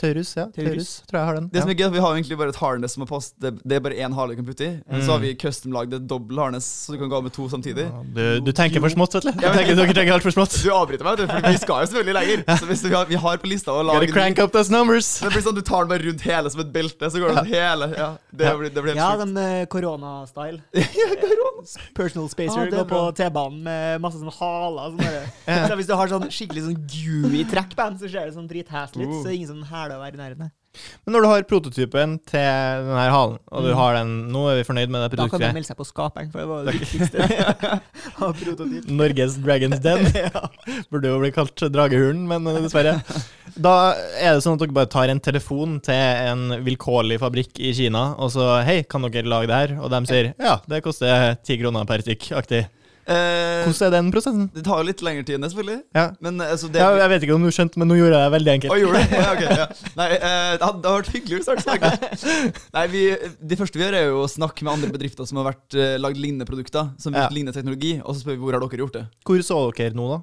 Taurus. 0.00 0.30
Ja. 0.36 0.46
Taurus. 0.56 0.90
Tror 1.10 1.18
jeg 1.20 1.26
har 1.28 1.38
den. 1.38 1.48
Det 1.52 1.62
som 1.62 1.70
er 1.70 1.76
gøy, 1.78 1.86
at 1.86 1.94
Vi 1.94 2.02
har 2.04 2.14
egentlig 2.16 2.38
bare 2.40 2.52
et 2.54 2.58
harness 2.60 2.96
som 2.96 3.04
er 3.04 3.10
pass, 3.10 3.30
det, 3.40 3.52
det 3.62 3.76
er 3.78 3.84
bare 3.84 3.98
én 4.02 4.14
hale 4.16 4.34
du 4.34 4.40
kan 4.40 4.48
putte 4.50 4.66
i. 4.66 4.70
Men 4.90 5.04
så 5.06 5.14
har 5.16 5.22
vi 5.22 5.30
custom-lagd 5.38 5.94
et 6.00 6.08
dobbelt 6.10 6.40
harness, 6.42 6.66
så 6.86 6.94
du 6.96 6.98
kan 7.02 7.12
gå 7.12 7.20
med 7.28 7.32
to 7.36 7.46
samtidig. 7.52 7.86
Ja, 7.86 8.02
Du, 8.16 8.22
du 8.48 8.52
tenker 8.56 8.82
for 8.82 8.92
smått, 8.92 9.14
vet 9.18 9.28
du. 9.28 9.32
Tenker, 9.40 9.74
dere 9.78 9.94
tenker 10.00 10.16
altfor 10.18 10.34
smått. 10.34 10.56
Du 10.64 10.70
avbryter 10.74 11.06
meg, 11.06 11.20
du, 11.22 11.26
for 11.30 11.46
vi 11.46 11.62
skal 11.62 11.84
jo 11.84 11.90
selvfølgelig 11.92 12.16
lenger. 12.18 12.44
Så 12.60 12.70
hvis 12.72 12.84
vi 12.88 12.94
har, 12.96 13.06
vi 13.10 13.20
har 13.26 13.40
på 13.44 13.50
lista 13.52 13.72
å 13.76 13.84
lage 13.86 14.10
crank 14.12 14.38
up 14.42 14.52
those 14.56 14.72
numbers. 14.72 15.12
Det 15.22 15.30
blir 15.34 15.44
sånn 15.46 15.56
Du 15.58 15.62
tar 15.66 15.86
den 15.86 15.92
bare 15.94 16.04
rundt 16.08 16.26
hele 16.26 16.50
som 16.50 16.60
et 16.64 16.72
belte, 16.74 17.10
så 17.12 17.22
går 17.22 17.38
den 17.38 17.50
hele. 17.54 17.90
Ja, 17.96 18.10
det 18.34 18.50
blir, 18.58 18.70
det 18.74 18.82
blir 18.82 18.94
helt 18.94 19.02
Ja, 19.02 19.10
den 19.20 19.36
eh, 19.38 19.64
korona-style. 19.70 20.60
Personal 21.94 22.28
spacer. 22.32 22.70
går 22.70 22.84
på. 22.90 23.00
T-banen 23.18 23.62
med 23.64 24.00
masse 24.02 24.18
sånn 24.20 24.32
haler. 24.40 24.96
Sånn 25.46 25.78
hvis 25.80 25.88
du 25.90 25.94
har 26.00 26.10
sånn 26.14 26.30
skikkelig 26.32 26.64
sånn 26.68 26.80
gooey 26.94 27.44
trackband, 27.50 28.00
så 28.00 28.08
ser 28.10 28.26
det 28.30 28.34
sånn 28.38 28.48
drithæslig 28.50 29.06
ut. 29.06 29.12
Så 29.20 29.26
det 29.28 29.34
er 29.34 29.38
ingen 29.42 29.52
sånn 29.54 29.68
hæler 29.70 29.98
å 29.98 30.02
være 30.04 30.18
i 30.18 30.22
nærheten 30.24 30.48
av. 30.48 30.56
Men 31.02 31.16
når 31.16 31.24
du 31.24 31.26
har 31.26 31.42
prototypen 31.50 32.12
til 32.30 32.84
den 32.86 32.94
her 32.94 33.08
halen, 33.10 33.40
og 33.50 33.64
du 33.66 33.72
Mm. 33.72 33.78
har 33.80 33.94
den 33.96 34.10
Nå 34.30 34.42
er 34.52 34.60
vi 34.60 34.66
fornøyd 34.68 34.88
med 34.94 35.02
det 35.02 35.08
produktet. 35.16 35.32
Da 35.32 35.46
kan 35.46 35.50
du 35.50 35.56
melde 35.58 35.66
seg 35.66 35.76
på 35.80 35.86
Skaperen, 35.88 36.30
for 36.30 36.38
det 36.38 36.46
var 36.46 36.62
det 36.62 36.74
viktigste. 36.78 37.18
Norges 39.00 39.34
Dragons 39.42 39.80
Den. 39.82 40.06
Burde 40.92 41.10
jo 41.10 41.18
bli 41.22 41.32
kalt 41.34 41.56
Dragehulen, 41.74 42.22
men 42.30 42.46
eh, 42.46 42.60
dessverre. 42.64 42.94
Da 43.58 43.74
er 44.20 44.36
det 44.36 44.44
sånn 44.44 44.54
at 44.54 44.62
dere 44.62 44.76
bare 44.76 44.90
tar 44.92 45.10
en 45.12 45.20
telefon 45.22 45.80
til 45.82 45.94
en 46.30 46.60
vilkårlig 46.66 47.18
fabrikk 47.22 47.58
i 47.60 47.72
Kina, 47.76 48.12
og 48.22 48.30
så 48.34 48.60
Hei, 48.66 48.82
kan 48.86 49.02
dere 49.08 49.26
lage 49.26 49.50
det 49.50 49.58
her? 49.58 49.74
Og 49.82 49.90
de 49.92 50.00
sier 50.06 50.32
ja, 50.38 50.60
det 50.70 50.82
koster 50.86 51.34
ti 51.42 51.58
kroner 51.60 51.88
per 51.88 52.04
stykk. 52.06 52.30
Aktig. 52.40 52.62
Eh, 53.10 53.64
Hvordan 53.66 53.86
er 53.88 53.94
den 53.96 54.10
prosessen? 54.14 54.44
det 54.54 54.62
tar 54.66 54.84
litt 54.86 55.00
lengre 55.02 55.24
tid 55.26 55.34
enn 55.36 55.42
det, 55.44 55.50
selvfølgelig. 55.50 55.78
Ja. 55.98 56.04
Men 56.22 56.38
eh, 56.40 56.52
altså, 56.54 56.68
det 56.70 56.78
Ja, 56.82 56.90
jeg 57.00 57.10
vet 57.10 57.24
ikke 57.26 57.34
om 57.34 57.46
du 57.46 57.50
skjønte, 57.56 57.80
men 57.82 57.90
nå 57.90 57.96
gjorde 57.98 58.14
jeg 58.20 58.22
det 58.28 58.34
veldig 58.36 58.52
enkelt. 58.54 58.74
gjorde 58.84 59.00
du? 59.02 59.14
Ja, 59.18 59.28
okay, 59.34 59.58
ja. 59.60 59.66
Nei, 60.00 60.08
eh, 60.14 60.52
det 60.60 60.68
hadde 60.68 60.92
vært 60.96 61.10
hyggelig 61.16 61.40
hvis 61.40 61.50
det 61.50 61.64
snakket. 61.66 62.24
Nei, 62.76 62.84
vi, 62.92 63.02
Det 63.50 63.58
første 63.58 63.80
vi 63.80 63.84
gjør, 63.86 63.98
er 63.98 64.06
jo 64.12 64.20
å 64.22 64.30
snakke 64.30 64.66
med 64.66 64.74
andre 64.76 64.92
bedrifter 64.94 65.26
som 65.26 65.40
har 65.42 65.50
vært 65.50 65.74
eh, 65.74 65.96
lagd 65.98 66.20
lignende 66.22 66.46
produkter. 66.46 66.92
Som 67.02 67.18
har 67.18 67.26
Ja. 67.26 67.34
lignende 67.34 67.56
teknologi, 67.56 67.96
og 68.04 68.14
så 68.14 68.22
spør 68.22 68.36
vi 68.38 68.42
hvor 68.44 68.54
har 68.56 68.62
dere 68.62 68.84
gjort 68.84 68.96
det. 69.00 69.04
Hvor 69.26 69.42
så 69.44 69.58
dere 69.74 69.98
nå, 69.98 70.06
da? 70.14 70.20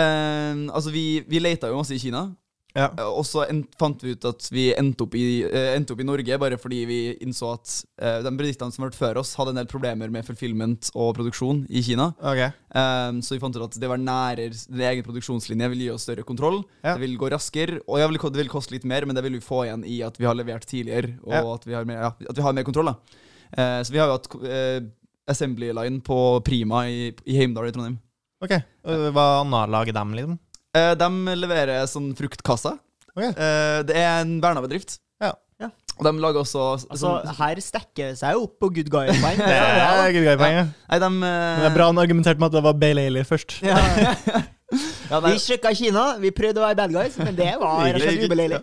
Eh, 0.00 0.64
altså, 0.72 0.90
vi, 0.94 1.04
vi 1.28 1.42
leita 1.44 1.68
jo 1.68 1.76
masse 1.82 1.92
i 1.92 2.00
Kina. 2.00 2.30
Ja. 2.76 2.86
Eh, 2.96 3.02
Og 3.10 3.24
så 3.26 3.42
fant 3.78 4.02
vi 4.02 4.12
ut 4.14 4.24
at 4.28 4.46
vi 4.54 4.68
endte 4.78 5.02
opp, 5.02 5.14
i, 5.18 5.42
eh, 5.42 5.72
endte 5.76 5.92
opp 5.94 6.00
i 6.00 6.06
Norge 6.06 6.38
bare 6.38 6.58
fordi 6.60 6.80
vi 6.86 6.98
innså 7.26 7.48
at 7.56 7.72
uh, 8.02 8.20
de 8.22 8.30
bedriftene 8.36 8.70
som 8.72 8.84
har 8.84 8.90
vært 8.92 8.98
før 9.00 9.18
oss, 9.22 9.32
hadde 9.34 9.50
en 9.54 9.58
del 9.60 9.66
problemer 9.70 10.10
med 10.10 10.24
fulfillment 10.26 10.90
og 10.94 11.14
produksjon 11.18 11.64
i 11.68 11.82
Kina. 11.82 12.10
Okay. 12.22 12.52
Um, 12.70 13.18
så 13.26 13.34
vi 13.34 13.40
fant 13.42 13.56
ut 13.58 13.64
at 13.66 13.78
det 13.82 13.90
var 13.90 13.98
nærere 13.98 14.52
den 14.54 14.84
egen 14.86 15.02
produksjonslinje 15.06 15.70
vil 15.74 15.82
gi 15.86 15.90
oss 15.90 16.06
større 16.06 16.22
kontroll. 16.26 16.60
Ja. 16.84 16.94
Det 16.94 17.00
vil 17.08 17.16
gå 17.18 17.30
raskere, 17.34 17.80
og 17.88 17.98
vil- 17.98 18.20
det 18.30 18.42
vil 18.44 18.52
koste 18.52 18.72
litt 18.76 18.84
mer, 18.86 19.04
men 19.06 19.14
det 19.18 19.24
vil 19.26 19.38
vi 19.40 19.40
få 19.44 19.64
igjen 19.66 19.82
i 19.84 20.02
at 20.06 20.16
vi 20.16 20.24
har 20.30 20.34
levert 20.38 20.64
tidligere, 20.66 21.16
og 21.26 21.32
Ja. 21.32 21.42
at, 21.54 21.64
vi 21.66 21.74
har 21.74 21.84
mer, 21.84 22.00
ja, 22.06 22.12
at 22.30 22.36
vi 22.36 22.42
har 22.42 22.52
mer 22.52 22.64
kontroll. 22.64 22.86
da 22.94 22.96
Uh, 23.50 23.82
Så 23.82 23.90
vi 23.90 23.98
har 23.98 24.06
jo 24.06 24.12
hatt 24.14 24.28
uh, 24.46 24.80
assembly 25.26 25.72
line 25.74 26.00
på 26.06 26.38
Prima 26.46 26.84
i, 26.86 27.08
i 27.26 27.34
Heimdal 27.36 27.66
i 27.66 27.72
Trondheim. 27.72 27.98
Ok, 28.40 28.54
Hva 28.86 29.24
annet 29.42 29.68
lager 29.74 29.92
dem, 29.92 30.12
liksom? 30.14 30.38
Eh, 30.76 30.92
de 30.98 31.36
leverer 31.38 31.86
sånn 31.90 32.12
fruktkasser. 32.18 32.78
Okay. 33.10 33.32
Uh, 33.34 33.80
det 33.88 33.96
er 33.98 34.20
en 34.22 34.36
verna 34.42 34.62
bedrift. 34.62 35.00
Ja. 35.22 35.32
Ja. 35.60 35.72
Og 35.98 36.06
de 36.06 36.12
lager 36.22 36.40
også 36.44 36.62
Altså, 36.78 37.00
sånn, 37.02 37.32
her 37.40 37.58
stekker 37.60 38.12
det 38.12 38.20
seg 38.20 38.38
opp 38.38 38.54
på 38.62 38.70
good 38.78 38.88
guy-poeng. 38.92 39.42
Det 39.50 39.58
er 39.58 40.14
good 40.14 40.28
guy-poeng. 40.28 40.54
ja. 40.54 40.64
Nei, 40.92 41.00
de 41.02 41.10
Men 41.18 41.60
Det 41.64 41.68
er 41.72 41.74
bra 41.74 41.90
han 41.90 42.00
argumenterte 42.00 42.40
med 42.40 42.52
at 42.52 42.56
det 42.56 42.64
var 42.68 42.78
Bailey 42.80 43.10
Ailey 43.10 43.26
først. 43.28 43.58
Ja. 43.66 43.76
ja, 45.10 45.18
Vi 45.24 45.32
sjekka 45.42 45.72
Kina, 45.74 46.04
vi 46.22 46.30
prøvde 46.34 46.60
å 46.62 46.64
være 46.64 46.78
bad 46.78 46.92
guys, 46.94 47.16
men 47.18 47.34
det 47.38 47.48
var 47.60 47.82
rett 47.88 47.98
og 47.98 48.04
slett 48.04 48.26
ubeleilig. 48.30 48.60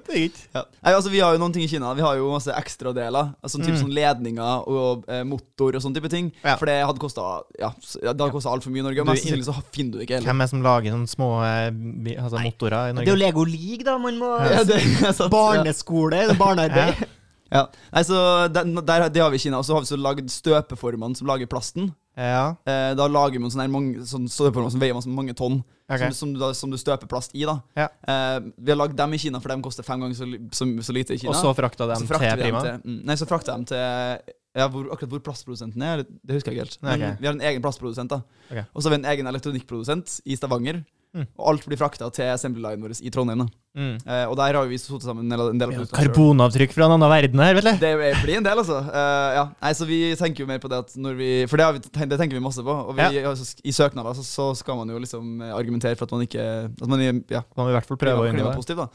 Ja. 0.55 0.63
Nei, 0.63 0.93
altså 0.93 1.11
Vi 1.11 1.19
har 1.23 1.35
jo 1.35 1.41
noen 1.41 1.55
ting 1.55 1.65
i 1.65 1.69
Kina. 1.71 1.91
Vi 1.97 2.05
har 2.05 2.15
jo 2.19 2.29
masse 2.31 2.53
ekstradeler. 2.55 3.33
Altså, 3.43 3.59
typ 3.61 3.75
Mm. 3.75 3.81
sånn 3.81 3.93
ledninger 3.93 4.69
og 4.71 5.03
eh, 5.11 5.23
motor 5.27 5.75
og 5.75 5.83
sånne 5.83 5.99
type 5.99 6.09
ting. 6.13 6.31
Ja. 6.43 6.55
For 6.57 6.69
det 6.69 6.77
hadde 6.87 7.03
kosta 7.03 7.27
ja, 7.59 7.73
altfor 8.07 8.71
mye 8.71 8.81
i 8.81 8.87
Norge. 8.87 9.05
Mest 9.11 9.27
sannsynlig 9.27 9.49
så 9.49 9.57
finner 9.75 9.99
du 9.99 10.05
ikke 10.05 10.17
heller. 10.17 10.29
Hvem 10.31 10.41
er 10.41 10.47
det 10.47 10.53
som 10.53 10.63
lager 10.65 10.95
sånne 10.95 11.11
små 11.11 11.29
eh, 11.43 12.23
altså, 12.23 12.41
motorer 12.41 12.93
i 12.93 12.95
Norge? 12.95 13.05
Det 13.05 13.11
er 13.11 13.15
jo 13.15 13.21
Lego 13.25 13.45
League, 13.47 13.83
da. 13.87 13.97
Man 14.01 14.17
må 14.21 14.31
Ja, 14.41 14.63
det 14.67 14.81
sant. 15.11 15.31
Barneskole, 15.37 16.25
barnearbeid. 16.39 17.05
Ja. 17.47 17.61
Nei, 17.93 18.01
så 18.03 18.17
der, 18.51 18.67
der, 18.83 19.05
Det 19.07 19.21
har 19.23 19.29
vi 19.31 19.39
i 19.39 19.39
Kina. 19.39 19.61
Og 19.61 19.65
så 19.65 19.77
har 19.77 19.85
vi 19.85 19.87
så 19.87 19.95
lagd 19.99 20.27
støpeformene 20.31 21.15
som 21.15 21.29
lager 21.29 21.47
plasten. 21.47 21.93
Ja, 22.17 22.55
Eh, 22.65 22.91
da 22.97 23.05
lager 23.07 23.39
man 23.39 23.51
sånne, 23.53 23.67
mange, 23.71 24.05
sånn 24.09 24.25
støpeformer 24.31 24.73
som 24.73 24.81
veier 24.81 24.95
masse, 24.97 25.09
mange 25.09 25.35
tonn. 25.37 25.59
okay. 25.87 26.09
Som, 26.09 26.15
som, 26.17 26.33
du 26.33 26.39
da, 26.41 26.49
som 26.57 26.71
du 26.73 26.77
støper 26.81 27.07
plast 27.07 27.35
i. 27.37 27.45
da 27.45 27.59
Ja. 27.77 27.87
eh, 28.07 28.39
Vi 28.57 28.73
har 28.73 28.79
lagd 28.79 28.97
dem 28.97 29.13
i 29.13 29.19
Kina, 29.21 29.39
for 29.39 29.53
de 29.53 29.61
koster 29.61 29.85
fem 29.85 30.01
ganger 30.01 30.17
så, 30.17 30.25
så, 30.51 30.65
så 30.81 30.95
lite 30.97 31.13
i 31.13 31.21
Kina. 31.21 31.31
Og 31.31 31.37
så 31.37 31.53
frakta 31.53 31.85
frakter 32.09 32.35
til 32.35 32.41
vi 32.41 32.49
dem 32.49 32.57
Prima? 32.57 32.63
til, 32.65 32.81
mm, 32.83 32.99
nei, 33.05 33.15
så 33.15 33.29
frakta 33.29 33.57
de 33.57 33.69
til 33.71 34.33
ja, 34.57 34.65
hvor, 34.73 34.87
Akkurat 34.89 35.11
hvor 35.13 35.21
plastprodusenten 35.21 35.81
er, 35.85 36.01
det 36.01 36.33
husker 36.33 36.51
jeg 36.51 36.57
ikke 36.57 36.65
helt. 36.65 36.77
Men 36.81 36.97
okay. 36.97 37.17
vi 37.21 37.27
har 37.29 37.35
en 37.37 37.41
egen 37.51 37.61
plastprodusent. 37.61 38.09
da 38.09 38.21
okay. 38.49 38.65
Og 38.73 38.81
så 38.81 38.89
har 38.89 38.97
vi 38.97 39.03
en 39.03 39.11
egen 39.13 39.27
elektronikkprodusent 39.29 40.21
i 40.25 40.35
Stavanger. 40.39 40.81
Mm. 41.17 41.25
Og 41.39 41.47
alt 41.51 41.65
blir 41.65 41.79
frakta 41.79 42.09
til 42.13 42.29
assembly 42.29 42.61
line 42.61 42.83
vår 42.83 42.99
i 43.01 43.11
Trondheim. 43.13 43.47
Mm. 43.77 43.97
eh, 44.05 44.25
Og 44.25 44.35
der 44.39 44.57
har 44.57 44.65
vi 44.69 44.77
satt 44.81 45.03
sammen 45.05 45.25
en 45.25 45.57
del 45.59 45.69
av, 45.69 45.73
Ja. 45.73 45.85
Karbonavtrykk 45.93 46.73
fra 46.73 46.85
en 46.87 46.95
annen 46.95 47.09
verden 47.11 47.41
her, 47.41 47.53
vet 47.57 47.67
du. 47.67 47.71
Det 47.81 47.91
blir 48.23 48.37
en 48.39 48.45
del, 48.47 48.57
altså. 48.63 48.79
Eh, 48.89 49.35
ja. 49.37 49.45
Nei, 49.61 49.73
så 49.77 49.85
vi 49.89 49.99
tenker 50.17 50.43
jo 50.43 50.49
mer 50.49 50.61
på 50.61 50.69
det 50.69 50.79
at 50.85 50.95
når 50.97 51.17
vi 51.17 51.29
For 51.47 51.57
det, 51.57 51.65
har 51.65 51.73
vi, 51.73 51.79
det 51.81 52.17
tenker 52.17 52.37
vi 52.37 52.43
masse 52.43 52.63
på. 52.65 52.73
Og 52.89 52.95
vi, 52.97 53.21
altså, 53.21 53.45
i 53.63 53.73
søknader 53.75 54.17
så, 54.17 54.25
så 54.25 54.47
skal 54.57 54.77
man 54.77 54.89
jo 54.89 55.01
liksom 55.01 55.41
eh, 55.41 55.53
argumentere 55.53 55.95
for 55.97 56.05
at 56.09 56.15
man 56.15 56.25
ikke 56.25 56.45
At 56.69 56.87
man 56.87 57.23
ja, 57.29 57.43
Man 57.57 57.69
i 57.69 57.75
hvert 57.77 57.89
fall 57.89 58.01
prøve 58.01 58.25
å 58.25 58.29
unngå 58.31 58.53
det. 58.67 58.87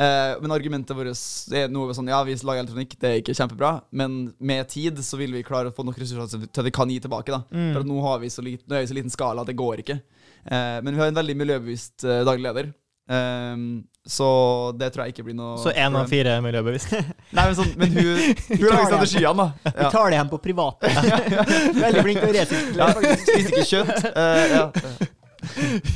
Eh, 0.00 0.34
men 0.40 0.54
argumentet 0.54 0.96
vårt 0.96 1.52
er 1.52 1.68
noe 1.72 1.92
sånn 1.96 2.08
Ja, 2.08 2.22
vi 2.24 2.36
lager 2.40 2.64
elektronikk, 2.64 2.96
det 3.00 3.10
er 3.10 3.20
ikke 3.20 3.36
kjempebra, 3.36 3.82
men 3.92 4.32
med 4.40 4.68
tid 4.72 4.96
så 5.04 5.18
vil 5.20 5.34
vi 5.36 5.44
klare 5.44 5.68
å 5.68 5.76
få 5.76 5.84
nok 5.84 5.98
ressurser 6.00 6.46
til 6.48 6.62
at 6.62 6.68
vi 6.68 6.72
kan 6.74 6.88
gi 6.88 7.00
tilbake. 7.04 7.32
da 7.32 7.42
Mm. 7.52 7.72
For 7.74 7.84
nå, 7.84 8.00
har 8.00 8.18
vi 8.22 8.30
så 8.32 8.42
lit, 8.44 8.62
nå 8.68 8.76
er 8.76 8.84
vi 8.84 8.90
så 8.90 8.96
liten 8.96 9.12
skala 9.12 9.42
at 9.42 9.50
det 9.50 9.56
går 9.58 9.82
ikke. 9.82 9.98
Eh, 10.46 10.78
men 10.82 10.94
vi 10.94 11.00
har 11.00 11.10
en 11.12 11.18
veldig 11.20 11.36
miljøbevisst 11.38 12.04
eh, 12.04 12.22
daglig 12.26 12.48
leder. 12.48 12.72
Um, 13.12 13.82
så 14.06 14.26
det 14.78 14.92
tror 14.94 15.04
jeg 15.04 15.12
ikke 15.12 15.24
blir 15.26 15.34
noe 15.36 15.56
Så 15.60 15.72
én 15.74 15.92
av 15.98 16.06
fire 16.08 16.36
er 16.38 16.42
miljøbevisst. 16.44 16.92
Nei, 17.36 17.44
men, 17.48 17.56
sånn, 17.58 17.72
men 17.76 17.90
hun, 17.96 18.20
hun 18.46 18.62
lager 18.62 18.86
strategiene, 18.92 19.34
da. 19.42 19.72
Vi 19.74 19.88
tar 19.92 20.06
det 20.14 20.18
hjem 20.20 20.30
på 20.30 20.38
private. 20.44 20.92
Veldig 21.82 22.04
flink 22.06 22.22
til 22.22 22.30
å 22.30 22.36
resirkulere. 22.38 23.02
Ja. 23.10 23.16
Spiser 23.24 23.50
ikke 23.50 23.66
kjøtt. 23.72 24.06
Uh, 24.14 24.44
ja. 24.54 24.64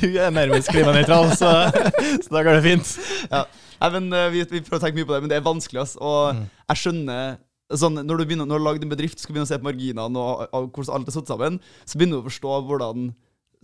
Hun 0.03 0.17
er 0.27 0.33
nærmest 0.35 0.69
klimanøytral, 0.75 1.31
så, 1.39 1.51
så 1.71 2.33
da 2.35 2.43
går 2.43 2.59
det 2.59 2.63
fint. 2.67 2.91
Nei, 3.31 3.89
men 3.95 4.09
vi, 4.33 4.41
vi 4.51 4.61
prøver 4.65 4.81
å 4.81 4.83
tenke 4.83 4.99
mye 4.99 5.07
på 5.07 5.15
det, 5.15 5.21
men 5.23 5.31
det 5.31 5.37
er 5.39 5.45
vanskelig. 5.47 5.83
ass. 5.85 5.95
Og 6.01 6.35
Mm. 6.35 6.41
jeg 6.73 6.81
skjønner 6.81 7.37
sånn, 7.79 8.01
Når 8.03 8.19
du 8.19 8.25
begynner, 8.25 8.45
når 8.47 8.59
du 8.59 8.63
har 8.63 8.67
lagd 8.73 8.83
en 8.83 8.91
bedrift, 8.91 9.19
skal 9.19 9.31
du 9.31 9.37
begynne 9.37 9.47
å 9.47 9.51
se 9.53 9.59
på 9.61 9.67
marginene 9.69 10.21
og, 10.23 10.43
og 10.55 10.67
hvordan 10.75 10.99
alt 10.99 11.07
er 11.11 11.15
satt 11.17 11.31
sammen, 11.31 11.57
så 11.87 11.97
begynner 11.99 12.19
du 12.19 12.25
å 12.25 12.27
forstå 12.29 12.59
hvordan 12.67 13.07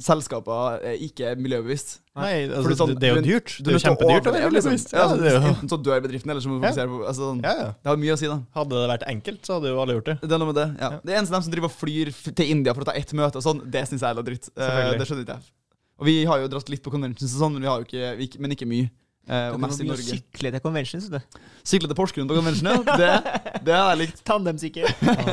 selskaper 0.01 0.81
er 0.81 0.97
ikke 1.05 1.33
miljøbevisst. 1.37 1.99
Nei, 2.17 2.47
altså, 2.47 2.69
det 2.69 2.77
sånn- 2.77 2.93
det 2.99 3.09
er 3.09 3.15
jo 3.15 3.21
dyrt. 3.25 3.51
Du 3.57 3.63
Det 3.63 3.73
er 3.73 3.77
jo 3.77 3.83
kjempedyrt 3.83 4.27
å 4.27 4.33
være 4.33 4.51
liksom. 4.53 4.71
miljøbevisst. 4.73 4.93
Ja, 4.93 5.03
Ja, 5.03 5.39
jo 5.39 5.51
Enten 5.53 5.69
så 5.69 5.77
dør 5.83 6.01
bedriften, 6.01 6.29
eller 6.29 6.41
så 6.41 6.49
må 6.49 6.59
du 6.59 6.67
fokusere 6.67 6.89
på 6.89 6.99
altså, 7.07 7.21
sånn, 7.29 7.41
ja, 7.43 7.53
ja. 7.53 7.67
Det 7.77 7.89
har 7.91 7.97
mye 7.97 8.13
å 8.13 8.17
si, 8.17 8.27
da. 8.27 8.39
Hadde 8.55 8.69
det 8.81 8.89
vært 8.93 9.07
enkelt, 9.07 9.41
så 9.45 9.53
hadde 9.57 9.69
jo 9.69 9.81
alle 9.81 9.93
gjort 9.97 10.05
det. 10.05 10.17
Det 10.21 10.31
er 10.31 10.41
noe 10.41 10.53
med 10.53 10.55
det, 10.55 10.67
ja. 10.79 10.89
Ja. 10.89 10.99
Det 11.03 11.13
eneste 11.17 11.33
dem 11.33 11.43
som 11.43 11.51
driver 11.53 11.69
og 11.69 11.75
flyr 11.77 12.13
til 12.33 12.45
India 12.49 12.73
for 12.73 12.81
å 12.81 12.85
ta 12.85 12.95
ett 12.97 13.13
møte 13.13 13.37
og 13.37 13.45
sånn, 13.45 13.61
det 13.69 13.85
syns 13.87 14.01
jeg 14.01 14.17
er 14.17 14.23
dritt. 14.23 14.49
Uh, 14.57 14.97
det 14.97 15.05
skjønner 15.07 15.25
ikke 15.25 15.37
jeg. 15.37 15.53
Og 15.99 16.05
vi 16.05 16.25
har 16.25 16.39
jo 16.41 16.47
dratt 16.49 16.69
litt 16.69 16.83
på 16.83 16.91
conventions 16.91 17.33
og 17.35 17.39
sånn, 17.39 17.53
men, 17.53 17.61
vi 17.61 17.69
har 17.69 17.79
jo 17.81 17.85
ikke, 17.85 18.17
vi, 18.17 18.29
men 18.39 18.51
ikke 18.51 18.67
mye. 18.67 18.89
Uh, 19.29 19.53
og 19.53 19.59
mest 19.63 19.79
i 19.79 19.85
Norge. 19.87 20.03
sykle 20.03 20.51
til 20.51 20.59
conventions. 20.59 21.07
du. 21.07 21.19
Sykle 21.63 21.87
til 21.87 21.95
Porsgrunn 21.95 22.27
på 22.27 22.35
convention, 22.35 22.67
ja. 22.67 22.81
Det, 22.99 23.61
det 23.63 23.77
har 23.77 23.93
jeg 23.93 24.01
likt. 24.07 24.23
Tandemsykkel. 24.27 24.89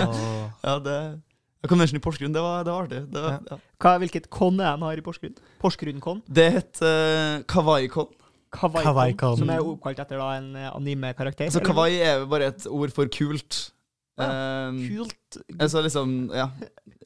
oh. 0.06 0.46
Ja, 0.66 0.78
det 0.78 0.94
ja, 0.94 1.10
Convention 1.68 1.98
i 1.98 2.00
Porsgrunn, 2.00 2.32
det 2.32 2.40
var, 2.40 2.62
det 2.64 2.72
var 2.72 2.86
artig. 2.86 3.00
Det, 3.12 3.20
var, 3.24 3.34
ja. 3.50 3.58
Hva, 3.82 3.96
hvilket 4.00 4.30
kon 4.32 4.60
er 4.62 4.70
han 4.72 4.84
har 4.86 4.96
i 4.96 5.04
Porsgrunn? 5.04 5.34
Porsgrunn-con? 5.60 6.22
det 6.28 6.46
het 6.54 6.80
uh, 6.80 7.42
Kawaii-con. 7.50 8.08
Kawaii-kon. 8.50 8.86
Kawaii-kon. 8.86 9.36
Som 9.42 9.52
er 9.52 9.60
oppkalt 9.62 10.00
etter 10.02 10.18
da 10.18 10.30
en 10.38 10.48
eh, 10.58 10.70
anime-karakter. 10.74 11.46
Altså, 11.50 11.60
kawaii 11.62 12.00
er 12.02 12.24
bare 12.30 12.48
et 12.50 12.64
ord 12.66 12.90
for 12.96 13.10
kult. 13.12 13.60
Ja, 14.20 14.26
Um, 14.68 14.76
Kult. 14.84 15.36
altså 15.56 15.80
liksom, 15.80 16.10
ja 16.34 16.50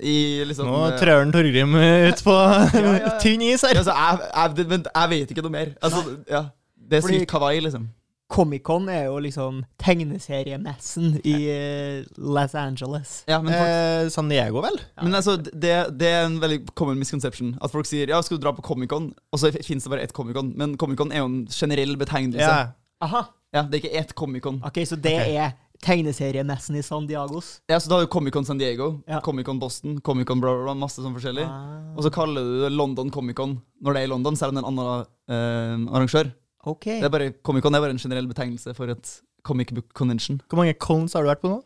I 0.03 0.43
liksom 0.49 0.67
Nå 0.67 0.79
eh, 0.89 0.97
trør 0.99 1.21
han 1.21 1.31
Torgrim 1.31 1.77
ut 1.79 2.23
på 2.27 2.35
ja, 2.35 2.95
ja. 2.97 3.13
tynn 3.23 3.45
is 3.45 3.63
her. 3.63 3.77
altså, 3.79 3.93
jeg, 3.95 4.57
jeg, 4.57 4.81
jeg 4.89 5.11
vet 5.13 5.31
ikke 5.31 5.45
noe 5.47 5.55
mer. 5.55 5.71
Altså, 5.85 6.17
ja 6.27 6.41
Det 6.75 6.99
er 6.99 7.07
sykt 7.07 7.29
kawaii, 7.31 7.61
liksom. 7.69 7.87
Comic-Con 8.33 8.89
er 8.89 9.05
jo 9.07 9.19
liksom 9.21 9.59
tegneseriemessen 9.79 11.19
i 11.29 11.35
eh, 11.53 12.05
Los 12.17 12.55
Angeles. 12.55 13.25
Ja, 13.29 13.41
men, 13.43 13.53
folk, 13.53 13.71
Eh, 13.75 14.09
San 14.15 14.29
Diego, 14.33 14.63
vel? 14.65 14.79
men 15.03 15.15
altså, 15.15 15.37
det, 15.37 15.75
det 15.99 16.09
er 16.09 16.25
en 16.27 16.39
veldig 16.43 16.63
common 16.75 16.99
misconception. 16.99 17.55
At 17.63 17.71
folk 17.75 17.87
sier 17.87 18.09
ja, 18.11 18.21
skal 18.25 18.39
du 18.41 18.47
dra 18.47 18.55
på 18.57 18.65
Comic-Con, 18.65 19.11
og 19.33 19.39
så 19.43 19.53
fins 19.63 19.85
det 19.85 19.93
bare 19.93 20.03
ett 20.07 20.15
Comic-Con. 20.17 20.55
Men 20.57 20.77
Comic-Con 20.81 21.13
er 21.13 21.23
jo 21.23 21.29
en 21.31 21.43
generell 21.53 21.97
betegnelse. 22.01 22.41
Ja. 22.49 22.73
Aha. 23.05 23.27
Ja, 23.55 23.63
Det 23.63 23.77
er 23.79 23.83
ikke 23.85 23.99
ett 24.01 24.15
Comic-Con. 24.19 24.63
Ok, 24.67 24.81
så 24.89 24.97
det 24.97 25.15
okay. 25.21 25.37
er 25.39 25.53
tegneseriemessen 25.85 26.77
i 26.79 26.83
San 26.83 27.07
Diagos. 27.07 27.59
Ja, 27.69 27.77
så 27.81 27.91
Da 27.91 27.99
har 27.99 28.07
du 28.07 28.11
Comic-Con 28.11 28.45
San 28.49 28.59
Diego, 28.59 29.03
Ja. 29.07 29.21
Comic-Con 29.21 29.59
Boston, 29.61 30.01
Comic-Con 30.01 30.41
bla, 30.41 30.55
bla, 30.55 30.65
bla, 30.65 30.75
masse 30.75 31.03
sånn 31.05 31.15
forskjellig. 31.15 31.45
Ah, 31.45 31.93
Og 31.97 32.03
så 32.07 32.11
kaller 32.11 32.41
du 32.43 32.63
det 32.65 32.73
London 32.73 33.11
Comic-Con 33.11 33.61
når 33.85 33.93
det 33.95 34.01
er 34.01 34.09
i 34.09 34.11
London, 34.11 34.37
selv 34.37 34.51
om 34.51 34.57
det 34.57 34.65
er 34.65 34.67
en 34.67 34.73
annen 34.73 35.87
uh, 35.87 35.95
arrangør. 35.95 36.33
Ok. 36.67 36.85
Det 36.97 37.07
er 37.09 37.13
bare, 37.13 37.31
Comic-Con 37.47 37.77
er 37.77 37.85
bare 37.85 37.95
en 37.97 38.03
generell 38.03 38.29
betegnelse 38.31 38.75
for 38.77 38.93
et 38.95 39.15
comic 39.45 39.75
book 39.77 39.93
convention. 39.95 40.41
Hvor 40.49 40.63
mange 40.63 40.75
cons 40.81 41.13
har 41.13 41.25
du 41.25 41.29
vært 41.29 41.43
på 41.45 41.53
nå? 41.53 41.63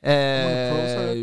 Eh, 0.00 1.20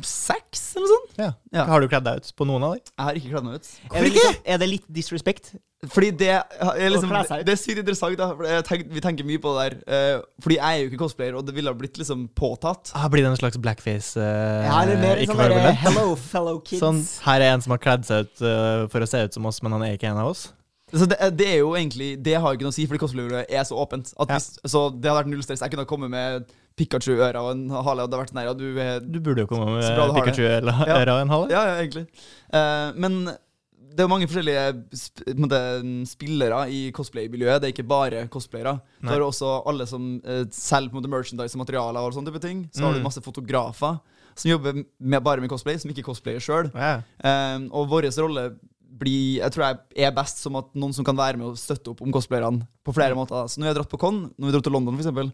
seks, 0.00 0.62
eller 0.78 0.86
noe 0.86 0.92
sånt? 0.94 1.16
Ja. 1.20 1.30
Ja. 1.52 1.66
Har 1.68 1.82
du 1.84 1.88
kledd 1.90 2.06
deg 2.06 2.22
ut 2.22 2.30
på 2.38 2.46
noen 2.48 2.64
av 2.64 2.76
dem? 2.78 2.86
Jeg 2.88 3.04
har 3.04 3.18
ikke 3.20 3.32
kledd 3.34 3.44
meg 3.44 3.58
ut. 3.58 3.72
er, 3.90 3.96
det 3.96 4.12
liksom, 4.14 4.36
er 4.54 4.60
det 4.62 4.68
litt 4.70 4.86
disrespect? 4.98 5.50
Fordi 5.92 6.08
det 6.16 6.30
er, 6.32 6.46
liksom, 6.88 7.12
det 7.44 7.52
er 7.52 7.58
sykt 7.60 7.82
interessant. 7.82 8.16
Da, 8.16 8.30
for 8.38 8.64
tenk, 8.64 8.86
vi 8.88 9.02
tenker 9.04 9.28
mye 9.28 9.40
på 9.42 9.52
det 9.52 9.66
der. 9.66 9.76
eh, 9.84 10.24
fordi 10.40 10.56
jeg 10.56 10.64
er 10.64 10.80
jo 10.80 10.88
ikke 10.88 11.02
cosplayer, 11.02 11.36
og 11.36 11.44
det 11.44 11.52
ville 11.58 11.68
ha 11.68 11.76
blitt 11.76 12.00
liksom 12.00 12.24
påtatt. 12.32 12.94
Ah, 12.96 13.04
blir 13.12 13.26
det 13.26 13.34
en 13.34 13.36
slags 13.42 13.60
blackface? 13.60 14.16
Uh, 14.16 14.64
Ja, 14.64 14.80
eller 14.80 15.02
mer 15.02 15.20
sånn 15.20 15.42
derre 15.42 15.76
Hello, 15.84 16.06
fellow 16.16 16.62
kids. 16.64 16.80
Sånn, 16.80 17.04
her 17.28 17.44
er 17.44 17.52
en 17.52 17.66
som 17.66 17.76
har 17.76 17.84
kledd 17.84 18.08
seg 18.08 18.24
ut 18.24 18.46
uh, 18.48 18.86
for 18.88 19.04
å 19.04 19.10
se 19.12 19.26
ut 19.28 19.36
som 19.36 19.52
oss, 19.52 19.60
men 19.60 19.76
han 19.76 19.84
er 19.84 20.00
ikke 20.00 20.08
en 20.08 20.24
av 20.24 20.32
oss. 20.32 20.48
Så 20.94 21.06
det, 21.10 21.16
det 21.34 21.46
er 21.50 21.56
jo 21.64 21.72
egentlig 21.74 22.12
Det 22.22 22.36
har 22.38 22.54
ikke 22.54 22.62
noe 22.62 22.70
å 22.70 22.76
si, 22.76 22.84
fordi 22.86 23.00
cosplayere 23.02 23.40
er 23.50 23.64
så 23.66 23.74
åpent. 23.82 24.12
Ja. 24.14 24.26
hvis, 24.36 24.52
så 24.70 24.84
det 24.94 25.08
hadde 25.10 25.18
vært 25.24 25.30
null 25.32 25.42
stress. 25.42 25.64
Jeg 25.64 25.72
kunne 25.72 25.82
ha 25.82 25.90
kommet 25.90 26.12
med 26.12 26.46
Pikachu-ører 26.78 27.38
og 27.40 27.48
en 27.56 27.64
hale, 27.72 28.04
og 28.04 28.10
det 28.10 28.14
hadde 28.14 28.20
vært 28.20 28.30
sånn 28.34 28.42
her, 28.42 28.52
du 28.60 28.78
er 28.78 29.00
Du 29.02 29.18
burde 29.24 29.42
jo 29.42 29.50
komme 29.50 29.66
med 29.74 29.82
Så 29.82 29.94
bra 29.96 30.06
du 30.06 30.12
har 30.14 30.20
det. 30.20 30.36
Pikachu 30.36 30.46
eller 30.46 30.84
Ja. 30.86 31.00
og 31.16 31.20
en 31.24 31.32
hale. 31.34 31.50
Ja, 31.50 31.64
ja, 31.72 31.74
egentlig. 31.82 32.06
Uh, 32.54 32.92
men 33.02 33.18
det 33.26 34.04
er 34.04 34.06
jo 34.06 34.12
mange 34.12 34.28
forskjellige 34.28 35.36
på 35.40 35.58
spillere 36.06 36.58
i 36.70 36.90
cosplay-miljøet. 36.92 37.62
Det 37.62 37.70
er 37.70 37.72
ikke 37.74 37.88
bare 37.88 38.26
cosplayere. 38.28 38.76
Nei. 39.00 39.08
har 39.16 39.24
også 39.24 39.54
alle 39.66 39.86
som 39.88 40.20
uh, 40.22 40.44
selger 40.52 40.92
på 40.92 41.00
merchandise 41.10 41.56
og 41.56 41.62
materialer 41.64 42.04
og 42.04 42.12
sånne 42.14 42.28
type 42.30 42.42
ting. 42.44 42.66
Så 42.76 42.84
har 42.84 42.92
du 42.92 43.00
Mm. 43.00 43.08
masse 43.08 43.22
fotografer. 43.24 43.98
som 44.36 44.50
jobber 44.50 44.84
med, 45.00 45.22
bare 45.24 45.40
med 45.40 45.48
cosplay, 45.48 45.78
som 45.80 45.88
ikke 45.90 46.02
cosplayer 46.04 46.38
sjøl. 46.44 46.66
Yeah. 46.76 47.00
Um, 47.24 47.70
og 47.72 47.88
vår 47.88 48.02
rolle 48.20 48.50
blir, 48.88 49.40
jeg 49.42 49.52
tror 49.52 49.64
jeg 49.66 50.06
er 50.06 50.14
best 50.16 50.38
som 50.40 50.56
at 50.56 50.70
noen 50.74 50.92
som 50.94 51.04
kan 51.04 51.16
være 51.16 51.36
med 51.36 51.46
og 51.50 51.58
støtte 51.60 51.90
opp 51.92 52.00
om 52.02 52.12
cosplayerne 52.12 52.66
på 52.84 52.94
flere 52.94 53.12
Mm. 53.14 53.18
måter. 53.18 53.48
Så 53.48 53.58
når 53.58 53.66
vi 53.66 53.72
har 53.74 53.78
dratt 53.82 53.90
på 53.90 53.98
con, 54.00 54.30
når 54.38 54.46
vi 54.46 54.52
dro 54.52 54.60
til 54.60 54.72
London 54.72 54.96
eksempel, 54.96 55.32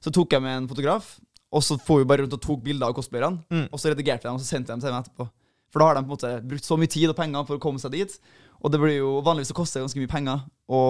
så 0.00 0.10
tok 0.12 0.30
jeg 0.32 0.42
med 0.42 0.56
en 0.62 0.68
fotograf, 0.68 1.18
og 1.52 1.62
så 1.62 1.78
får 1.80 1.98
vi 1.98 2.04
bare 2.04 2.22
rundt 2.22 2.34
og 2.34 2.40
tok 2.42 2.62
bilder 2.62 2.86
av 2.88 2.94
cosplayerne, 2.94 3.44
Mm. 3.50 3.68
og 3.72 3.78
så 3.80 3.88
redigerte 3.94 4.22
jeg 4.24 4.30
dem, 4.30 4.34
og 4.34 4.40
så 4.40 4.46
sendte 4.46 4.68
jeg 4.72 4.76
dem 4.76 4.80
til 4.80 4.90
dem 4.92 5.02
etterpå. 5.02 5.30
For 5.70 5.78
da 5.80 5.86
har 5.86 5.94
de 5.94 6.00
på 6.02 6.12
en 6.12 6.16
måte 6.16 6.48
brukt 6.48 6.64
så 6.64 6.76
mye 6.78 6.88
tid 6.88 7.08
og 7.08 7.16
penger 7.16 7.44
for 7.46 7.56
å 7.56 7.60
komme 7.60 7.78
seg 7.80 7.92
dit, 7.92 8.18
og 8.62 8.72
det 8.72 8.80
blir 8.80 8.98
jo 8.98 9.20
vanligvis 9.22 9.48
så 9.52 9.54
koster 9.54 9.80
det 9.80 9.86
ganske 9.88 10.00
mye 10.00 10.12
penger 10.12 10.40
å, 10.68 10.80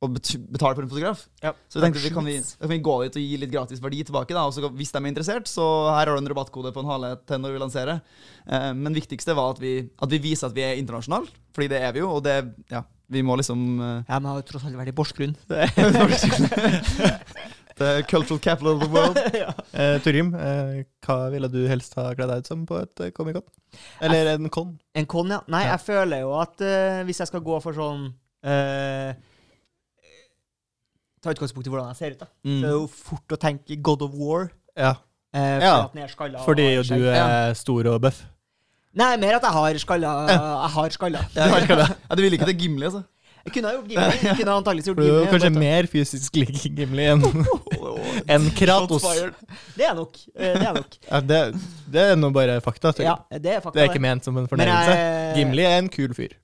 å 0.00 0.08
bet- 0.08 0.38
betale 0.48 0.74
for 0.78 0.82
en 0.86 0.88
fotograf. 0.88 1.26
Ja. 1.44 1.52
Så 1.68 1.76
vi 1.76 1.84
tenkte 1.84 2.00
vi 2.00 2.10
kan, 2.14 2.24
vi, 2.24 2.38
kan 2.40 2.70
vi 2.72 2.78
gå 2.80 2.94
dit 3.04 3.16
og 3.20 3.24
gi 3.26 3.36
litt 3.42 3.50
gratis 3.52 3.82
verdi 3.84 4.00
tilbake. 4.08 4.32
da 4.32 4.46
Og 4.48 4.54
så 4.56 4.64
Hvis 4.72 4.92
de 4.94 4.98
er 5.02 5.08
interessert, 5.10 5.46
så 5.50 5.66
her 5.92 6.06
har 6.08 6.14
du 6.16 6.22
en 6.22 6.30
rabattkode 6.32 6.72
på 6.72 6.80
en 6.80 6.88
hale 6.88 7.10
til 7.28 7.38
når 7.42 7.52
vi 7.52 7.60
lanserer. 7.60 8.00
Eh, 8.48 8.72
men 8.72 8.96
viktigste 8.96 9.34
var 9.36 9.50
at 9.52 9.60
vi, 9.60 9.74
at 10.00 10.08
vi 10.08 10.18
viser 10.24 10.48
at 10.48 10.56
vi 10.56 10.64
er 10.64 10.80
internasjonale, 10.80 11.28
fordi 11.52 11.68
det 11.74 11.82
er 11.84 11.92
vi 11.92 12.00
jo. 12.00 12.08
Og 12.16 12.24
det, 12.24 12.38
ja, 12.72 12.80
vi 13.12 13.20
må 13.26 13.36
liksom 13.36 13.58
uh, 13.80 14.00
Ja, 14.08 14.16
men 14.18 14.30
jeg 14.30 14.32
har 14.32 14.40
jo 14.40 14.48
tross 14.52 14.64
alt 14.64 14.78
vært 14.80 14.92
i 14.92 14.96
Porsgrunn. 14.96 15.36
The 17.80 18.02
cultural 18.08 18.38
capital 18.38 18.74
of 18.74 18.80
the 18.80 18.88
world. 18.88 19.16
Eh, 19.72 19.96
Turim, 20.04 20.34
eh, 20.34 20.82
hva 21.06 21.30
ville 21.32 21.48
du 21.48 21.62
helst 21.70 21.94
ha 21.96 22.10
kledd 22.16 22.28
deg 22.28 22.42
ut 22.42 22.48
som 22.50 22.64
på 22.68 22.76
et 22.82 23.00
eh, 23.06 23.10
Comic-Con? 23.16 23.44
Eller 24.04 24.34
en 24.34 24.48
con? 24.52 24.74
En 24.98 25.06
con, 25.08 25.30
ja. 25.32 25.38
Nei, 25.48 25.62
Ja. 25.64 25.76
jeg 25.76 25.84
føler 25.86 26.20
jo 26.24 26.32
at 26.40 26.60
eh, 26.66 27.00
hvis 27.08 27.20
jeg 27.22 27.30
skal 27.30 27.40
gå 27.46 27.56
for 27.62 27.72
sånn 27.76 28.08
eh, 28.44 29.14
Ta 31.22 31.30
utgangspunkt 31.34 31.66
i 31.66 31.70
hvordan 31.70 31.88
jeg 31.92 31.96
ser 32.00 32.10
ut, 32.16 32.18
da. 32.22 32.26
Mm. 32.48 32.60
Det 32.62 32.68
er 32.70 32.76
jo 32.78 32.86
fort 32.88 33.34
å 33.36 33.36
tenke 33.40 33.76
God 33.82 34.02
of 34.06 34.14
War. 34.16 34.50
Ja. 34.76 34.94
Eh, 35.34 35.60
Ja, 35.62 35.86
den 35.92 36.02
er 36.02 36.08
skalla 36.10 36.40
Fordi 36.42 36.64
har 36.64 36.72
jo 36.80 36.82
du 36.82 37.04
er 37.06 37.20
er 37.50 37.54
stor 37.54 37.86
og 37.86 38.00
bøff. 38.02 38.22
Nei, 38.94 39.16
mer 39.22 39.36
at 39.36 39.42
jeg 39.46 39.52
har 39.52 39.78
skalla. 39.78 40.12
Jeg 40.26 40.38
har 40.74 40.90
skalla. 40.90 41.20
Ja, 41.36 41.46
ja, 41.46 42.14
du 42.16 42.22
vil 42.22 42.32
ikke 42.34 42.46
til 42.50 42.56
Gimli, 42.58 42.84
altså? 42.88 43.04
Jeg 43.44 43.52
kunne 43.54 43.68
ha 43.70 43.74
gjort 43.76 43.88
Gimli. 43.88 44.16
Jeg 44.26 44.36
kunne 44.40 44.52
antakeligvis 44.58 44.88
gjort 44.90 44.98
For 44.98 45.04
Gimli. 45.06 45.28
kanskje 45.30 45.50
mer 45.60 45.86
fysisk 45.92 46.34
lik 46.40 46.58
Gimli 46.76 47.06
enn 47.12 47.22
en 48.34 48.50
Kratos. 48.58 49.06
Det 49.76 49.86
er 49.86 49.94
nok. 49.94 50.18
Eh, 50.34 50.56
Det 50.58 50.66
er 50.66 50.74
nok. 50.74 50.98
Ja, 51.10 51.20
det, 51.20 51.38
det 51.94 52.04
er 52.10 52.16
nå 52.20 52.32
bare 52.34 52.58
fakta. 52.64 52.92
Ja, 52.98 53.14
det 53.30 53.54
er 53.54 53.60
fakta. 53.60 53.76
Det 53.78 53.84
er 53.86 53.92
ikke 53.94 54.02
ment 54.02 54.24
som 54.26 54.36
en 54.40 54.48
fornærmelse. 54.50 54.96
jeg- 54.96 55.36
Gimli 55.38 55.64
er 55.68 55.78
en 55.78 55.88
kul 55.88 56.12
fyr. 56.16 56.34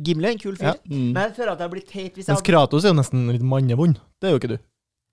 Gimli 0.00 0.28
er 0.30 0.36
en 0.36 0.40
kul 0.40 0.56
fyr. 0.56 0.72
Ja. 0.72 0.74
Mm. 0.88 1.12
Men 1.12 1.22
jeg 1.26 1.36
føler 1.36 1.52
at 1.52 1.64
jeg 1.64 1.72
blir 1.74 1.86
teit 1.86 2.14
hvis 2.16 2.28
jeg 2.28 2.34
Mens 2.34 2.46
Kratos 2.46 2.86
er 2.86 2.94
jo 2.94 2.98
nesten 3.00 3.26
litt 3.34 3.44
mannevond. 3.46 4.00
Det 4.20 4.30
er 4.30 4.34
jo 4.34 4.40
ikke 4.40 4.52
du. 4.54 4.58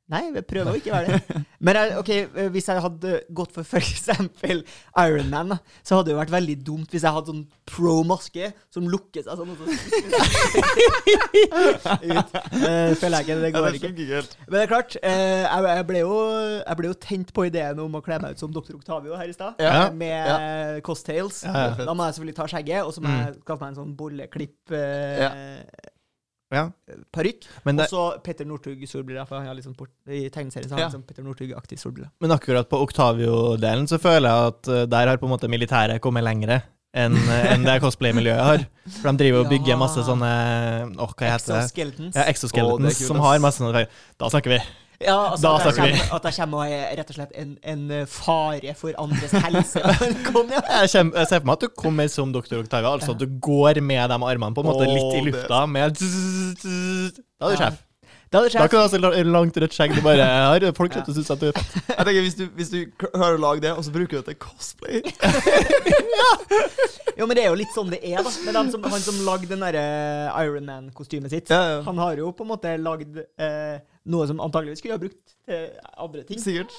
Nei, 0.08 0.22
jeg 0.32 0.46
prøver 0.48 0.72
å 0.72 0.78
ikke 0.80 0.94
være 0.94 1.18
det. 1.18 1.40
Men 1.68 1.76
jeg, 1.76 1.96
ok, 2.00 2.10
eh, 2.40 2.46
hvis 2.54 2.68
jeg 2.72 2.80
hadde 2.86 3.10
gått 3.36 3.52
for 3.52 3.66
for 3.68 3.84
eksempel 3.84 4.62
Iron 5.04 5.28
Man, 5.34 5.50
så 5.84 5.98
hadde 5.98 6.08
det 6.08 6.14
jo 6.16 6.20
vært 6.22 6.32
veldig 6.32 6.56
dumt 6.64 6.94
hvis 6.96 7.04
jeg 7.04 7.12
hadde 7.12 7.34
sånn 7.34 7.42
pro-maske 7.68 8.54
som 8.72 8.88
lukker 8.88 9.26
seg 9.26 9.36
sånn. 9.42 9.52
og 9.52 9.58
så- 9.60 9.68
Ut. 12.08 12.32
Uh, 12.38 12.94
føler 12.96 13.18
jeg 13.18 13.26
ikke. 13.26 13.36
Det 13.42 13.52
går 13.58 13.68
ikke. 13.82 13.92
Men 14.48 14.56
det 14.56 14.62
er 14.64 14.72
klart, 14.72 14.96
uh, 15.02 15.10
jeg, 15.12 15.68
jeg, 15.68 15.86
ble 15.92 16.00
jo, 16.06 16.16
jeg 16.62 16.80
ble 16.80 16.88
jo 16.94 16.98
tent 17.08 17.34
på 17.36 17.46
ideen 17.50 17.84
om 17.84 18.00
å 18.00 18.04
kle 18.06 18.20
meg 18.24 18.38
ut 18.38 18.44
som 18.46 18.54
Dr. 18.56 18.78
Octavio 18.80 19.20
her 19.20 19.28
i 19.28 19.36
stad. 19.36 19.60
Ja. 19.60 19.90
Med 19.92 20.80
costails. 20.88 21.44
Ja, 21.48 21.52
ja. 21.74 21.76
Da 21.84 21.92
må 21.98 22.08
jeg 22.08 22.16
selvfølgelig 22.18 22.40
ta 22.40 22.48
skjegget, 22.54 22.82
og 22.88 22.96
så 22.96 23.04
må 23.04 23.12
jeg 23.12 23.36
skaffe 23.44 23.62
meg 23.66 23.74
en 23.76 23.80
sånn 23.82 23.94
bolleklipp-parykk. 24.00 25.94
Ja. 26.52 26.70
og 27.84 27.90
så 27.92 28.24
Petter 28.24 28.46
Northug-solbriller, 28.48 29.26
for 29.28 29.36
han 29.42 29.48
har 29.50 29.56
sånn 29.68 29.76
port, 29.78 29.90
i 30.08 30.30
tegneserien 30.32 30.70
så 30.70 30.76
har 30.78 30.80
han 30.80 30.86
Ja. 30.86 30.88
liksom 30.94 31.04
Petter 31.08 31.24
Northug-aktig 31.24 31.80
solbriller. 31.82 32.10
men 32.22 32.32
akkurat 32.32 32.70
på 32.70 32.80
Octavio-delen 32.88 33.88
så 33.88 34.00
føler 34.00 34.30
jeg 34.30 34.48
at 34.54 34.68
eh, 34.68 34.86
der 34.86 35.08
har 35.08 35.18
på 35.18 35.26
en 35.28 35.34
måte 35.38 35.50
militæret 35.52 36.00
kommet 36.02 36.24
lengre 36.24 36.62
enn 36.96 37.14
en 37.18 37.64
det 37.68 37.82
cosplay-miljøet 37.84 38.42
har. 38.48 38.64
For 39.02 39.12
de 39.12 39.18
driver 39.26 39.44
og 39.44 39.50
bygger 39.52 39.74
Ja. 39.76 39.78
masse 39.78 40.00
sånne 40.08 40.32
Åh, 40.98 41.14
hva 41.14 41.32
heter 41.36 41.54
det? 41.54 41.64
Exoskeletons. 41.68 42.16
Ja, 42.16 42.24
exoskeletons 42.32 43.02
er 43.02 43.06
som 43.08 43.20
har 43.20 43.40
masse 43.44 43.60
sånne 43.62 43.88
Da 44.18 44.30
snakker 44.30 44.56
vi. 44.56 44.60
Ja, 44.98 45.32
altså 45.32 45.46
Da 45.46 45.72
snakker 45.72 45.92
vi. 45.94 46.00
at 46.16 46.24
det 46.26 46.32
kommer 46.40 46.72
er 46.74 46.96
rett 46.98 47.12
og 47.14 47.18
slett 47.20 47.34
en, 47.38 47.52
en 47.62 47.84
eh, 47.94 48.06
fare 48.10 48.74
for 48.78 48.98
andres 48.98 49.36
helse. 49.46 49.84
Kom 50.32 50.50
ja. 50.50 50.62
Jeg, 50.82 50.90
kommer, 50.94 51.20
jeg 51.22 51.30
ser 51.30 51.42
for 51.44 51.50
meg 51.50 51.58
at 51.60 51.66
du 51.68 51.76
kommer 51.84 52.10
som 52.10 52.34
doktor 52.34 52.64
Oktavia, 52.64 52.96
altså 52.98 53.14
at 53.14 53.22
du 53.22 53.28
går 53.30 53.82
med 53.86 54.10
de 54.10 54.18
armene 54.18 54.58
på 54.58 54.66
en 54.66 54.72
måte 54.72 54.90
litt 54.90 55.20
i 55.20 55.26
lufta 55.30 55.66
med 55.70 56.00
Da 56.02 57.52
er 57.52 57.54
du 57.54 57.62
sjef. 57.62 57.84
Da 58.32 58.42
hadde 58.42 58.50
Da 58.52 58.60
sjef 58.60 58.72
kan 58.72 58.78
du 58.78 58.84
ha 58.84 58.88
så 58.92 59.00
la- 59.00 59.24
langt 59.24 59.56
rødt 59.64 59.76
skjegg 59.76 59.94
du 59.96 60.02
bare 60.04 60.26
har. 60.28 60.66
Folk 60.76 60.92
kommer 60.92 61.06
til 61.08 61.14
å 61.14 61.18
synes 61.18 61.30
at 61.32 61.40
du 61.40 61.46
er 61.48 61.56
fett. 61.56 61.78
Jeg 61.98 62.08
tenker 62.10 62.26
Hvis 62.26 62.36
du, 62.40 62.44
hvis 62.58 62.72
du 62.74 62.80
hører 63.14 63.38
å 63.38 63.42
lage 63.46 63.64
det, 63.64 63.72
og 63.72 63.86
så 63.88 63.94
bruker 63.96 64.18
du 64.18 64.20
det 64.20 64.26
til 64.34 64.40
cosplay 64.44 65.00
ja. 66.22 66.32
Jo, 67.18 67.26
men 67.26 67.34
det 67.40 67.46
er 67.46 67.50
jo 67.50 67.58
litt 67.58 67.72
sånn 67.74 67.90
det 67.94 68.02
er, 68.06 68.20
da. 68.22 68.34
Med 68.46 68.74
som, 68.76 68.84
han 68.92 69.02
som 69.02 69.22
lagde 69.26 69.48
den 69.50 69.64
derre 69.64 69.86
Iron 70.44 70.68
Man-kostymet 70.68 71.34
sitt. 71.34 71.50
Ja, 71.50 71.62
ja. 71.78 71.80
Han 71.88 71.98
har 72.04 72.20
jo 72.20 72.28
på 72.36 72.46
en 72.46 72.52
måte 72.52 72.76
lagd 72.78 73.18
eh, 73.24 73.80
noe 74.12 74.28
som 74.30 74.44
antageligvis 74.44 74.84
skulle 74.84 75.00
ha 75.00 75.02
brukt 75.02 75.34
til 75.48 75.66
andre 75.98 76.22
ting. 76.28 76.44
Sikkert. 76.44 76.76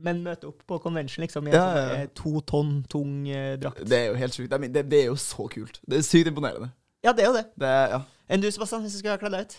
Men 0.00 0.22
møte 0.24 0.48
opp 0.48 0.64
på 0.66 0.78
convention 0.82 1.22
liksom 1.22 1.46
i 1.46 1.52
en 1.52 1.58
Ja, 1.58 1.66
sånn 1.66 1.76
ja, 1.76 1.84
ja. 1.90 2.00
eh, 2.06 2.08
to 2.18 2.40
tonn 2.48 2.72
tung 2.90 3.12
eh, 3.30 3.52
drakt. 3.62 3.84
Det 3.86 3.98
er 4.00 4.08
jo 4.08 4.16
helt 4.22 4.34
sjukt. 4.40 4.56
Det, 4.64 4.86
det 4.90 5.02
er 5.04 5.10
jo 5.12 5.18
så 5.20 5.46
kult. 5.52 5.78
Det 5.84 6.00
er 6.00 6.06
sykt 6.06 6.30
imponerende. 6.32 6.70
Ja, 7.04 7.12
det 7.12 7.26
er 7.26 7.30
jo 7.30 7.36
det. 7.36 7.44
Det 7.60 7.74
ja. 7.92 8.00
Enn 8.32 8.40
du, 8.42 8.48
Sebastian, 8.50 8.82
hvis 8.86 8.96
du 8.96 9.02
skulle 9.02 9.18
ha 9.18 9.20
kledd 9.20 9.36
deg 9.36 9.50
ut? 9.50 9.58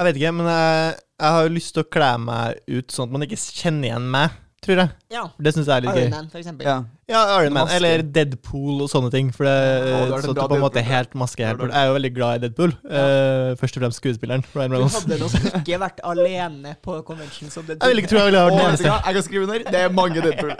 Jeg 0.00 0.06
vet 0.06 0.16
ikke, 0.16 0.30
men 0.32 0.46
jeg, 0.48 0.92
jeg 1.20 1.32
har 1.34 1.42
jo 1.44 1.52
lyst 1.52 1.74
til 1.76 1.82
å 1.84 1.90
kle 1.92 2.06
meg 2.24 2.60
ut 2.72 2.94
sånn 2.94 3.10
at 3.10 3.12
man 3.12 3.24
ikke 3.26 3.36
kjenner 3.36 3.90
igjen 3.90 4.06
meg, 4.14 4.38
tror 4.64 4.82
jeg. 4.82 4.96
Ja. 5.12 5.26
Det 5.40 5.54
syns 5.56 5.68
jeg 5.68 5.76
er 5.76 5.86
litt 5.86 5.94
Iron 5.96 6.06
gøy. 6.06 6.16
Man, 6.16 6.32
for 6.32 6.42
eksempel. 6.42 6.66
ja. 6.68 6.80
Ja, 7.10 7.20
Iron 7.40 7.52
Man, 7.52 7.64
Maske. 7.66 7.76
eller 7.76 8.02
Deadpool 8.14 8.84
og 8.84 8.90
sånne 8.90 9.10
ting. 9.10 9.32
For 9.34 9.46
det, 9.48 9.54
ja, 9.90 10.02
det 10.12 10.20
så 10.22 10.30
at 10.30 10.38
på 10.52 10.58
en 10.58 10.62
måte 10.62 10.82
helt 10.86 11.16
maske. 11.18 11.42
Det 11.42 11.58
du. 11.58 11.64
jeg 11.66 11.80
er 11.80 11.88
jo 11.88 11.96
veldig 11.96 12.10
glad 12.14 12.36
i 12.36 12.42
Deadpool. 12.44 12.74
Uh, 12.86 13.56
først 13.58 13.78
og 13.78 13.82
fremst 13.82 13.98
skuespilleren. 13.98 14.44
Ryan 14.54 14.76
Reynolds. 14.76 15.00
Du 15.02 15.10
hadde 15.10 15.18
nok 15.24 15.58
ikke 15.58 15.80
vært 15.82 16.02
alene 16.06 16.76
på 16.86 17.00
convention 17.08 17.50
som 17.50 17.66
Deadpool. 17.66 17.88
Jeg 17.88 17.96
vil 17.96 18.04
ikke 18.04 18.12
tro 18.12 18.22
jeg 18.22 18.30
ville 18.30 18.44
vært 18.46 18.58
den 18.58 18.66
eneste. 18.68 18.94
Jeg 18.94 19.18
kan 19.18 19.26
skrive 19.26 19.48
under. 19.48 19.66
Det 19.66 19.80
er 19.80 19.94
mange 19.98 20.22
Deadpool. 20.22 20.54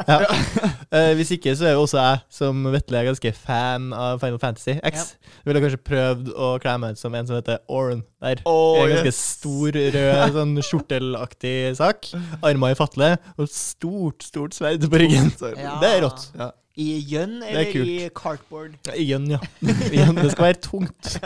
Uh, 0.90 1.12
hvis 1.20 1.30
ikke, 1.38 1.55
så 1.57 1.70
er 1.70 1.76
jo 1.76 1.84
også 1.86 2.03
jeg, 2.03 2.22
som 2.40 2.66
Vetle, 2.74 3.05
ganske 3.12 3.34
fan 3.46 3.92
av 3.94 4.18
Final 4.24 4.42
Fantasy 4.42 4.74
X. 4.90 5.12
Ville 5.46 5.62
kanskje 5.62 5.82
prøvd 5.86 6.32
å 6.34 6.55
kle 6.62 6.78
meg 6.82 6.98
ut 6.98 7.05
som 7.05 7.14
en 7.14 7.30
som 7.30 7.38
heter 7.38 7.62
Oren 7.70 8.03
der. 8.20 8.42
Oh, 8.44 8.82
en 8.82 8.90
ganske 8.90 9.12
yes. 9.12 9.22
stor, 9.38 9.78
rød, 9.94 10.34
sånn 10.34 10.59
skjortelaktig 10.66 11.55
sak. 11.78 12.11
Armer 12.46 12.74
i 12.74 12.78
fatle 12.78 13.14
og 13.36 13.48
stort, 13.91 14.22
stort 14.22 14.55
sverd 14.57 14.86
på 14.91 14.99
ryggen. 15.03 15.30
Ja. 15.59 15.76
Det 15.82 15.91
er 15.91 16.03
rått. 16.07 16.26
Ja. 16.38 16.51
I 16.80 16.86
gjønn 17.11 17.41
er 17.43 17.51
eller 17.51 17.88
i 17.91 18.11
cardboard? 18.16 18.76
Ja. 18.86 18.95
Igjen, 18.95 19.26
det 20.16 20.30
skal 20.32 20.47
være 20.47 20.61
tungt. 20.64 21.16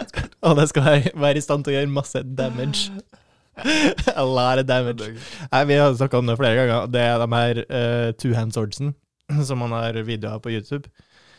Og 0.42 0.56
det 0.58 0.68
skal 0.70 0.86
være- 1.14 1.36
i 1.36 1.42
stand 1.44 1.64
til 1.66 1.74
å 1.74 1.76
gjøre 1.76 1.92
masse 1.92 2.22
damage. 2.24 2.90
A 4.16 4.24
lot 4.24 4.58
of 4.58 4.66
damage. 4.66 5.12
Nei, 5.52 5.64
vi 5.68 5.76
har 5.78 5.94
snakka 5.94 6.18
om 6.18 6.26
det 6.26 6.36
flere 6.40 6.56
ganger. 6.58 6.88
Det 6.90 7.00
er 7.06 7.18
de 7.22 7.28
her 7.36 7.60
uh, 7.68 8.12
two 8.18 8.34
hand 8.34 8.56
swordsen 8.56 8.94
som 9.46 9.58
man 9.62 9.70
har 9.76 9.92
videoer 10.02 10.40
på 10.42 10.50
YouTube. 10.50 10.88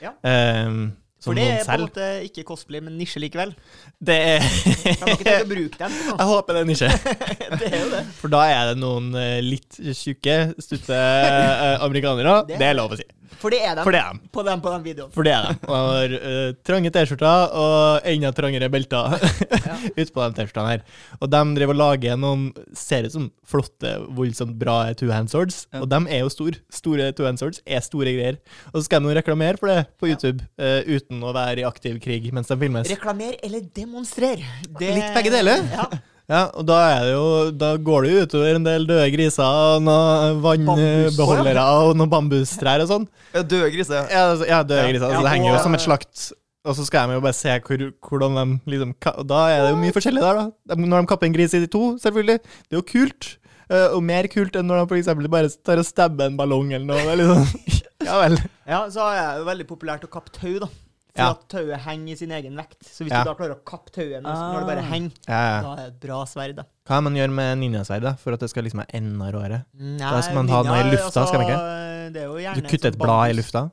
Ja. 0.02 0.14
Som 0.22 0.94
For 1.26 1.38
det 1.38 1.46
er 1.50 1.64
på 1.66 1.74
en 1.76 1.84
måte 1.88 2.08
ikke 2.28 2.44
cosplay, 2.48 2.82
men 2.86 2.96
nisje 3.00 3.20
likevel. 3.24 3.52
Det 4.00 4.18
er 4.36 4.46
Kan 4.46 5.10
dere 5.10 5.18
tenke 5.18 5.36
å 5.42 5.50
bruke 5.50 5.80
den? 5.82 5.96
Nå? 6.06 6.16
Jeg 6.22 6.30
håper 6.32 6.54
det 6.58 6.62
er 6.64 6.70
nisje. 6.70 6.90
Det 7.62 7.70
er 7.72 7.78
jo 7.82 7.90
det. 7.96 8.04
For 8.22 8.34
da 8.36 8.44
er 8.52 8.72
det 8.72 8.78
noen 8.82 9.12
eh, 9.20 9.40
litt 9.46 9.80
tjukke, 9.98 10.38
stutte 10.62 10.96
eh, 10.96 11.76
amerikanere. 11.88 12.40
Det- 12.50 12.62
Det 12.62 12.70
er 12.72 12.78
lov 12.78 12.94
å 12.96 13.00
si. 13.02 13.08
For 13.42 13.54
det 13.54 13.60
er 13.66 13.76
dem 13.78 13.84
For 13.86 13.92
det 13.96 14.00
er 14.02 14.14
de. 14.18 14.30
på 14.36 14.44
den, 14.48 14.62
på 14.64 14.72
den 14.74 14.84
videoen. 14.86 15.12
For 15.16 15.28
det 15.28 15.34
er 15.36 15.48
dem. 15.50 15.60
Og 15.68 15.76
har 15.92 16.14
uh, 16.16 16.52
trange 16.68 16.92
T-skjorter 16.96 17.56
og 17.62 18.08
enda 18.12 18.32
trangere 18.38 18.70
belter 18.74 19.16
utpå 20.02 20.26
de 20.26 20.38
T-skjortene 20.40 20.72
her. 20.72 20.86
Og 21.20 21.30
de 21.34 21.42
driver 21.60 21.76
og 21.76 21.82
lager 21.82 22.18
noen 22.22 22.48
ser 22.78 23.08
ut 23.10 23.16
som 23.16 23.28
flotte, 23.46 23.92
voldsomt 24.18 24.56
bra 24.62 24.78
two 24.98 25.12
hand 25.14 25.30
swords. 25.34 25.64
Ja. 25.74 25.84
Og 25.84 25.90
de 25.92 26.00
er 26.16 26.24
jo 26.24 26.32
store. 26.34 26.62
Store 26.74 27.12
two 27.18 27.28
hand 27.28 27.42
swords 27.42 27.62
er 27.66 27.84
store 27.86 28.16
greier. 28.16 28.40
Og 28.74 28.80
så 28.82 28.86
skal 28.88 29.04
de 29.06 29.12
jo 29.12 29.18
reklamere 29.20 29.60
for 29.62 29.72
det 29.72 29.86
på 30.02 30.10
YouTube 30.12 30.44
eh, 30.58 30.82
uten 30.88 31.22
å 31.26 31.34
være 31.36 31.62
i 31.64 31.68
aktiv 31.68 32.00
krig 32.04 32.32
mens 32.36 32.50
de 32.52 32.58
filmes. 32.62 32.90
Reklamer 32.92 33.38
eller 33.44 33.64
demonstrer. 33.76 34.42
Det- 34.80 34.94
Litt 34.96 35.16
begge 35.16 35.32
deler. 35.34 35.64
Ja. 35.76 35.90
Ja, 36.26 36.48
og 36.58 36.66
da 36.66 36.78
er 36.90 37.04
det 37.06 37.12
jo 37.14 37.26
Da 37.54 37.68
går 37.78 38.06
det 38.08 38.12
jo 38.16 38.22
utover 38.26 38.56
en 38.58 38.64
del 38.66 38.88
døde 38.90 39.12
griser 39.14 39.46
og 39.46 39.84
noen 39.86 40.40
vannbeholdere 40.42 41.66
og 41.86 41.92
noen 42.00 42.10
bambustrær 42.10 42.82
og 42.86 42.90
sånn. 42.90 43.06
Ja, 43.36 43.44
Døde 43.44 43.70
griser. 43.76 44.08
Ja, 44.10 44.24
altså, 44.32 44.48
ja 44.50 44.64
døde 44.66 44.82
Ja. 44.82 44.90
griser. 44.90 45.06
Altså, 45.12 45.24
det 45.28 45.34
henger 45.36 45.52
jo 45.54 45.62
som 45.64 45.78
et 45.78 45.86
slakt. 45.86 46.26
Og 46.66 46.74
så 46.74 46.86
skal 46.88 47.08
de 47.12 47.14
jo 47.20 47.22
bare 47.22 47.38
se 47.38 47.54
hvor, 47.62 47.84
hvordan 48.10 48.38
de 48.42 48.72
liksom 48.74 48.96
Da 49.30 49.42
er 49.54 49.60
det 49.68 49.74
jo 49.76 49.82
mye 49.84 49.94
forskjellig 49.94 50.24
der, 50.24 50.40
da. 50.42 50.76
Når 50.82 51.02
de 51.06 51.10
kapper 51.12 51.28
en 51.30 51.36
gris 51.38 51.54
i 51.54 51.60
de 51.62 51.68
to, 51.70 51.84
selvfølgelig. 52.02 52.40
Det 52.42 52.74
er 52.74 52.80
jo 52.82 52.88
kult. 52.90 53.38
eh, 53.70 53.88
og 53.94 54.02
mer 54.06 54.28
kult 54.30 54.56
enn 54.58 54.66
når 54.70 54.88
de 54.90 54.98
eksempel 55.00 55.30
bare 55.30 55.50
tar 55.66 55.78
og 55.82 55.86
stabber 55.86 56.26
en 56.30 56.38
ballong 56.38 56.74
eller 56.74 56.86
noe. 56.86 57.16
Liksom, 57.22 57.46
ja 58.10 58.18
vel. 58.22 58.36
ja, 58.68 58.82
så 58.90 59.06
er 59.14 59.22
det 59.22 59.40
jo 59.44 59.48
veldig 59.52 59.68
populært 59.70 60.04
å 60.06 60.10
kappe 60.10 60.34
tau, 60.34 60.58
da. 60.66 60.68
For 61.16 61.24
Ja. 61.24 61.30
at 61.32 61.44
tauet 61.48 61.80
henger 61.80 62.12
i 62.12 62.16
sin 62.20 62.32
egen 62.36 62.56
vekt. 62.60 62.82
Så 62.84 63.06
hvis 63.06 63.12
Ja. 63.14 63.24
du 63.24 63.30
da 63.30 63.36
klarer 63.36 63.56
å 63.56 63.64
kappe 63.64 63.90
tauet 63.96 64.22
når, 64.22 64.36
når 64.36 64.60
det 64.60 64.68
bare 64.68 64.84
Ah. 64.84 64.90
henger, 64.92 65.12
Ja, 65.30 65.62
da 65.62 65.72
er 65.72 65.76
det 65.78 65.88
et 65.94 66.00
bra 66.02 66.26
sverd, 66.26 66.56
da. 66.58 66.64
Hva 66.86 67.02
man 67.04 67.14
gjør 67.16 67.30
med 67.32 67.58
ninjasverd 67.60 68.20
for 68.20 68.34
at 68.34 68.40
det 68.42 68.50
skal 68.50 68.64
liksom 68.64 68.80
være 68.84 68.94
enda 69.00 69.32
råere? 69.32 69.66
Nei, 69.80 69.98
Da 69.98 70.22
skal 70.22 70.36
man 70.36 70.48
ha 70.50 70.64
den 70.64 70.74
i 70.74 70.92
lufta, 70.92 71.06
lufta, 71.08 71.28
skal 71.28 71.40
man 71.40 71.48
ikke? 71.48 71.56
altså, 71.56 72.14
det 72.14 72.22
er 72.22 72.26
jo 72.28 72.36
gjerne 72.36 72.56
Du 72.56 72.62
kutter 72.68 72.88
et 72.88 72.98
blad 72.98 73.30
i 73.30 73.34
lufta. 73.34 73.72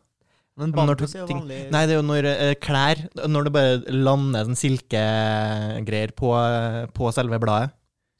Men 0.57 0.70
bambus 0.70 1.14
er 1.14 1.18
jo 1.20 1.26
vanlig 1.26 1.70
Nei, 1.72 1.86
det 1.86 1.95
er 1.97 2.03
jo 2.03 2.07
når 2.07 2.24
uh, 2.28 2.55
klær 2.61 3.09
Når 3.26 3.45
det 3.45 3.53
bare 3.55 3.78
lander 3.90 4.45
sånn 4.45 4.59
silkegreier 4.61 6.12
på, 6.14 6.28
på 6.93 7.12
selve 7.12 7.38
bladet. 7.40 7.72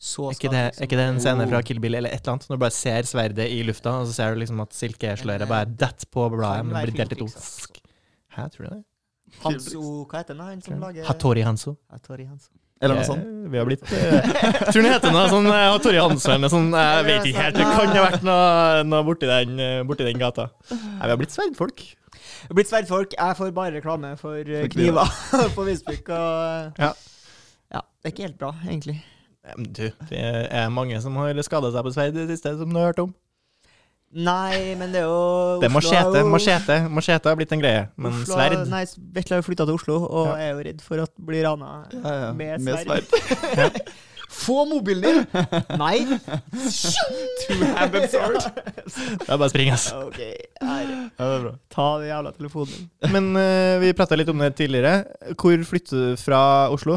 så 0.03 0.31
Er 0.31 0.35
ikke, 0.35 0.51
det, 0.51 0.62
liksom- 0.73 0.83
er 0.83 0.87
ikke 0.87 0.99
det 0.99 1.09
en 1.12 1.20
scene 1.20 1.49
fra 1.49 1.62
Kill 1.62 1.79
Bill 1.79 1.95
eller 1.95 2.09
et 2.11 2.23
eller 2.27 2.33
annet? 2.35 2.49
Når 2.49 2.57
du 2.57 2.62
bare 2.64 2.73
ser 2.75 3.03
sverdet 3.07 3.47
i 3.53 3.62
lufta, 3.62 4.01
og 4.01 4.07
så 4.09 4.12
ser 4.14 4.35
du 4.35 4.41
liksom 4.41 4.61
at 4.62 4.70
silkesløret 4.70 5.47
bare 5.47 5.66
detter 5.66 6.07
på 6.11 6.29
bladet, 6.33 6.66
men 6.66 6.83
blir 6.87 6.97
delt 6.97 7.12
i 7.12 7.14
to. 7.20 7.25
altså. 7.27 7.68
Hæ, 8.35 8.49
tror 8.51 8.64
du 8.64 8.70
det? 8.70 8.85
Hanso 9.45 9.82
Hva 10.11 10.20
heter 10.22 10.38
han 10.40 10.61
som 10.64 10.80
lager 10.82 11.05
Hattori 11.09 11.43
Hanso. 11.47 11.76
Hattori 11.93 12.26
Hanso. 12.28 12.51
Eller 12.82 12.99
noe 12.99 13.07
sånt. 13.07 13.22
Eh, 13.22 13.51
Vi 13.53 13.59
har 13.61 13.66
blitt 13.68 13.82
uh, 13.86 14.70
Tror 14.72 14.82
den 14.82 14.88
heter 14.90 15.12
noe 15.14 15.28
sånn 15.30 15.47
uh, 15.47 15.59
Hattori 15.70 16.01
Hanso 16.03 16.32
eller 16.32 16.43
noe 16.49 16.51
sånt. 16.51 16.74
Jeg 16.74 17.05
vet 17.07 17.28
ikke 17.30 17.45
helt. 17.45 17.59
Det 17.61 17.66
kan 17.68 17.93
ha 17.95 18.05
vært 18.09 18.24
noe, 18.26 18.82
noe 18.90 19.03
borti, 19.07 19.28
den, 19.30 19.55
eh, 19.62 19.82
borti 19.86 20.07
den 20.09 20.18
gata. 20.18 20.49
Nei, 20.72 21.05
vi 21.07 21.12
har 21.12 21.20
blitt 21.20 21.34
sverdfolk. 21.36 21.84
Vi 21.86 22.51
har 22.51 22.59
blitt 22.59 22.70
sverdfolk. 22.72 23.14
Jeg 23.18 23.38
får 23.38 23.53
bare 23.55 23.76
reklame 23.78 24.16
for, 24.18 24.34
eh, 24.43 24.64
For 24.66 24.74
kniver. 24.74 25.14
på 25.57 25.66
Facebook. 25.70 26.11
Og, 26.11 26.80
Ja. 26.82 26.90
ja. 27.76 27.84
Det 28.03 28.11
er 28.11 28.14
ikke 28.16 28.26
helt 28.26 28.38
bra, 28.43 28.51
egentlig. 28.66 28.99
Eh, 29.47 29.55
men 29.59 29.70
Du, 29.78 29.84
det 30.11 30.24
er 30.51 30.68
mange 30.74 30.99
som 31.03 31.14
har 31.22 31.38
skada 31.47 31.70
seg 31.70 31.86
på 31.86 31.95
sverd 31.95 32.18
i 32.18 32.24
det 32.26 32.34
siste, 32.34 32.57
som 32.59 32.66
du 32.74 32.80
har 32.82 32.90
hørt 32.90 33.05
om. 33.07 33.14
Nei, 34.13 34.75
men 34.77 34.93
det 34.93 35.01
er 35.01 35.07
jo 35.09 35.59
Det 35.63 35.71
er 35.71 35.73
machete. 35.73 36.23
Machete 36.29 36.75
Machete 36.93 37.31
har 37.31 37.37
blitt 37.39 37.53
en 37.57 37.63
greie, 37.63 37.87
men 37.97 38.13
Oslo- 38.13 38.35
sverd 38.37 38.67
Nei, 38.69 38.83
Vetle 39.17 39.39
har 39.39 39.41
jo 39.41 39.47
flytta 39.49 39.65
til 39.65 39.75
Oslo, 39.79 39.97
og 40.05 40.27
Ja. 40.27 40.35
er 40.37 40.51
jo 40.53 40.65
redd 40.69 40.83
for 40.85 41.01
å 41.01 41.07
bli 41.17 41.41
rana 41.47 41.87
Ja, 41.93 42.13
ja. 42.27 42.33
med 42.33 42.61
Med 42.61 42.83
sverd. 42.87 43.07
sverd. 43.09 43.81
Få 44.33 44.63
mobilen 44.65 45.03
din! 45.05 45.27
Nei. 45.77 45.99
Two-handed 47.45 48.07
sword. 48.11 48.39
Det 49.21 49.29
er 49.29 49.37
bare 49.37 49.49
å 49.49 49.53
springe, 49.53 49.75
altså. 49.77 50.07
OK, 50.09 50.21
her. 50.63 51.49
Ta 51.73 51.87
den 52.01 52.09
jævla 52.09 52.33
telefonen 52.37 52.73
din. 52.73 53.13
Men 53.13 53.29
uh, 53.37 53.77
vi 53.83 53.93
prata 53.99 54.17
litt 54.17 54.31
om 54.33 54.41
det 54.41 54.55
tidligere. 54.57 55.03
Hvor 55.37 55.65
flytter 55.69 56.13
du 56.15 56.17
fra 56.21 56.41
Oslo? 56.73 56.97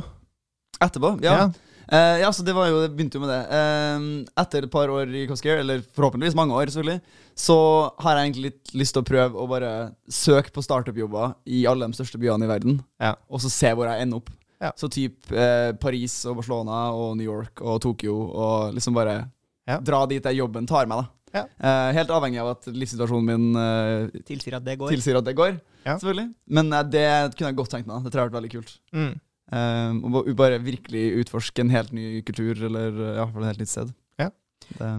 Etterpå? 0.83 1.15
Ja. 1.23 1.49
Eh, 1.91 2.19
ja, 2.21 2.31
så 2.33 2.43
det 2.45 2.53
var 2.57 2.67
jo, 2.71 2.79
det 2.81 2.91
begynte 2.97 3.19
jo 3.19 3.21
med 3.25 3.29
det. 3.29 3.41
Uh, 3.51 4.05
etter 4.41 4.65
et 4.65 4.71
par 4.73 4.89
år 4.89 5.11
i 5.13 5.25
Coscare, 5.29 5.59
eller 5.61 5.83
forhåpentligvis 5.95 6.35
mange 6.37 6.55
år, 6.57 6.71
selvfølgelig, 6.73 7.01
så 7.37 7.57
har 8.01 8.17
jeg 8.17 8.25
egentlig 8.31 8.45
litt 8.47 8.73
lyst 8.73 8.95
til 8.95 9.03
å 9.03 9.07
prøve 9.09 9.37
å 9.43 9.47
bare 9.51 9.71
søke 10.09 10.53
på 10.55 10.63
startup-jobber 10.65 11.35
i 11.45 11.65
alle 11.69 11.85
de 11.89 11.97
største 11.99 12.17
byene 12.21 12.47
i 12.47 12.51
verden, 12.51 12.79
Ja. 13.01 13.15
og 13.29 13.39
så 13.43 13.51
se 13.53 13.73
hvor 13.75 13.85
jeg 13.91 14.01
ender 14.01 14.17
opp. 14.23 14.29
Ja. 14.61 14.71
Så 14.79 14.89
typ 14.89 15.29
uh, 15.35 15.73
Paris 15.77 16.25
og 16.25 16.37
Barcelona 16.39 16.87
og 16.95 17.17
New 17.19 17.27
York 17.27 17.61
og 17.61 17.81
Tokyo, 17.85 18.15
og 18.33 18.73
liksom 18.73 18.95
bare 18.97 19.29
Ja. 19.67 19.79
dra 19.79 20.05
dit 20.05 20.23
der 20.23 20.33
jobben 20.37 20.65
tar 20.67 20.85
meg, 20.87 21.03
da. 21.03 21.09
Ja. 21.35 21.41
Eh, 21.59 21.91
helt 21.97 22.07
avhengig 22.15 22.39
av 22.39 22.47
at 22.53 22.67
livssituasjonen 22.71 23.25
min 23.27 24.21
Tilsier 24.23 24.55
at 24.55 24.63
det 24.63 24.77
går. 24.79 24.87
tilsier 24.93 25.17
at 25.17 25.25
det 25.25 25.33
går, 25.35 25.57
selvfølgelig. 25.83 26.29
Men 26.47 26.69
det 26.89 27.35
kunne 27.35 27.49
jeg 27.49 27.57
godt 27.57 27.71
tenkt 27.73 27.87
meg. 27.89 28.05
Det 28.05 28.13
tror 28.13 28.21
jeg 28.21 28.23
har 28.23 28.29
vært 28.29 28.37
veldig 28.37 28.51
kult. 28.53 28.71
Mm. 28.93 29.19
Um, 29.53 29.99
og 30.09 30.31
bare 30.37 30.57
virkelig 30.63 31.03
utforske 31.21 31.61
en 31.61 31.73
helt 31.73 31.91
ny 31.93 32.21
kultur, 32.25 32.57
eller 32.65 32.95
ja, 33.19 33.25
for 33.29 33.43
et 33.43 33.51
helt 33.53 33.61
nytt 33.61 33.71
sted. 33.71 33.91
Ja. 34.21 34.31
Det, 34.71 34.93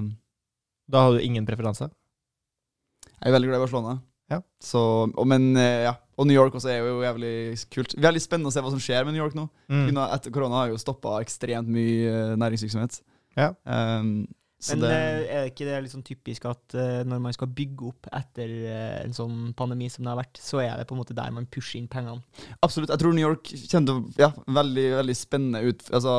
Da 0.93 1.03
har 1.03 1.17
du 1.17 1.25
ingen 1.25 1.47
preferanse? 1.49 1.91
jeg 3.17 3.31
er 3.31 3.33
veldig 3.33 3.49
glad 3.49 3.59
i 3.59 3.65
Barcelona. 3.65 3.95
Ja. 4.31 4.41
Så, 4.63 4.81
og, 5.09 5.27
men 5.31 5.53
uh, 5.57 5.83
ja, 5.87 5.95
og 6.19 6.27
New 6.29 6.37
York 6.37 6.55
også 6.55 6.71
er 6.73 6.83
jo 6.83 7.03
jævlig 7.05 7.35
kult. 7.73 7.95
Veldig 8.03 8.23
spennende 8.23 8.51
å 8.51 8.55
se 8.55 8.63
hva 8.63 8.73
som 8.75 8.83
skjer 8.83 9.07
med 9.07 9.15
New 9.17 9.23
York 9.23 9.37
nå. 9.39 9.47
Mm. 9.73 9.99
Etter 10.05 10.35
korona 10.35 10.63
har 10.63 10.73
jo 10.73 10.81
stoppa 10.81 11.19
ekstremt 11.23 11.71
mye 11.71 12.11
uh, 12.11 12.35
næringsvirksomhet. 12.41 13.01
Ja. 13.39 13.53
Um, 13.65 14.27
Men 14.71 14.81
det, 14.81 14.91
er 14.91 15.19
er 15.37 15.51
ikke 15.51 15.67
det 15.69 15.91
sånn 15.93 16.05
typisk 16.07 16.47
at 16.49 16.77
uh, 16.79 17.03
når 17.05 17.21
man 17.27 17.35
skal 17.37 17.51
bygge 17.53 17.91
opp 17.91 18.09
etter 18.17 18.55
uh, 18.65 18.95
en 19.03 19.13
sånn 19.17 19.53
pandemi 19.59 19.91
som 19.93 20.07
det 20.07 20.15
har 20.15 20.21
vært, 20.23 20.41
så 20.41 20.63
er 20.65 20.73
det 20.81 20.87
på 20.89 20.97
en 20.97 21.03
måte 21.03 21.17
der 21.17 21.35
man 21.35 21.49
pusher 21.53 21.77
inn 21.81 21.91
pengene? 21.93 22.25
absolutt. 22.65 22.91
Jeg 22.95 23.03
tror 23.03 23.13
New 23.13 23.27
York 23.27 23.53
å 23.53 23.99
Ja, 24.17 24.33
veldig, 24.49 24.87
veldig 25.03 25.17
spennende 25.19 25.63
ut, 25.67 25.85
altså, 25.93 26.17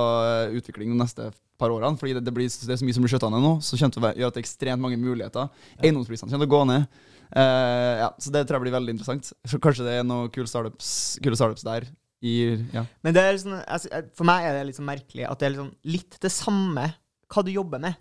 utvikling 0.53 0.93
de 0.93 1.01
neste 1.01 1.31
par 1.57 1.73
årene. 1.73 1.97
Fordi 1.99 2.15
det, 2.17 2.23
det, 2.27 2.33
blir, 2.35 2.47
det 2.47 2.73
er 2.73 2.79
så 2.79 2.87
mye 2.87 2.95
som 2.95 3.05
blir 3.05 3.13
skjøtta 3.15 3.33
ned 3.33 3.43
nå, 3.43 3.53
så 3.65 3.79
kommer 3.79 3.97
det 3.97 4.13
å 4.13 4.21
gjøre 4.21 4.31
at 4.31 4.37
det 4.37 4.43
er 4.43 4.45
ekstremt 4.45 4.83
mange 4.83 4.99
muligheter. 5.01 5.53
Eiendomsprisene 5.81 6.29
kommer 6.29 6.45
til 6.45 6.51
å 6.51 6.55
gå 6.55 6.63
ned. 6.71 7.05
Uh, 7.27 7.93
ja, 8.05 8.11
så 8.23 8.31
det 8.31 8.45
tror 8.47 8.59
jeg 8.59 8.67
blir 8.67 8.77
veldig 8.77 8.95
interessant. 8.95 9.31
Så 9.49 9.59
kanskje 9.63 9.87
det 9.87 9.97
er 9.99 10.05
noen 10.07 10.29
kule 10.33 10.49
startups, 10.49 10.91
kule 11.23 11.39
startups 11.39 11.65
der. 11.67 11.89
I, 12.25 12.35
ja. 12.73 12.81
Men 13.05 13.13
det 13.13 13.21
er 13.21 13.35
eh, 13.37 14.05
for 14.17 14.25
meg 14.25 14.47
er 14.47 14.55
det 14.57 14.73
sånn 14.73 14.87
merkelig 14.87 15.27
at 15.27 15.37
det 15.37 15.45
er 15.45 15.53
liksom 15.53 15.73
litt 15.85 16.15
det 16.23 16.31
samme 16.33 16.87
hva 17.29 17.43
du 17.45 17.51
jobber 17.53 17.81
med, 17.83 17.97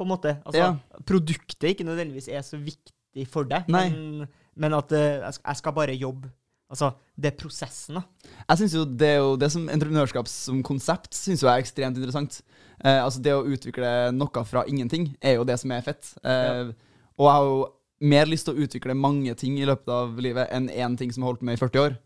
på 0.00 0.06
en 0.08 0.12
måte. 0.14 0.34
Altså, 0.44 0.64
Ja. 0.64 1.00
Produktet 1.06 1.70
ikke 1.74 1.86
nødvendigvis 1.86 2.28
er 2.32 2.42
så 2.46 2.58
viktig 2.60 3.26
for 3.30 3.48
deg, 3.48 3.68
men, 3.68 4.26
men 4.56 4.76
at 4.76 4.92
eh, 4.96 5.20
jeg, 5.20 5.56
skal, 5.60 5.74
bare 5.76 5.96
jobbe. 5.98 6.30
Altså, 6.70 6.92
det 7.18 7.32
er 7.32 7.36
prosessen, 7.40 7.98
da. 7.98 8.02
Jeg 8.48 8.60
synes 8.60 8.74
jo 8.78 8.84
det, 8.86 9.08
er 9.08 9.18
jo, 9.18 9.32
det 9.36 9.48
som 9.52 9.64
entreprenørskap 9.68 10.28
som 10.30 10.60
konsept 10.62 11.16
synes 11.18 11.42
jo 11.42 11.50
er 11.50 11.58
ekstremt 11.62 11.98
interessant. 11.98 12.40
Eh, 12.84 13.00
altså 13.02 13.20
Det 13.20 13.34
å 13.34 13.42
utvikle 13.44 13.90
noe 14.14 14.44
fra 14.46 14.62
ingenting 14.70 15.10
er 15.20 15.40
jo 15.40 15.44
det 15.48 15.58
som 15.60 15.72
er 15.74 15.82
fett. 15.84 16.12
Eh, 16.24 16.70
Og 17.18 17.26
jeg 17.26 17.34
har 17.36 17.48
jo 17.48 17.58
mer 18.00 18.30
lyst 18.30 18.46
til 18.48 18.54
å 18.56 18.62
utvikle 18.64 18.94
mange 18.96 19.34
ting 19.36 19.58
i 19.60 19.66
løpet 19.68 19.90
av 19.92 20.14
livet 20.22 20.48
enn 20.54 20.70
én 20.70 20.94
ting 20.96 21.10
som 21.12 21.22
har 21.26 21.34
holdt 21.34 21.42
på 21.42 21.50
med 21.50 21.58
i 21.58 21.60
40 21.60 21.82
år. 21.82 21.98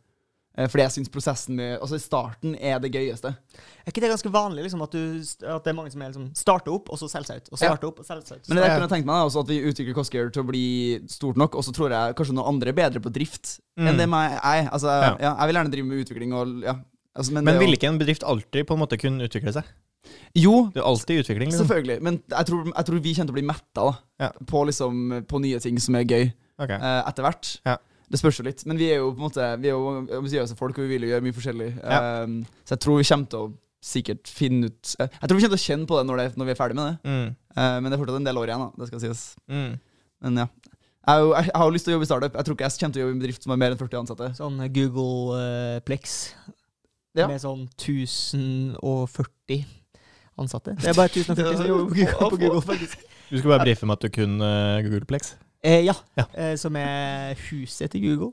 Eh, 0.57 0.69
fordi 0.71 0.85
jeg 0.85 0.93
syns 0.95 1.09
prosessen 1.11 1.57
med 1.59 1.81
Altså 1.83 1.99
starten 1.99 2.53
er 2.63 2.79
det 2.79 2.93
gøyeste. 2.95 3.33
Er 3.35 3.91
ikke 3.91 4.01
det 4.05 4.11
ganske 4.13 4.31
vanlig 4.31 4.63
liksom, 4.63 4.83
at, 4.87 4.93
du, 4.95 5.19
at 5.51 5.65
det 5.65 5.73
er 5.73 5.75
mange 5.75 5.91
som 5.91 6.03
er 6.05 6.13
liksom, 6.13 6.29
starter 6.39 6.71
opp, 6.77 6.93
og 6.95 6.99
så 7.01 7.09
selger 7.11 7.27
seg 7.33 7.41
ut? 7.43 7.49
Og 7.51 7.59
starter 7.59 7.89
opp, 7.89 7.99
og 7.99 8.07
selger 8.07 8.29
seg 8.29 8.39
ut? 8.39 8.49
Men 8.49 8.57
det 8.57 8.63
der 8.63 8.75
kunne 8.77 8.87
jeg 8.87 8.93
tenkt 8.95 9.09
meg 9.11 9.25
også 9.27 9.43
at 9.43 9.51
vi 9.51 9.59
utvikler 9.73 9.95
Coscare 9.99 10.31
til 10.31 10.45
å 10.45 10.47
bli 10.47 10.65
stort 11.11 11.37
nok, 11.43 11.57
og 11.59 11.67
så 11.67 11.75
tror 11.75 11.91
jeg 11.91 12.15
kanskje 12.21 12.37
noen 12.39 12.53
andre 12.55 12.71
er 12.71 12.79
bedre 12.79 13.03
på 13.03 13.13
drift 13.13 13.59
Mm. 13.75 13.89
enn 13.91 13.97
det 13.99 14.05
meg 14.07 14.37
er. 14.39 14.69
Altså, 14.71 14.87
Ja. 14.87 15.17
ja. 15.19 15.31
jeg 15.41 15.47
vil 15.51 15.57
gjerne 15.59 15.71
drive 15.73 15.87
med 15.89 16.05
utvikling 16.07 16.33
og 16.39 16.63
ja. 16.63 16.75
Altså, 17.19 17.33
men 17.35 17.45
Men 17.45 17.59
ville 17.59 17.67
vil 17.73 17.75
ikke 17.75 17.89
en 17.91 17.99
bedrift 17.99 18.23
alltid 18.23 18.67
på 18.69 18.75
en 18.75 18.79
måte 18.79 18.99
kunne 18.99 19.27
utvikle 19.27 19.53
seg? 19.53 19.65
Jo, 20.37 20.71
Det 20.71 20.79
er 20.79 20.87
alltid 20.87 21.25
utvikling. 21.25 21.51
Liksom. 21.51 21.67
Selvfølgelig, 21.67 22.03
men 22.03 22.23
jeg 22.31 22.47
tror, 22.47 22.65
jeg 22.71 22.85
tror 22.87 23.01
vi 23.03 23.15
kommer 23.15 23.27
til 23.27 23.35
å 23.35 23.39
bli 23.39 23.47
metta 23.51 23.83
da, 23.91 23.93
Ja. 24.21 24.31
på, 24.47 24.65
liksom, 24.67 25.25
på 25.27 25.41
nye 25.43 25.59
ting 25.59 25.79
som 25.81 25.95
er 25.97 26.05
gøy, 26.05 26.33
Ok. 26.59 26.71
uh, 26.71 27.03
etter 27.09 27.23
hvert. 27.27 27.61
Ja. 27.67 27.77
Det 28.15 28.21
spørs 28.21 28.39
jo 28.39 28.45
litt, 28.47 28.63
men 28.71 28.79
vi 28.79 28.87
er 28.95 29.01
jo 29.03 29.09
på 29.11 29.19
en 29.19 29.25
måte 29.27 29.47
Vi 29.59 29.67
er 29.73 29.75
jo 29.75 29.93
ambisiøse 30.21 30.55
folk, 30.59 30.77
og 30.79 30.85
vi 30.87 30.93
vil 30.95 31.07
jo 31.09 31.13
gjøre 31.17 31.25
mye 31.27 31.35
forskjellig. 31.35 31.71
Ja. 31.83 32.01
Um, 32.23 32.37
så 32.63 32.77
jeg 32.77 32.83
tror 32.85 33.01
vi 33.01 33.07
kommer 33.11 33.31
til 33.33 33.41
å 33.43 33.53
sikkert 33.85 34.31
finne 34.33 34.71
ut 34.71 34.93
eh, 35.03 35.11
Jeg 35.21 35.29
tror 35.29 35.37
vi 35.37 35.43
kommer 35.45 35.57
til 35.59 35.61
å 35.61 35.65
kjenne 35.67 35.89
på 35.91 35.99
det 35.99 36.05
når, 36.09 36.21
det, 36.23 36.29
når 36.41 36.47
vi 36.49 36.53
er 36.55 36.61
ferdig 36.61 36.77
med 36.79 36.87
det. 36.87 37.11
Mm. 37.11 37.27
Uh, 37.59 37.75
men 37.83 37.89
det 37.91 37.97
er 37.99 38.01
fortsatt 38.05 38.21
en 38.23 38.29
del 38.31 38.39
år 38.41 38.53
igjen, 38.53 38.63
da. 38.65 38.71
Det 38.81 38.89
skal 38.93 39.03
sies. 39.03 39.25
Mm. 39.51 39.75
Men 40.25 40.41
ja. 40.45 40.47
Jeg, 41.05 41.11
har 41.13 41.21
jo- 41.21 41.35
jeg 41.37 41.51
har 41.61 41.67
jo 41.69 41.75
lyst 41.75 41.85
til 41.85 41.93
å 41.93 41.97
jobbe 41.99 42.07
i 42.07 42.09
startup. 42.09 42.37
Jeg 42.39 42.47
tror 42.47 42.57
ikke 42.57 42.65
jeg 42.71 42.79
kommer 42.81 42.95
til 42.97 43.03
å 43.03 43.05
jobbe 43.05 43.13
i 43.13 43.17
en 43.19 43.25
bedrift 43.27 43.45
som 43.45 43.53
har 43.53 43.61
mer 43.61 43.75
enn 43.75 43.81
40 43.83 43.99
ansatte. 44.01 44.31
Sånn 44.39 44.63
Google 44.79 45.37
uh, 45.37 45.81
Plex 45.85 46.15
Ja. 47.19 47.27
med 47.29 47.43
sånn 47.43 47.67
1040 47.77 49.65
ansatte. 50.41 50.75
Det 50.81 50.89
er 50.91 50.97
bare 50.97 51.11
1040 51.13 51.59
som 51.61 51.69
jobber 51.69 52.15
på 52.19 52.31
Google, 52.43 52.63
faktisk. 52.65 53.05
Du 53.31 53.37
skulle 53.39 53.55
bare 53.57 53.67
brife 53.69 53.87
med 53.87 53.99
at 53.99 54.07
du 54.07 54.11
kunne 54.15 54.49
uh, 54.49 54.81
Googleplex. 54.87 55.35
Eh, 55.65 55.85
ja, 55.85 55.95
Ja. 56.19 56.25
Eh, 56.37 56.57
som 56.61 56.77
er 56.77 57.35
huset 57.51 57.91
til 57.91 58.03
Google. 58.05 58.33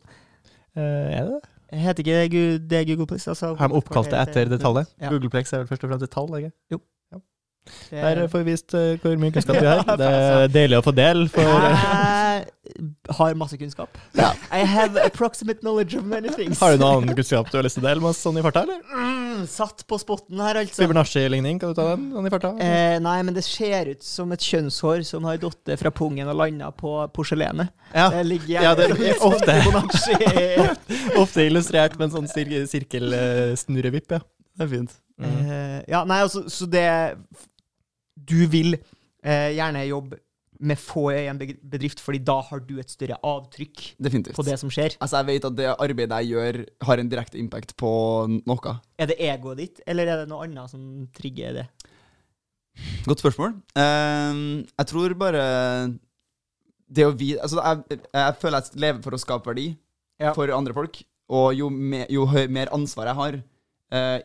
Eh, 0.75 0.83
er 0.83 1.23
det 1.23 1.31
det? 1.39 1.47
Heter 1.79 2.03
ikke 2.03 2.15
det, 2.19 2.31
Googleplex? 2.31 2.87
Google 2.87 3.07
Plex? 3.07 3.27
Altså, 3.27 3.53
Har 3.55 3.67
de 3.67 3.73
oppkalt 3.79 4.11
det 4.11 4.19
etter 4.19 4.49
det 4.51 4.59
tallet? 4.59 4.87
Ja. 4.99 5.09
Googleplex 5.09 5.53
er 5.53 5.57
vel 5.63 5.67
først 5.67 5.83
og 5.85 5.89
fremst 5.89 6.03
et 6.03 6.11
tall? 6.11 6.27
ikke? 6.37 6.51
Det 6.69 6.79
Der 7.91 8.23
er- 8.23 8.27
får 8.27 8.43
vi 8.43 8.51
vist 8.51 8.73
eh, 8.73 8.97
hvor 9.03 9.15
mye 9.21 9.31
kunnskap 9.35 9.59
vi 9.61 9.67
har. 9.67 9.83
Det 10.01 10.07
er 10.07 10.47
deilig 10.51 10.79
å 10.79 10.83
få 10.85 10.93
del. 10.97 11.27
Jeg 11.35 12.45
har 13.17 13.33
masse 13.37 13.57
kunnskap. 13.59 13.97
Ja. 14.17 14.31
I 14.51 14.63
have 14.65 14.97
approximate 15.03 15.59
knowledge 15.61 15.95
of 15.97 16.05
many 16.07 16.29
things. 16.33 16.59
har 16.59 16.73
du 16.73 16.81
noe 16.81 16.95
annen 16.97 17.15
kunnskap 17.15 17.49
du 17.51 17.57
har 17.59 17.65
lyst 17.67 17.77
til 17.77 17.83
å 17.83 17.87
dele 17.89 18.01
med 18.03 18.09
oss 18.13 18.21
sånn 18.23 18.39
i 18.39 18.43
farta? 18.45 18.63
eller? 18.65 18.79
Mm, 18.95 19.43
satt 19.51 19.83
på 19.87 19.99
spotten 20.01 20.39
her, 20.41 20.59
altså. 20.63 20.81
Fibernasje-ligning, 20.83 21.59
kan 21.61 21.73
du 21.73 21.77
ta 21.77 21.89
den 21.95 22.07
sånn 22.15 22.27
i 22.29 22.33
farta? 22.33 22.51
Eh, 22.63 22.95
nei, 23.03 23.17
men 23.27 23.35
det 23.37 23.43
ser 23.45 23.91
ut 23.93 24.03
som 24.07 24.31
et 24.35 24.39
kjønnshår 24.47 25.03
som 25.07 25.27
har 25.29 25.37
datt 25.43 25.73
fra 25.81 25.91
pungen 26.01 26.31
og 26.31 26.39
landa 26.41 26.71
på 26.75 26.95
porselenet. 27.15 27.69
ja, 27.93 28.09
Det 28.15 28.25
ligger 28.25 28.65
Ja, 28.69 28.73
det- 28.75 28.89
sånn 29.19 29.33
ofte. 29.33 29.59
Ofte 31.21 31.45
illustrert 31.45 31.97
med 31.99 32.09
en 32.09 32.15
sånn 32.21 32.27
sir 32.31 32.45
sirkelsnurrevipp. 32.71 34.11
Ja. 34.17 34.21
Det 34.57 34.65
er 34.67 34.71
fint. 34.77 34.97
Mm. 35.21 35.33
Eh, 35.51 35.81
ja, 35.91 36.03
nei, 36.07 36.17
altså, 36.25 36.41
så 36.49 36.65
det 36.69 36.85
Du 38.27 38.45
vil 38.51 38.75
eh, 38.77 39.51
gjerne 39.55 39.85
jobbe 39.87 40.19
med 40.61 40.77
få 40.77 41.07
i 41.09 41.23
en 41.25 41.39
bedrift, 41.41 41.99
fordi 42.05 42.19
da 42.21 42.35
har 42.45 42.59
du 42.61 42.75
et 42.77 42.91
større 42.93 43.15
avtrykk 43.25 43.95
Definitivt. 43.97 44.35
på 44.37 44.43
det 44.45 44.59
som 44.61 44.69
skjer. 44.69 44.93
Altså, 45.01 45.17
jeg 45.21 45.29
vet 45.31 45.47
at 45.49 45.55
det 45.57 45.69
arbeidet 45.73 46.19
jeg 46.21 46.35
gjør, 46.35 46.59
har 46.85 47.01
en 47.01 47.09
direkte 47.09 47.39
impact 47.41 47.73
på 47.81 47.89
noe. 48.45 48.75
Er 49.01 49.09
det 49.09 49.17
egoet 49.25 49.57
ditt, 49.57 49.81
eller 49.89 50.05
er 50.11 50.21
det 50.21 50.29
noe 50.29 50.45
annet 50.45 50.69
som 50.69 50.83
trigger 51.17 51.57
det? 51.57 51.65
Godt 53.09 53.23
spørsmål. 53.23 53.55
Uh, 53.73 54.61
jeg 54.69 54.87
tror 54.93 55.15
bare 55.19 55.45
det 56.91 57.05
å 57.07 57.13
vite 57.15 57.41
Altså, 57.43 57.61
jeg, 57.63 57.99
jeg 58.13 58.35
føler 58.41 58.61
jeg 58.61 58.81
lever 58.83 59.01
for 59.03 59.15
å 59.15 59.21
skape 59.21 59.49
verdi 59.51 59.69
Ja. 60.21 60.35
for 60.37 60.51
andre 60.53 60.75
folk. 60.77 61.01
Og 61.31 61.55
jo, 61.57 61.69
me, 61.71 62.05
jo 62.11 62.27
mer 62.51 62.69
ansvar 62.75 63.09
jeg 63.09 63.17
har 63.17 63.39
uh, 63.95 64.19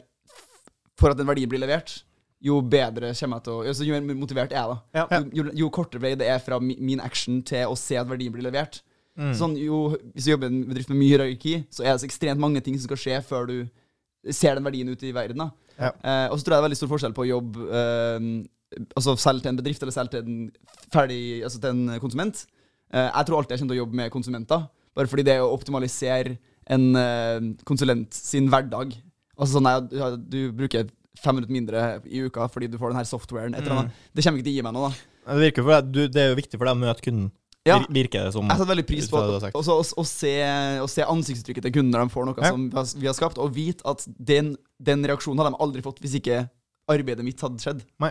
for 1.00 1.12
at 1.12 1.18
den 1.20 1.28
verdien 1.28 1.48
blir 1.48 1.60
levert, 1.62 2.02
jo 2.46 2.58
bedre 2.62 3.12
kommer 3.18 3.40
jeg 3.40 3.46
til 3.46 3.54
å 3.54 3.62
altså, 3.72 3.86
Jo 3.86 4.00
mer 4.00 4.18
motivert 4.18 4.52
er 4.54 4.60
jeg, 4.60 4.74
da. 4.74 5.00
Ja. 5.00 5.22
Jo, 5.34 5.46
jo, 5.62 5.70
kortere 5.74 6.02
vei 6.02 6.12
det 6.18 6.28
er 6.30 6.42
fra 6.42 6.60
min 6.62 7.02
action 7.02 7.40
til 7.46 7.72
å 7.72 7.78
se 7.78 7.98
at 8.00 8.08
verdien 8.08 8.34
blir 8.34 8.46
levert. 8.46 8.80
Mm. 9.16 9.32
Sånn, 9.36 9.54
jo, 9.58 9.80
hvis 10.12 10.26
du 10.26 10.34
jobber 10.34 10.50
i 10.50 10.52
en 10.52 10.66
bedrift 10.68 10.90
med 10.92 11.00
mye 11.00 11.14
hierarki, 11.14 11.54
så 11.72 11.84
er 11.84 11.94
det 11.94 12.02
så 12.02 12.08
ekstremt 12.08 12.42
mange 12.42 12.60
ting 12.64 12.76
som 12.76 12.90
skal 12.90 13.00
skje 13.00 13.20
før 13.24 13.48
du 13.48 13.56
ser 14.34 14.58
den 14.58 14.66
verdien 14.66 14.90
ute 14.92 15.08
i 15.08 15.14
verden. 15.16 15.40
da. 15.46 15.48
Ja. 15.76 15.92
Eh, 16.02 16.26
og 16.32 16.36
så 16.36 16.44
tror 16.44 16.54
jeg 16.54 16.56
det 16.56 16.62
er 16.62 16.68
veldig 16.68 16.80
stor 16.80 16.90
forskjell 16.92 17.16
på 17.16 17.24
å 17.26 17.32
jobbe 17.34 17.66
eh, 17.68 18.28
Altså 18.96 19.12
selge 19.20 19.44
til 19.44 19.50
en 19.52 19.58
bedrift 19.60 19.82
eller 19.84 19.94
selge 19.94 20.16
til 20.16 20.24
en 20.24 20.38
ferdig 20.90 21.18
Altså 21.46 21.60
til 21.62 21.68
en 21.70 22.00
konsument. 22.02 22.40
Eh, 22.90 23.08
jeg 23.08 23.28
tror 23.28 23.38
alltid 23.38 23.54
jeg 23.54 23.62
kommer 23.62 23.74
til 23.74 23.76
å 23.76 23.82
jobbe 23.84 23.98
med 24.00 24.12
konsumenter, 24.14 24.64
bare 24.96 25.10
fordi 25.10 25.26
det 25.28 25.36
å 25.42 25.52
optimalisere 25.52 26.36
en 26.72 26.86
eh, 26.98 27.50
konsulent 27.68 28.16
sin 28.16 28.48
hverdag 28.52 28.96
Altså 29.36 29.58
sånn, 29.58 29.68
nei, 29.68 30.08
du 30.16 30.40
bruker 30.56 30.88
fem 31.22 31.36
minutter 31.38 31.52
mindre 31.56 31.84
i 32.06 32.22
uka 32.26 32.46
fordi 32.52 32.68
du 32.72 32.78
får 32.80 32.92
den 32.92 33.00
her 33.00 33.08
softwaren. 33.08 33.54
Et 33.56 33.62
eller 33.64 33.82
annet. 33.86 34.04
Det 34.12 34.24
kommer 34.24 34.40
ikke 34.40 34.48
til 34.48 34.54
å 34.54 34.58
gi 34.60 34.64
meg 34.66 34.76
noe, 34.76 34.90
da. 34.90 35.32
Det, 35.32 35.40
virker 35.48 35.66
for 35.66 35.74
deg, 35.74 35.90
du, 35.92 36.00
det 36.12 36.22
er 36.22 36.28
jo 36.30 36.38
viktig 36.38 36.58
for 36.60 36.68
deg 36.68 36.76
å 36.76 36.80
møte 36.84 37.02
kunden, 37.06 37.30
Ja. 37.66 37.80
virker 37.90 38.28
det 38.28 38.32
som. 38.36 38.46
Jeg 38.46 38.60
setter 38.60 38.70
veldig 38.70 38.86
pris 38.86 39.08
på 39.10 39.18
å, 39.18 39.62
å, 39.98 40.04
se, 40.06 40.34
se 40.92 41.02
ansiktsuttrykket 41.02 41.66
til 41.66 41.72
kunden 41.74 41.90
når 41.96 42.06
de 42.06 42.14
får 42.14 42.28
noe 42.28 42.38
Ja. 42.38 42.52
som 42.54 42.68
vi 42.70 42.76
har, 42.78 42.86
vi 43.02 43.06
har 43.10 43.16
skapt, 43.18 43.38
og 43.42 43.50
vite 43.56 43.82
at 43.90 44.04
den, 44.06 44.52
den 44.78 45.02
reaksjonen 45.02 45.42
hadde 45.42 45.56
de 45.56 45.62
aldri 45.66 45.82
fått 45.82 45.98
hvis 46.04 46.14
ikke 46.20 46.44
arbeidet 46.90 47.24
mitt 47.26 47.40
hadde 47.42 47.62
skjedd. 47.62 47.82
Nei. 48.02 48.10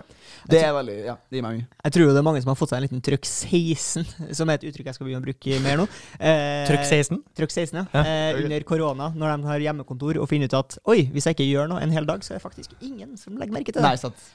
Det 0.52 0.60
er 0.60 0.74
veldig, 0.76 0.96
ja, 1.08 1.16
det 1.30 1.38
gir 1.38 1.46
meg 1.46 1.60
mye. 1.60 1.68
Jeg 1.86 1.96
tror 1.96 2.06
jo 2.06 2.14
det 2.16 2.22
er 2.22 2.26
mange 2.28 2.42
som 2.44 2.52
har 2.52 2.58
fått 2.60 2.74
seg 2.74 2.82
en 2.82 2.86
liten 2.86 3.04
trøkk 3.06 3.28
16, 3.30 4.08
som 4.40 4.52
er 4.52 4.60
et 4.60 4.66
uttrykk 4.70 4.90
jeg 4.92 4.98
skal 4.98 5.08
begynne 5.08 5.24
å 5.24 5.26
bruke 5.26 5.60
mer 5.64 5.80
nå. 5.82 5.86
Eh, 6.20 6.64
trøkk 6.70 6.84
16. 6.84 7.22
Trøkk 7.40 7.56
16, 7.56 7.80
ja. 7.80 7.86
Ja. 7.96 8.04
Eh, 8.04 8.42
under 8.44 8.68
korona, 8.68 9.12
når 9.16 9.36
de 9.36 9.52
har 9.52 9.68
hjemmekontor, 9.68 10.20
og 10.22 10.28
finner 10.32 10.52
ut 10.52 10.58
at 10.60 10.80
oi, 10.92 11.06
hvis 11.14 11.30
jeg 11.30 11.38
ikke 11.38 11.48
gjør 11.48 11.72
noe 11.72 11.86
en 11.86 11.96
hel 11.96 12.10
dag, 12.10 12.26
så 12.26 12.36
er 12.36 12.42
det 12.42 12.48
faktisk 12.48 12.76
ingen 12.82 13.16
som 13.22 13.40
legger 13.40 13.56
merke 13.56 13.72
til 13.72 13.80
det. 13.80 13.88
Nei, 13.88 13.96
sant. 14.02 14.28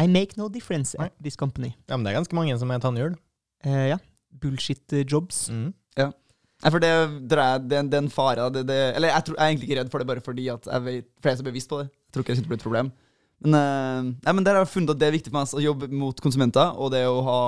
I 0.00 0.08
make 0.08 0.40
no 0.40 0.48
difference 0.48 0.96
Nei. 0.96 1.10
at 1.10 1.18
this 1.20 1.36
company. 1.36 1.74
Ja, 1.84 1.98
men 1.98 2.06
det 2.06 2.14
er 2.14 2.22
ganske 2.22 2.36
mange 2.38 2.56
som 2.60 2.72
er 2.72 2.80
tannhjul. 2.80 3.18
Eh, 3.68 3.92
ja. 3.92 4.00
Bullshit 4.40 4.96
eh, 4.96 5.04
jobs. 5.04 5.46
Mm. 5.52 5.72
Nei, 6.62 6.70
for 6.70 6.78
det, 6.78 6.90
det, 7.26 7.38
er, 7.42 7.96
en 7.98 8.10
fare. 8.12 8.44
Eller 8.46 9.08
jeg, 9.10 9.24
tror, 9.26 9.34
jeg 9.34 9.42
er 9.42 9.48
egentlig 9.50 9.68
ikke 9.68 9.78
redd 9.80 9.88
for 9.90 10.02
det 10.02 10.06
bare 10.06 10.22
fordi 10.22 10.44
at 10.52 10.68
jeg 10.70 10.84
vet, 10.84 11.08
for 11.18 11.30
jeg 11.30 11.34
er 11.34 11.40
så 11.40 11.46
bevisst 11.48 11.70
på 11.72 11.80
det. 11.80 11.88
Jeg 11.90 12.14
tror 12.14 12.22
ikke 12.22 12.36
det 12.38 12.44
er 12.46 12.54
et 12.54 12.62
problem. 12.62 12.90
Men, 13.42 13.56
uh, 13.58 14.10
nei, 14.26 14.34
men 14.36 14.46
der 14.46 14.58
har 14.58 14.66
jeg 14.66 14.74
funnet 14.74 14.94
at 14.94 15.00
det 15.00 15.08
er 15.08 15.16
viktig 15.16 15.32
for 15.32 15.40
meg 15.40 15.56
å 15.58 15.64
jobbe 15.64 15.88
mot 16.02 16.22
konsumenter, 16.22 16.76
og 16.78 16.92
det 16.94 17.02
å 17.10 17.18
ha, 17.26 17.40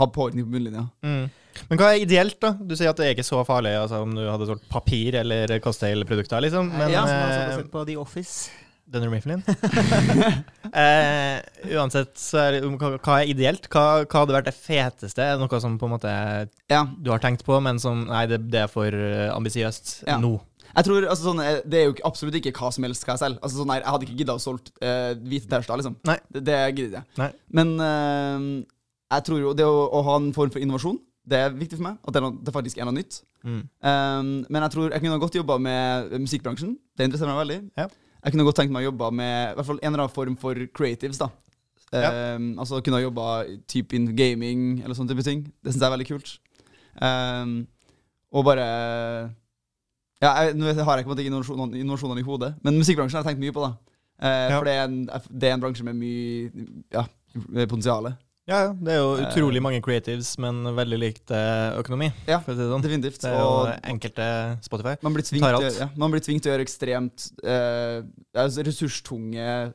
ha 0.00 0.08
påvirkning 0.14 0.46
på 0.46 0.54
bunnlinja. 0.54 0.86
Mm. 1.06 1.26
Men 1.70 1.80
hva 1.80 1.88
er 1.94 2.04
ideelt, 2.04 2.36
da? 2.42 2.52
Du 2.60 2.76
sier 2.76 2.92
at 2.92 3.00
det 3.00 3.08
er 3.08 3.16
ikke 3.16 3.26
så 3.26 3.40
farlig 3.48 3.72
altså, 3.78 4.02
om 4.04 4.12
du 4.14 4.22
hadde 4.28 4.48
solgt 4.50 4.68
papir 4.72 5.16
eller 5.22 5.56
cocktailprodukter, 5.64 6.44
liksom. 6.44 6.70
Men 6.74 6.92
Ja, 6.92 7.06
Som 7.08 7.16
altså 7.16 7.40
har 7.40 7.50
eh, 7.50 7.58
sett 7.62 7.72
på 7.72 7.84
The 7.88 7.96
Office. 8.00 8.64
Dunder 8.86 9.10
Mifflin? 9.10 9.40
eh, 10.82 11.40
uansett, 11.74 12.12
så 12.20 12.38
er 12.44 12.58
hva, 12.62 12.92
hva 13.02 13.16
er 13.18 13.32
ideelt? 13.32 13.66
Hva, 13.72 14.04
hva 14.04 14.22
hadde 14.22 14.36
vært 14.36 14.50
det 14.50 14.54
feteste? 14.54 15.24
Er 15.24 15.34
det 15.34 15.42
noe 15.42 15.60
som 15.62 15.74
på 15.80 15.88
en 15.88 15.94
måte 15.96 16.12
Ja, 16.70 16.84
du 16.86 17.10
har 17.10 17.22
tenkt 17.24 17.42
på, 17.46 17.58
men 17.64 17.80
som 17.82 18.04
Nei, 18.06 18.26
det, 18.30 18.44
det 18.52 18.62
er 18.62 18.70
for 18.70 18.94
eh, 18.94 19.26
ambisiøst 19.34 19.96
Ja. 20.06 20.20
nå. 20.22 20.36
Jeg 20.76 20.84
tror, 20.84 21.06
altså 21.08 21.30
sånn, 21.30 21.40
eh, 21.40 21.58
Det 21.64 21.78
er 21.78 21.86
jo 21.88 21.96
absolutt 22.04 22.36
ikke 22.36 22.52
hva 22.58 22.70
som 22.74 22.84
helst 22.84 23.04
hva 23.06 23.14
jeg 23.14 23.22
selger. 23.24 23.40
Altså, 23.40 23.62
sånn 23.62 23.72
jeg 23.72 23.86
hadde 23.86 24.06
ikke 24.06 24.18
gidda 24.20 24.36
å 24.36 24.42
solgt 24.42 24.72
uh, 24.82 25.12
hvite 25.16 25.48
T-skjorter, 25.48 25.80
liksom. 25.80 25.98
Nei. 26.08 26.16
Det, 26.28 26.42
det 26.48 26.56
gidder 26.76 26.98
jeg. 26.98 27.08
Nei. 27.20 27.30
Men 27.58 27.74
uh, 27.80 28.48
jeg 29.16 29.26
tror 29.28 29.40
jo 29.40 29.52
det 29.56 29.66
å, 29.66 29.84
å 29.88 30.02
ha 30.10 30.16
en 30.20 30.32
form 30.36 30.52
for 30.52 30.62
innovasjon, 30.62 30.98
det 31.26 31.38
er 31.42 31.54
viktig 31.54 31.78
for 31.78 31.88
meg. 31.88 31.96
At 32.04 32.14
det, 32.14 32.20
er 32.20 32.26
noe, 32.26 32.38
det 32.46 32.54
faktisk 32.54 32.78
er 32.78 32.88
noe 32.88 32.96
nytt. 32.96 33.20
Mm. 33.46 33.62
Um, 33.62 34.28
men 34.46 34.66
jeg 34.66 34.74
tror 34.74 34.92
jeg 34.92 35.02
kunne 35.02 35.22
godt 35.22 35.38
jobba 35.38 35.56
med 35.62 36.12
musikkbransjen. 36.22 36.76
Det 36.94 37.08
interesserer 37.08 37.32
meg 37.32 37.42
veldig. 37.44 37.58
Ja. 37.80 37.88
Jeg 38.26 38.34
kunne 38.34 38.46
godt 38.46 38.58
tenkt 38.60 38.74
meg 38.74 38.84
å 38.84 38.90
jobbe 38.90 39.10
med 39.14 39.34
i 39.34 39.56
hvert 39.58 39.68
fall 39.68 39.80
en 39.80 39.88
eller 39.90 40.04
annen 40.04 40.14
form 40.14 40.36
for 40.40 40.60
creatives. 40.74 41.18
da 41.22 41.30
um, 42.36 42.52
Altså 42.62 42.80
kunne 42.82 42.98
ha 42.98 43.04
jobba 43.04 43.26
typ 43.70 43.94
in 43.94 44.10
gaming 44.18 44.82
eller 44.82 44.98
sånne 44.98 45.14
type 45.14 45.26
ting. 45.26 45.44
Det 45.62 45.72
syns 45.72 45.82
jeg 45.82 45.88
er 45.88 45.96
veldig 45.96 46.08
kult. 46.10 46.32
Um, 46.98 47.56
og 48.34 48.46
bare 48.48 48.66
Ja, 50.22 50.30
jeg, 50.46 50.54
nå 50.56 50.64
har 50.72 50.96
jeg 50.96 51.04
ikke 51.04 51.12
på 51.14 51.18
en 51.20 51.26
innovasjonene, 51.28 51.80
innovasjonene 51.82 52.22
i 52.22 52.24
hodet, 52.26 52.54
men 52.64 52.78
musikkbransjen 52.80 53.18
har 53.18 53.24
jeg 53.26 53.34
tenkt 53.34 53.44
mye 53.44 53.52
på. 53.56 53.66
da 53.66 53.74
Eh, 54.18 54.50
Ja. 54.50 54.58
For 54.58 54.64
det 54.64 54.72
er, 54.72 54.84
en, 54.88 55.02
det 55.28 55.48
er 55.50 55.52
en 55.52 55.60
bransje 55.60 55.84
med 55.84 55.94
mye 55.94 56.48
ja, 56.94 57.02
potensial. 57.68 58.14
Ja, 58.48 58.60
ja. 58.64 58.72
Det 58.72 58.92
er 58.94 58.96
jo 59.02 59.10
Eh. 59.18 59.26
utrolig 59.26 59.60
mange 59.60 59.82
creatives, 59.84 60.38
men 60.38 60.62
veldig 60.72 60.98
likt 61.02 61.30
eh, 61.30 61.76
økonomi, 61.82 62.08
Ja, 62.26 62.38
for 62.40 62.52
å 62.52 62.56
si 62.56 62.62
det 62.62 62.70
sånn. 62.70 62.80
Definitivt. 62.86 63.20
Det 63.20 63.28
er 63.28 63.38
jo 63.42 63.48
Og 63.50 63.68
enkelte 63.92 64.28
Spotify. 64.64 64.94
Man 65.02 65.12
blir 65.12 65.22
tvingt, 65.26 65.42
Tar 65.44 65.54
alt. 65.58 65.78
ja, 65.82 65.88
man 65.96 66.10
blir 66.14 66.20
tvingt 66.24 66.42
til 66.46 66.52
å 66.52 66.54
gjøre 66.56 66.64
ekstremt 66.64 67.26
eh, 67.44 68.02
altså 68.34 68.64
ressurstunge 68.64 69.74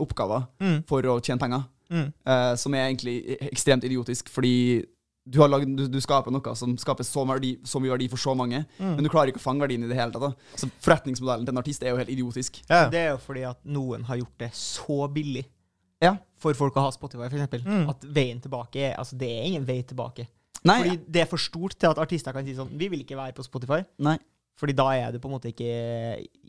oppgaver 0.00 0.46
Mm. 0.60 0.84
for 0.88 1.02
å 1.02 1.20
tjene 1.20 1.38
penger. 1.40 1.64
Mm. 1.90 2.12
eh, 2.26 2.54
som 2.56 2.74
er 2.74 2.88
egentlig 2.92 3.36
ekstremt 3.52 3.84
idiotisk, 3.84 4.28
fordi 4.28 4.84
du, 5.30 5.38
har 5.42 5.48
lagd, 5.52 5.68
du, 5.76 5.84
du 5.88 5.98
skaper 6.00 6.30
noe 6.34 6.54
som 6.56 6.76
skaper 6.80 7.04
så, 7.06 7.24
verdi, 7.28 7.56
så 7.68 7.80
mye 7.82 7.90
verdi 7.96 8.08
for 8.08 8.16
så 8.22 8.34
mange, 8.38 8.64
Mm. 8.78 8.94
men 8.96 9.04
du 9.04 9.10
klarer 9.12 9.28
ikke 9.32 9.40
å 9.42 9.44
fange 9.44 9.60
verdien 9.64 9.84
i 9.84 9.88
det 9.90 9.96
hele 9.98 10.12
tatt. 10.14 10.22
Da. 10.22 10.56
Så 10.56 10.68
forretningsmodellen 10.84 11.44
til 11.46 11.54
en 11.54 11.60
artist 11.62 11.82
er 11.82 11.90
jo 11.92 11.98
helt 12.00 12.10
idiotisk. 12.14 12.62
Ja. 12.68 12.88
Det 12.92 12.98
er 13.04 13.10
jo 13.12 13.18
fordi 13.22 13.44
at 13.48 13.60
noen 13.66 14.04
har 14.08 14.16
gjort 14.20 14.38
det 14.38 14.50
så 14.54 15.08
billig 15.12 15.44
Ja. 16.00 16.16
for 16.38 16.54
folk 16.54 16.74
å 16.78 16.84
ha 16.86 16.90
Spotify, 16.94 17.26
eksempel. 17.28 17.62
Mm. 17.66 17.88
At 17.90 18.00
veien 18.04 18.40
tilbake 18.40 18.76
er 18.90 18.96
Altså, 18.98 19.16
det 19.18 19.28
er 19.28 19.44
ingen 19.50 19.64
vei 19.66 19.82
tilbake. 19.82 20.28
Nei, 20.64 20.82
Fordi 20.82 20.96
det 21.10 21.20
er 21.22 21.26
for 21.30 21.38
stort 21.38 21.76
til 21.78 21.88
at 21.90 21.98
artister 22.02 22.32
kan 22.34 22.44
si 22.44 22.54
sånn 22.54 22.70
Vi 22.76 22.88
vil 22.88 23.04
ikke 23.04 23.16
være 23.16 23.32
på 23.36 23.44
Spotify. 23.46 23.84
nei. 23.98 24.16
Fordi 24.58 24.72
da 24.74 24.88
er 24.90 25.12
du 25.14 25.20
på 25.22 25.28
en 25.30 25.36
måte 25.36 25.52
ikke 25.52 25.68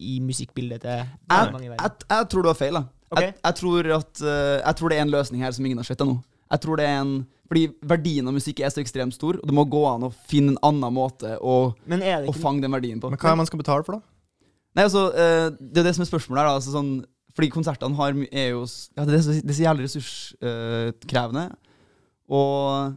i 0.02 0.16
musikkbildet 0.20 0.82
til 0.82 0.90
Jeg, 1.30 1.52
mange 1.54 1.66
i 1.68 1.70
verden. 1.70 1.92
jeg 2.10 2.30
tror 2.32 2.42
du 2.42 2.50
har 2.50 2.56
feil. 2.58 2.74
da 2.74 2.84
Okay. 3.12 3.26
jeg, 3.26 3.36
jeg, 3.44 3.56
tror 3.58 3.88
at, 3.96 4.22
eh, 4.22 4.62
jeg 4.62 4.76
tror 4.78 4.90
det 4.90 4.98
er 5.00 5.02
en 5.02 5.10
løsning 5.12 5.42
her 5.42 5.52
som 5.52 5.66
ingen 5.66 5.80
har 5.82 5.84
sett 5.88 5.98
ennå. 6.02 6.20
Jeg 6.52 6.60
tror 6.62 6.78
det 6.78 6.86
er 6.86 7.00
en 7.02 7.26
Fordi 7.50 7.64
verdien 7.82 8.28
av 8.30 8.34
musikk 8.36 8.60
er 8.62 8.70
så 8.70 8.78
ekstremt 8.84 9.16
stor, 9.18 9.40
og 9.42 9.46
det 9.50 9.54
må 9.58 9.64
gå 9.66 9.82
an 9.90 10.04
å 10.06 10.12
finne 10.30 10.54
en 10.54 10.60
annen 10.70 10.94
måte 10.94 11.32
å, 11.42 11.74
Men 11.90 12.04
er 12.06 12.22
det 12.22 12.30
å 12.30 12.36
fange 12.38 12.62
den 12.62 12.72
verdien 12.76 13.00
på. 13.02 13.10
Men 13.10 13.18
hva 13.18 13.32
er 13.32 13.34
det 13.34 13.42
man 13.42 13.50
skal 13.50 13.62
betale 13.64 13.84
for, 13.88 13.98
da? 13.98 14.02
Nei, 14.78 14.84
altså, 14.86 15.08
eh, 15.18 15.50
Det 15.58 15.82
er 15.82 15.88
det 15.90 15.96
som 15.98 16.04
er 16.06 16.12
spørsmålet 16.12 16.38
her. 16.44 16.46
da 16.52 16.56
altså, 16.60 16.76
sånn, 16.78 16.92
Fordi 17.34 17.50
konsertene 17.50 17.96
har, 17.98 18.14
er 18.32 18.50
jo 18.54 18.62
ja, 18.98 19.06
det, 19.06 19.14
er 19.18 19.22
så, 19.26 19.34
det 19.42 19.50
er 19.50 19.58
så 19.58 19.66
jævlig 19.66 19.88
ressurskrevende. 19.88 21.56
og 22.30 22.96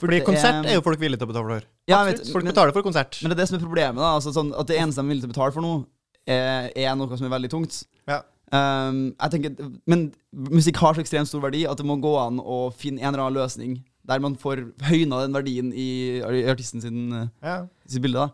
Fordi 0.00 0.20
konsert 0.24 0.64
er- 0.64 0.70
er 0.70 0.74
jo 0.78 0.82
folk 0.82 0.98
villige 0.98 1.18
til 1.20 1.28
å 1.28 1.32
betale 1.32 1.60
for. 1.60 1.66
ja, 1.86 2.04
jeg 2.04 2.14
vet, 2.16 2.26
Folk 2.32 2.44
men, 2.44 2.52
betaler 2.54 2.72
for 2.72 2.82
konsert. 2.82 3.18
men 3.22 3.30
det 3.30 3.36
er 3.38 3.42
det 3.42 3.48
som 3.48 3.58
er 3.58 3.64
problemet. 3.66 3.96
da 3.96 4.16
altså, 4.18 4.32
sånn, 4.32 4.52
At 4.58 4.66
det 4.66 4.78
eneste 4.78 4.96
de 4.96 5.06
er 5.06 5.08
villige 5.14 5.20
til 5.22 5.30
å 5.30 5.34
betale 5.34 5.52
for 5.52 5.60
noe, 5.60 5.86
er, 6.26 6.70
er 6.74 6.94
noe 6.96 7.16
som 7.16 7.26
er 7.26 7.38
veldig 7.38 7.50
tungt. 7.50 7.84
Ja. 8.08 8.22
Um, 8.50 9.14
jeg 9.14 9.30
tenker, 9.30 9.68
Men 9.86 10.08
musikk 10.34 10.80
har 10.82 10.96
så 10.96 11.04
ekstremt 11.04 11.28
stor 11.30 11.42
verdi 11.44 11.62
at 11.70 11.78
det 11.78 11.86
må 11.86 12.00
gå 12.02 12.16
an 12.18 12.40
å 12.42 12.72
finne 12.74 12.98
en 12.98 13.12
eller 13.12 13.28
annen 13.28 13.38
løsning 13.38 13.76
der 14.10 14.18
man 14.18 14.34
får 14.34 14.64
høyna 14.88 15.20
den 15.22 15.36
verdien 15.36 15.68
i, 15.70 16.18
i 16.18 16.40
artisten 16.50 16.82
sin, 16.82 17.12
eh, 17.14 17.28
Ja. 17.44 17.66
sitt 17.86 18.02
bilde. 18.02 18.18
da 18.18 18.32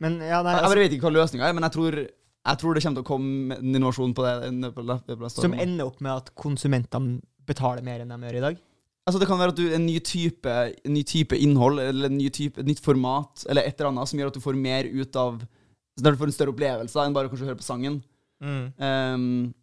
Men 0.00 0.18
ja, 0.18 0.42
nei, 0.42 0.56
Jeg 0.56 0.62
jeg 0.62 0.70
bare 0.72 0.82
vet 0.82 0.92
ikke 0.96 1.06
hva 1.06 1.14
løsninga 1.14 1.48
er, 1.48 1.52
men 1.54 1.62
jeg 1.62 1.72
tror, 1.76 1.94
jeg 1.94 2.58
tror 2.58 2.74
det 2.74 2.82
kommer 2.82 2.98
til 2.98 3.04
å 3.04 3.10
komme 3.12 3.58
en 3.58 3.74
innovasjon 3.76 4.14
på 4.14 4.24
det. 4.26 5.30
som 5.30 5.54
ender 5.54 5.86
opp 5.86 6.00
med 6.00 6.12
at 6.12 6.34
konsumentene 6.34 7.22
betaler 7.46 7.84
mer 7.84 8.00
enn 8.00 8.08
de 8.08 8.26
gjør 8.26 8.40
i 8.40 8.40
dag. 8.40 8.58
Altså 9.06 9.20
Det 9.20 9.28
kan 9.28 9.38
være 9.38 9.52
at 9.52 9.56
du 9.60 9.68
en 9.70 9.86
ny 9.86 9.98
type, 10.00 10.46
en 10.48 10.94
ny 10.94 11.02
type 11.04 11.36
innhold 11.36 11.78
eller 11.78 12.08
en 12.08 12.16
ny 12.18 12.30
type, 12.30 12.58
et 12.58 12.66
nytt 12.66 12.80
format 12.80 13.44
eller 13.48 13.62
et 13.62 13.78
eller 13.78 13.90
annet 13.92 14.08
som 14.08 14.18
gjør 14.18 14.32
at 14.32 14.34
du 14.34 14.40
får 14.40 14.56
mer 14.56 14.84
ut 14.84 15.16
av 15.16 15.46
Der 16.00 16.10
du 16.10 16.16
får 16.18 16.26
en 16.26 16.32
større 16.32 16.50
opplevelse 16.50 16.98
enn 16.98 17.14
bare 17.14 17.28
å 17.28 17.36
høre 17.38 17.54
på 17.54 17.62
sangen. 17.62 18.02
Mm. 18.44 18.72
Um, 18.78 19.54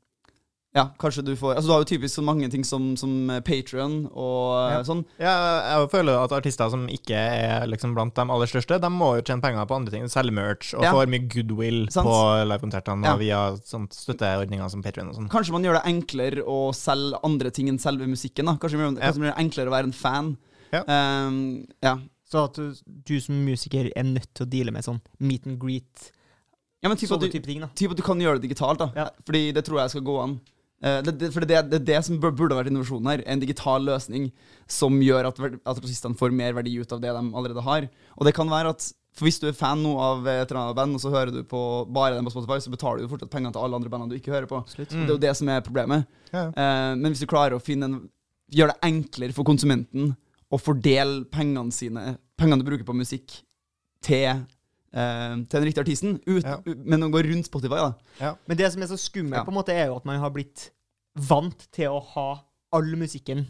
ja, 0.74 0.86
kanskje 0.98 1.22
du 1.28 1.34
får 1.36 1.58
Altså 1.58 1.68
Du 1.68 1.74
har 1.74 1.82
jo 1.84 1.88
typisk 1.90 2.16
så 2.16 2.24
mange 2.24 2.48
ting 2.50 2.64
som, 2.64 2.96
som 2.96 3.12
Patrion 3.44 4.06
og 4.14 4.72
Ja. 4.72 4.78
eh, 4.80 4.84
sånn. 4.88 5.02
Ja, 5.20 5.34
jeg 5.82 5.90
føler 5.92 6.16
at 6.24 6.32
artister 6.32 6.70
som 6.72 6.86
ikke 6.88 7.12
er 7.20 7.68
liksom 7.68 7.94
blant 7.94 8.16
de 8.16 8.22
aller 8.24 8.48
største, 8.48 8.80
de 8.80 8.88
må 8.90 9.10
jo 9.18 9.22
tjene 9.28 9.42
penger 9.44 9.68
på 9.68 9.76
andre 9.76 9.92
ting. 9.92 10.08
Selge 10.08 10.32
merch 10.32 10.74
og 10.74 10.84
Ja. 10.88 10.94
får 10.96 11.12
mye 11.12 11.28
goodwill 11.28 11.90
Sans. 11.92 12.08
på 12.08 12.48
livekonsertene 12.48 13.04
Ja. 13.04 13.14
og 13.14 13.20
via 13.20 13.42
sånt 13.68 13.92
støtteordninger 13.94 14.70
som 14.72 14.82
Patreon 14.82 15.10
og 15.10 15.16
sånn. 15.16 15.30
Kanskje 15.30 15.52
man 15.52 15.64
gjør 15.64 15.82
det 15.84 15.92
enklere 15.92 16.46
å 16.48 16.74
selge 16.74 17.20
andre 17.22 17.52
ting 17.52 17.68
enn 17.68 17.78
selve 17.78 18.08
musikken. 18.08 18.46
da 18.46 18.56
Kanskje 18.56 18.78
man 18.80 18.96
gjør, 18.96 19.00
Ja. 19.02 19.12
kanskje 19.12 19.20
man 19.20 19.28
gjør 19.32 19.36
det 19.36 19.46
enklere 19.46 19.68
å 19.68 19.76
være 19.76 19.84
en 19.84 19.92
fan. 19.92 20.38
Ja. 20.72 20.84
Um, 21.28 21.68
ja. 21.84 21.98
Så 22.32 22.46
at 22.46 22.54
du, 22.56 22.74
du 23.04 23.20
som 23.20 23.36
musiker 23.46 23.92
er 23.94 24.04
nødt 24.04 24.34
til 24.34 24.46
å 24.46 24.50
deale 24.50 24.72
med 24.72 24.86
sånn 24.86 25.02
meet 25.20 25.46
and 25.46 25.60
greet, 25.60 26.12
ja, 26.82 26.90
men 26.90 26.98
typ 26.98 27.14
at 27.14 27.22
du, 27.22 27.28
type 27.30 27.48
ting, 27.48 27.62
da. 27.64 27.70
typ 27.78 27.94
at 27.94 28.00
du 28.00 28.06
kan 28.06 28.22
gjøre 28.22 28.40
det 28.40 28.48
digitalt, 28.50 28.82
da. 28.82 28.90
Ja. 28.98 29.10
Fordi 29.28 29.52
det 29.56 29.64
tror 29.68 29.84
jeg 29.84 29.94
skal 29.94 30.06
gå 30.08 30.16
an. 30.24 30.40
Eh, 30.82 31.02
det, 31.06 31.14
det, 31.22 31.30
for 31.34 31.46
det, 31.46 31.50
det, 31.54 31.68
det 31.70 31.82
er 31.82 31.90
det 31.92 32.06
som 32.08 32.18
burde 32.22 32.58
vært 32.58 32.72
innovasjonen 32.72 33.12
her. 33.12 33.26
En 33.30 33.44
digital 33.44 33.86
løsning 33.86 34.32
som 34.70 34.98
gjør 35.04 35.30
at, 35.30 35.44
at 35.62 35.76
artistene 35.76 36.18
får 36.18 36.34
mer 36.34 36.56
verdi 36.58 36.74
ut 36.82 36.96
av 36.96 37.04
det 37.04 37.14
de 37.14 37.22
allerede 37.38 37.66
har. 37.68 37.86
Og 38.18 38.28
det 38.28 38.36
kan 38.38 38.50
være 38.52 38.74
at 38.78 38.92
for 39.12 39.28
Hvis 39.28 39.42
du 39.42 39.50
er 39.50 39.56
fan 39.58 39.82
nå 39.84 39.90
av 40.00 40.24
et 40.24 40.46
eller 40.46 40.58
annet 40.62 40.76
band, 40.78 40.96
og 40.96 41.02
så 41.04 41.10
hører 41.12 41.34
du 41.36 41.42
på 41.44 41.60
bare 41.92 42.16
dem 42.16 42.24
på 42.24 42.32
Spotify, 42.32 42.62
så 42.64 42.72
betaler 42.72 43.04
du 43.04 43.10
fortsatt 43.12 43.34
penger 43.34 43.52
til 43.52 43.66
alle 43.66 43.76
andre 43.76 43.90
bandene 43.92 44.14
du 44.14 44.16
ikke 44.16 44.32
hører 44.32 44.48
på. 44.48 44.62
Og 44.64 44.78
Det 44.78 45.02
er 45.02 45.12
jo 45.12 45.18
det 45.20 45.34
som 45.36 45.50
er 45.52 45.66
problemet. 45.66 46.06
Ja. 46.32 46.46
Eh, 46.48 46.94
men 46.96 47.12
hvis 47.12 47.20
du 47.20 47.28
klarer 47.28 47.58
å 47.58 47.60
finne 47.60 47.90
en 47.90 47.98
gjøre 48.56 48.72
det 48.72 48.88
enklere 48.88 49.36
for 49.36 49.48
konsumenten 49.48 50.14
å 50.52 50.60
fordele 50.60 51.26
pengene 51.32 51.76
sine 51.76 52.16
Pengene 52.42 52.64
du 52.64 52.66
bruker 52.66 52.88
på 52.88 52.96
musikk, 52.98 53.36
til 54.02 54.40
til 54.94 55.60
den 55.62 55.64
riktige 55.64 55.84
artisten, 55.86 56.20
ut, 56.28 56.44
Ja. 56.44 56.58
men 56.66 57.02
å 57.04 57.10
gå 57.12 57.22
rundt 57.24 57.46
Spotify. 57.48 57.94
da 58.20 58.36
Men 58.48 58.58
det 58.58 58.72
som 58.74 58.82
er 58.82 58.88
så 58.88 58.98
skummelt, 59.00 59.38
Ja. 59.38 59.44
på 59.46 59.50
en 59.50 59.56
måte, 59.56 59.70
er 59.74 59.86
jo 59.88 59.96
at 59.96 60.06
man 60.06 60.20
har 60.20 60.30
blitt 60.30 60.72
vant 61.16 61.68
til 61.72 61.88
å 61.90 62.02
ha 62.04 62.44
all 62.74 62.96
musikken 62.96 63.48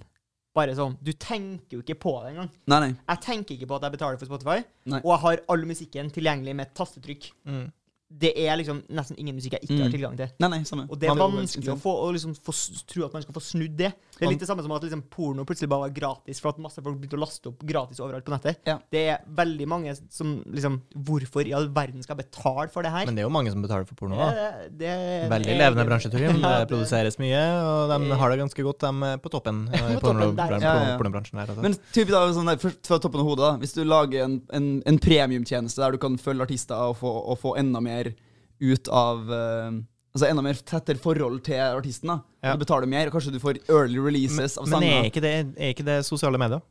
bare 0.54 0.76
sånn. 0.76 0.98
Du 1.02 1.14
tenker 1.14 1.78
jo 1.78 1.82
ikke 1.82 1.96
på 2.00 2.22
det 2.24 2.34
engang. 2.36 2.50
Nei, 2.68 2.80
nei. 2.80 2.96
Jeg 3.10 3.22
tenker 3.22 3.56
ikke 3.58 3.68
på 3.68 3.76
at 3.76 3.82
jeg 3.84 3.92
betaler 3.94 4.18
for 4.20 4.26
Spotify, 4.26 4.64
Nei. 4.86 5.00
og 5.00 5.06
jeg 5.14 5.20
har 5.20 5.40
all 5.50 5.66
musikken 5.66 6.12
tilgjengelig 6.12 6.56
med 6.56 6.68
et 6.68 6.74
tastetrykk. 6.76 7.32
Mm. 7.48 7.72
Det 8.14 8.34
er 8.36 8.58
liksom 8.58 8.84
nesten 8.90 9.16
ingen 9.18 9.36
musikk 9.36 9.54
jeg 9.54 9.62
ikke 9.62 9.78
har 9.80 9.88
Mm. 9.90 9.92
tilgang 9.94 10.18
til. 10.18 10.30
nei, 10.40 10.50
nei 10.50 10.64
samme. 10.64 10.88
Og 10.92 11.00
det 11.00 11.08
er 11.10 11.16
vanskelig 11.16 11.70
å 11.72 11.80
få, 11.80 11.94
å 12.04 12.12
liksom 12.12 12.36
få 12.36 12.52
tro 12.86 13.06
at 13.06 13.14
man 13.14 13.22
skal 13.22 13.34
få 13.34 13.40
snudd 13.42 13.78
det. 13.78 13.94
Det 14.22 14.28
er 14.28 14.34
litt 14.36 14.44
det 14.44 14.48
samme 14.52 14.62
som 14.62 14.72
at 14.76 14.84
liksom 14.86 15.02
porno 15.10 15.44
plutselig 15.50 15.68
bare 15.72 15.88
var 15.88 15.94
gratis, 15.96 16.38
for 16.44 16.54
at 16.54 16.60
masse 16.62 16.78
folk 16.78 17.00
begynte 17.02 17.18
å 17.18 17.22
laste 17.24 17.50
opp 17.50 17.64
gratis 17.66 17.98
overalt 18.04 18.28
på 18.28 18.34
nettet. 18.36 18.60
Ja. 18.70 18.76
Det 18.94 19.02
er 19.16 19.24
veldig 19.42 19.66
mange 19.72 19.96
som 20.14 20.36
liksom 20.46 20.76
Hvorfor 20.94 21.48
i 21.50 21.54
all 21.58 21.66
verden 21.74 22.04
skal 22.06 22.20
betale 22.20 22.68
for 22.70 22.86
det 22.86 22.92
her? 22.94 23.08
Men 23.10 23.18
det 23.18 23.24
er 23.24 23.28
jo 23.28 23.34
mange 23.34 23.50
som 23.54 23.64
betaler 23.66 23.88
for 23.90 23.98
porno. 23.98 24.20
da. 24.20 24.28
det, 24.70 24.78
det, 24.84 24.94
Veldig 25.32 25.50
det- 25.50 25.58
levende 25.58 25.86
bransje, 25.90 26.12
Torgrim. 26.14 26.38
Ja, 26.44 26.60
Det 26.62 26.70
produseres 26.70 27.18
mye, 27.18 27.42
og 27.66 27.90
de 27.96 28.20
har 28.22 28.30
det 28.36 28.40
ganske 28.44 28.66
godt, 28.70 28.86
de 28.86 29.10
er 29.10 29.18
på 29.26 29.34
toppen 29.34 29.64
eh, 29.74 29.88
i 29.90 29.96
På 30.00 30.12
toppen 30.12 30.36
der. 30.38 30.58
Ja, 30.62 30.74
ja. 30.92 30.98
pornobransjen. 31.02 31.42
Men 31.66 31.78
typ 31.92 32.14
da, 32.14 32.22
sånn 32.36 32.52
der, 32.54 32.62
først 32.62 32.86
fra 32.88 33.00
toppen 33.02 33.24
av 33.24 33.32
hodet 33.32 33.48
da 33.48 33.54
Hvis 33.64 33.74
du 33.74 33.82
lager 33.88 34.28
en, 34.28 34.38
en, 34.54 34.68
en 34.86 35.00
premiumtjeneste 35.02 35.82
der 35.82 35.98
du 35.98 36.02
kan 36.04 36.20
følge 36.22 36.46
artister 36.46 36.78
og 36.92 37.00
få, 37.02 37.10
og 37.34 37.40
få 37.42 37.56
enda 37.58 37.82
mer 37.82 38.14
ut 38.62 38.88
av 38.94 39.32
eh, 39.34 39.82
Altså 40.12 40.28
enda 40.28 40.42
mer 40.44 40.54
tettere 40.68 41.00
forhold 41.00 41.40
til 41.46 41.56
artisten. 41.62 42.08
da 42.12 42.20
Ja. 42.44 42.54
Du 42.58 42.66
betaler 42.66 42.88
mer, 42.88 43.08
og 43.08 43.14
kanskje 43.14 43.32
du 43.32 43.40
får 43.40 43.62
early 43.70 43.96
Men, 44.00 44.06
releases 44.06 44.58
av 44.58 44.68
men 44.68 44.84
er 44.84 45.04
ikke, 45.10 45.22
det, 45.24 45.34
er 45.58 45.74
ikke 45.76 45.86
det 45.88 46.00
sosiale 46.06 46.38
medier? 46.42 46.62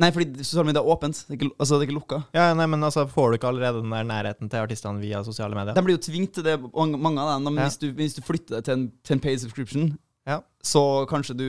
Nei, 0.00 0.10
fordi 0.14 0.38
sosiale 0.44 0.64
medier 0.70 0.80
er 0.80 0.88
åpent. 0.94 1.18
Det 1.28 1.34
er 1.34 1.36
ikke, 1.40 1.50
altså, 1.60 1.74
det 1.76 1.82
er 1.82 1.88
ikke 1.90 1.96
lukka. 1.98 2.18
Ja, 2.32 2.54
nei, 2.54 2.66
men 2.72 2.80
altså, 2.86 3.06
Får 3.10 3.30
du 3.30 3.36
ikke 3.36 3.48
allerede 3.50 3.82
den 3.82 3.90
der 3.92 4.04
nærheten 4.08 4.48
til 4.48 4.56
artistene 4.62 5.00
via 5.02 5.22
sosiale 5.26 5.54
medier? 5.58 5.74
De 5.76 5.82
blir 5.84 5.98
jo 5.98 6.04
tvunget 6.06 6.32
til 6.38 6.44
det, 6.46 6.54
mange 6.72 7.20
av 7.20 7.34
dem. 7.36 7.44
Men 7.52 7.58
Ja. 7.64 7.68
hvis, 7.68 7.76
du, 7.82 7.90
hvis 7.92 8.14
du 8.16 8.22
flytter 8.22 8.56
deg 8.56 8.64
til 8.64 8.72
en, 8.78 8.92
til 9.04 9.14
en 9.18 9.20
paid 9.20 9.40
subscription, 9.40 9.98
Ja. 10.26 10.40
så 10.62 11.06
kanskje 11.10 11.36
du 11.36 11.48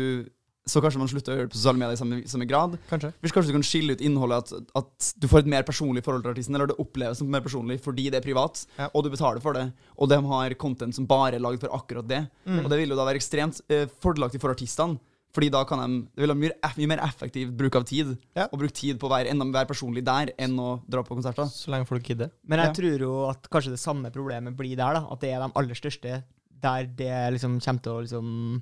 Så 0.69 0.77
kanskje 0.83 0.99
man 1.01 1.09
slutter 1.09 1.33
å 1.33 1.35
gjøre 1.39 1.47
det 1.49 1.53
på 1.55 1.57
sosiale 1.57 1.79
medier 1.81 1.95
i 1.97 1.97
samme, 1.97 2.19
samme 2.29 2.45
grad. 2.45 2.75
Kanskje. 2.89 3.09
Hvis 3.23 3.33
kanskje 3.33 3.49
du 3.49 3.55
kan 3.57 3.63
skille 3.65 3.95
ut 3.97 4.01
innholdet, 4.05 4.51
at, 4.53 4.67
at 4.77 5.07
du 5.17 5.25
får 5.27 5.39
et 5.41 5.47
mer 5.49 5.63
personlig 5.65 6.03
forhold 6.05 6.21
til 6.23 6.31
artisten, 6.35 6.55
eller 6.55 6.69
det 6.69 6.77
oppleves 6.77 7.17
som 7.17 7.29
mer 7.33 7.41
personlig 7.41 7.79
fordi 7.81 8.09
det 8.13 8.19
er 8.21 8.25
privat, 8.27 8.65
Ja. 8.77 8.89
og 8.93 9.03
du 9.03 9.09
betaler 9.09 9.41
for 9.41 9.53
det, 9.57 9.71
og 9.97 10.09
de 10.11 10.19
har 10.21 10.53
content 10.61 10.93
som 10.93 11.07
bare 11.09 11.35
er 11.35 11.39
laget 11.41 11.61
for 11.65 11.73
akkurat 11.73 12.07
det. 12.07 12.27
Mm. 12.45 12.59
Og 12.63 12.69
det 12.69 12.77
vil 12.77 12.89
jo 12.93 12.95
da 12.99 13.05
være 13.09 13.17
ekstremt 13.17 13.61
eh, 13.73 13.87
fordelaktig 14.05 14.39
for 14.43 14.53
artistene. 14.53 14.99
Fordi 15.31 15.47
da 15.49 15.61
kan 15.63 15.79
de 15.79 15.99
Det 16.11 16.25
vil 16.25 16.29
ha 16.29 16.35
mye, 16.35 16.51
mye 16.77 16.87
mer 16.91 16.99
effektiv 17.05 17.53
bruk 17.55 17.75
av 17.79 17.85
tid. 17.87 18.17
Ja. 18.35 18.49
Og 18.51 18.59
bruke 18.59 18.73
tid 18.75 18.97
på 18.99 19.07
å 19.07 19.11
være 19.13 19.29
enda 19.31 19.45
mer 19.47 19.63
personlig 19.65 20.03
der 20.03 20.33
enn 20.37 20.57
å 20.59 20.81
dra 20.91 21.01
på 21.07 21.15
konserter. 21.15 21.47
Så 21.47 21.71
lenge 21.71 21.87
folk 21.87 22.03
gidder. 22.03 22.29
Men 22.45 22.59
jeg 22.59 22.67
Ja. 22.67 22.73
tror 22.73 22.99
jo 22.99 23.29
at 23.29 23.47
kanskje 23.49 23.71
det 23.71 23.79
samme 23.79 24.11
problemet 24.11 24.53
blir 24.57 24.75
der, 24.75 24.93
da. 24.99 25.07
At 25.09 25.21
det 25.21 25.31
er 25.31 25.39
de 25.39 25.51
aller 25.55 25.73
største 25.73 26.23
der 26.61 26.83
det 26.85 27.33
liksom 27.39 27.61
kommer 27.63 27.81
til 27.81 27.91
å 27.93 28.01
liksom 28.03 28.61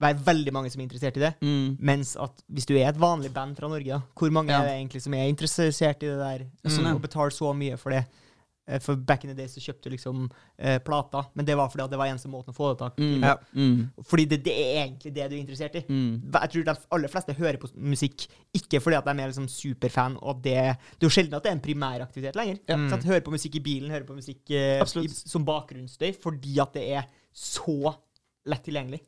være 0.00 0.22
veldig 0.24 0.52
mange 0.56 0.70
som 0.72 0.80
er 0.80 0.86
interessert 0.88 1.16
i 1.20 1.24
det. 1.26 1.34
Mm. 1.44 1.76
Mens 1.90 2.14
at 2.16 2.40
hvis 2.48 2.66
du 2.70 2.74
er 2.78 2.88
et 2.88 3.00
vanlig 3.00 3.32
band 3.36 3.56
fra 3.58 3.68
Norge, 3.68 3.84
da, 3.98 4.00
hvor 4.16 4.30
mange 4.32 4.50
Ja. 4.54 4.62
er 4.62 4.70
det 4.70 4.78
egentlig 4.80 5.02
som 5.04 5.14
er 5.14 5.28
interessert 5.28 6.02
i 6.02 6.08
det 6.08 6.18
der, 6.18 6.46
Ja, 6.64 6.70
sånn, 6.70 6.88
ja. 6.88 6.94
og 6.94 7.02
betaler 7.04 7.30
så 7.36 7.52
mye 7.56 7.76
for 7.76 7.90
det? 7.90 8.06
Eh, 8.68 8.78
For 8.78 8.94
back 8.94 9.24
in 9.24 9.30
the 9.30 9.34
day 9.34 9.46
så 9.48 9.58
kjøpte 9.60 9.88
du 9.88 9.90
liksom 9.96 10.30
eh, 10.58 10.78
plater, 10.78 11.24
men 11.34 11.44
det 11.44 11.56
var 11.56 11.68
fordi 11.72 11.82
at 11.84 11.90
det 11.90 11.98
var 11.98 12.06
eneste 12.06 12.28
måten 12.30 12.52
å 12.52 12.56
få 12.56 12.68
det 12.72 12.78
tak 12.78 13.00
i. 13.00 13.08
Mm. 13.18 13.22
Ja. 13.24 13.34
Mm. 13.56 13.90
Fordi 14.06 14.24
det, 14.30 14.38
det 14.44 14.52
er 14.54 14.84
egentlig 14.86 15.12
det 15.16 15.26
du 15.28 15.34
er 15.34 15.40
interessert 15.40 15.76
i. 15.80 15.82
Mm. 15.88 16.30
Jeg 16.32 16.50
tror 16.52 16.64
de 16.68 16.74
aller 16.96 17.08
fleste 17.08 17.34
hører 17.34 17.58
på 17.58 17.70
musikk 17.76 18.28
ikke 18.54 18.80
fordi 18.80 18.96
at 19.00 19.04
de 19.04 19.10
er 19.10 19.32
liksom 19.32 19.48
superfan, 19.50 20.16
og 20.22 20.40
det, 20.44 20.54
det 20.96 21.02
er 21.02 21.08
jo 21.08 21.12
sjelden 21.16 21.34
at 21.34 21.42
det 21.42 21.50
er 21.50 21.56
en 21.58 21.64
primæraktivitet 21.66 22.36
lenger. 22.38 22.60
Ja. 22.68 22.76
Sant? 22.92 23.04
Hører 23.04 23.20
på 23.26 23.32
musikk 23.34 23.56
i 23.56 23.64
bilen, 23.64 23.90
hører 23.90 24.06
på 24.06 24.14
musikk 24.16 24.50
eh, 24.50 24.80
i, 25.02 25.08
som 25.08 25.44
bakgrunnsstøy, 25.44 26.12
fordi 26.22 26.58
at 26.60 26.72
det 26.78 26.86
er 27.00 27.08
så 27.34 27.96
lett 28.46 28.64
tilgjengelig. 28.64 29.02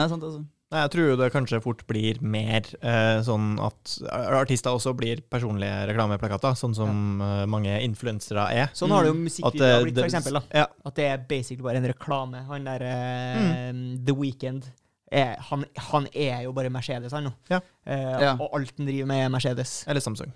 Nei, 0.00 0.08
sant, 0.08 0.24
altså. 0.24 0.40
Nei, 0.70 0.80
Jeg 0.84 0.90
tror 0.94 1.16
det 1.18 1.26
kanskje 1.34 1.58
fort 1.64 1.80
blir 1.90 2.20
mer 2.22 2.62
eh, 2.78 3.20
sånn 3.26 3.56
at 3.60 3.94
artister 4.38 4.70
også 4.76 4.92
blir 4.96 5.18
personlige 5.26 5.80
reklameplakater, 5.90 6.54
sånn 6.56 6.76
som 6.78 7.18
ja. 7.20 7.44
mange 7.50 7.72
influensere 7.84 8.44
er. 8.54 8.70
Sånn 8.78 8.94
har 8.94 9.02
det 9.04 9.10
jo 9.10 9.16
Mm. 9.18 9.24
musikkvideoer 9.26 9.80
eh, 9.80 9.82
blitt, 9.88 9.98
for 9.98 10.06
eksempel. 10.12 10.38
Da. 10.38 10.42
Ja, 10.62 10.66
At 10.86 10.94
det 11.00 11.08
er 11.10 11.24
basically 11.28 11.64
bare 11.66 11.82
en 11.82 11.88
reklame. 11.90 12.44
Han 12.46 12.64
der 12.70 12.84
eh, 12.86 13.72
Mm. 13.74 13.82
The 14.06 14.14
Weeknd 14.14 14.70
er, 15.10 15.34
han, 15.50 15.64
han 15.90 16.06
er 16.14 16.44
jo 16.46 16.52
bare 16.54 16.70
Mercedes, 16.70 17.10
han 17.18 17.24
nå. 17.26 17.32
Ja. 17.50 17.58
Eh, 17.84 18.20
Ja. 18.28 18.36
Og 18.38 18.54
alt 18.54 18.72
han 18.78 18.86
driver 18.86 19.06
med, 19.10 19.24
er 19.26 19.28
Mercedes. 19.34 19.84
eller 19.90 20.00
Samsung. 20.00 20.30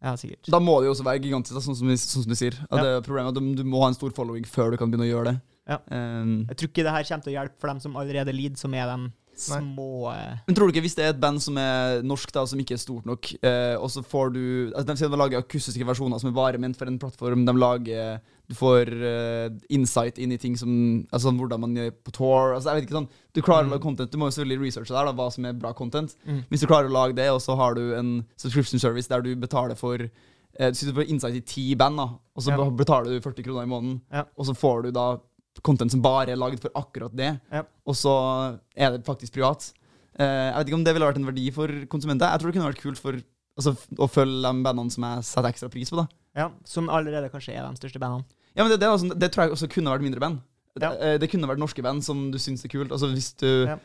Ja, 0.00 0.12
sikkert. 0.14 0.46
Da 0.52 0.60
må 0.62 0.78
det 0.78 0.86
jo 0.86 0.94
også 0.94 1.04
være 1.08 1.18
gigantisk, 1.24 1.54
da, 1.56 1.60
sånn, 1.64 1.74
som, 1.74 1.88
sånn 1.88 2.22
som 2.22 2.30
du 2.30 2.36
sier. 2.38 2.54
At 2.70 2.78
Ja. 2.78 2.82
det 2.84 2.90
er 2.94 3.00
problemet 3.02 3.34
at 3.34 3.42
du, 3.42 3.54
du 3.56 3.64
må 3.66 3.80
ha 3.82 3.88
en 3.90 3.94
stor 3.98 4.10
following 4.14 4.44
før 4.46 4.70
du 4.70 4.76
kan 4.78 4.90
begynne 4.92 5.08
å 5.08 5.10
gjøre 5.10 5.32
det. 5.32 5.40
Ja. 5.66 5.80
Um, 5.90 6.46
Jeg 6.48 6.56
tror 6.56 6.68
ikke 6.70 6.84
det 6.86 6.92
her 6.94 7.06
kommer 7.08 7.24
til 7.26 7.32
å 7.32 7.38
hjelpe 7.40 7.60
for 7.60 7.72
dem 7.72 7.80
som 7.82 7.96
allerede 7.98 8.34
lider, 8.34 8.58
som 8.60 8.74
er 8.74 8.86
de 8.92 9.10
små 9.36 10.08
uh... 10.08 10.38
men 10.46 10.56
tror 10.56 10.68
du 10.68 10.72
ikke, 10.72 10.84
hvis 10.86 10.94
det 10.96 11.04
er 11.04 11.10
et 11.12 11.20
band 11.20 11.42
som 11.44 11.58
er 11.60 12.00
norsk, 12.06 12.30
da, 12.32 12.46
som 12.48 12.60
ikke 12.62 12.76
er 12.76 12.80
stort 12.80 13.04
nok, 13.08 13.28
uh, 13.44 13.74
og 13.82 13.90
så 13.92 14.00
får 14.06 14.32
du 14.32 14.44
altså, 14.70 14.86
De 14.88 14.96
sier 14.96 15.12
de 15.12 15.18
lager 15.20 15.42
akustiske 15.42 15.88
versjoner 15.88 16.22
som 16.22 16.30
er 16.30 16.36
bare 16.38 16.62
ment 16.62 16.78
for 16.78 16.88
en 16.88 16.96
plattform. 17.02 17.44
De 17.44 17.54
lager 17.58 18.22
Du 18.48 18.54
får 18.56 18.92
uh, 18.94 19.50
insight 19.74 20.20
inn 20.22 20.32
i 20.32 20.38
ting 20.40 20.56
som 20.56 20.70
Altså 21.12 21.34
hvordan 21.34 21.60
man 21.66 21.76
gjør 21.76 21.92
på 22.06 22.14
tour. 22.16 22.54
Altså, 22.54 22.70
jeg 22.70 22.78
vet 22.78 22.88
ikke 22.88 22.98
sånn 23.00 23.10
Du 23.34 23.42
klarer 23.42 23.68
å 23.68 23.74
lage 23.74 23.84
content. 23.84 24.12
Du 24.12 24.16
må 24.22 24.30
jo 24.30 24.38
selvfølgelig 24.38 24.70
researche 24.70 24.94
der, 24.96 25.10
da, 25.10 25.16
hva 25.18 25.28
som 25.34 25.44
er 25.44 25.60
bra 25.66 25.74
content. 25.76 26.16
Mm. 26.24 26.40
Hvis 26.48 26.64
du 26.64 26.70
klarer 26.70 26.88
å 26.88 26.96
lage 26.96 27.18
det, 27.18 27.28
og 27.34 27.42
så 27.44 27.58
har 27.60 27.76
du 27.76 27.90
en 27.98 28.16
subscription 28.40 28.80
service 28.80 29.12
der 29.12 29.26
du 29.26 29.34
betaler 29.36 29.76
for 29.76 29.98
du 30.00 30.08
Du 30.56 30.94
får 30.96 31.10
insight 31.12 31.36
i 31.36 31.44
ti 31.44 31.74
band, 31.76 31.98
da, 32.00 32.08
og 32.32 32.40
så 32.40 32.54
Ja. 32.56 32.70
betaler 32.72 33.12
du 33.12 33.20
40 33.20 33.44
kroner 33.44 33.66
i 33.66 33.68
måneden. 33.68 34.00
Ja. 34.08 34.24
Og 34.38 34.46
så 34.48 34.54
får 34.56 34.86
du 34.86 34.90
da 34.96 35.18
content 35.62 35.90
som 35.90 36.02
bare 36.02 36.30
er 36.32 36.36
laget 36.36 36.60
for 36.60 36.70
akkurat 36.74 37.14
det, 37.16 37.40
Ja. 37.52 37.62
og 37.86 37.94
så 37.94 38.58
er 38.76 38.90
det 38.96 39.04
faktisk 39.06 39.32
privat. 39.32 39.72
Uh, 40.18 40.24
jeg 40.24 40.54
vet 40.56 40.66
ikke 40.68 40.74
om 40.78 40.84
det 40.84 40.94
ville 40.96 41.06
vært 41.06 41.16
en 41.20 41.26
verdi 41.28 41.50
for 41.52 41.68
konsumenter. 41.92 42.30
Jeg 42.32 42.40
tror 42.40 42.50
det 42.52 42.56
kunne 42.58 42.70
vært 42.72 42.82
kult 42.82 42.98
for 42.98 43.12
altså, 43.58 43.74
å 43.98 44.08
følge 44.08 44.42
de 44.52 44.62
bandene 44.64 44.90
som 44.92 45.04
jeg 45.04 45.24
setter 45.24 45.48
ekstra 45.50 45.68
pris 45.72 45.90
på. 45.90 45.96
da 45.96 46.06
Ja, 46.36 46.50
som 46.64 46.88
allerede 46.88 47.30
kanskje 47.32 47.54
er 47.56 47.68
de 47.68 47.76
største 47.80 48.00
bandene. 48.00 48.24
Ja, 48.56 48.62
men 48.64 48.70
det, 48.72 48.80
det, 48.80 48.88
altså, 48.88 49.12
det 49.18 49.32
tror 49.32 49.44
jeg 49.44 49.52
også 49.52 49.68
kunne 49.72 49.92
vært 49.92 50.02
mindre 50.06 50.20
band. 50.20 50.40
Ja. 50.80 50.90
Det, 50.90 51.00
eh, 51.02 51.18
det 51.18 51.30
kunne 51.30 51.48
vært 51.48 51.58
norske 51.60 51.82
band 51.84 52.02
som 52.04 52.30
du 52.32 52.38
syns 52.38 52.64
er 52.64 52.68
kult. 52.72 52.90
Altså 52.92 53.08
hvis 53.12 53.34
du 53.36 53.66
Ja. 53.66 53.76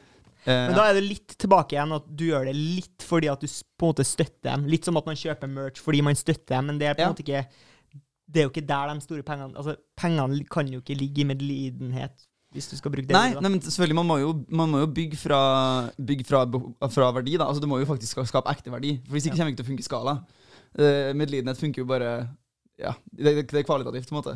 eh, 0.46 0.68
Men 0.68 0.76
da 0.76 0.86
er 0.90 0.94
det 0.94 1.04
litt 1.04 1.36
tilbake 1.38 1.76
igjen 1.76 1.92
at 1.96 2.04
du 2.16 2.26
gjør 2.30 2.46
det 2.46 2.56
litt 2.56 3.04
fordi 3.04 3.28
at 3.32 3.40
du 3.40 3.48
på 3.48 3.88
en 3.88 3.94
måte 3.94 4.06
støtter 4.08 4.52
dem. 4.56 4.66
Litt 4.68 4.84
som 4.86 4.96
at 4.98 5.06
man 5.06 5.16
kjøper 5.16 5.48
merch 5.52 5.80
fordi 5.84 6.02
man 6.02 6.16
støtter 6.16 6.56
dem, 6.56 6.66
men 6.68 6.78
det 6.80 6.88
er 6.88 6.94
på 6.96 7.00
en 7.04 7.08
Ja. 7.08 7.12
måte 7.14 7.24
ikke 7.28 7.48
Det 8.32 8.42
er 8.42 8.48
jo 8.48 8.52
ikke 8.54 8.64
der 8.68 8.92
de 8.94 9.02
store 9.04 9.24
pengene 9.28 9.58
Altså, 9.60 9.76
pengene 10.00 10.44
kan 10.52 10.68
jo 10.72 10.80
ikke 10.80 10.96
ligge 10.98 11.24
i 11.24 11.28
medlidenhet, 11.28 12.28
hvis 12.52 12.68
du 12.72 12.76
skal 12.80 12.92
bruke 12.92 13.08
det. 13.08 13.16
Nei, 13.16 13.34
nei, 13.40 13.50
men 13.50 13.62
selvfølgelig, 13.64 13.96
man 13.96 14.08
må 14.10 14.18
jo, 14.20 14.32
man 14.50 14.72
må 14.72 14.82
jo 14.84 14.88
bygge, 14.92 15.18
fra, 15.20 15.40
bygge 15.96 16.26
fra, 16.28 16.44
fra 16.92 17.12
verdi. 17.16 17.38
da 17.40 17.48
Altså 17.48 17.64
Du 17.64 17.68
må 17.72 17.80
jo 17.80 17.88
faktisk 17.88 18.20
skape 18.28 18.52
ekte 18.52 18.72
verdi. 18.74 18.98
For 19.06 19.16
Hvis 19.16 19.28
ikke 19.30 19.38
kommer 19.40 19.52
det 19.52 19.56
ikke 19.56 19.64
til 19.64 19.68
å 19.68 19.72
funke 19.72 19.86
i 19.86 19.88
skala. 19.88 20.16
Uh, 20.72 21.12
medlidenhet 21.20 21.60
funker 21.60 21.84
jo 21.84 21.88
bare 21.88 22.12
Ja, 22.80 22.92
det, 23.12 23.36
det, 23.38 23.46
det 23.52 23.60
er 23.62 23.66
kvalitativt, 23.68 24.08
på 24.10 24.16
en 24.16 24.20
måte. 24.20 24.34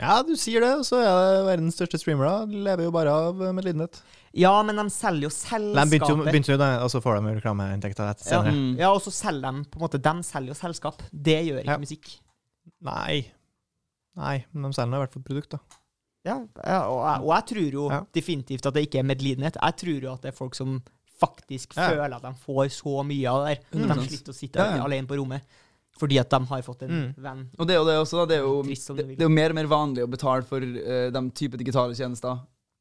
Ja, 0.00 0.16
du 0.26 0.32
sier 0.40 0.64
det, 0.64 0.72
og 0.80 0.84
så 0.88 0.98
er 1.04 1.08
det 1.38 1.42
verdens 1.46 1.76
største 1.78 2.00
streamere. 2.00 2.32
Lever 2.50 2.88
jo 2.88 2.92
bare 2.94 3.12
av 3.12 3.42
eh, 3.44 3.52
medlidenhet. 3.54 4.00
Ja, 4.34 4.50
men 4.66 4.80
de 4.80 4.84
selger 4.90 5.28
jo 5.28 5.30
De 5.30 5.84
begynte 5.92 6.10
jo, 6.10 6.16
begynte 6.26 6.50
jo 6.50 6.58
da, 6.58 6.70
og 6.82 6.90
så 6.90 6.98
får 7.04 7.20
de 7.20 7.36
reklameinntekter 7.36 8.08
etter 8.10 8.26
Ja, 8.26 8.40
senere. 8.40 8.56
Mm. 8.56 8.72
ja, 8.82 8.90
og 8.90 8.98
så 9.04 9.12
selger 9.14 9.46
de 9.46 9.62
på 9.70 9.78
en 9.78 9.84
måte 9.86 10.00
De 10.02 10.14
selger 10.26 10.50
jo 10.50 10.58
selskap. 10.58 11.04
Det 11.12 11.38
gjør 11.46 11.60
ikke 11.62 11.76
Ja. 11.76 11.78
musikk. 11.78 12.10
Nei. 12.84 13.24
Nei, 14.16 14.44
men 14.52 14.68
de 14.70 14.76
selger 14.76 14.90
nå 14.92 15.00
i 15.00 15.04
hvert 15.04 15.14
fall 15.16 15.26
produkt, 15.26 15.50
da. 15.56 15.58
Ja, 16.24 16.36
ja 16.64 16.78
og, 16.88 17.00
jeg, 17.04 17.22
og 17.26 17.32
jeg 17.34 17.46
tror 17.50 17.72
jo 17.78 17.86
Ja. 17.90 17.98
definitivt 18.14 18.66
at 18.66 18.74
det 18.74 18.86
ikke 18.88 18.98
er 19.02 19.08
medlidenhet. 19.08 19.56
Jeg 19.60 19.76
tror 19.82 20.00
jo 20.06 20.12
at 20.14 20.22
det 20.22 20.30
er 20.32 20.36
folk 20.38 20.54
som 20.56 20.78
faktisk 21.20 21.74
Ja. 21.76 21.90
føler 21.90 22.14
at 22.16 22.22
de 22.22 22.32
får 22.46 22.70
så 22.72 23.04
mye 23.06 23.26
av 23.30 23.44
det 23.46 23.58
der. 23.58 23.78
Mm. 23.78 23.82
de 23.82 23.94
100%. 23.94 24.08
sliter 24.08 24.32
å 24.32 24.34
sitte 24.38 24.56
Ja, 24.58 24.76
ja. 24.76 24.84
alene 24.84 25.06
på 25.06 25.16
rommet. 25.20 25.42
Fordi 25.98 26.18
at 26.18 26.28
de 26.30 26.40
har 26.46 26.62
fått 26.62 26.82
en 26.82 26.90
Mm. 26.90 27.14
venn. 27.22 27.50
Og 27.58 27.66
det 27.68 27.74
er 27.74 27.78
jo 27.78 27.84
det 27.84 27.98
også, 28.00 28.16
da. 28.18 28.26
Det 28.26 28.36
er 28.38 28.42
jo, 28.42 28.62
Trist 28.64 28.88
det, 28.96 29.06
det 29.08 29.20
er 29.20 29.28
jo 29.28 29.28
mer 29.28 29.50
og 29.50 29.54
mer 29.54 29.66
vanlig 29.66 30.02
å 30.02 30.10
betale 30.10 30.42
for 30.42 30.58
uh, 30.60 31.10
de 31.10 31.30
type 31.30 31.56
digitale 31.56 31.94
tjenester 31.94 32.40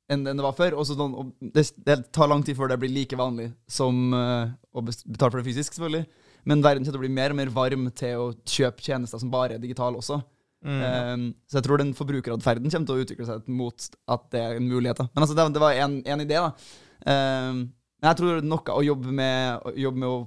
enn 0.09 0.25
enn 0.27 0.35
det 0.37 0.43
var 0.43 0.53
før. 0.53 0.71
Også 0.79 0.95
sånn, 0.97 1.13
og 1.15 1.33
det, 1.39 1.71
det 1.85 2.11
tar 2.11 2.27
lang 2.27 2.41
tid 2.43 2.55
før 2.57 2.69
det 2.69 2.79
blir 2.79 2.89
like 2.89 3.15
vanlig 3.15 3.53
som 3.67 4.13
uh, 4.13 4.49
å 4.73 4.81
betale 4.81 5.29
for 5.31 5.41
det 5.41 5.45
fysisk, 5.53 5.73
selvfølgelig. 5.77 6.07
Men 6.49 6.61
verden 6.65 6.83
kommer 6.83 6.97
til 6.97 7.01
å 7.01 7.05
bli 7.05 7.13
mer 7.15 7.31
og 7.31 7.37
mer 7.39 7.51
varm 7.55 7.85
til 7.95 8.19
å 8.19 8.29
kjøpe 8.49 8.83
tjenester 8.83 9.21
som 9.21 9.31
bare 9.33 9.55
er 9.57 9.63
digitale 9.63 9.99
også. 9.99 10.19
Mm. 10.63 10.81
Um, 10.83 11.23
så 11.51 11.57
jeg 11.59 11.65
tror 11.65 11.81
den 11.81 11.93
forbrukeratferden 11.95 12.71
kommer 12.71 12.87
til 12.87 12.95
å 12.95 13.03
utvikle 13.03 13.25
seg 13.27 13.47
mot 13.51 13.87
at 14.15 14.27
det 14.31 14.41
er 14.43 14.59
en 14.59 14.67
mulighet. 14.69 15.01
Da. 15.01 15.07
Men 15.13 15.25
altså, 15.25 15.35
det, 15.39 15.47
det 15.55 15.63
var 15.63 15.79
en, 15.85 15.97
en 16.07 16.23
idé, 16.23 16.39
da. 16.39 16.53
Um, 17.03 17.63
men 18.03 18.09
jeg 18.11 18.19
tror 18.19 18.41
noe 18.47 18.75
å 18.77 18.83
jobbe 18.83 19.11
med, 19.15 19.59
å 19.67 19.73
jobbe 19.79 19.99
med 20.03 20.09
å 20.11 20.21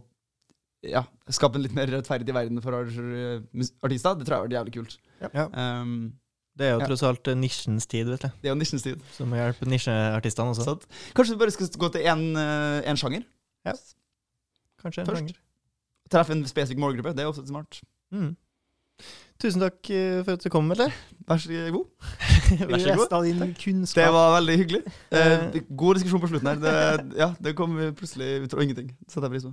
ja, 0.86 1.02
skape 1.32 1.56
en 1.58 1.64
litt 1.64 1.74
mer 1.76 1.88
rettferdig 1.90 2.34
verden 2.36 2.60
for 2.64 2.76
artister, 2.76 4.16
det 4.16 4.26
tror 4.28 4.36
jeg 4.36 4.36
har 4.36 4.44
vært 4.46 4.56
jævlig 4.58 4.74
kult. 4.76 4.98
Ja. 5.24 5.48
Um, 5.52 5.96
Det 6.56 6.64
er 6.68 6.72
jo 6.72 6.80
Ja. 6.80 6.86
tross 6.88 7.02
alt 7.04 7.28
eh, 7.28 7.34
nisjens 7.36 7.84
tid, 7.86 8.08
vet 8.08 8.22
du. 8.22 8.28
det 8.40 8.48
er 8.48 8.54
jo 8.54 8.60
nisjens 8.60 8.84
tid. 8.84 9.00
Som 9.12 9.28
må 9.28 9.36
hjelpe 9.36 9.66
nisjeartistene 9.68 10.54
også. 10.54 10.64
Sånn. 10.64 10.86
Kanskje 11.16 11.34
vi 11.34 11.40
bare 11.42 11.52
skal 11.52 11.68
gå 11.82 11.90
til 11.92 12.06
én 12.08 12.96
sjanger? 12.96 13.26
Kanskje 14.80 15.02
en 15.02 15.08
Først. 15.10 15.20
sjanger. 15.20 15.36
Treffe 16.12 16.32
en 16.36 16.44
spesifikk 16.46 16.78
målgruppe. 16.82 17.12
Det 17.16 17.24
er 17.24 17.30
også 17.30 17.46
smart. 17.48 17.80
Mm. 18.14 18.34
Tusen 19.42 19.60
takk 19.60 19.90
eh, 19.92 20.22
for 20.24 20.32
at 20.38 20.44
du 20.44 20.48
kom, 20.48 20.70
eller? 20.72 20.92
Vær 21.28 21.36
så 21.42 21.56
god. 21.74 21.84
Vær 22.70 22.78
så 22.80 22.94
god. 22.96 23.10
Av 23.12 23.24
din 23.26 23.42
Det 23.42 23.50
kunnskap. 23.60 24.12
var 24.14 24.36
veldig 24.38 24.54
hyggelig. 24.62 24.82
Eh, 25.12 25.58
god 25.76 25.98
diskusjon 25.98 26.22
på 26.22 26.30
slutten 26.30 26.48
her. 26.48 26.62
Det, 26.62 27.18
ja, 27.20 27.32
det 27.44 27.56
kom 27.58 27.76
plutselig 27.98 28.46
ut 28.46 28.54
av 28.56 28.62
ingenting. 28.64 28.94
Setter 29.08 29.28
jeg 29.28 29.34
pris 29.36 29.44
på. 29.44 29.52